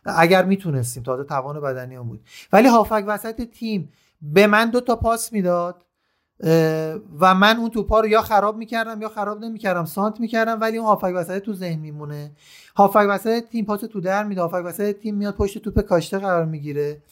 اگر 0.05 0.44
می‌تونستیم 0.44 1.02
تازه 1.02 1.24
توان 1.24 1.61
بدنی 1.61 1.94
هم 1.94 2.09
بود. 2.09 2.20
ولی 2.52 2.69
هافک 2.69 3.05
وسط 3.07 3.40
تیم 3.40 3.93
به 4.23 4.47
من 4.47 4.70
دو 4.70 4.81
تا 4.81 4.97
پاس 4.97 5.32
می‌داد 5.32 5.85
و 7.20 7.35
من 7.35 7.57
اون 7.57 7.70
توپا 7.70 8.01
رو 8.01 8.09
یا 8.09 8.23
خراب 8.23 8.57
می‌کردم 8.57 9.02
یا 9.02 9.09
خراب 9.09 9.44
نمی‌کردم 9.44 9.85
سانت 9.85 10.20
می‌کردم 10.20 10.61
ولی 10.61 10.78
اون 10.78 10.86
هافک 10.86 11.12
وسط 11.15 11.39
تو 11.39 11.55
ذهن 11.55 11.78
میمونه. 11.78 12.32
هافک 12.77 13.07
وسط 13.09 13.48
تیم 13.48 13.65
پاس 13.65 13.81
تو 13.81 14.01
در 14.01 14.24
میده 14.24 14.40
هافک 14.40 14.62
وسط 14.65 14.93
تیم 14.93 15.15
میاد 15.15 15.35
پشت 15.35 15.59
توپ 15.59 15.81
کاشته 15.81 16.19
قرار 16.19 16.44
می‌گیره. 16.44 17.02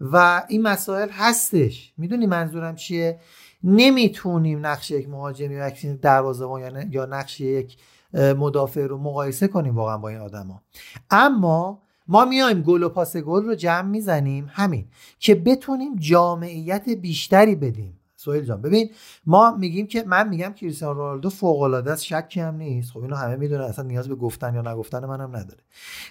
و 0.00 0.42
این 0.48 0.62
مسائل 0.62 1.08
هستش. 1.08 1.92
می‌دونی 1.98 2.26
منظورم 2.26 2.74
چیه؟ 2.74 3.20
نمی‌تونیم 3.64 4.66
نقش 4.66 4.90
یک 4.90 5.08
مهاجمی 5.08 5.60
و 5.60 5.68
یک 5.68 6.00
دروازه‌بان 6.00 6.90
یا 6.90 7.06
نقش 7.06 7.40
یک 7.40 7.76
مدافع 8.12 8.86
رو 8.86 8.98
مقایسه 8.98 9.48
کنیم 9.48 9.76
واقعا 9.76 9.98
با 9.98 10.08
این 10.08 10.18
آدما. 10.18 10.62
اما 11.10 11.82
ما 12.08 12.24
میایم 12.24 12.62
گل 12.62 12.82
و 12.82 12.88
پاس 12.88 13.16
گل 13.16 13.44
رو 13.44 13.54
جمع 13.54 13.88
می‌زنیم. 13.88 14.50
همین. 14.52 14.86
که 15.18 15.34
بتونیم 15.34 15.96
جامعیت 15.96 16.88
بیشتری 16.88 17.54
بدیم. 17.54 18.00
سهیل 18.16 18.44
جان 18.44 18.62
ببین 18.62 18.90
ما 19.26 19.56
میگیم 19.56 19.86
که 19.86 20.04
من 20.06 20.28
میگم 20.28 20.52
کریستیانو 20.52 20.94
رونالدو 20.94 21.30
فوق 21.30 21.60
العاده 21.60 21.92
است. 21.92 22.04
شکی 22.04 22.40
هم 22.40 22.54
نیست. 22.54 22.92
خب 22.92 23.00
اینو 23.00 23.16
همه 23.16 23.36
می‌دونن. 23.36 23.64
اصلا 23.64 23.84
نیاز 23.84 24.08
به 24.08 24.14
گفتن 24.14 24.54
یا 24.54 24.72
نگفتن 24.72 25.04
منم 25.04 25.36
نداره. 25.36 25.60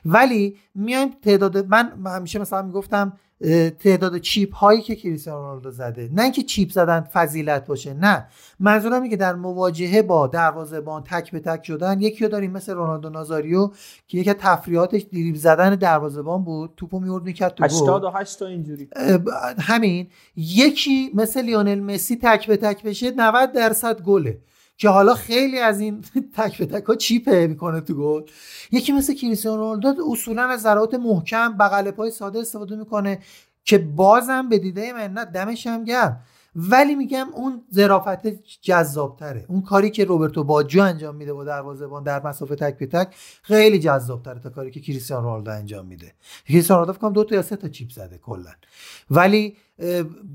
ولی 0.06 0.58
میایم 0.76 1.10
تعداد 1.22 1.66
من 1.66 1.92
همیشه 2.06 2.40
مثلا 2.40 2.62
می‌گفتم 2.62 3.14
تعداد 3.80 4.18
چیپ 4.18 4.56
هایی 4.56 4.82
که 4.82 4.96
کریستیانو 4.96 5.42
رونالدو 5.42 5.72
زده. 5.72 6.10
نه 6.14 6.24
اینکه 6.24 6.44
چیپ 6.44 6.72
زدن 6.72 7.02
فضیلت 7.02 7.68
باشه 7.68 7.94
نه. 7.94 8.28
منظورم 8.60 8.94
اینه 8.94 9.10
که 9.10 9.16
در 9.16 9.36
مواجهه 9.36 10.02
با 10.02 10.28
دروازه‌بان 10.28 11.04
تک 11.04 11.32
به 11.32 11.40
تک 11.40 11.66
شدن 11.66 12.02
یکی 12.02 12.24
رو 12.24 12.30
داریم 12.30 12.52
مثل 12.52 12.74
رونالدو 12.74 13.10
نازاریو 13.10 13.72
که 14.08 14.18
یکی 14.18 14.30
از 14.30 14.36
تفریحاتش 14.40 15.02
دریبل 15.02 15.38
زدن 15.38 15.76
دروازه‌بان 15.76 16.44
بود. 16.44 16.74
توپو 16.78 17.00
میورد 17.00 17.24
می‌کرد 17.24 17.54
تو 17.54 17.64
88 17.64 18.40
تا 18.40 18.46
اینجوری. 18.46 18.90
همین. 19.60 20.08
یکی 20.36 21.12
مثل 21.14 21.42
لیونل 21.42 21.80
مسی 21.80 22.20
تک 22.22 22.48
به 22.48 22.58
تک 22.58 22.84
بشه 22.84 23.12
90 23.12 23.52
درصد 23.52 24.02
گله. 24.02 24.38
که 24.78 24.90
حالا 24.90 25.14
خیلی 25.14 25.60
از 25.60 25.80
این 25.80 26.02
تک 26.38 26.58
به 26.58 26.66
تک 26.66 26.86
ها 26.86 26.96
چیپه 26.96 27.48
می‌کنه 27.48 27.82
تو 27.82 27.94
گل. 27.96 28.22
یکی 28.72 28.92
مثل 28.92 29.14
کریستیانو 29.14 29.58
رونالدو 29.58 30.12
اصولا 30.12 30.44
از 30.50 30.62
ضربات 30.62 30.94
محکم 30.94 31.58
بغل 31.58 31.92
پای 31.92 32.12
ساده 32.12 32.40
استفاده 32.40 32.76
می‌کنه 32.76 33.20
که 33.64 33.78
بازم 33.78 34.50
به 34.50 34.60
دیده 34.60 34.94
من 34.94 35.14
نه 35.14 35.26
دمش 35.26 35.68
هم 35.68 35.84
گرم. 35.84 36.22
ولی 36.56 36.96
میگم 36.96 37.28
اون 37.34 37.64
ظرافت 37.74 38.28
جذابتره. 38.62 39.46
اون 39.48 39.62
کاری 39.62 39.90
که 39.90 40.06
روبرتو 40.06 40.44
باجو 40.44 40.84
انجام 40.84 41.16
میده 41.16 41.34
با 41.34 41.44
دروازه‌بان 41.44 42.04
در 42.04 42.28
مسافه 42.28 42.56
تک 42.56 42.78
به 42.78 42.88
تک 42.88 43.16
خیلی 43.42 43.80
جذابتره 43.80 44.40
تا 44.40 44.50
کاری 44.50 44.72
که 44.72 44.80
کریستیانو 44.80 45.24
رونالدو 45.28 45.52
انجام 45.52 45.86
میده. 45.86 46.14
کریستیانو 46.48 46.82
رونالدو 46.82 47.00
فکر 47.00 47.10
دو 47.10 47.24
تا 47.24 47.36
یا 47.36 47.42
سه 47.42 47.56
تا 47.56 47.68
چیپ 47.68 47.92
زده 47.92 48.18
کلا. 48.18 48.52
ولی 49.12 49.58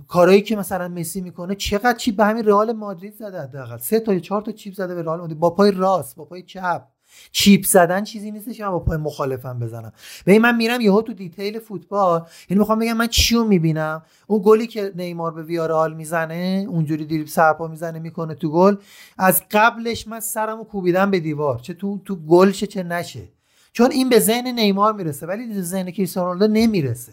کارایی 0.09 0.43
که 0.43 0.57
مثلا 0.57 0.89
مسی 0.89 1.21
می‌کنه 1.21 1.55
چقدر 1.55 1.99
چیپ 1.99 2.17
به 2.17 2.25
همین 2.25 2.45
رئال 2.45 2.73
مادرید 2.73 3.15
زده 3.15 3.43
حداقل. 3.43 3.79
سه 3.79 4.01
تا 4.01 4.15
یا 4.15 4.21
چهار 4.21 4.43
تا 4.43 4.53
چیپ 4.53 4.75
زده 4.75 4.95
به 4.95 5.03
رئال 5.03 5.21
مادرید. 5.21 5.39
با 5.39 5.51
پای 5.51 5.71
راست 5.71 6.17
با 6.17 6.25
پای 6.25 6.43
چپ. 6.43 6.83
چیپ 7.33 7.65
زدن 7.65 8.05
چیزی 8.05 8.31
نیستش 8.31 8.57
که 8.57 8.65
من 8.65 8.71
با 8.71 8.79
پای 8.79 8.97
مخالفم 8.97 9.59
بزنم. 9.59 9.93
به 10.25 10.39
من 10.39 10.57
میرم 10.57 10.81
یهو 10.81 11.03
تو 11.03 11.13
دیتیل 11.13 11.59
فوتبال 11.59 12.27
یعنی 12.51 12.59
می‌خوام 12.59 12.79
بگم 12.79 12.93
من 12.97 13.07
چیو 13.07 13.45
می‌بینم؟ 13.45 14.03
اون 14.27 14.43
گلی 14.45 14.67
که 14.67 14.93
نیمار 14.97 15.31
به 15.31 15.43
ویارال 15.43 15.95
می‌زنه 15.95 16.67
اونجوری 16.69 17.05
دریب 17.05 17.27
سرپا 17.27 17.69
می‌زنه 17.69 17.99
می‌کنه 17.99 18.35
تو 18.35 18.51
گل. 18.51 18.77
از 19.19 19.43
قبلش 19.51 20.07
من 20.07 20.21
سرمو 20.21 20.65
کوبیدم 20.65 21.11
به 21.11 21.21
دیوار. 21.21 21.59
چه 21.59 21.75
تو 21.75 21.99
تو 22.05 22.17
گل 22.17 22.51
چه 22.51 22.83
نشه. 22.83 23.29
چون 23.73 23.91
این 23.91 24.09
به 24.09 24.19
ذهن 24.19 24.47
نیمار 24.47 24.93
می‌رسه 24.93 25.27
ولی 25.27 25.47
به 25.47 25.63
ذهن 25.63 25.91
کریستیانو 25.91 26.47
نمی‌رسه. 26.47 27.13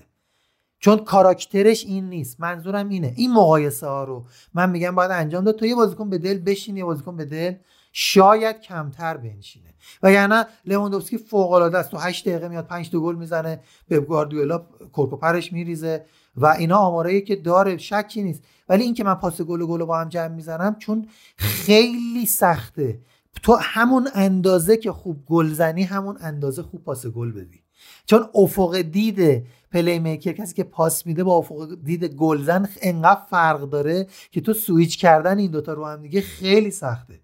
چون 0.80 0.98
کاراکترش 0.98 1.86
این 1.86 2.10
نیست 2.10 2.40
منظورم 2.40 2.90
اینه. 2.90 3.14
این 3.16 3.34
مقایسه 3.34 3.88
ها 3.88 4.04
رو 4.04 4.26
من 4.54 4.70
میگم 4.70 4.96
باید 4.96 5.12
انجام 5.12 5.44
داد. 5.44 5.56
تو 5.56 5.66
یه 5.66 5.76
بازیکن 5.76 6.10
به 6.10 6.18
دل 6.18 6.38
بشین 6.38 6.78
یه 6.78 6.86
بازیکن 6.86 7.18
به 7.18 7.26
دل 7.26 7.54
شاید 7.94 8.62
کمتر 8.62 9.18
بنشینه. 9.18 9.67
و 10.04 10.12
یعنی 10.12 10.44
لواندوفسکی 10.66 11.18
فوق 11.18 11.52
العاده 11.52 11.78
است. 11.78 11.92
تو 11.92 11.98
8 11.98 12.28
دقیقه 12.28 12.48
میاد 12.48 12.68
5 12.68 12.92
تا 12.92 13.00
گل 13.00 13.16
می‌زنه 13.16 13.60
به 13.88 14.00
گواردیولا 14.00 14.66
کرک 14.94 15.24
و 15.24 15.30
پرش 15.30 15.54
میریزه 15.54 16.06
و 16.36 16.46
اینا 16.46 16.78
آمارایی 16.78 17.22
که 17.22 17.36
داره 17.36 17.78
شکی 17.78 18.24
نیست. 18.24 18.44
ولی 18.70 18.84
اینکه 18.84 19.04
من 19.04 19.16
پاس 19.16 19.42
گل 19.42 19.62
و 19.62 19.68
گل 19.68 19.84
با 19.84 20.00
هم 20.00 20.10
جمع 20.10 20.36
می‌زنم 20.36 20.76
چون 20.80 21.08
خیلی 21.38 22.26
سخته. 22.26 23.00
تو 23.44 23.58
همون 23.62 24.08
اندازه 24.14 24.78
که 24.78 24.92
خوب 24.92 25.26
گل 25.26 25.48
زنی 25.54 25.84
همون 25.84 26.18
اندازه 26.22 26.62
خوب 26.64 26.84
پاس 26.84 27.08
گل 27.08 27.32
بدی. 27.32 27.64
چون 28.06 28.30
افق 28.36 28.82
دید 28.82 29.48
playmaker 29.72 30.32
کسی 30.32 30.54
که 30.54 30.64
پاس 30.64 31.06
میده 31.06 31.24
با 31.24 31.38
افق 31.38 31.78
دید 31.84 32.06
گلزن 32.06 32.70
انقدر 32.82 33.22
فرق 33.30 33.62
داره 33.62 34.08
که 34.32 34.42
تو 34.42 34.54
سویچ 34.54 34.98
کردن 34.98 35.38
این 35.38 35.52
دوتا 35.52 35.74
رو 35.74 35.86
هم 35.86 36.02
دیگه 36.02 36.22
خیلی 36.22 36.72
سخته. 36.72 37.20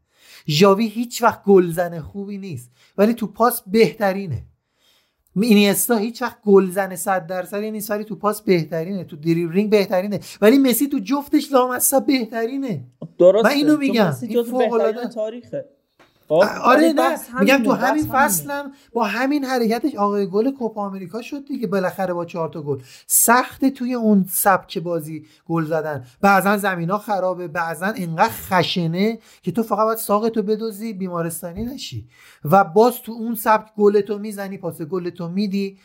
ژاوی 0.48 0.88
هیچ 0.88 1.24
وقت 1.24 1.44
گلزن 1.44 2.00
خوبی 2.00 2.38
نیست 2.38 2.72
ولی 2.98 3.14
تو 3.14 3.28
پاس 3.28 3.62
بهترینه. 3.68 4.44
اینیستا 5.42 5.98
هیچ 5.98 6.22
وقت 6.22 6.38
گلزن 6.46 6.96
100 6.96 7.28
درصدی 7.28 7.72
نیست 7.72 7.92
ولی 7.92 8.04
تو 8.04 8.16
پاس 8.16 8.42
بهترینه 8.42 9.04
تو 9.04 9.16
دریبلینگ 9.16 9.70
بهترینه. 9.70 10.20
ولی 10.42 10.58
مسی 10.58 10.88
تو 10.88 11.00
جفتش 11.00 11.52
لامصب 11.52 12.06
بهترینه. 12.06 12.84
درسته. 13.20 13.48
من 13.48 13.56
اینو 13.56 13.78
میگم 13.78 14.14
این 14.22 14.44
فوق 14.44 14.74
العاده 14.74 15.08
تاریخه. 15.08 15.62
خب، 15.62 15.73
آره 16.42 16.94
نه. 16.94 17.18
میگم 17.40 17.64
تو 17.64 17.72
همین 17.72 18.06
فصلم 18.12 18.72
با 18.94 19.04
همین 19.04 19.46
حرکتش 19.46 19.96
آقای 19.96 20.28
گل 20.28 20.52
کوپا 20.52 20.82
آمریکا 20.82 21.22
شد 21.22 21.46
دیگه 21.46 21.68
بالاخره 21.68 22.14
با 22.14 22.26
چهار 22.26 22.50
تا 22.50 22.62
گل. 22.62 22.80
سخت 23.08 23.66
توی 23.66 23.94
اون 23.94 24.26
سبک 24.30 24.78
بازی 24.78 25.26
گل 25.48 25.66
زدن. 25.66 26.06
بعضا 26.22 26.58
زمین 26.58 26.90
ها 26.90 26.98
خرابه 26.98 27.48
بعضا 27.48 27.88
اینقدر 27.88 28.34
خشنه 28.34 29.20
که 29.42 29.52
تو 29.52 29.64
فقط 29.64 29.86
باید 29.86 29.98
ساقتو 29.98 30.44
بدوزی 30.44 30.94
بیمارستانی 30.94 31.66
نشی. 31.66 32.08
و 32.46 32.64
باز 32.64 33.02
تو 33.02 33.12
اون 33.12 33.36
سبک 33.36 33.70
گلتو 33.78 34.20
می‌زنی 34.20 34.58
پاس 34.58 34.82
گلتو 34.82 35.28
میدی. 35.28 35.78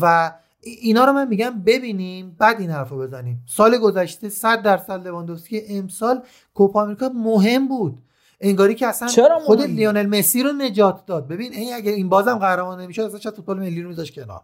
و 0.00 0.32
اینا 0.62 1.04
رو 1.04 1.12
من 1.12 1.28
میگم 1.28 1.50
ببینیم 1.66 2.36
بعد 2.38 2.60
این 2.60 2.70
حرفو 2.70 2.98
بزنیم. 2.98 3.42
سال 3.46 3.78
گذشته 3.78 4.28
100 4.28 4.62
درصد 4.62 5.06
لواندوفسکی 5.06 5.62
امسال 5.68 6.22
کوپا 6.54 6.82
آمریکا 6.82 7.08
مهم 7.14 7.68
بود. 7.68 7.98
انگاری 8.40 8.74
که 8.74 8.86
اصلا 8.86 9.08
چرا 9.08 9.38
خود 9.38 9.62
لیونل 9.62 10.06
مسی 10.06 10.42
رو 10.42 10.52
نجات 10.52 11.06
داد. 11.06 11.28
ببین 11.28 11.52
این 11.52 11.74
اگه 11.74 11.92
این 11.92 12.08
بازم 12.08 12.38
قهرمان 12.38 12.80
نمی‌شد 12.80 13.02
اصلا 13.02 13.18
چه 13.18 13.30
فوتبال 13.30 13.58
ملی 13.58 13.82
رو 13.82 13.88
میذاش 13.88 14.12
کنار. 14.12 14.40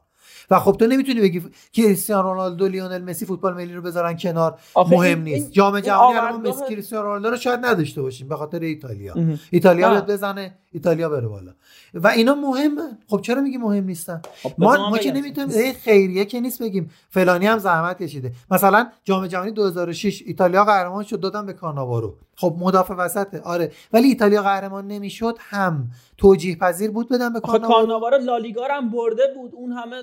و 0.51 0.59
خب 0.61 0.73
تو 0.73 0.87
نمی‌تونی 0.87 1.21
بگی 1.21 1.43
کریستیانو 1.73 2.29
رونالدو 2.29 2.69
لیونل 2.69 3.03
مسی 3.03 3.27
فوتبال 3.27 3.55
ملی 3.55 3.75
رو 3.75 3.83
بذارن 3.83 4.17
کنار 4.17 4.59
مهم 4.77 5.23
نیست. 5.23 5.53
جام 5.53 5.81
جهانی 5.81 6.19
الان 6.19 6.49
مسی 6.49 6.65
کریستیانو 6.69 7.05
رونالدو 7.05 7.31
رو 7.31 7.37
شاید 7.37 7.67
نداشته 7.67 8.03
باشیم 8.03 8.29
به 8.29 8.37
خاطر 8.37 8.61
ایتالیا. 8.61 9.15
ایتالیا 9.51 9.91
بیاد 9.91 10.11
بزنه. 10.11 10.59
ایتالیا 10.77 11.09
بره 11.09 11.29
بالا. 11.29 11.53
و 11.95 12.07
اینا 12.09 12.35
مهمه. 12.35 12.83
خب 13.09 13.21
چرا 13.21 13.41
میگی 13.41 13.57
مهم 13.57 13.85
نیستن؟ 13.85 14.23
خب 14.43 14.53
ما 14.59 14.91
ما 14.91 14.99
که 14.99 15.13
نمی‌تونیم 15.13 15.73
خیریه 15.73 16.25
که 16.25 16.41
نیست 16.41 16.63
بگیم. 16.63 16.91
فلانی 17.09 17.47
هم 17.47 17.59
زحمت 17.59 18.03
کشیده. 18.03 18.33
مثلا 18.51 18.87
جام 19.05 19.27
جهانی 19.27 19.51
2006 19.51 20.23
ایتالیا 20.27 20.65
قهرمان 20.65 21.05
شد 21.05 21.21
دادن 21.21 21.47
به 21.47 21.53
کاناوارو 21.53 22.17
خب 22.37 22.57
مدافع 22.59 22.95
وسطه. 22.95 23.41
آره. 23.41 23.73
ولی 23.93 24.09
ایتالیا 24.09 24.43
قهرمان 24.43 24.87
نمی‌شد 24.87 25.37
هم 25.39 25.89
توجیه 26.19 26.57
پذیر 26.57 26.91
بود 26.91 27.09
بدن 27.09 27.33
به 27.33 27.41
کاناوارو 27.41 27.87
کاناوارو 27.87 28.19
لالیگا 28.19 28.63
هم 28.71 28.91
برده 28.91 29.23
بود. 29.37 29.51
اون 29.55 29.73
همه 29.73 30.03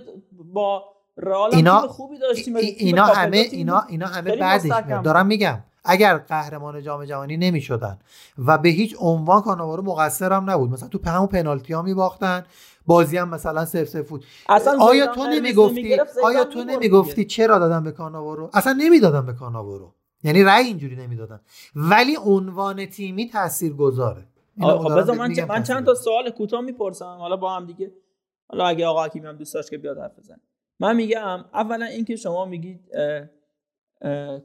با 0.54 0.84
رئال 1.18 1.56
اینا 1.56 1.80
خوبی 1.80 2.18
داشتیم. 2.18 2.56
اینا 2.56 3.06
همه 3.06 3.38
اینا 3.38 3.84
اینا 3.90 4.08
همه 4.08 4.36
بعدش 4.36 4.72
دارم 5.04 5.26
میگم. 5.26 5.64
اگر 5.84 6.18
قهرمان 6.18 6.82
جام 6.82 7.06
جهانی 7.06 7.38
نمی‌شدن 7.38 8.00
و 8.38 8.58
به 8.58 8.70
هیچ 8.70 8.96
عنوان 9.00 9.42
کاناوارو 9.42 9.84
مقصر 9.84 10.34
هم 10.34 10.50
نبود. 10.50 10.70
مثلا 10.70 10.90
تو 10.90 11.10
همون 11.10 11.28
پنالتی 11.28 11.74
ها 11.74 11.82
میباختن 11.82 12.46
بازی 12.86 13.18
هم 13.18 13.30
مثلا 13.30 13.66
سف 13.66 13.84
سف 13.84 14.10
بود. 14.10 14.26
آیا 14.80 15.08
تو 15.08 15.24
نمی‌گفتی؟ 15.28 15.98
آیا 16.24 16.44
تو 16.44 16.64
نمی‌گفتی 16.64 17.26
چرا 17.26 17.60
دادن 17.60 17.84
به 17.84 17.92
کاناوارو 17.92 18.50
اصلا 18.54 18.74
نمی‌دادن 18.74 19.26
به 19.26 19.34
کاناوارو 19.34 19.94
یعنی 20.24 20.44
رأی 20.44 20.66
اینجوری 20.66 20.96
نمی‌دادن. 20.96 21.40
ولی 21.76 22.18
عنوان 22.26 22.86
تیمی 22.86 23.30
تاثیر 23.30 23.74
گذاره 23.74 24.28
خب 24.62 25.00
بذار 25.00 25.18
من, 25.18 25.34
من 25.50 25.64
چند 25.64 25.86
تا 25.86 25.94
سوال 25.94 26.30
کوتاه 26.30 26.62
می‌پرسم. 26.62 27.16
حالا 27.20 27.38
با 27.38 27.56
هم 27.56 27.66
دیگه 27.66 27.92
حالا 28.48 28.66
اگه 28.66 28.86
آقا 28.88 29.06
حکیمی 29.06 29.28
هم 29.28 29.38
دوست 29.38 29.54
داشت 29.54 29.70
که 29.70 29.78
بیاد 29.78 29.98
حرف 29.98 30.20
بزنه. 30.20 30.40
من 30.80 30.96
میگم 30.96 31.46
اولا 31.54 31.86
اینکه 31.86 32.16
شما 32.16 32.46
میگید 32.46 32.80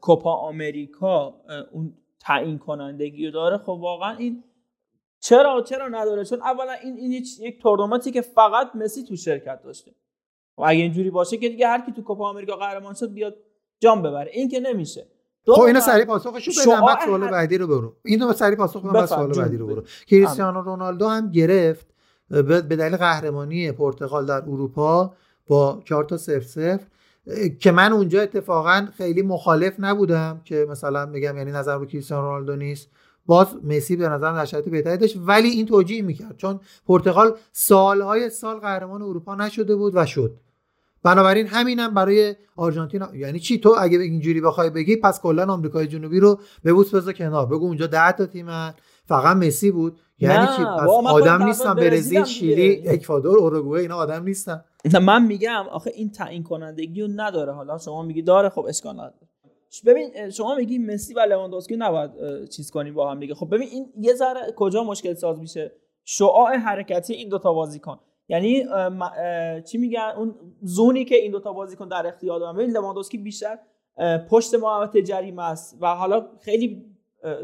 کوپا 0.01 0.33
آمریکا 0.33 1.35
اون 1.73 1.95
تعیین 2.21 2.59
کنندگی 2.59 3.31
داره. 3.31 3.59
خب 3.59 3.69
واقعا 3.69 4.17
این 4.17 4.45
چرا 5.21 5.63
چرا 5.63 5.89
نداره؟ 5.89 6.25
چون 6.25 6.41
اولا 6.41 6.73
این 6.73 6.97
این 6.97 7.13
یک 7.13 7.63
تورنمنتی 7.63 8.11
که 8.11 8.21
فقط 8.21 8.71
مسی 8.75 9.03
تو 9.03 9.17
شرکت 9.17 9.63
داشته. 9.63 9.91
و 10.59 10.63
اگه 10.63 10.83
اینجوری 10.83 11.11
باشه 11.11 11.37
که 11.37 11.49
دیگه 11.49 11.67
هر 11.67 11.81
کی 11.87 11.93
تو 11.93 12.03
کوپا 12.03 12.29
آمریکا 12.29 12.57
قهرمان 12.57 12.95
شد 12.95 13.13
بیاد 13.13 13.37
جام 13.81 14.03
ببره. 14.03 14.31
این 14.33 14.49
که 14.49 14.61
نمیشه. 14.61 15.07
خب 15.47 15.61
اینو 15.61 15.81
سری 15.81 16.05
پاسخشو 16.05 16.71
بدم 16.71 16.87
بعد 16.87 17.01
سوال 17.05 17.31
بعدی 17.31 17.59
رو 17.59 17.67
برو. 17.67 17.97
اینو 18.05 18.33
سری 18.33 18.57
پاسخ 18.57 18.83
بدم 18.83 18.93
بعد 18.93 19.07
سوال 19.07 19.33
بعدی 19.33 19.57
رو 19.57 19.67
برو. 19.67 19.83
کریستیانو 20.07 20.61
رونالدو 20.61 21.09
هم 21.09 21.31
گرفت 21.31 21.95
به 22.29 22.61
دلیل 22.61 22.97
قهرمانی 22.97 23.73
پرتغال 23.73 24.27
در 24.27 24.43
اروپا 24.43 25.15
با 25.47 25.83
4 25.85 26.05
تا 26.05 26.17
0 26.17 26.41
0 26.41 26.81
که 27.61 27.73
من 27.73 27.93
اونجا 27.93 28.23
اتفاقا 28.23 28.89
خیلی 28.97 29.23
مخالف 29.23 29.75
نبودم 29.79 30.41
که 30.45 30.67
مثلا 30.71 31.07
میگم 31.07 31.37
یعنی 31.37 31.51
نظر 31.51 31.79
رو 31.79 31.87
کریستیانو 31.87 32.23
رونالدو 32.23 32.57
نیست. 32.57 32.89
باز 33.27 33.47
مسی 33.65 33.97
به 33.97 34.09
نظر 34.09 34.33
در 34.33 34.45
شرایط 34.45 34.69
بهتری 34.69 34.97
داشت 34.97 35.17
ولی 35.27 35.49
این 35.49 35.67
توجیه 35.67 36.03
می‌کرد. 36.03 36.37
چون 36.37 36.61
پرتغال 36.87 37.37
سالهای 37.53 38.31
سال 38.31 38.59
قهرمان 38.59 39.03
اروپا 39.03 39.35
نشده 39.35 39.77
بود 39.77 39.93
و 39.97 40.07
شد. 40.07 40.37
بنابراین 41.03 41.47
همینم 41.47 41.95
برای 41.95 42.37
آرژانتین 42.57 43.03
یعنی 43.15 43.41
چی؟ 43.41 43.59
تو 43.59 43.75
اگه 43.79 43.99
اینجوری 43.99 44.41
بخوای 44.41 44.71
بگی 44.71 44.97
پس 44.97 45.21
کلا 45.21 45.53
آمریکای 45.53 45.87
جنوبی 45.87 46.21
رو 46.21 46.41
ببوس 46.65 46.95
بذار 46.95 47.13
کنار. 47.13 47.47
بگو 47.47 47.67
اونجا 47.67 47.87
10 47.87 48.13
تا 48.13 48.27
تیمن 48.27 48.75
فقط 49.07 49.37
مسی 49.37 49.71
بود. 49.71 49.99
یعنی 50.19 50.47
چی؟ 50.57 50.65
پس 50.65 50.89
آدم 51.07 51.43
نیستن 51.43 51.75
برزیل 51.75 52.25
شیلی 52.25 52.89
اکوادور 52.89 53.39
اوروگوئه 53.39 53.83
اینا 53.83 53.97
آدم 53.97 54.25
نیستن. 54.25 54.65
من 55.03 55.27
میگم 55.27 55.67
آخه 55.71 55.91
این 55.95 56.11
تعیین 56.11 56.43
کنندگی 56.43 57.03
رو 57.03 57.09
نداره. 57.17 57.53
حالا 57.53 57.79
شما 57.79 58.03
میگی 58.03 58.23
داره 58.23 58.49
خب 58.49 58.65
اشکال 58.69 58.95
نداره. 58.95 59.15
ببین 59.87 60.31
شما 60.31 60.55
میگی 60.55 60.79
مسی 60.79 61.15
و 61.15 61.21
لواندوسکی 61.21 61.77
نباید 61.77 62.11
چیز 62.49 62.71
کنیم 62.71 62.95
با 62.95 63.11
هم 63.11 63.21
دیگه. 63.21 63.35
خب 63.35 63.55
ببین 63.55 63.69
این 63.69 63.93
یه 64.01 64.15
ذره 64.15 64.53
کجا 64.57 64.85
مشکل 64.85 65.15
ساز 65.15 65.41
میشه؟ 65.41 65.73
شعاع 66.05 66.57
حرکتی 66.57 67.15
این 67.15 67.29
دوتا 67.29 67.53
بازیکن. 67.53 67.99
یعنی 68.29 68.65
چی 69.63 69.79
میگن؟ 69.79 70.13
اون 70.17 70.35
زونی 70.63 71.05
که 71.05 71.15
این 71.15 71.33
دوتا 71.33 71.53
بازیکن 71.53 71.89
در 71.89 72.07
اختیار 72.07 72.41
دارن. 72.41 72.57
ببین 72.57 72.71
لواندوسکی 72.71 73.19
بیشتر 73.19 73.59
پشت 74.31 74.55
محوطه 74.55 75.03
جریمه 75.03 75.43
است 75.43 75.79
و 75.81 75.95
حالا 75.95 76.27
خیلی 76.41 76.85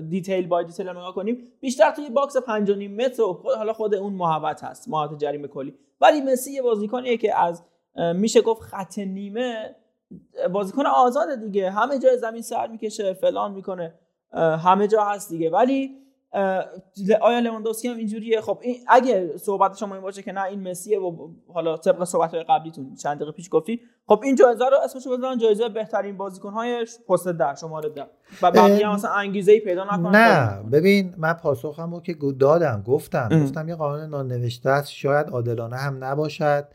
detail 0.08 0.46
با 0.46 0.62
detail 0.62 0.88
نگاه 0.88 1.14
کنیم 1.14 1.38
بیشتر 1.60 1.90
توی 1.90 2.10
box 2.10 2.36
5 2.36 2.70
متر 2.70 3.22
و 3.22 3.42
حالا 3.56 3.72
خود 3.72 3.94
اون 3.94 4.12
محوط 4.12 4.64
هست 4.64 4.88
محوطه 4.88 5.16
جریمه 5.16 5.48
کلی. 5.48 5.74
ولی 6.04 6.20
مسی 6.20 6.52
یه 6.52 6.62
بازیکنیه 6.62 7.16
که 7.16 7.38
از 7.38 7.62
میشه 8.14 8.40
گفت 8.40 8.62
خط 8.62 8.98
نیمه 8.98 9.76
بازیکن 10.52 10.86
آزاد 10.86 11.40
دیگه. 11.40 11.70
همه 11.70 11.98
جای 11.98 12.18
زمین 12.18 12.42
سر 12.42 12.66
می‌کشه 12.66 13.12
فلان 13.12 13.52
می‌کنه. 13.52 13.94
همه 14.64 14.86
جا 14.86 15.04
هست 15.04 15.28
دیگه. 15.28 15.50
ولی 15.50 16.03
آیا 17.20 17.38
لواندوفسکی 17.40 17.88
هم 17.88 17.96
اینجوریه؟ 17.96 18.40
خب 18.40 18.58
این 18.62 18.76
اگه 18.88 19.36
صحبت 19.36 19.76
شما 19.76 19.94
این 19.94 20.02
باشه 20.02 20.22
که 20.22 20.32
نه 20.32 20.42
این 20.42 20.68
مسیه 20.68 21.00
و 21.00 21.28
حالا 21.54 21.76
طبق 21.76 22.04
صحبت 22.04 22.34
های 22.34 22.44
قبلیتون 22.48 22.94
چند 22.94 23.16
دقیقه 23.16 23.32
پیش 23.32 23.48
گفتی. 23.52 23.80
خب 24.06 24.20
این 24.24 24.34
جایزه 24.34 24.64
رو 24.64 24.76
اسمش 24.84 25.08
بزنن 25.08 25.38
جایزه 25.38 25.68
بهترین 25.68 26.16
بازیکن 26.16 26.52
های 26.52 26.86
پست 27.08 27.28
در 27.28 27.54
شماره 27.54 27.88
ده. 27.88 28.06
و 28.42 28.50
بقیه 28.50 28.88
مثلا 28.88 29.10
انگیزه 29.10 29.52
ای 29.52 29.60
پیدا 29.60 29.84
نکنن 29.84 30.16
نه 30.16 30.62
ببین 30.72 31.14
من 31.18 31.32
پاسخمو 31.32 32.00
که 32.00 32.16
دادم 32.38 32.82
گفتم 32.86 33.28
ام. 33.30 33.44
گفتم 33.44 33.68
یه 33.68 33.74
قانون 33.74 34.10
نانوشته 34.10 34.70
است 34.70 34.90
شاید 34.90 35.28
عادلانه 35.28 35.76
هم 35.76 36.04
نباشد. 36.04 36.68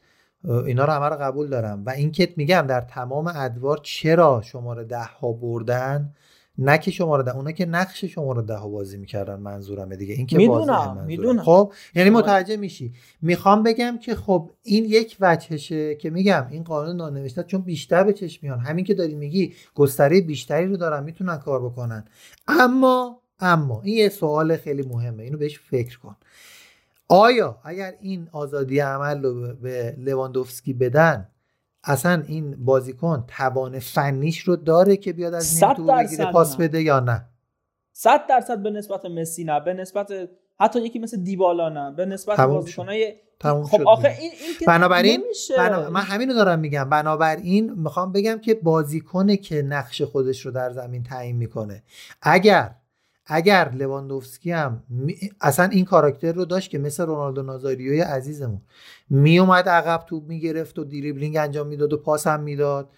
اینا 0.66 0.86
رو 0.86 0.92
همه 0.92 1.06
رو 1.06 1.16
قبول 1.16 1.48
دارم. 1.48 1.84
و 1.86 1.90
این 1.90 2.12
که 2.12 2.34
میگم 2.38 2.66
در 2.68 2.82
تمام 2.82 3.32
ادوار 3.36 3.80
چرا 3.84 4.42
شماره 4.44 4.84
ده 4.84 5.04
ها 5.04 5.32
بردن 5.32 6.14
نه 6.62 6.78
که 6.78 6.92
شماره 6.92 7.24
ده 7.24 7.36
اونا 7.36 7.52
که 7.52 7.66
نقش 7.66 8.06
شماره 8.06 8.42
ده 8.42 8.56
ها 8.56 8.70
بازی 8.70 8.98
می‌کردن 8.98 9.40
منظورمه 9.40 9.96
دیگه. 9.96 10.14
این 10.14 10.26
که 10.26 10.38
می‌دونم 10.38 11.04
می‌دونم. 11.06 11.44
خب 11.44 11.74
یعنی 11.96 12.10
متوجه 12.10 12.58
میشی. 12.58 12.94
می‌خوام 13.22 13.64
بگم 13.64 13.98
که 14.02 14.16
خب 14.16 14.52
این 14.64 14.86
یک 14.86 15.18
وجهشه 15.20 15.96
که 15.96 16.10
میگم 16.10 16.48
این 16.52 16.64
قانون 16.64 16.96
نانوشته 16.96 17.44
چون 17.44 17.62
بیشتر 17.62 18.04
به 18.04 18.14
چشم 18.14 18.40
میان. 18.42 18.60
همین 18.60 18.86
که 18.86 18.94
داری 18.94 19.16
میگی 19.16 19.54
گستره 19.76 20.22
بیشتری 20.22 20.66
رو 20.66 20.78
دارن 20.78 21.04
می‌تونن 21.04 21.38
کار 21.38 21.66
بکنن. 21.66 22.06
اما 22.48 23.22
اما 23.40 23.82
این 23.82 23.98
یه 23.98 24.10
سوال 24.10 24.58
خیلی 24.58 24.82
مهمه. 24.82 25.24
اینو 25.24 25.38
بهش 25.38 25.60
فکر 25.60 26.00
کن. 26.00 26.16
آیا 27.08 27.60
اگر 27.64 27.94
این 28.02 28.28
آزادی 28.32 28.80
عمل 28.80 29.24
رو 29.24 29.54
به 29.62 29.96
لواندوفسکی 29.98 30.74
بدن 30.74 31.28
اصلا 31.84 32.24
این 32.28 32.66
بازیکن 32.66 33.24
توان 33.28 33.80
فنیش 33.80 34.40
رو 34.40 34.56
داره 34.56 34.98
که 34.98 35.14
بیاد 35.14 35.34
از 35.34 35.64
این 35.64 35.74
تو 35.74 35.84
بگیره 35.84 36.32
پاس 36.32 36.56
بده 36.56 36.82
یا 36.82 37.00
نه؟ 37.00 37.26
صد 37.94 38.28
درصد 38.30 38.64
به 38.64 38.70
نسبت 38.70 39.06
مسی 39.06 39.44
نه. 39.44 39.60
به 39.60 39.74
نسبت 39.74 40.12
حتی 40.60 40.82
یکی 40.82 41.00
مثل 41.00 41.24
دیبالا 41.24 41.70
نه. 41.70 41.92
به 41.96 42.06
نسبت 42.06 42.40
بازیکنای 42.40 43.16
خب 43.44 43.82
آخه 43.88 44.08
این, 44.20 44.32
این 44.42 44.54
که 44.60 44.66
بنابراین 44.66 45.24
بنا... 45.58 45.90
من 45.90 46.02
همینو 46.02 46.34
دارم 46.34 46.60
میگم. 46.60 46.90
بنابراین 46.90 47.74
می‌خوام 47.74 48.12
بگم 48.12 48.40
که 48.40 48.54
بازیکنه 48.54 49.38
که 49.38 49.62
نقش 49.62 50.02
خودش 50.02 50.46
رو 50.46 50.52
در 50.52 50.72
زمین 50.72 51.04
تعیین 51.04 51.36
می‌کنه 51.36 51.84
اگر 52.22 52.76
اگر 53.32 53.72
لواندوفسکی 53.74 54.52
هم 54.52 54.84
اصلا 55.42 55.66
این 55.66 55.86
کاراکتر 55.86 56.32
رو 56.32 56.46
داشت 56.46 56.70
که 56.70 56.78
مثل 56.78 57.06
رونالدو 57.06 57.44
نازاریوی 57.44 58.02
عزیزمون. 58.02 58.62
میومد 59.10 59.70
عقب 59.70 60.06
توپ 60.08 60.28
می‌گرفت 60.28 60.80
و 60.80 60.84
دریبلینگ 60.84 61.38
انجام 61.38 61.68
می‌داد 61.68 61.94
و 61.94 61.98
پاس 61.98 62.28
هم 62.28 62.40
می‌داد 62.40 62.90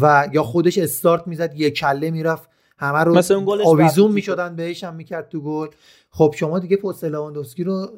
و 0.00 0.28
یا 0.32 0.42
خودش 0.42 0.78
استارت 0.78 1.26
می‌زد 1.26 1.54
یه 1.54 1.70
کله 1.70 2.10
می‌رفت 2.10 2.48
همه 2.78 2.98
رو 2.98 3.22
آویزون 3.64 4.12
می‌شدن 4.12 4.56
بهش 4.56 4.84
هم 4.84 4.94
می‌کرد 4.94 5.28
تو 5.28 5.40
گل. 5.40 5.68
خب 6.10 6.34
شما 6.36 6.58
دیگه 6.58 6.76
پست 6.76 7.04
لواندوفسکی 7.04 7.64
رو 7.64 7.90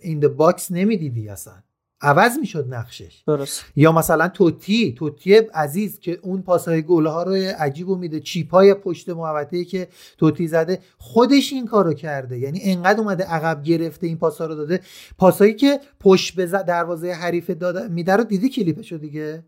این 0.00 0.20
box 0.20 0.70
نمی‌دیدی 0.70 1.28
اصلا. 1.28 1.54
عوض 2.00 2.38
می‌شد 2.38 2.74
نقشش. 2.74 3.22
درست. 3.26 3.64
یا 3.76 3.92
مثلا 3.92 4.28
توتی 4.28 4.94
توتی 4.98 5.34
عزیز 5.34 6.00
که 6.00 6.18
اون 6.22 6.42
پاسهای 6.42 6.82
گل 6.82 7.10
های 7.10 7.32
عجیبو 7.58 7.96
میده 7.96 8.20
chip 8.20 8.63
ای 8.63 8.74
پشت 8.74 9.08
محوطه 9.08 9.64
که 9.64 9.88
توتی 10.18 10.48
زده 10.48 10.78
خودش 10.98 11.52
این 11.52 11.66
کارو 11.66 11.94
کرده. 11.94 12.38
یعنی 12.38 12.60
انقدر 12.62 13.00
اومده 13.00 13.24
عقب 13.24 13.62
گرفته 13.62 14.06
این 14.06 14.18
پاسا 14.18 14.46
رو 14.46 14.54
داده. 14.54 14.80
پاسایی 15.18 15.54
که 15.54 15.80
پشت 16.00 16.34
به 16.34 16.46
دروازه 16.46 17.12
حریف 17.12 17.50
داده 17.50 17.88
میده 17.88 18.16
رو 18.16 18.24
دیدی 18.24 18.48
کلیپشو 18.48 18.96
دیگه؟ 18.96 19.44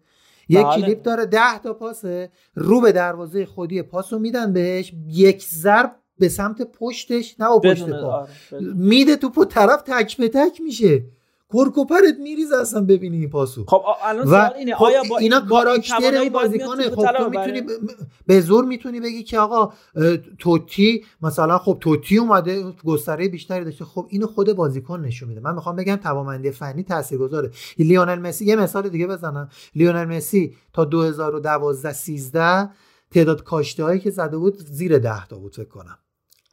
یک 0.49 0.67
بله. 0.67 0.77
کلیپ 0.77 1.03
داره 1.03 1.27
ده 1.27 1.59
تا 1.59 1.75
پاسه 1.75 2.31
رو 2.55 2.81
به 2.81 2.93
دروازه 2.93 3.47
خودی 3.47 3.83
پاسو 3.83 4.19
میدن 4.19 4.53
بهش 4.53 4.93
یک 5.09 5.47
ضرب 5.47 5.97
به 6.19 6.29
سمت 6.29 6.63
پشتش 6.63 7.37
نه 7.41 7.47
و 7.47 7.61
پشت 7.61 7.91
پا. 7.91 7.97
آره، 7.97 8.29
میده 8.75 9.17
تو 9.17 9.45
طرف 9.45 9.83
تک 9.83 10.17
به 10.17 10.29
تک 10.29 10.61
میشه. 10.61 11.03
کرکوپرت 11.53 12.19
میریز 12.23 12.53
اصلا 12.53 12.85
ببینی 12.85 13.19
این 13.19 13.31
پاسو. 13.31 13.65
خب 13.69 13.83
الان 14.05 14.27
سوال 14.27 14.53
اینه. 14.59 14.75
خب 14.75 14.85
آیا 14.85 15.03
با 15.11 15.19
اینا 15.19 15.41
کاراکتر 15.41 16.29
بازیکنه 16.29 16.91
خب 16.91 17.13
تو 17.19 17.31
می‌تونی 17.31 17.63
به 18.27 18.41
زور 18.41 18.65
می‌تونی 18.65 19.01
بگی 19.01 19.23
که 19.23 19.39
آقا 19.39 19.73
توتی 20.39 21.05
مثلا 21.23 21.59
خب 21.59 21.79
توتی 21.81 22.19
اومده 22.19 22.73
گستره 22.85 23.29
بیشتری 23.29 23.65
داشته. 23.65 23.85
خب 23.85 24.07
اینو 24.09 24.27
خود 24.27 24.53
بازیکن 24.53 25.01
نشون 25.01 25.29
میده. 25.29 25.41
من 25.41 25.55
می‌خوام 25.55 25.77
بگم 25.77 25.97
توانمندی 25.97 26.51
فنی 26.51 26.83
تاثیرگذاره. 26.83 27.51
لیونل 27.79 28.19
مسی 28.19 28.45
یه 28.45 28.57
مثال 28.57 28.89
دیگه 28.89 29.07
بزنم. 29.07 29.49
لیونل 29.75 30.05
مسی 30.05 30.57
تا 30.73 30.85
2012 30.85 31.93
13 31.93 32.69
تعداد 33.11 33.43
کاشته 33.43 33.85
هایی 33.85 34.01
که 34.01 34.11
زده 34.11 34.37
بود 34.37 34.57
زیر 34.57 34.99
10 34.99 35.27
تا 35.27 35.39
بود 35.39 35.55
فکر 35.55 35.69
کنم. 35.69 35.99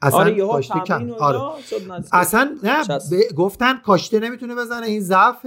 اصلا 0.02 0.20
آره 0.20 0.48
کاشته 0.48 0.80
کم. 0.80 1.12
آره. 1.12 1.40
اصلا 2.14 2.58
نه 2.64 2.84
ب... 2.88 3.34
گفتن 3.36 3.78
کاشته 3.78 4.20
نمی‌تونه 4.20 4.56
بزنه 4.56 4.86
این 4.86 5.02
ضعف 5.02 5.46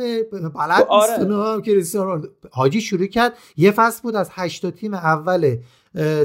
بلد 0.54 0.86
آره. 0.88 1.62
کریستیانو 1.62 2.26
حاجی 2.50 2.80
شروع 2.80 3.06
کرد 3.06 3.32
یه 3.56 3.70
فصل 3.70 4.02
بود 4.02 4.16
از 4.16 4.28
هشت 4.32 4.70
تیم 4.70 4.94
اول 4.94 5.56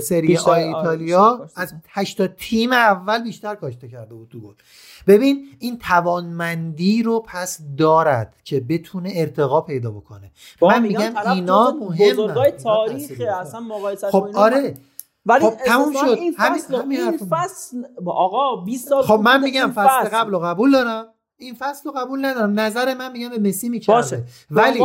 سری 0.01 0.37
آی 0.37 0.63
آره، 0.63 0.77
ایتالیا 0.77 1.49
از 1.55 1.73
هشت 1.89 2.27
تیم 2.27 2.71
اول 2.71 3.23
بیشتر 3.23 3.55
کاشته 3.55 3.87
کرده 3.87 4.13
بود 4.13 4.29
تو 4.29 4.39
گل. 4.39 4.53
ببین 5.07 5.47
این 5.59 5.79
توانمندی 5.79 7.03
رو 7.03 7.23
پس 7.27 7.59
دارد 7.77 8.35
که 8.43 8.59
بتونه 8.59 9.11
ارتقا 9.15 9.61
پیدا 9.61 9.91
بکنه. 9.91 10.31
من 10.61 10.81
میگم 10.81 11.13
اینا 11.33 11.71
مهم 11.71 12.33
تاریخ 12.63 13.11
اصلا 13.41 13.59
مقایسه 13.59 14.09
خب 14.11 14.29
آره. 14.35 14.73
ولی 15.25 15.45
خب 15.45 15.55
تموم 15.65 15.93
شد. 15.93 16.05
این 16.07 16.33
فصل 16.37 16.75
همین, 16.75 16.99
این 16.99 17.17
فصل 17.29 17.83
آقا 18.05 18.55
20 18.55 18.89
سال 18.89 19.03
خب 19.03 19.19
من 19.23 19.43
میگم 19.43 19.71
فصل 19.75 20.09
قبل 20.09 20.31
رو 20.31 20.39
قبول 20.39 20.71
دارم. 20.71 21.05
این 21.37 21.55
فصل 21.55 21.89
رو 21.89 21.91
قبول 21.91 22.25
ندارم. 22.25 22.59
نظر 22.59 22.93
من 22.93 23.11
میگم 23.11 23.29
به 23.29 23.49
مسی 23.49 23.69
می‌کرده. 23.69 24.23
ولی 24.51 24.79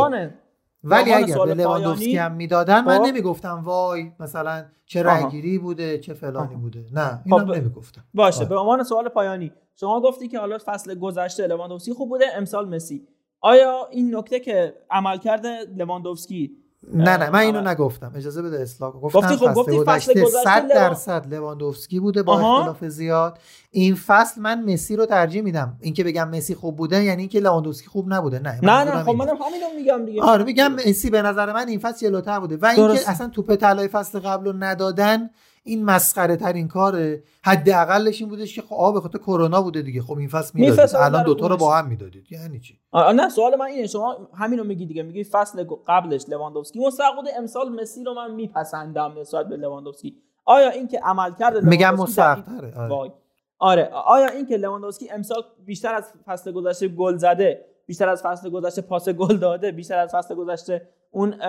ولی 0.83 1.13
اگر 1.13 1.45
به 1.45 1.53
لواندوفسکی 1.53 2.17
هم 2.17 2.31
می‌دادن 2.31 2.85
من 2.85 2.97
خب. 2.97 3.03
نمی‌گفتم 3.05 3.61
وای 3.63 4.11
مثلا 4.19 4.65
چه 4.85 5.03
رأیگیری 5.03 5.57
بوده 5.57 5.97
چه 5.97 6.13
فلانی 6.13 6.55
بوده. 6.55 6.85
نه 6.93 7.21
اینا 7.25 7.39
خب 7.39 7.51
نمی‌گفتم. 7.51 8.03
باشه. 8.13 8.45
به 8.45 8.57
عنوان 8.57 8.83
سوال 8.83 9.09
پایانی 9.09 9.51
شما 9.75 10.01
گفتی 10.01 10.27
که 10.27 10.39
حالا 10.39 10.57
فصل 10.65 10.95
گذشته 10.95 11.47
لواندوفسکی 11.47 11.93
خوب 11.93 12.09
بوده 12.09 12.25
امسال 12.35 12.75
مسی. 12.75 13.07
آیا 13.41 13.87
این 13.91 14.15
نکته 14.15 14.39
که 14.39 14.75
عمل 14.89 15.17
کرده 15.17 15.57
لواندوفسکی 15.77 16.57
نه 16.93 17.17
نه 17.17 17.29
من 17.29 17.39
اینو 17.39 17.61
نگفتم. 17.61 18.11
اجازه 18.15 18.41
بده 18.41 18.61
اصلاح. 18.61 18.91
گفتم 18.91 19.19
گفتی 19.19 19.35
خب 19.35 19.53
گفتی 19.53 19.83
فصل 19.85 20.25
100 20.43 20.67
درصد 20.67 21.33
لواندوفسکی 21.33 21.99
بوده 21.99 22.23
با 22.23 22.39
اختلاف 22.39 22.85
زیاد. 22.85 23.39
این 23.71 23.95
فصل 23.95 24.41
من 24.41 24.73
مسی 24.73 24.95
رو 24.95 25.05
ترجیح 25.05 25.41
میدم. 25.41 25.77
اینکه 25.81 26.03
بگم 26.03 26.29
مسی 26.29 26.55
خوب 26.55 26.75
بوده 26.75 27.03
یعنی 27.03 27.21
اینکه 27.21 27.39
لواندوفسکی 27.39 27.87
خوب 27.87 28.13
نبوده. 28.13 28.39
نه 28.39 28.59
نه 28.61 28.83
نه 28.83 29.03
خب 29.03 29.11
منم 29.11 29.37
همینو 29.37 29.65
میگم 29.75 30.05
دیگه. 30.05 30.21
آره 30.21 30.43
میگم 30.43 30.73
مسی 30.73 31.09
به 31.09 31.21
نظر 31.21 31.53
من 31.53 31.67
این 31.67 31.79
فصل 31.79 32.07
جلوتر 32.07 32.39
بوده. 32.39 32.57
و 32.57 32.65
اینکه 32.65 33.09
اصلا 33.09 33.27
توپ 33.27 33.55
طلای 33.55 33.87
فصل 33.87 34.19
قبل 34.19 34.45
رو 34.45 34.53
ندادن 34.59 35.29
این 35.63 35.85
مسخره 35.85 36.35
ترین 36.35 36.67
کاره. 36.67 37.23
حداقلش 37.43 38.21
این 38.21 38.29
بودش 38.29 38.55
که 38.55 38.61
خب 38.61 38.75
آب 38.75 38.99
خاطر 38.99 39.17
کرونا 39.17 39.61
بوده 39.61 39.81
دیگه. 39.81 40.01
خب 40.01 40.17
این 40.17 40.27
فصل 40.27 40.59
می‌دادید. 40.59 40.95
الان 40.95 41.23
دوتا 41.23 41.47
رو 41.47 41.57
با 41.57 41.75
هم 41.75 41.87
می‌دادید. 41.87 42.31
یعنی 42.31 42.59
چی؟ 42.59 42.79
نه 42.93 43.29
سوال 43.29 43.55
من 43.55 43.65
اینه. 43.65 43.87
شما 43.87 44.29
همینو 44.33 44.63
میگی 44.63 44.85
دیگه. 44.85 45.03
میگی 45.03 45.23
فصل 45.23 45.65
قبلش 45.87 46.25
لواندوفسکی. 46.29 46.79
مستقود 46.79 47.25
امسال 47.37 47.81
مسی 47.81 48.03
رو 48.03 48.13
من 48.13 48.35
میپسندم 48.35 49.19
نسبت 49.19 49.47
به 49.47 49.57
لواندوفسکی. 49.57 50.15
آیا 50.45 50.69
این 50.69 50.87
که 50.87 50.99
عمل 50.99 51.31
کرده 51.39 51.69
میگم 51.69 51.95
مستقره 51.95 52.77
آره. 52.77 53.13
آره. 53.59 53.89
آیا 54.05 54.27
این 54.27 54.45
که 54.45 54.57
لواندوفسکی 54.57 55.09
امسال 55.11 55.43
بیشتر 55.65 55.93
از 55.93 56.13
فصل 56.25 56.51
گذشته 56.51 56.87
گل 56.87 57.17
زده 57.17 57.65
بیشتر 57.87 58.09
از 58.09 58.21
فصل 58.21 58.49
گذشته 58.49 58.81
پاس 58.81 59.09
گل 59.09 59.37
داده 59.37 59.71
بیشتر 59.71 59.97
از 59.97 60.11
فصل 60.11 60.35
گذشته 60.35 60.89
اون 61.11 61.41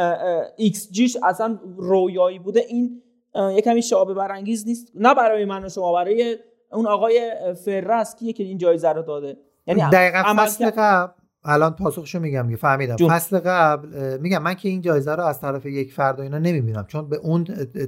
ایکس 0.56 0.92
جیش 0.92 1.16
اصلا 1.22 1.58
رویایی 1.76 2.38
بوده 2.38 2.60
این 2.68 3.02
یه 3.34 3.60
کمی 3.60 3.82
شبهه 3.82 4.14
برانگیز 4.14 4.66
نیست. 4.66 4.92
نه 4.94 5.14
برای 5.14 5.44
من 5.44 5.64
و 5.64 5.68
شما 5.68 5.92
برای 5.92 6.36
اون 6.72 6.86
آقای 6.86 7.32
فرس 7.64 8.14
کیه 8.16 8.32
که 8.32 8.44
این 8.44 8.58
جایزه 8.58 8.88
رو 8.88 9.02
داده. 9.02 9.36
یعنی 9.66 9.82
دقیقا 9.92 10.34
فصل 10.36 10.70
قبل 10.70 11.12
الان 11.44 11.70
پاسخشو 11.70 12.20
میگم 12.20 12.42
دیگه 12.42 12.56
فهمیدم. 12.56 12.96
جون. 12.96 13.08
فصل 13.08 13.38
قبل 13.38 14.18
میگم 14.20 14.42
من 14.42 14.54
که 14.54 14.68
این 14.68 14.80
جایزه 14.80 15.14
رو 15.14 15.24
از 15.24 15.40
طرف 15.40 15.66
یک 15.66 15.92
فرد 15.92 16.18
و 16.18 16.22
اینا 16.22 16.38
نمی‌بینم 16.38 16.84
چون 16.88 17.08
به 17.08 17.16
اون 17.16 17.44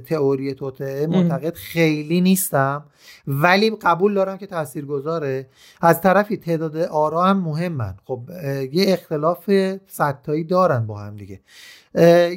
تئوری 0.07 0.53
توطئه 0.53 1.07
معتقد 1.07 1.53
خیلی 1.53 2.21
نیستم. 2.21 2.85
ولی 3.27 3.69
قبول 3.81 4.13
دارم 4.13 4.37
که 4.37 4.47
تاثیرگذاره. 4.47 5.47
از 5.81 6.01
طرفی 6.01 6.37
تعداد 6.37 6.77
آرا 6.77 7.23
هم 7.23 7.37
مهمن. 7.37 7.95
خب 8.05 8.19
یه 8.71 8.85
اختلاف 8.93 9.51
صدتایی 9.87 10.43
دارن 10.43 10.87
با 10.87 10.97
هم 10.97 11.15
دیگه. 11.15 11.39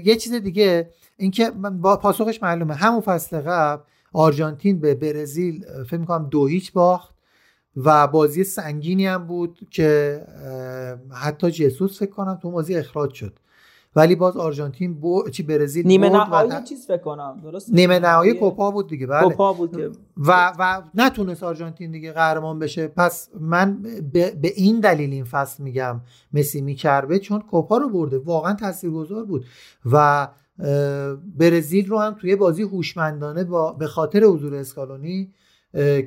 یه 0.05 0.17
چیز 0.17 0.35
دیگه 0.35 0.91
اینکه 1.19 1.51
با 1.51 1.97
پاسخش 1.97 2.43
معلومه. 2.43 2.75
همون 2.75 3.01
فصل 3.01 3.41
قبل 3.41 3.83
آرژانتین 4.13 4.81
به 4.81 4.95
برزیل 4.95 5.65
فکر 5.85 5.97
می‌کنم 5.97 6.29
دو 6.29 6.47
هیچ 6.47 6.73
باخت 6.73 7.15
و 7.77 8.07
بازی 8.07 8.45
سنگینی 8.45 9.07
هم 9.07 9.27
بود 9.27 9.59
که 9.71 10.23
حتی 11.11 11.51
جسوس 11.51 11.99
فکر 11.99 12.11
کنم 12.11 12.39
تو 12.43 12.51
بازی 12.51 12.75
اخراج 12.75 13.15
شد. 13.15 13.39
ولی 13.97 14.15
باز 14.15 14.37
آرژانتین 14.37 14.95
بو... 14.95 15.29
چی 15.31 15.43
برزیل 15.43 15.87
نیمه 15.87 16.09
نهایی. 16.09 16.63
چیز 16.65 16.87
فکر 16.87 16.97
کنم 16.97 17.41
درست 17.43 17.73
نیمه 17.73 17.99
نهایی 17.99 18.35
کوپا 18.35 18.71
بود 18.71 18.89
دیگه 18.89 19.07
بله. 19.07 19.29
کوپا 19.29 19.53
بود 19.53 19.77
که 19.77 19.91
و 20.17 20.53
و 20.59 20.83
نتونست 20.95 21.43
آرژانتین 21.43 21.91
دیگه 21.91 22.13
قهرمان 22.13 22.59
بشه. 22.59 22.89
پس 22.89 23.29
من 23.41 23.83
به, 24.13 24.31
به 24.31 24.53
این 24.57 24.81
دلیل 24.81 25.13
این 25.13 25.25
فصل 25.25 25.63
میگم 25.63 26.01
مسی 26.33 26.61
میکربه 26.61 27.19
چون 27.19 27.41
کوپا 27.41 27.77
رو 27.77 27.89
برده. 27.89 28.19
واقعا 28.19 28.55
تاثیرگذار 28.55 29.25
بود. 29.25 29.45
و 29.93 30.29
برزیل 31.39 31.87
رو 31.89 31.99
هم 31.99 32.15
توی 32.21 32.37
بازی 32.37 32.63
هوشمندانه 32.63 33.45
با 33.45 33.73
به 33.73 33.87
خاطر 33.87 34.25
حضور 34.25 34.55
اسکالونی 34.55 35.33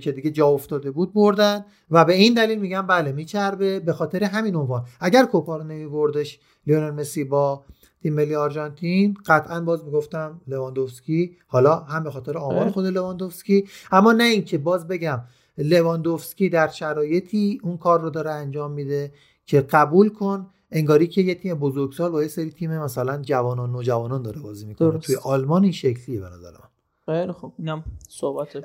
که 0.02 0.12
دیگه 0.16 0.32
جا 0.32 0.48
افتاده 0.48 0.92
بود 0.92 1.14
بردن. 1.14 1.66
و 1.92 2.06
به 2.06 2.14
این 2.14 2.34
دلیل 2.34 2.60
میگم 2.60 2.88
بله 2.88 3.12
میچربه 3.12 3.80
به 3.80 3.94
خاطر 3.94 4.24
همین 4.24 4.56
عنوان. 4.56 4.86
اگر 5.00 5.26
کوپا 5.26 5.58
رو 5.58 5.64
نمیبردش 5.64 6.40
لیونل 6.68 6.92
مسی 6.92 7.24
با 7.24 7.64
تیم 8.02 8.14
ملی 8.14 8.36
آرژانتین 8.36 9.18
قطعا 9.26 9.62
باز 9.62 9.86
می‌گفتم 9.86 10.42
لواندوفسکی 10.48 11.38
حالا 11.48 11.76
هم 11.76 12.04
به 12.04 12.12
خاطر 12.12 12.38
آمار 12.38 12.70
خود 12.70 12.86
لواندوفسکی. 12.86 13.68
اما 13.92 14.12
نه 14.12 14.24
اینکه 14.24 14.58
باز 14.58 14.88
بگم 14.88 15.22
لواندوفسکی 15.58 16.50
در 16.50 16.68
شرایطی 16.68 17.60
اون 17.64 17.78
کار 17.78 18.02
رو 18.02 18.10
داره 18.10 18.32
انجام 18.32 18.72
میده 18.72 19.12
که 19.46 19.62
قبول 19.62 20.10
کن 20.10 20.50
انگاری 20.72 21.08
که 21.08 21.22
یه 21.22 21.36
تیم 21.36 21.60
بزرگسال 21.60 22.12
با 22.12 22.22
یه 22.22 22.28
سری 22.28 22.52
تیم 22.52 22.78
مثلا 22.78 23.22
جوانان 23.22 23.72
نوجوانان 23.72 24.22
داره 24.22 24.42
بازی 24.42 24.66
می‌کنه. 24.66 24.98
توی 24.98 25.16
آلمان 25.24 25.64
این 25.64 25.72
شکلیه 25.72 26.20
به 26.20 26.30
نظر 26.30 26.52
من. 26.52 26.68
خیلی 27.06 27.32
خوب. 27.32 27.54
اینم 27.58 27.84
صحبت 28.10 28.58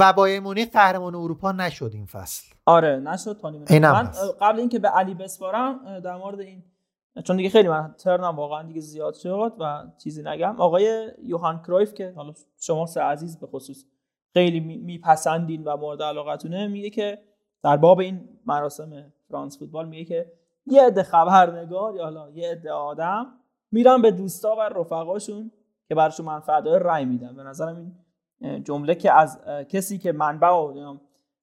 و 0.00 0.12
بایر 0.12 0.40
مونیخ 0.40 0.68
قهرمان 0.68 1.14
اروپا 1.14 1.52
نشد 1.52 1.90
این 1.94 2.06
فصل. 2.06 2.54
آره 2.66 3.00
نشد 3.00 3.38
تا 3.40 3.50
نیمه 3.50 3.78
من. 3.78 4.10
قبل 4.40 4.58
اینکه 4.58 4.78
به 4.78 4.88
علی 4.88 5.14
بسپارم 5.14 6.00
در 6.00 6.16
مورد 6.16 6.40
این 6.40 6.62
چون 7.24 7.36
دیگه 7.36 7.48
خیلی 7.48 7.68
من 7.68 7.94
ترنم 7.98 8.36
واقعا 8.36 8.62
دیگه 8.62 8.80
زیاد 8.80 9.14
شد 9.14 9.52
و 9.60 9.84
چیزی 9.98 10.22
نگم. 10.22 10.54
آقای 10.58 11.10
یوهان 11.22 11.62
کرویف 11.62 11.94
که 11.94 12.12
حالا 12.16 12.32
شما 12.60 12.86
سه 12.86 13.00
عزیز 13.00 13.38
به 13.38 13.46
خصوص 13.46 13.84
خیلی 14.32 14.60
میپسندین 14.60 15.64
و 15.64 15.76
مورد 15.76 16.02
علاقتونه 16.02 16.68
میگه 16.68 16.90
که 16.90 17.18
در 17.62 17.76
باب 17.76 17.98
این 17.98 18.28
مراسم 18.46 19.12
فرانس 19.30 19.58
فوتبال 19.58 19.88
میگه 19.88 20.04
که 20.04 20.32
یه 20.66 20.82
عده 20.82 21.02
خبرنگار 21.02 21.96
یا 21.96 22.04
حالا 22.04 22.30
یه 22.30 22.50
عده 22.50 22.72
آدم 22.72 23.26
میرن 23.72 24.02
به 24.02 24.10
دوستا 24.10 24.56
و 24.58 24.60
رفقاشون 24.60 25.50
که 25.88 25.94
براشون 25.94 26.26
منفعت 26.26 26.64
داره 26.64 26.84
رأی 26.84 27.04
میدن. 27.04 27.36
به 27.36 27.42
نظرم 27.42 27.76
این 28.40 28.64
جمله 28.64 28.94
که 28.94 29.12
از 29.12 29.38
کسی 29.68 29.98
که 29.98 30.12
منبع 30.12 30.48
و 30.48 30.96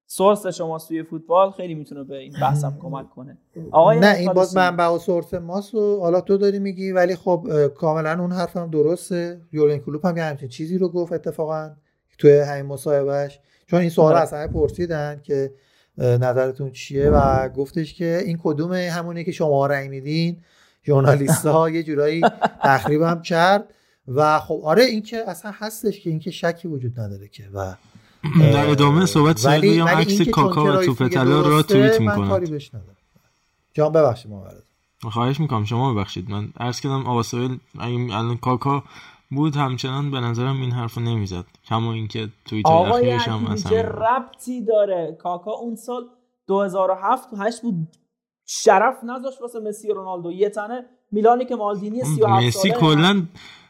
سورس 0.06 0.48
شما 0.48 0.80
توی 0.80 1.03
فوتبال 1.03 1.52
خیلی 1.52 1.76
می‌تونه 1.76 2.03
به 2.03 2.18
این 2.18 2.34
بحثم 2.41 2.77
کمک 2.84 3.10
کنه. 3.10 3.38
آقای 3.72 3.99
نه 3.99 4.15
این 4.15 4.34
باز 4.34 4.57
منبع 4.57 4.88
و 4.88 4.98
سورس 4.98 5.34
ماست 5.34 5.76
و 5.76 5.99
حالا 5.99 6.22
تو 6.22 6.38
داری 6.38 6.60
میگی 6.60 6.91
ولی 6.91 7.15
خب 7.15 7.68
کاملا 7.68 8.19
اون 8.19 8.31
حرفم 8.31 8.69
درسته. 8.69 9.41
یورگن 9.52 9.77
کلوپ 9.77 10.06
هم 10.06 10.18
یه 10.18 10.23
همچین 10.23 10.49
چیزی 10.49 10.77
رو 10.77 10.89
گفت 10.89 11.14
اتفاقا 11.14 11.72
توی 12.18 12.39
همین 12.39 12.65
مصاحبهش 12.65 13.39
چون 13.68 13.80
این 13.80 13.89
سوال 13.89 14.15
از 14.15 14.34
همه 14.34 14.48
پرسیدن 14.48 15.22
که 15.23 15.53
نظرتون 16.02 16.72
چیه؟ 16.72 17.10
و 17.10 17.49
گفتش 17.49 17.94
که 17.94 18.22
این 18.26 18.40
کدومه 18.44 18.91
همونی 18.91 19.23
که 19.23 19.32
شما 19.32 19.65
رأی 19.65 19.88
میدین. 19.88 20.38
ژورنالیست 20.86 21.45
ها 21.45 21.69
یه 21.76 21.84
جورایی 21.84 22.22
تخریبم 22.64 23.22
کرد. 23.22 23.73
و 24.07 24.40
خب 24.40 24.61
آره 24.64 24.84
این 24.84 25.02
که 25.02 25.30
اصلا 25.30 25.52
هستش 25.56 25.99
که 25.99 26.10
این 26.10 26.19
که 26.19 26.32
شکی 26.32 26.68
وجود 26.68 26.99
نداره 26.99 27.28
که 27.28 27.49
و 27.53 27.76
در 28.53 28.69
ادامه 28.69 29.06
صحبت 29.06 29.45
ولی 29.45 29.82
ولی 29.82 30.02
عکس 30.02 30.22
کاکا 30.22 30.64
و 30.64 30.86
توپ 30.86 31.07
طلا 31.07 31.41
را 31.41 31.61
توییت 31.61 32.02
من 32.02 32.15
کاری 32.15 32.28
می‌کنن 32.28 32.52
بهش 32.52 32.73
ندارم. 32.73 32.98
جان 33.73 33.91
ببخشید 33.91 34.32
ما 34.32 34.44
خواهش 35.11 35.40
می‌کنم 35.40 35.65
شما 35.65 35.94
ببخشید. 35.94 36.30
من 36.30 36.49
عرض 36.60 36.80
کردم 36.80 37.06
آقا 37.06 37.23
سویل 37.23 37.60
اگه 37.80 37.94
الان 37.94 38.38
کاکا 38.38 38.84
بود 39.31 39.55
همچنان 39.55 40.11
به 40.11 40.19
نظرم 40.19 40.61
این 40.61 40.71
حرفو 40.71 41.01
نمی‌زد. 41.01 41.45
کما 41.67 41.93
اینکه 41.93 42.29
آقای 42.65 43.11
اخیرش 43.11 43.27
هم 43.27 43.45
اصلا 43.45 43.71
چه 43.71 43.81
ربطی 43.81 44.65
داره؟ 44.65 45.17
کاکا 45.19 45.51
اون 45.51 45.75
سال 45.75 46.03
2007 46.47 47.27
8 47.39 47.61
بود 47.61 47.75
شرف 48.45 49.03
نذاشت 49.03 49.41
واسه 49.41 49.59
مسی 49.59 49.91
و 49.91 49.93
رونالدو. 49.93 50.31
یه 50.31 50.49
تنه 50.49 50.85
میلانی 51.11 51.45
که 51.45 51.55
مالدینی 51.55 52.03
37 52.03 52.43
مسی 52.43 52.71
کلا 52.71 53.23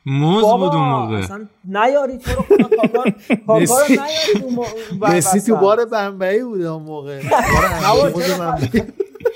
موز 0.05 0.43
بود 0.43 0.75
اون 0.75 0.89
موقع. 0.89 1.15
اصلا 1.17 1.47
نیارید 1.65 2.21
تو 2.21 2.31
رو 2.31 2.43
کاکا. 2.57 2.67
کاکا 2.77 3.03
رو 3.53 3.59
مسی- 3.61 3.99
مسی 5.01 5.41
تو. 5.41 5.55
بار 5.55 5.85
بمبئی 5.85 6.43
بود 6.43 6.61
اون 6.61 6.83
موقع. 6.83 7.21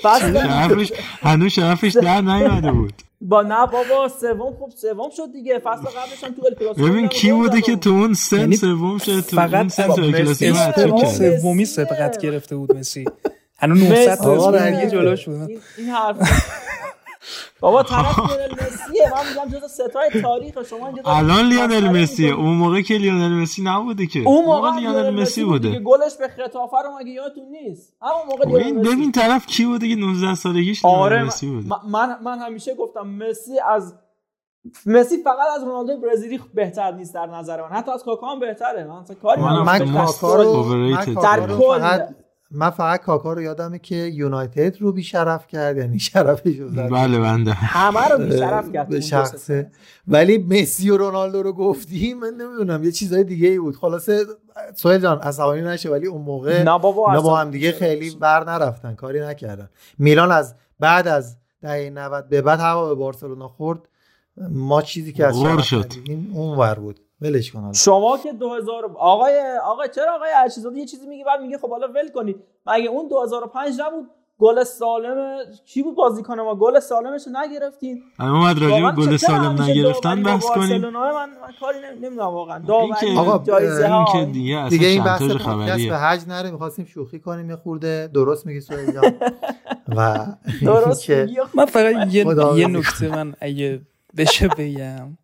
بار 0.04 0.86
هنوز 1.22 1.52
شرفش 1.52 1.92
در 1.92 2.20
نیومده 2.20 2.72
بود. 2.72 2.92
با 3.28 3.42
نه 3.42 3.66
بابا 3.66 4.08
سوم 4.20 4.56
خب 4.60 4.72
سوم 4.76 5.10
شد 5.16 5.32
دیگه. 5.32 5.58
فصل 5.58 5.82
قبلش 5.82 6.24
هم 6.24 6.34
تو 6.34 6.42
ال 6.46 6.54
کلاسیکو 6.54 6.88
ببین 6.88 7.08
کی 7.08 7.32
بوده. 7.32 7.60
که 7.60 7.76
تو 7.76 7.90
اون 7.90 8.14
سن 8.14 8.38
یعنی 8.38 8.56
سوم 8.56 8.98
شد 8.98 9.20
تو 9.20 9.38
اون 9.40 9.48
فقط 9.48 9.68
سن 9.68 9.86
تو 9.86 10.02
از 10.02 10.10
کلاسیکو 10.10 11.04
سومی. 11.06 11.64
سبقت 11.64 12.18
گرفته 12.18 12.56
بود 12.56 12.76
مسی. 12.76 13.04
هنوز 13.58 13.82
900 13.82 14.18
تا 14.18 14.50
رنگی 14.50 14.76
دیگه 14.76 14.90
جلوش 14.90 15.28
بود. 15.28 15.50
این 15.78 15.88
حرف 15.88 16.16
بابا 17.60 17.82
طرف 17.82 18.18
لیونل 18.18 18.52
مسیه 18.52 19.12
من 19.14 19.46
میگم 19.46 19.58
جز 19.58 19.72
ستای 19.72 20.22
تاریخ 20.22 20.62
شما 20.70 20.86
اینجا 20.86 21.02
الان 21.06 21.46
لیونل 21.48 22.02
مسیه. 22.02 22.34
اون 22.34 22.54
موقع 22.54 22.80
که 22.80 22.94
لیونل 22.94 23.42
مسی 23.42 23.62
نبوده 23.62 24.06
که 24.06 24.20
اون 24.26 24.44
موقع 24.44 24.70
لیونل 24.76 25.10
مسی 25.10 25.44
بوده 25.44 25.78
گلش 25.78 26.16
به 26.20 26.28
خطافه 26.28 26.76
رو 26.84 26.98
مگه 27.00 27.10
یادتون 27.10 27.44
نیست 27.48 27.94
همون 28.02 28.26
موقع 28.28 28.44
لیونل 28.46 28.62
ببین 28.62 28.80
مسی. 28.80 28.96
ببین 28.96 29.12
طرف 29.12 29.46
کی 29.46 29.64
بوده 29.64 29.88
که 29.88 29.94
19 29.94 30.34
سالگیش 30.34 30.84
آره 30.84 31.22
مسی 31.24 31.46
بوده 31.46 31.86
من 31.88 32.18
من 32.22 32.38
همیشه 32.38 32.74
گفتم 32.74 33.06
مسی 33.06 33.58
از 33.70 33.94
مسی 34.86 35.16
فقط 35.24 35.48
از 35.56 35.64
رونالدو 35.64 36.00
برزیلی 36.00 36.40
بهتر 36.54 36.92
نیست 36.92 37.14
در 37.14 37.26
نظر 37.26 37.62
من 37.62 37.68
حتی 37.68 37.90
از 37.90 38.04
کاکا 38.04 38.26
هم 38.26 38.40
بهتره 38.40 38.84
من 38.84 39.04
کاری 39.22 39.40
من 39.42 39.48
ندارم. 39.48 39.64
من 39.64 40.04
کاکا 40.06 40.34
رو. 40.42 40.62
من 40.64 41.04
در 41.22 41.46
کل 41.46 41.78
فقط 41.78 42.08
من 42.56 42.70
فقط 42.70 43.00
کاکا 43.02 43.32
رو 43.32 43.42
یادمه 43.42 43.78
که 43.78 43.94
یونایتد 43.96 44.80
رو 44.80 44.92
بیشرف 44.92 45.46
کرد 45.46 45.76
یعنی 45.76 45.98
شرفش 46.10 46.56
رو 46.56 46.68
زد. 46.68 46.88
بله 46.90 47.18
بنده. 47.18 47.52
همه 47.52 48.08
رو 48.08 48.18
بیشرف 48.18 48.72
کرد. 48.72 48.88
به 48.88 49.00
شخصه. 49.00 49.70
ولی 50.08 50.38
مسی 50.38 50.90
و 50.90 50.96
رونالدو 50.96 51.42
رو 51.42 51.52
گفتی 51.52 52.14
من 52.14 52.30
نمی‌دونم 52.30 52.84
یه 52.84 52.92
چیزای 52.92 53.24
دیگه 53.24 53.48
ای 53.48 53.58
بود. 53.58 53.76
خلاصه 53.76 54.24
سوهل 54.74 54.98
جان 54.98 55.18
عصبانی 55.18 55.62
نشه 55.62 55.90
ولی 55.90 56.06
اون 56.06 56.22
موقع 56.22 56.62
نه 56.62 56.78
بابا. 56.78 57.20
با 57.20 57.36
هم 57.36 57.50
دیگه 57.50 57.72
خیلی 57.72 58.10
بر 58.10 58.44
نرفتن 58.44 58.94
کاری 58.94 59.20
نکردن. 59.20 59.68
میلان 59.98 60.32
از 60.32 60.54
بعد 60.80 61.08
از 61.08 61.36
دهه 61.62 61.90
90 61.90 62.28
به 62.28 62.42
بعد 62.42 62.60
هوا 62.60 62.88
به 62.88 62.94
بارسلونا 62.94 63.48
خورد. 63.48 63.78
ما 64.50 64.82
چیزی 64.82 65.12
که 65.12 65.26
از 65.26 65.40
شرف 65.40 65.64
شد. 65.64 65.92
اون 66.32 66.58
ور 66.58 66.74
بود. 66.74 67.00
ولش 67.20 67.52
کن 67.52 67.60
حالا. 67.60 67.72
شما 67.72 68.18
که 68.18 68.32
2000 68.32 68.84
آقای 68.98 69.34
آقا 69.64 69.86
چرا 69.86 70.14
آقای 70.16 70.30
عشیزاده 70.44 70.78
یه 70.78 70.86
چیزی 70.86 71.06
میگه 71.06 71.24
بعد 71.24 71.40
میگه 71.40 71.58
خب 71.58 71.70
حالا 71.70 71.88
ول 71.88 72.08
کنید. 72.14 72.36
مگه 72.66 72.88
اون 72.88 73.08
2005 73.08 73.80
نبود؟ 73.80 74.04
گل 74.38 74.64
سالم 74.64 75.38
کی 75.66 75.82
بود 75.82 75.96
بازیکن 75.96 76.40
ما؟ 76.40 76.54
گل 76.54 76.80
سالمش 76.80 77.22
رو 77.26 77.32
نگرفتین. 77.36 78.02
اومد 78.20 78.58
راجع 78.58 78.80
به 78.90 78.92
گل 78.92 79.16
سالم 79.16 79.62
نگرفتن؟ 79.62 80.22
بحث 80.22 80.44
کنیم. 80.46 80.80
من, 80.80 80.90
من 80.90 81.30
کاری 81.60 81.78
نمی- 81.78 82.00
نمی‌دونم 82.06 82.28
واقعا. 82.28 82.58
داوری 82.58 83.16
آقا، 83.18 83.44
جایزه 83.44 83.88
ها. 83.88 84.04
این 84.14 84.26
که 84.26 84.32
دیگه 84.32 84.56
اصلا 84.56 84.68
دیگه 84.68 84.86
این 84.86 85.04
بحث 85.04 85.22
خبریه. 85.22 85.90
به 85.90 85.96
حج 85.98 86.20
نره 86.28 86.50
می‌خواستیم 86.50 86.84
شوخی 86.84 87.18
کنیم 87.18 87.50
یه 87.50 87.56
خورده 87.56 88.10
درست 88.14 88.46
میگی 88.46 88.60
سوهل 88.60 88.92
جان. 88.92 89.14
و 89.96 90.26
درست. 90.62 91.10
من 91.54 91.64
فقط 91.66 92.14
یه. 92.14 92.66
نکته 92.66 93.08
من 93.08 93.34
اگه 93.40 93.80
بشه 94.16 94.48
بگم. 94.48 95.18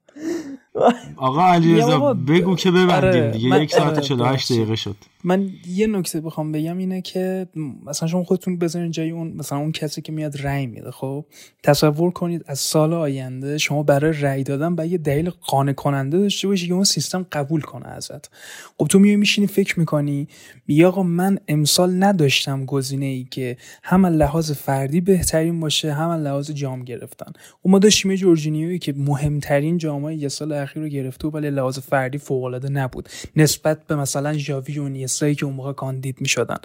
آقا 1.16 1.52
علیرضا 1.52 2.14
بگو 2.14 2.56
که 2.56 2.70
ببندیم 2.70 3.22
آره، 3.22 3.30
دیگه 3.30 3.62
یک 3.62 3.70
ساعت 3.70 3.86
و 3.86 3.90
آره، 3.90 4.00
48 4.00 4.30
ببخشید. 4.30 4.56
دقیقه 4.56 4.76
شد 4.76 4.96
من 5.24 5.50
یه 5.66 5.86
نکته 5.86 6.20
بخوام 6.20 6.52
بگم 6.52 6.78
اینه 6.78 7.00
که 7.00 7.46
مثلا 7.86 8.08
شما 8.08 8.24
خودتون 8.24 8.58
بذارین 8.58 8.90
جای 8.90 9.10
اون 9.10 9.32
مثلا 9.32 9.58
اون 9.58 9.72
کسی 9.72 10.02
که 10.02 10.12
میاد 10.12 10.42
رأی 10.42 10.66
میده 10.66 10.90
خب؟ 10.90 11.24
تصور 11.62 12.10
کنید 12.10 12.44
از 12.46 12.58
سال 12.58 12.92
آینده 12.92 13.58
شما 13.58 13.82
برای 13.82 14.12
رأی 14.20 14.42
دادن 14.42 14.76
باید 14.76 14.92
یه 14.92 14.98
دلیل 14.98 15.30
قانع 15.30 15.72
کننده 15.72 16.18
داشته 16.18 16.48
باشی 16.48 16.68
که 16.68 16.74
اون 16.74 16.84
سیستم 16.84 17.26
قبول 17.32 17.60
کنه 17.60 17.88
ازت. 17.88 18.30
خب 18.78 18.86
تو 18.86 18.98
میای 18.98 19.16
میشینی 19.16 19.46
فکر 19.46 19.78
می‌کنی 19.78 20.28
میگه 20.66 20.86
آقا 20.86 21.02
من 21.02 21.38
امسال 21.48 22.02
نداشتم 22.02 22.64
گزینه 22.64 23.06
ای 23.06 23.26
که 23.30 23.56
هم 23.82 24.06
لحاظ 24.06 24.52
فردی 24.52 25.00
بهترین 25.00 25.60
باشه 25.60 25.92
هم 25.92 26.10
لحاظ 26.10 26.50
جام 26.50 26.84
گرفتن. 26.84 27.32
و 27.64 27.68
ما 27.68 27.78
داشتیم 27.78 28.14
جورجینیوی 28.14 28.78
که 28.78 28.94
مهمترین 28.96 29.78
جامای 29.78 30.16
یه 30.16 30.28
سال 30.28 30.52
اخیر 30.52 30.82
رو 30.82 30.88
گرفته 30.88 31.28
ولی 31.28 31.50
لحاظ 31.50 31.78
فردی 31.78 32.18
فوق 32.18 32.44
العاده 32.44 32.68
نبود. 32.68 33.08
نسبت 33.36 33.86
به 33.86 33.96
مثلا 33.96 34.32
ژاوی 34.32 34.78
و 35.12 35.22
نیستایی 35.22 35.34
که 35.34 35.46
اون 35.46 35.54
موقع 35.54 35.72
کاندید 35.72 36.20
می‌شدن. 36.20 36.56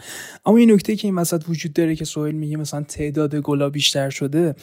اما 0.45 0.57
این 0.57 0.71
نکته 0.71 0.95
که 0.95 1.07
این 1.07 1.15
وسط 1.15 1.43
وجود 1.49 1.73
داره 1.73 1.95
که 1.95 2.05
سوهل 2.05 2.31
میگه 2.31 2.57
مثلا 2.57 2.83
تعداد 2.83 3.35
گلا 3.35 3.69
بیشتر 3.69 4.09
شده 4.09 4.55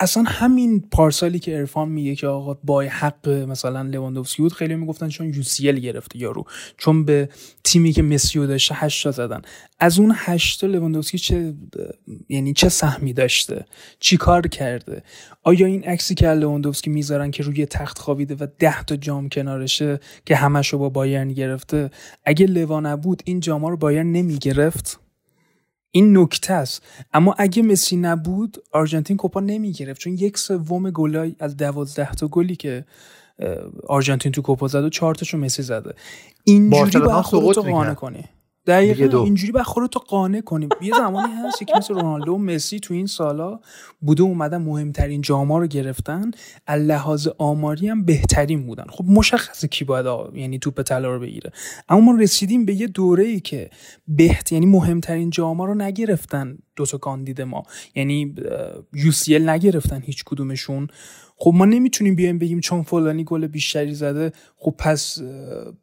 اصلا 0.00 0.22
همین 0.22 0.80
پارسالی 0.80 1.38
که 1.38 1.58
ارفان 1.58 1.88
میگه 1.88 2.14
که 2.14 2.26
آقا 2.26 2.54
با 2.64 2.82
حق 2.82 3.28
مثلا 3.28 3.82
لواندوفسکی 3.82 4.42
بود 4.42 4.52
خیلی 4.52 4.74
می‌گفتن 4.74 5.08
چون 5.08 5.34
یو 5.34 5.42
سی 5.42 5.80
گرفته 5.80 6.18
یارو 6.18 6.44
چون 6.76 7.04
به 7.04 7.28
تیمی 7.64 7.92
که 7.92 8.02
مسیو 8.02 8.46
داشته 8.46 8.74
8 8.74 9.10
زدن. 9.10 9.42
از 9.80 9.98
اون 9.98 10.12
8 10.16 10.60
تا 10.60 10.66
لواندوفسکی 10.66 11.18
چه 11.18 11.54
یعنی 12.28 12.52
چه 12.52 12.68
سهمی 12.68 13.12
داشته؟ 13.12 13.64
چی 14.00 14.16
کار 14.16 14.46
کرده؟ 14.46 15.02
آیا 15.42 15.66
این 15.66 15.84
عکسی 15.84 16.14
که 16.14 16.28
لواندوفسکی 16.28 16.90
می‌ذارن 16.90 17.30
که 17.30 17.42
روی 17.42 17.66
تخت 17.66 17.98
خوابیده 17.98 18.34
و 18.34 18.46
10 18.58 18.82
تا 18.82 18.96
جام 18.96 19.28
کنارشه 19.28 20.00
که 20.26 20.36
همشو 20.36 20.78
با 20.78 20.88
بایرن 20.88 21.28
گرفته 21.28 21.90
اگه 22.24 22.46
لوا 22.46 22.80
نبود 22.80 23.22
این 23.24 23.40
جاما 23.40 23.68
رو 23.68 23.76
بایرن 23.76 24.12
نمی‌گرفت؟ 24.12 24.99
این 25.90 26.18
نکته 26.18 26.52
است. 26.52 26.82
اما 27.12 27.34
اگه 27.38 27.62
مسی 27.62 27.96
نبود 27.96 28.58
آرژانتین 28.72 29.16
کوپا 29.16 29.40
نمی‌گرفت. 29.40 30.00
چون 30.00 30.12
یک 30.12 30.38
سوم 30.38 30.90
گلای 30.90 31.36
از 31.38 31.56
دوازده 31.56 32.14
تا 32.14 32.28
گلی 32.28 32.56
که 32.56 32.84
آرژانتین 33.88 34.32
تو 34.32 34.42
کوپا 34.42 34.68
زد 34.68 34.84
و 34.84 34.88
چهار 34.88 35.14
تاشو 35.14 35.38
مسی 35.38 35.62
زده. 35.62 35.94
اینجوری 36.44 36.98
با 37.00 37.22
خودتو 37.22 37.62
قانع 37.62 37.94
کنی. 37.94 38.24
دقیقا 38.70 39.24
اینجوری 39.24 39.52
با 39.52 39.62
خودتو 39.62 40.00
قانع 40.00 40.40
کنیم 40.40 40.68
یه 40.82 40.92
زمانی 40.98 41.32
هست 41.32 41.58
که 41.58 41.72
مثل 41.76 41.94
رونالدو 41.94 42.32
و 42.32 42.38
مسی 42.38 42.80
تو 42.80 42.94
این 42.94 43.06
سالا 43.06 43.60
بوده 44.00 44.22
اومدن 44.22 44.56
مهمترین 44.56 45.20
جاما 45.20 45.58
رو 45.58 45.66
گرفتن. 45.66 46.30
لحاظ 46.68 47.28
آماری 47.38 47.88
هم 47.88 48.04
بهترین 48.04 48.66
بودن. 48.66 48.84
خب 48.90 49.04
مشخصه 49.08 49.68
کی 49.68 49.84
باید 49.84 50.06
یعنی 50.34 50.58
توپ 50.58 50.82
طلا 50.82 51.14
رو 51.14 51.20
بگیره. 51.20 51.52
اما 51.88 52.00
ما 52.00 52.18
رسیدیم 52.18 52.64
به 52.64 52.74
یه 52.74 52.86
دوره 52.86 53.24
ای 53.24 53.40
که 53.40 53.70
بهت 54.08 54.52
یعنی 54.52 54.66
مهمترین 54.66 55.30
جاما 55.30 55.64
رو 55.64 55.74
نگرفتن 55.74 56.58
دو 56.76 56.86
تا 56.86 56.98
کاندید 56.98 57.40
ما. 57.42 57.62
یعنی 57.94 58.34
یو 59.26 59.38
نگرفتن 59.38 60.02
هیچ 60.02 60.24
کدومشون. 60.24 60.88
خب 61.42 61.52
ما 61.54 61.64
نمی‌تونیم 61.64 62.14
بیایم 62.14 62.38
بگیم 62.38 62.60
چون 62.60 62.82
فلانی 62.82 63.24
گل 63.24 63.46
بیشتری 63.46 63.94
زده 63.94 64.32
خب 64.56 64.74
پس 64.78 65.18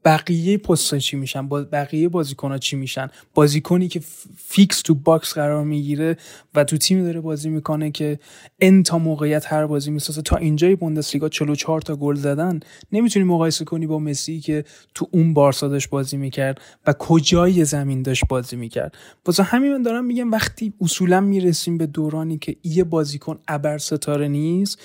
بقیه 0.05 0.57
پست 0.57 0.97
چی 0.97 1.17
میشن؟ 1.17 1.47
بقیه 1.47 2.09
بازیکن 2.09 2.57
چی 2.57 2.75
میشن؟ 2.75 3.07
بازیکنی 3.33 3.87
که 3.87 4.01
فیکس 4.37 4.81
تو 4.81 4.95
box 4.95 5.33
قرار 5.33 5.63
می‌گیره 5.63 6.17
و 6.55 6.63
تو 6.63 6.77
تیم 6.77 7.03
داره 7.03 7.21
بازی 7.21 7.49
می‌کنه 7.49 7.91
که 7.91 8.19
ان 8.59 8.83
تا 8.83 8.97
موقعیت 8.97 9.53
هر 9.53 9.65
بازی 9.65 9.91
می‌سازه. 9.91 10.21
تا 10.21 10.35
اینجای 10.35 10.75
بوندسلیگا 10.75 11.29
44 11.29 11.81
تا 11.81 11.95
گل 11.95 12.15
زدن 12.15 12.59
نمی‌تونی 12.91 13.25
مقایسه 13.25 13.65
کنی 13.65 13.87
با 13.87 13.99
مسی 13.99 14.39
که 14.39 14.65
تو 14.95 15.07
اون 15.11 15.33
بارسا 15.33 15.67
داشت 15.67 15.89
بازی 15.89 16.17
می‌کرد 16.17 16.61
و 16.87 16.93
کجای 16.93 17.65
زمین 17.65 18.01
داشت 18.01 18.23
بازی 18.29 18.55
می‌کرد. 18.55 18.95
واسه 19.25 19.43
همین 19.43 19.71
من 19.71 19.81
دارم 19.81 20.05
میگم 20.05 20.31
وقتی 20.31 20.73
اصولا 20.81 21.21
می‌رسیم 21.21 21.77
به 21.77 21.85
دورانی 21.85 22.37
که 22.37 22.55
یه 22.63 22.83
بازیکن 22.83 23.39
ابر 23.47 23.77
ستاره 23.77 24.27
نیست 24.27 24.79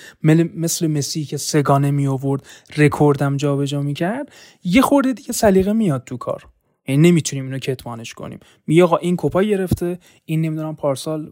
مثل 0.62 0.86
مسی 0.86 1.24
که 1.24 1.36
سگانه 1.36 1.90
می 1.90 2.06
آورد 2.06 2.46
رکوردم 2.76 3.36
جابجا 3.36 3.82
می‌کرد 3.82 4.32
یه 4.64 4.82
خورده 4.82 5.12
دیگه 5.12 5.32
سلیقه 5.32 5.72
میاد 5.72 6.04
تو 6.04 6.16
کار. 6.16 6.44
یعنی 6.88 7.10
نمی‌تونیم 7.10 7.44
اینو 7.44 7.58
کتمانش 7.58 8.14
کنیم. 8.14 8.38
میگه 8.66 8.84
آقا 8.84 8.96
این 8.96 9.16
کوپا 9.16 9.42
گرفته 9.42 9.98
این 10.24 10.40
نمی‌دونم 10.40 10.76
پارسال 10.76 11.30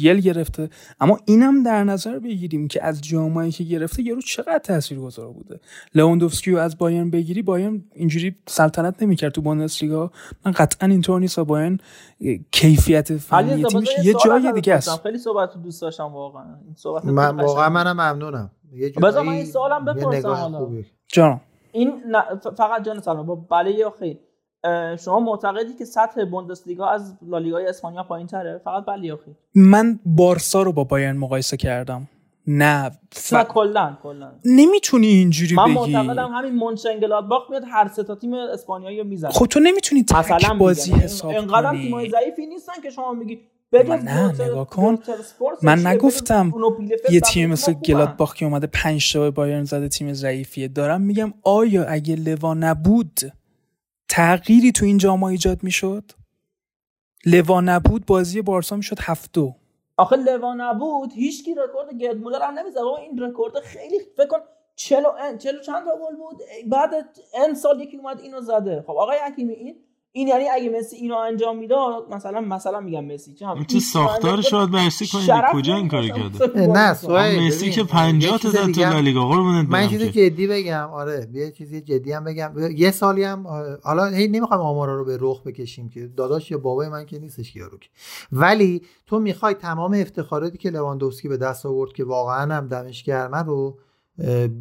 یو 0.00 0.14
گرفته. 0.14 0.70
اما 1.00 1.18
اینم 1.24 1.62
در 1.62 1.84
نظر 1.84 2.18
بگیریم 2.18 2.68
که 2.68 2.84
از 2.84 3.02
جامعه 3.02 3.50
که 3.50 3.64
گرفته 3.64 4.02
یارو 4.02 4.20
چقدر 4.20 4.58
تاثیرگذار 4.58 5.32
بوده. 5.32 5.60
لواندوفسکی 5.94 6.50
رو 6.50 6.58
از 6.58 6.78
بایرن 6.78 7.10
بگیری 7.10 7.42
بایرن 7.42 7.84
اینجوری 7.94 8.36
سلطنت 8.46 9.02
نمی‌کرد 9.02 9.32
تو 9.32 9.40
بوندسلیگا. 9.40 10.10
من 10.46 10.52
قطعا 10.52 10.88
اینطور 10.88 11.20
نیست 11.20 11.40
بایرن 11.40 11.78
کیفیت 12.50 13.16
فنی 13.16 13.64
تیمش 13.64 13.88
یه 14.04 14.14
جای 14.24 14.52
دیگه 14.52 14.74
است. 14.74 15.02
خیلی 15.02 15.18
صحبت 15.18 15.56
دوست 15.62 15.82
داشتم 15.82 16.04
واقعا. 16.04 16.54
این 16.64 16.74
صحبت 16.74 17.04
من 17.04 17.36
واقعا 17.36 17.68
منم 17.68 17.92
ممنونم. 17.92 18.50
یه 18.72 18.92
بذار 19.02 19.22
من 19.22 19.32
این 19.32 19.44
سوالم 19.44 19.84
بپرسم 19.84 20.28
حالا. 20.28 20.68
جان 21.08 21.40
این 21.72 21.92
فقط 22.56 22.84
جان 22.84 23.00
سلام. 23.00 23.26
با 23.26 23.34
بله 23.34 23.70
یا 23.70 23.94
خیر. 23.98 24.18
شما 25.04 25.20
معتقدی 25.20 25.74
که 25.78 25.84
سطح 25.84 26.24
بوندسلیگا 26.24 26.86
از 26.88 27.16
لالیگای 27.22 27.66
اسپانیا 27.66 28.02
پایین 28.02 28.26
تره؟ 28.26 28.60
فقط 28.64 28.84
یا 29.02 29.16
خیر؟ 29.24 29.34
من 29.54 30.00
بارسا 30.04 30.62
رو 30.62 30.72
با 30.72 30.84
بایرن 30.84 31.16
مقایسه 31.16 31.56
کردم. 31.56 32.08
نه 32.46 32.90
ف... 33.12 33.34
کلا 33.34 33.96
کلا. 34.02 34.32
نمی‌تونی 34.44 35.06
اینجوری 35.06 35.54
من 35.54 35.64
بگی. 35.64 35.74
من 35.74 35.80
معتقدم 35.80 36.32
همین 36.32 36.54
مونشنگلادباخ 36.54 37.50
میاد 37.50 37.62
هر 37.70 37.88
سه 37.88 38.02
تا 38.02 38.14
تیم 38.14 38.34
اسپانیایی 38.34 38.98
رو 38.98 39.04
می‌زنه. 39.04 39.30
خب 39.30 39.46
تو 39.46 39.60
نمی‌تونی 39.60 40.04
تک 40.04 40.52
بازی 40.58 40.92
حساب 40.92 41.30
کنی. 41.30 41.40
انقدر 41.40 41.70
تیمای 41.70 42.10
ضعیفی 42.10 42.46
نیستن 42.46 42.72
که 42.82 42.90
شما 42.90 43.12
میگی 43.12 43.40
من 43.72 43.98
نه 43.98 44.42
نگاه 44.42 44.66
کن. 44.66 44.98
من 45.62 45.86
نگفتم 45.86 46.52
یه 47.10 47.20
تیم 47.20 47.50
مثل 47.50 47.72
گلادباخ 47.72 48.34
که 48.34 48.46
اومده 48.46 48.66
پنج 48.66 49.12
تا 49.12 49.30
بایرن 49.30 49.64
زده 49.64 49.88
تیم 49.88 50.12
ضعیفیه. 50.12 50.68
دارم 50.68 51.00
میگم 51.00 51.32
آیا 51.42 51.84
اگه 51.84 52.16
لوا 52.16 52.54
نبود 52.54 53.20
تغییری 54.08 54.72
تو 54.72 54.84
این 54.84 54.98
جام 54.98 55.22
ایجاد 55.22 55.62
می‌شد؟ 55.62 56.10
لوا 57.26 57.60
نبود 57.60 58.06
بازی 58.06 58.42
بارسا 58.42 58.76
می‌شد 58.76 58.98
هفت 59.00 59.32
دو. 59.32 59.54
آخه 59.96 60.16
لوا 60.16 60.54
نبود 60.54 61.12
هیچکی 61.12 61.54
رکورد 61.54 61.94
گرد 61.94 62.16
مولر 62.16 62.42
هم 62.42 62.58
نمی‌زد. 62.58 62.78
این 62.78 63.18
رکورد 63.22 63.60
خیلی 63.60 64.00
فکر 64.16 64.26
کن 64.26 64.38
چلو 64.76 65.08
ان 65.08 65.38
چلو 65.38 65.60
چند 65.60 65.84
تا 65.84 65.90
گل 65.96 66.16
بود. 66.16 66.40
بعد 66.66 66.90
ان 67.34 67.54
سال 67.54 67.80
یکی 67.80 67.96
اومد 67.96 68.20
اینو 68.20 68.40
زده. 68.40 68.82
خب 68.82 68.90
آقای 68.90 69.18
حکیمی 69.18 69.54
این 69.54 69.76
این 70.16 70.28
یعنی 70.28 70.44
اگه 70.48 70.78
مسی 70.78 70.96
اینو 70.96 71.14
انجام 71.14 71.58
می‌داد 71.58 72.14
مثلا 72.14 72.40
مثلا 72.40 72.80
میگم 72.80 73.04
مسی. 73.04 73.34
چه 73.34 73.46
تو 73.68 73.80
ساختار 73.80 74.40
شاید 74.42 74.70
بررسی 74.70 75.06
کنید 75.06 75.30
کجا 75.52 75.76
این 75.76 75.88
کارو 75.88 76.08
کرده؟ 76.08 76.66
نه 76.66 76.94
سوال 76.94 77.38
مسی 77.38 77.70
که 77.70 77.84
50 77.84 78.38
تا 78.38 78.50
زد 78.50 78.72
تو 78.72 78.80
لالیگا 78.80 79.28
قربونت 79.28 79.68
من 79.68 79.88
چیزی 79.88 80.10
جدی 80.10 80.46
بگم 80.46 80.88
آره 80.92 81.28
یه 81.32 81.50
چیزی 81.50 81.80
جدی 81.80 82.12
هم 82.12 82.24
بگم. 82.24 82.52
یه 82.76 82.90
سالی 82.90 83.24
هم 83.24 83.46
حالا 83.82 84.06
هی 84.06 84.28
نمی‌خوام 84.28 84.60
آمارا 84.60 84.96
رو 84.96 85.04
به 85.04 85.18
رخ 85.20 85.42
بکشیم 85.42 85.88
که 85.88 86.06
داداش 86.16 86.50
یا 86.50 86.58
بابای 86.58 86.88
من 86.88 87.06
که 87.06 87.18
نیستش 87.18 87.56
یارو 87.56 87.78
ولی 88.32 88.82
تو 89.06 89.18
می‌خوای 89.18 89.54
تمام 89.54 89.94
افتخاراتی 89.94 90.58
که 90.58 90.70
لواندوفسکی 90.70 91.28
به 91.28 91.36
دست 91.36 91.66
آورد 91.66 91.92
که 91.92 92.04
واقعا 92.04 92.54
هم 92.54 92.68
دمش 92.68 93.02
گرمه 93.02 93.42
رو 93.42 93.78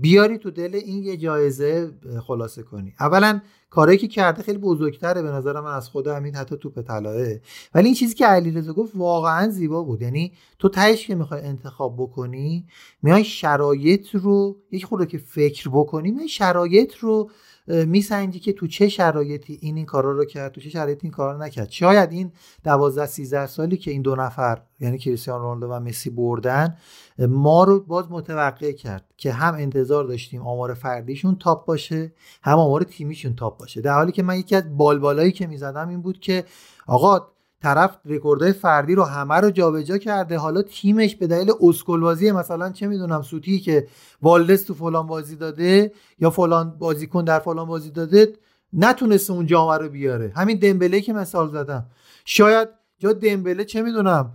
بیاری 0.02 0.38
تو 0.38 0.52
دل 0.52 0.76
این 0.86 1.04
یه 1.04 1.18
جایزه 1.18 1.92
خلاصه 2.28 2.64
کنی. 2.64 2.94
اولا 3.00 3.42
کاری 3.70 3.98
که 3.98 4.08
کرده 4.08 4.44
خیلی 4.44 4.58
بزرگتره 4.58 5.22
به 5.22 5.30
نظر 5.32 5.62
من 5.62 5.72
از 5.72 5.90
خود 5.90 6.08
همین 6.08 6.36
حتی 6.36 6.58
توپ 6.58 6.82
طلایه. 6.82 7.42
ولی 7.76 7.86
این 7.86 7.96
چیزی 7.96 8.16
که 8.16 8.26
علیرضا 8.26 8.74
گفت 8.74 8.92
واقعا 8.96 9.50
زیبا 9.50 9.84
بود. 9.84 10.02
یعنی 10.02 10.34
تو 10.60 10.70
تهش 10.70 11.08
که 11.08 11.16
می‌خوای 11.16 11.42
انتخاب 11.42 11.96
بکنی 11.98 12.66
میای 13.02 13.24
شرایط 13.24 14.16
رو 14.16 14.58
یک 14.72 14.86
خورده 14.86 15.06
که 15.06 15.18
فکر 15.18 15.70
بکنی 15.70 16.12
میای 16.12 16.30
شرایط 16.30 16.96
رو 16.96 17.30
میسنجی 17.68 18.40
که 18.40 18.54
تو 18.54 18.68
چه 18.68 18.90
شرایطی 18.90 19.60
این 19.62 19.78
این 19.78 19.86
کارا 19.86 20.12
رو 20.12 20.26
کرد 20.26 20.52
تو 20.52 20.62
چه 20.62 20.70
شرایطی 20.70 21.00
این 21.04 21.12
کارا 21.12 21.38
نکرد. 21.38 21.70
شاید 21.70 22.12
این 22.12 22.32
12 22.64 23.06
13 23.06 23.48
سالی 23.48 23.78
که 23.78 23.92
این 23.92 24.02
دو 24.02 24.16
نفر 24.16 24.62
یعنی 24.80 24.98
کریستیانو 24.98 25.42
رونالدو 25.42 25.68
و 25.68 25.80
مسی 25.80 26.10
بردن 26.10 26.78
ما 27.20 27.64
رو 27.64 27.80
باز 27.80 28.06
متوقع 28.12 28.72
کرد 28.72 29.06
که 29.18 29.32
هم 29.32 29.54
انتظار 29.54 30.04
داشتیم 30.04 30.42
آمار 30.42 30.74
فردیشون 30.74 31.36
تاپ 31.36 31.66
باشه 31.66 32.14
هم 32.44 32.60
آمار 32.60 32.84
تیمیشون 32.84 33.36
تاپ 33.36 33.60
باشه. 33.60 33.82
در 33.82 33.94
حالی 33.94 34.12
که 34.12 34.24
من 34.24 34.40
یکی 34.40 34.56
از 34.56 34.78
بالبالایی 34.78 35.32
که 35.32 35.48
می‌زدم 35.48 35.90
این 35.90 36.02
بود 36.02 36.20
که 36.20 36.46
آقا 36.88 37.28
طرف 37.66 37.98
رکوردهای 38.06 38.54
فردی 38.54 38.96
رو 38.96 39.04
همه 39.04 39.36
رو 39.36 39.52
جابجا 39.52 39.98
کرده. 39.98 40.38
حالا 40.38 40.62
تیمش 40.62 41.16
به 41.16 41.28
دلیل 41.28 41.52
اسکل 41.62 42.00
بازی 42.00 42.32
مثلا 42.32 42.72
چه 42.72 42.88
می‌دونم 42.88 43.22
سوتی 43.22 43.60
که 43.60 43.88
والدس 44.22 44.64
تو 44.64 44.74
فلان 44.74 45.08
بازی 45.08 45.36
داده 45.36 45.92
یا 46.20 46.30
فلان 46.30 46.70
بازیکن 46.80 47.24
در 47.24 47.40
فلان 47.40 47.68
بازی 47.68 47.92
داده 47.92 48.34
نتونسته 48.74 49.34
اون 49.34 49.46
جامه 49.46 49.78
رو 49.78 49.90
بیاره. 49.90 50.34
همین 50.36 50.58
دمبله 50.60 51.02
که 51.02 51.14
مثال 51.14 51.50
زدم. 51.50 51.86
شاید 52.26 52.70
جا 53.00 53.14
دمبله 53.14 53.66
چه 53.66 53.82
می‌دونم 53.82 54.32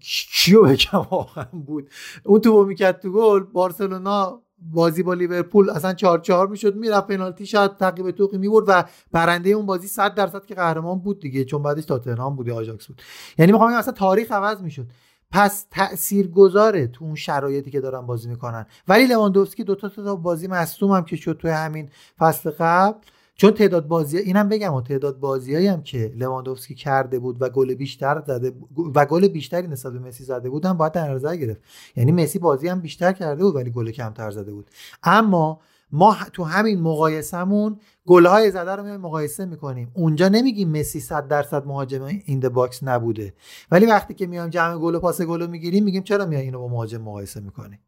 کیو 0.00 0.62
بگم؟ 0.62 1.06
واقعا 1.10 1.46
بود. 1.66 1.90
اون 2.24 2.40
توپو 2.40 2.64
می‌کرد 2.64 3.00
تو 3.00 3.12
گل 3.12 3.40
بارسلونا 3.40 4.42
بازی 4.72 5.02
با 5.02 5.14
لیورپول 5.14 5.70
اصلا 5.70 5.94
4 5.94 6.20
4 6.20 6.46
می‌شد 6.48 6.76
می‌رفت 6.76 7.06
پنالتی 7.06 7.46
شاید 7.46 7.76
تقی 7.76 7.96
به 7.96 8.10
توقی 8.10 8.38
می‌برد 8.38 8.64
و 8.68 8.84
برنده 9.12 9.50
اون 9.50 9.66
بازی 9.66 9.88
100 9.88 10.14
درصد 10.14 10.44
که 10.44 10.54
قهرمان 10.54 10.98
بود 10.98 11.20
دیگه 11.20 11.44
چون 11.44 11.62
بعدش 11.62 11.84
تاتنهام 11.84 12.36
بود 12.36 12.50
آژاکس 12.50 12.86
بود. 12.86 13.02
یعنی 13.38 13.52
می‌خوام 13.52 13.70
بگم 13.70 13.78
اصلا 13.78 13.92
تاریخ 13.92 14.32
عوض 14.32 14.62
می‌شد. 14.62 14.86
پس 15.30 15.66
تأثیر 15.70 16.28
گذاره 16.28 16.86
تو 16.86 17.04
اون 17.04 17.14
شرایطی 17.14 17.70
که 17.70 17.80
دارن 17.80 18.06
بازی 18.06 18.28
می‌کنن. 18.28 18.66
ولی 18.88 19.06
لواندوفسکی 19.06 19.64
دو 19.64 19.74
تا 19.74 19.88
تا 19.88 20.16
بازی 20.16 20.46
مصدوم 20.46 20.90
هم 20.90 21.04
که 21.04 21.16
شد 21.16 21.38
توی 21.40 21.50
همین 21.50 21.88
فصل 22.18 22.50
قبل 22.50 22.98
چون 23.36 23.50
تعداد 23.50 23.88
بازی 23.88 24.18
اینم 24.18 24.48
بگم 24.48 24.74
و 24.74 24.82
تعداد 24.82 25.20
بازیایی 25.20 25.66
هم 25.66 25.82
که 25.82 26.12
لواندوفسکی 26.16 26.74
کرده 26.74 27.18
بود 27.18 27.42
و 27.42 27.48
گل 27.48 27.74
بیشتر 27.74 28.22
زده 28.26 28.52
و 28.94 29.06
گل 29.06 29.28
بیشتری 29.28 29.66
نسبت 29.66 29.92
به 29.92 29.98
مسی 29.98 30.24
زده 30.24 30.50
بود 30.50 30.66
هم 30.66 30.76
باید 30.76 30.92
در 30.92 31.14
نظر 31.14 31.36
گرفت. 31.36 31.60
یعنی 31.96 32.12
مسی 32.12 32.38
بازی 32.38 32.68
هم 32.68 32.80
بیشتر 32.80 33.12
کرده 33.12 33.44
بود 33.44 33.54
ولی 33.54 33.70
گل 33.70 33.90
کمتر 33.90 34.30
زده 34.30 34.52
بود. 34.52 34.70
اما 35.02 35.60
ما 35.92 36.16
تو 36.32 36.44
همین 36.44 36.80
مقایسمون 36.80 37.80
گلهای 38.06 38.50
زده 38.50 38.70
رو 38.70 38.82
میایم 38.82 39.00
مقایسه 39.00 39.44
می‌کنیم. 39.44 39.90
اونجا 39.94 40.28
نمیگیم 40.28 40.70
مسی 40.70 41.00
100 41.00 41.28
درصد 41.28 41.66
مهاجم 41.66 42.02
این 42.24 42.40
box 42.40 42.82
نبوده. 42.82 43.34
ولی 43.70 43.86
وقتی 43.86 44.14
که 44.14 44.26
میایم 44.26 44.50
جمع 44.50 44.78
گل 44.78 44.94
و 44.94 45.00
پاس 45.00 45.22
گل 45.22 45.40
رو 45.40 45.46
می‌گیریم 45.46 45.84
میگیم 45.84 46.02
چرا 46.02 46.26
میای 46.26 46.42
اینو 46.42 46.58
با 46.58 46.68
مهاجم 46.68 47.02
مقایسه 47.02 47.40
می‌کنی؟ 47.40 47.78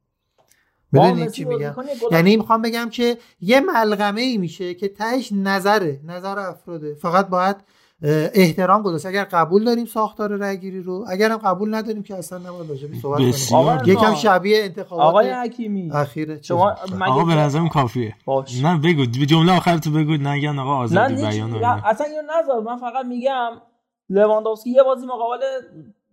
می‌دونید 1.03 1.31
چی 1.31 1.45
میگم. 1.45 1.75
یعنی 2.13 2.37
می‌خوام 2.37 2.63
بگم 2.63 2.89
که 2.91 3.19
یه 3.41 3.61
ملغمه 3.61 4.21
ای 4.21 4.39
میشه 4.39 4.75
که 4.75 4.89
تهش 4.89 5.33
نظره 5.33 6.01
نظر 6.05 6.39
افراده. 6.39 6.95
فقط 6.95 7.29
باید 7.29 7.57
احترام 8.35 8.83
گذاشت. 8.83 9.07
اگر 9.07 9.25
قبول 9.25 9.65
داریم 9.65 9.85
ساختار 9.85 10.37
رأیگیری 10.37 10.83
رو 10.83 11.05
اگر 11.09 11.31
هم 11.31 11.37
قبول 11.37 11.75
نداریم 11.75 12.03
که 12.03 12.15
اصلا 12.15 12.39
نباید 12.39 12.71
راجع 12.71 12.89
به 12.89 12.97
صحبت 13.33 13.83
کنیم. 13.83 13.97
یکم 13.97 14.15
شبیه 14.15 14.65
انتخابات 14.65 15.05
آقای 15.05 15.31
حکیمی 15.31 15.91
اخیره 15.93 16.43
شما 16.43 16.77
آقا 17.07 17.25
به 17.25 17.35
نظرم 17.35 17.69
کافیه. 17.69 18.15
باش. 18.25 18.65
نه 18.65 18.79
بگو. 18.79 19.05
جمله 19.05 19.57
آخر 19.57 19.79
تو 19.79 19.91
بگو 19.91 20.13
نگن 20.13 20.59
آقا 20.59 20.77
آزادی 20.77 21.15
بیان 21.15 21.65
اصلا 21.65 22.07
اینو 22.07 22.23
نذار. 22.39 22.63
من 22.63 22.77
فقط 22.77 23.07
میگم 23.07 23.51
لواندوفسکی 24.11 24.71
یه 24.71 24.83
بازی 24.83 25.07
مقابل 25.07 25.39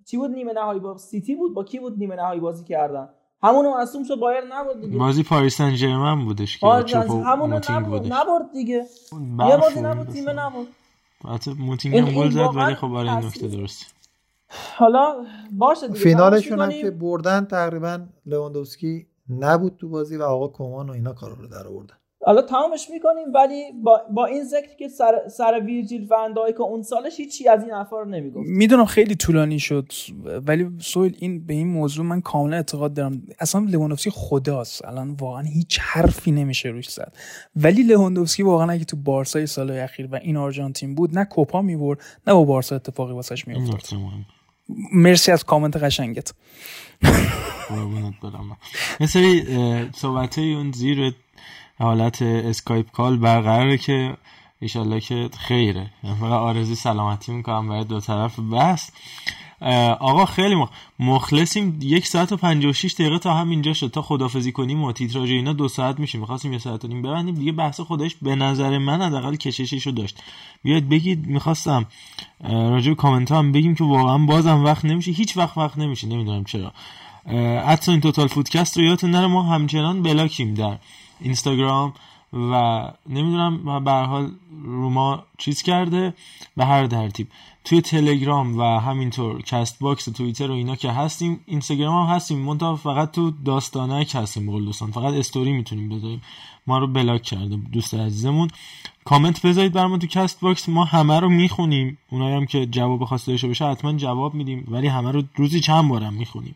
چی 0.05 0.17
بود؟ 0.17 0.31
نیمه 0.31 0.53
نهایی 0.53 0.79
با 0.79 0.97
سیتی 0.97 1.35
بود؟ 1.35 1.53
با 1.53 1.63
کی 1.63 1.79
بود 1.79 1.97
نیمه 1.97 2.15
نهایی 2.15 2.39
بازی 2.39 2.63
کردن؟ 2.63 3.09
همونو 3.43 3.77
مصدوم 3.77 4.03
شد 4.03 4.15
بایر 4.15 4.41
نبود 4.49 4.81
دیگه. 4.81 4.97
بازی 4.97 5.23
پاریس 5.23 5.57
سن 5.57 5.75
ژرمن 5.75 6.25
بودش 6.25 6.57
که 6.57 6.67
همونو 6.67 7.59
نبود 7.69 8.13
نبرد 8.13 8.51
دیگه. 8.53 8.85
یه 9.49 9.57
بازی 9.57 9.81
نبود 9.81 10.07
تیم 10.07 10.29
نبود 10.29 10.67
البته 11.25 11.53
موتینگ 11.53 11.97
هم 11.97 12.11
گل 12.11 12.29
زد 12.29 12.55
ولی 12.55 12.75
خب 12.75 12.87
برای 12.87 13.09
این 13.09 13.17
نکته 13.17 13.47
درست 13.47 13.95
حالا 14.75 15.25
باشه 15.51 15.87
دیگه 15.87 15.99
فینالشون 15.99 16.61
هم 16.61 16.69
که 16.69 16.91
بردن 16.91 17.45
تقریبا 17.45 18.05
لواندوفسکی 18.25 19.07
نبود 19.29 19.77
تو 19.77 19.89
بازی 19.89 20.17
و 20.17 20.23
آقا 20.23 20.47
کومان 20.47 20.89
و 20.89 20.93
اینا 20.93 21.13
کارا 21.13 21.33
رو 21.33 21.47
در 21.47 21.67
آوردن. 21.67 21.95
حالا 22.25 22.41
تمامش 22.41 22.87
می‌کنیم 22.89 23.33
ولی 23.33 23.71
با, 23.83 24.01
با 24.13 24.25
این 24.25 24.43
ذکر 24.43 24.75
که 24.79 24.87
سر, 24.87 25.27
سر 25.27 25.61
ویرجیل 25.65 26.07
که 26.57 26.61
اون 26.61 26.83
سالش 26.83 27.19
هیچی 27.19 27.47
از 27.47 27.63
این 27.63 27.71
حرفا 27.71 27.99
رو 27.99 28.09
نمی‌گفت. 28.09 28.47
می‌دونم 28.47 28.85
خیلی 28.85 29.15
طولانی 29.15 29.59
شد 29.59 29.91
ولی 30.47 30.69
سویل 30.79 31.15
این 31.19 31.45
به 31.45 31.53
این 31.53 31.67
موضوع 31.67 32.05
من 32.05 32.21
کاملا 32.21 32.55
اعتقاد 32.55 32.93
دارم. 32.93 33.21
اصلا 33.39 33.65
لواندوفسکی 33.69 34.09
خداست. 34.09 34.85
الان 34.85 35.11
واقعا 35.11 35.43
هیچ 35.43 35.79
حرفی 35.81 36.31
نمیشه 36.31 36.69
روش 36.69 36.89
زد. 36.89 37.13
ولی 37.55 37.83
لواندوفسکی 37.83 38.43
واقعا 38.43 38.71
اگه 38.71 38.85
تو 38.85 38.97
بارسا 38.97 39.45
سال 39.45 39.71
اخیر 39.71 40.09
و 40.11 40.15
این 40.15 40.37
آرژانتین 40.37 40.95
بود 40.95 41.17
نه 41.17 41.25
کوپا 41.25 41.61
می‌برد 41.61 41.99
نه 42.27 42.33
با 42.33 42.43
بارسا 42.43 42.75
اتفاقی 42.75 43.13
واسش 43.13 43.47
میافتاد. 43.47 43.99
مرسی 44.93 45.31
از 45.31 45.43
کامنت 45.43 45.77
قشنگت. 45.77 46.33
یه 48.99 49.07
سری 49.07 49.43
صحبت 49.95 50.39
اون 50.39 50.71
زیر 50.71 51.13
حالت 51.79 52.21
Skype 52.21 52.91
call 52.91 53.17
برقراره 53.17 53.77
که 53.77 54.17
ایشالله 54.59 54.99
که 54.99 55.29
خیره. 55.37 55.89
فقط 56.19 56.31
آرزوی 56.31 56.75
سلامتی 56.75 57.31
می‌کنم 57.31 57.69
برای 57.69 57.83
دو 57.83 57.99
طرف. 57.99 58.39
بس. 58.39 58.91
آقا 59.99 60.25
خیلی 60.25 60.55
مخلصیم. 60.99 61.79
یک 61.81 62.07
ساعت 62.07 62.31
و 62.31 62.37
56 62.37 62.93
دقیقه 62.93 63.19
تا 63.19 63.33
هم 63.33 63.49
اینجا 63.49 63.73
شد. 63.73 63.87
تا 63.87 64.01
خدافظی 64.01 64.51
کنیم 64.51 64.83
و 64.83 64.91
تیتراژ 64.91 65.29
اینا 65.29 65.53
دو 65.53 65.67
ساعت 65.67 65.99
میشه 65.99 66.17
می‌خواستیم 66.17 66.53
یه 66.53 66.59
ساعت 66.59 66.85
و 66.85 66.87
نیم 66.87 67.01
ببندیم. 67.01 67.35
دیگه 67.35 67.51
بحث 67.51 67.79
خودش 67.79 68.15
به 68.21 68.35
نظر 68.35 68.77
من 68.77 69.01
حداقل 69.01 69.35
کشششو 69.35 69.91
داشت. 69.91 70.23
بیاید 70.63 70.89
بگید 70.89 71.27
می‌خواستم 71.27 71.85
راجع 72.49 72.93
کامنت 72.93 73.31
هم 73.31 73.51
بگیم 73.51 73.75
که 73.75 73.83
واقعا 73.83 74.17
بازم 74.17 74.63
وقت 74.63 74.85
نمیشه. 74.85 75.11
هیچ 75.11 75.37
وقت 75.37 75.57
وقت 75.57 75.77
نمیشه. 75.77 76.07
نمی‌دونم 76.07 76.43
چرا. 76.43 76.73
حتی 77.65 77.91
این 77.91 78.01
توتال 78.01 78.27
فودکست 78.27 78.77
رو 78.77 78.83
یادتون 78.83 79.11
نره. 79.11 79.27
ما 79.27 79.43
همچنان 79.43 80.01
بلاکیم 80.01 80.53
در 80.53 80.77
اینستاگرام 81.23 81.93
و 82.33 82.81
نمی‌دونم 83.09 83.83
به 83.83 83.91
حال 83.91 84.31
رو 84.63 84.89
ما 84.89 85.23
چیز 85.37 85.61
کرده 85.61 86.13
به 86.57 86.65
هر 86.65 86.87
ترتیب. 86.87 87.27
توی 87.63 87.81
تلگرام 87.81 88.59
و 88.59 88.79
همینطور 88.79 89.41
Castbox 89.41 90.07
و 90.07 90.11
توییتر 90.11 90.51
و 90.51 90.53
اینا 90.53 90.75
که 90.75 90.91
هستیم 90.91 91.39
اینستاگرام 91.45 92.07
هم 92.07 92.15
هستیم. 92.15 92.39
منتها 92.39 92.75
فقط 92.75 93.11
تو 93.11 93.31
داستانک 93.31 94.15
هستیم 94.15 94.47
بقول 94.47 94.65
دوستان. 94.65 94.91
فقط 94.91 95.13
استوری 95.13 95.51
می‌تونیم 95.51 95.89
بذاریم. 95.89 96.21
ما 96.67 96.77
رو 96.77 96.87
بلاک 96.87 97.21
کرده 97.21 97.55
دوست 97.55 97.93
عزیزمون. 97.93 98.47
کامنت 99.05 99.45
بذارید 99.45 99.73
برامون 99.73 99.99
تو 99.99 100.07
Castbox. 100.07 100.69
ما 100.69 100.83
همه 100.83 101.19
رو 101.19 101.29
می‌خونیم. 101.29 101.97
اونایی 102.09 102.35
هم 102.35 102.45
که 102.45 102.65
جواب 102.65 103.05
خواسته 103.05 103.31
داشته 103.31 103.47
باشه 103.47 103.65
حتما 103.65 103.93
جواب 103.93 104.33
میدیم. 104.33 104.67
ولی 104.67 104.87
همه 104.87 105.11
رو 105.11 105.23
روزی 105.35 105.59
چند 105.59 105.89
بارم 105.89 106.13
می‌خونیم. 106.13 106.55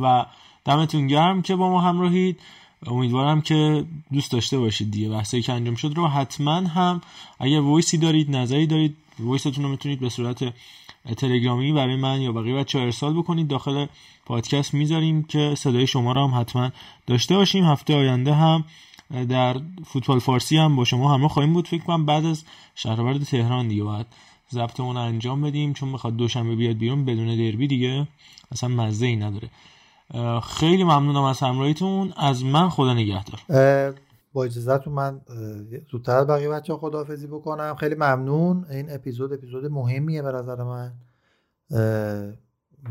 و 0.00 0.26
دمتون 0.64 1.06
گرم 1.06 1.42
که 1.42 1.56
با 1.56 1.70
ما 1.70 1.80
همراهید. 1.80 2.40
امیدوارم 2.86 3.40
که 3.40 3.84
دوست 4.12 4.32
داشته 4.32 4.58
باشید 4.58 4.90
دیگه. 4.90 5.08
بحثی 5.08 5.42
که 5.42 5.52
انجام 5.52 5.74
شد 5.74 5.92
رو 5.96 6.06
حتما 6.06 6.54
هم 6.54 7.00
اگر 7.40 7.60
voice 7.60 7.92
ی 7.92 7.98
دارید 7.98 8.36
نظری 8.36 8.66
دارید 8.66 8.96
voice 9.18 9.47
تون 9.47 9.64
رو 9.64 9.68
می‌تونید 9.68 10.00
به 10.00 10.08
صورت 10.08 10.54
تلگرامی 11.16 11.72
برای 11.72 11.96
من 11.96 12.20
یا 12.20 12.32
بقیه 12.32 12.54
بچه 12.54 12.78
ارسال 12.78 13.14
بکنید. 13.14 13.48
داخل 13.48 13.86
پادکست 14.26 14.74
می‌ذاریم 14.74 15.22
که 15.22 15.54
صدای 15.56 15.86
شما 15.86 16.12
رو 16.12 16.26
هم 16.26 16.40
حتما 16.40 16.70
داشته 17.06 17.36
باشیم. 17.36 17.64
هفته 17.64 17.94
آینده 17.94 18.34
هم 18.34 18.64
در 19.28 19.60
فوتبال 19.84 20.18
فارسی 20.18 20.56
هم 20.56 20.76
با 20.76 20.84
شما 20.84 21.14
همراه 21.14 21.30
خواهیم 21.30 21.52
بود. 21.52 21.68
فکر 21.68 21.82
کنم 21.84 22.06
بعد 22.06 22.26
از 22.26 22.44
شهرورد 22.74 23.24
تهران 23.24 23.68
دیگه 23.68 23.84
باید 23.84 24.06
ضبطمون 24.52 24.96
انجام 24.96 25.40
بدیم. 25.40 25.72
چون 25.72 25.88
می‌خواد 25.88 26.16
دوشنبه 26.16 26.56
بیاد 26.56 26.76
بیرون 26.76 27.04
بدون 27.04 27.26
دربی 27.36 27.66
دیگه 27.66 28.08
اصلا 28.52 28.68
مزه 28.68 29.06
ای 29.06 29.16
نداره. 29.16 29.50
خیلی 30.42 30.84
ممنونم 30.84 31.22
از 31.22 31.40
همراهیتون. 31.40 32.12
از 32.16 32.44
من 32.44 32.68
خدا 32.68 32.94
نگهدار. 32.94 33.40
با 34.32 34.44
اجازهتون 34.44 34.92
من 34.92 35.20
زودتر 35.90 36.24
بقیه 36.24 36.48
بچه 36.48 36.74
خداحافظی 36.74 37.26
بکنم. 37.26 37.74
خیلی 37.74 37.94
ممنون. 37.94 38.66
این 38.70 38.92
اپیزود 38.92 39.32
اپیزود 39.32 39.66
مهمیه 39.66 40.22
به 40.22 40.32
نظر 40.32 40.62
من. 40.62 40.92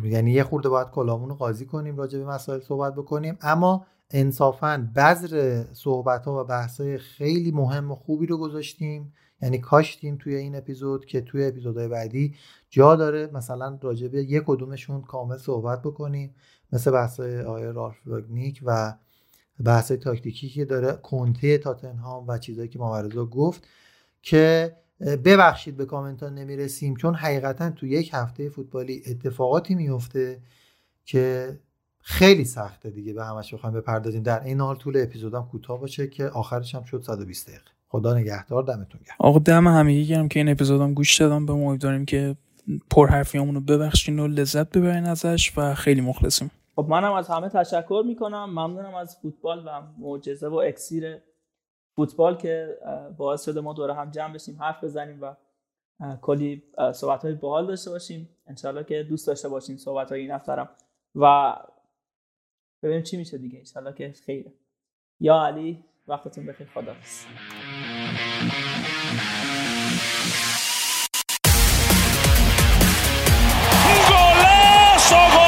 یعنی 0.04 0.32
یه 0.32 0.44
خورده 0.44 0.70
باید 0.70 0.88
کلامون 0.88 1.30
رو 1.30 1.36
قاضی 1.36 1.66
کنیم 1.66 1.98
راجع 1.98 2.20
به 2.20 2.26
مسائل 2.26 2.60
صحبت 2.60 2.96
بکنیم. 2.96 3.38
اما 3.42 3.86
انصافا 4.12 4.90
بذر 4.96 5.64
صحبت 5.74 6.26
ها 6.26 6.42
و 6.42 6.44
بحث 6.44 6.82
های 6.82 6.98
خیلی 6.98 7.52
مهم 7.52 7.92
و 7.92 7.96
خوبی 7.96 8.26
رو 8.26 8.38
گذاشتیم. 8.38 9.14
یعنی 9.42 9.58
کاشتیم 9.58 10.18
توی 10.18 10.36
این 10.36 10.56
اپیزود 10.56 11.06
که 11.06 11.22
توی 11.22 11.46
اپیزودهای 11.46 11.88
بعدی 11.88 12.36
جا 12.70 12.96
داره. 12.96 13.30
مثلا 13.34 13.78
راجع 13.82 14.08
به 14.08 14.24
یک 14.24 14.44
کدومشون 14.46 15.02
کامل 15.02 15.38
صحبت 15.38 15.82
بکنیم. 15.82 16.36
مثل 16.74 16.92
بحث 16.92 17.20
آقای 17.20 17.64
رالف 17.64 17.96
واگنیک 18.06 18.62
و 18.66 18.94
بحث 19.66 19.92
تاکتیکی 19.92 20.50
که 20.50 20.66
داره 20.66 20.92
کنته 20.94 21.58
تاتنهام 21.58 22.28
و 22.28 22.38
چیزایی 22.38 22.70
که 22.70 22.80
ماورزا 22.80 23.26
گفت 23.26 23.68
که 24.22 24.76
ببخشید 25.00 25.78
به 25.78 25.86
کامنت 25.86 26.24
ها 26.24 26.30
نمی‌رسیم 26.30 26.96
چون 26.96 27.16
حقیقتا 27.16 27.70
تو 27.70 27.88
یک 27.88 28.10
هفته 28.14 28.50
فوتبالی 28.50 29.04
اتفاقاتی 29.08 29.76
میفته 29.76 30.40
که 31.06 31.58
خیلی 32.02 32.46
سخته 32.46 32.90
دیگه 32.90 33.14
به 33.14 33.26
همش 33.26 33.54
بخوایم 33.54 33.76
بپردازیم. 33.76 34.24
در 34.24 34.44
این 34.44 34.62
حال 34.62 34.76
طول 34.76 34.98
اپیزودم 34.98 35.48
کوتاه 35.52 35.80
باشه 35.80 36.08
که 36.08 36.26
آخرش 36.26 36.76
هم 36.76 36.84
شد 36.84 37.04
120 37.06 37.48
دقیقه. 37.48 37.64
خدا 37.88 38.14
نگهدار 38.14 38.64
دمتون 38.64 39.02
گرم. 39.06 39.16
آقا 39.20 39.40
دم 39.40 39.68
همگی 39.68 40.06
گرم 40.06 40.28
که 40.28 40.40
این 40.40 40.50
اپیزودم 40.50 40.94
گوش 40.94 41.22
دادم. 41.22 41.46
به 41.46 41.54
امیدواریم 41.54 42.06
که 42.06 42.36
پرحرفیامون 42.90 43.56
رو 43.56 43.62
ببخشین 43.62 44.20
و 44.20 44.28
لذت 44.28 44.70
ببرین 44.70 45.06
ازش 45.06 45.54
و 45.58 45.76
خیلی 45.76 46.02
مخلصیم. 46.02 46.52
خب 46.80 46.86
منم 46.90 47.14
از 47.14 47.30
همه 47.30 47.50
تشکر 47.50 48.04
می‌کنم. 48.06 48.46
ممنونم 48.46 48.96
از 48.96 49.18
فوتبال 49.22 49.64
و 49.68 49.82
معجزه 49.98 50.48
و 50.48 50.56
اکسیر 50.56 51.18
فوتبال 51.96 52.38
که 52.38 52.78
باعث 53.18 53.46
شده 53.46 53.62
ما 53.62 53.74
دوره 53.74 53.94
هم 53.94 54.12
جمع 54.12 54.34
بشیم 54.34 54.58
حرف 54.60 54.84
بزنیم 54.84 55.22
و 55.22 55.36
کلی 56.22 56.64
صحبت 56.94 57.26
های 57.26 57.34
باحال 57.34 57.68
داشته 57.68 57.90
باشیم. 57.90 58.30
انشالله 58.48 58.84
که 58.84 59.04
دوست 59.04 59.28
داشته 59.28 59.50
باشیم 59.50 59.78
صحبت 59.78 60.12
های 60.12 60.22
این 60.22 60.32
هفترم 60.32 60.70
و 61.16 61.56
ببینیم 62.84 63.04
چی 63.04 63.18
میشه 63.18 63.38
دیگه. 63.38 63.58
انشالله 63.58 63.94
که 63.94 64.14
خیره 64.26 64.54
یا 65.20 65.46
علی 65.46 65.86
وقتتون 66.08 66.46
بخیر. 66.46 66.68
خدا 66.68 66.94
فوتبال 75.00 75.39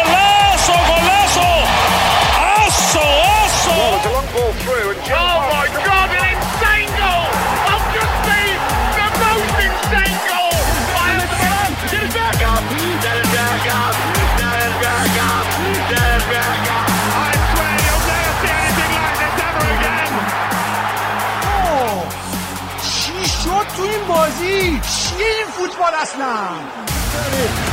اصلا 25.69 26.49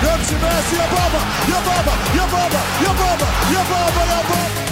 نمشي 0.02 0.34
ماشي 0.34 0.76
يا 0.76 0.86
بابا 0.92 1.20
يا 1.48 1.60
بابا 1.66 1.92
يا 2.16 2.24
بابا 2.92 3.26
يا 3.54 4.67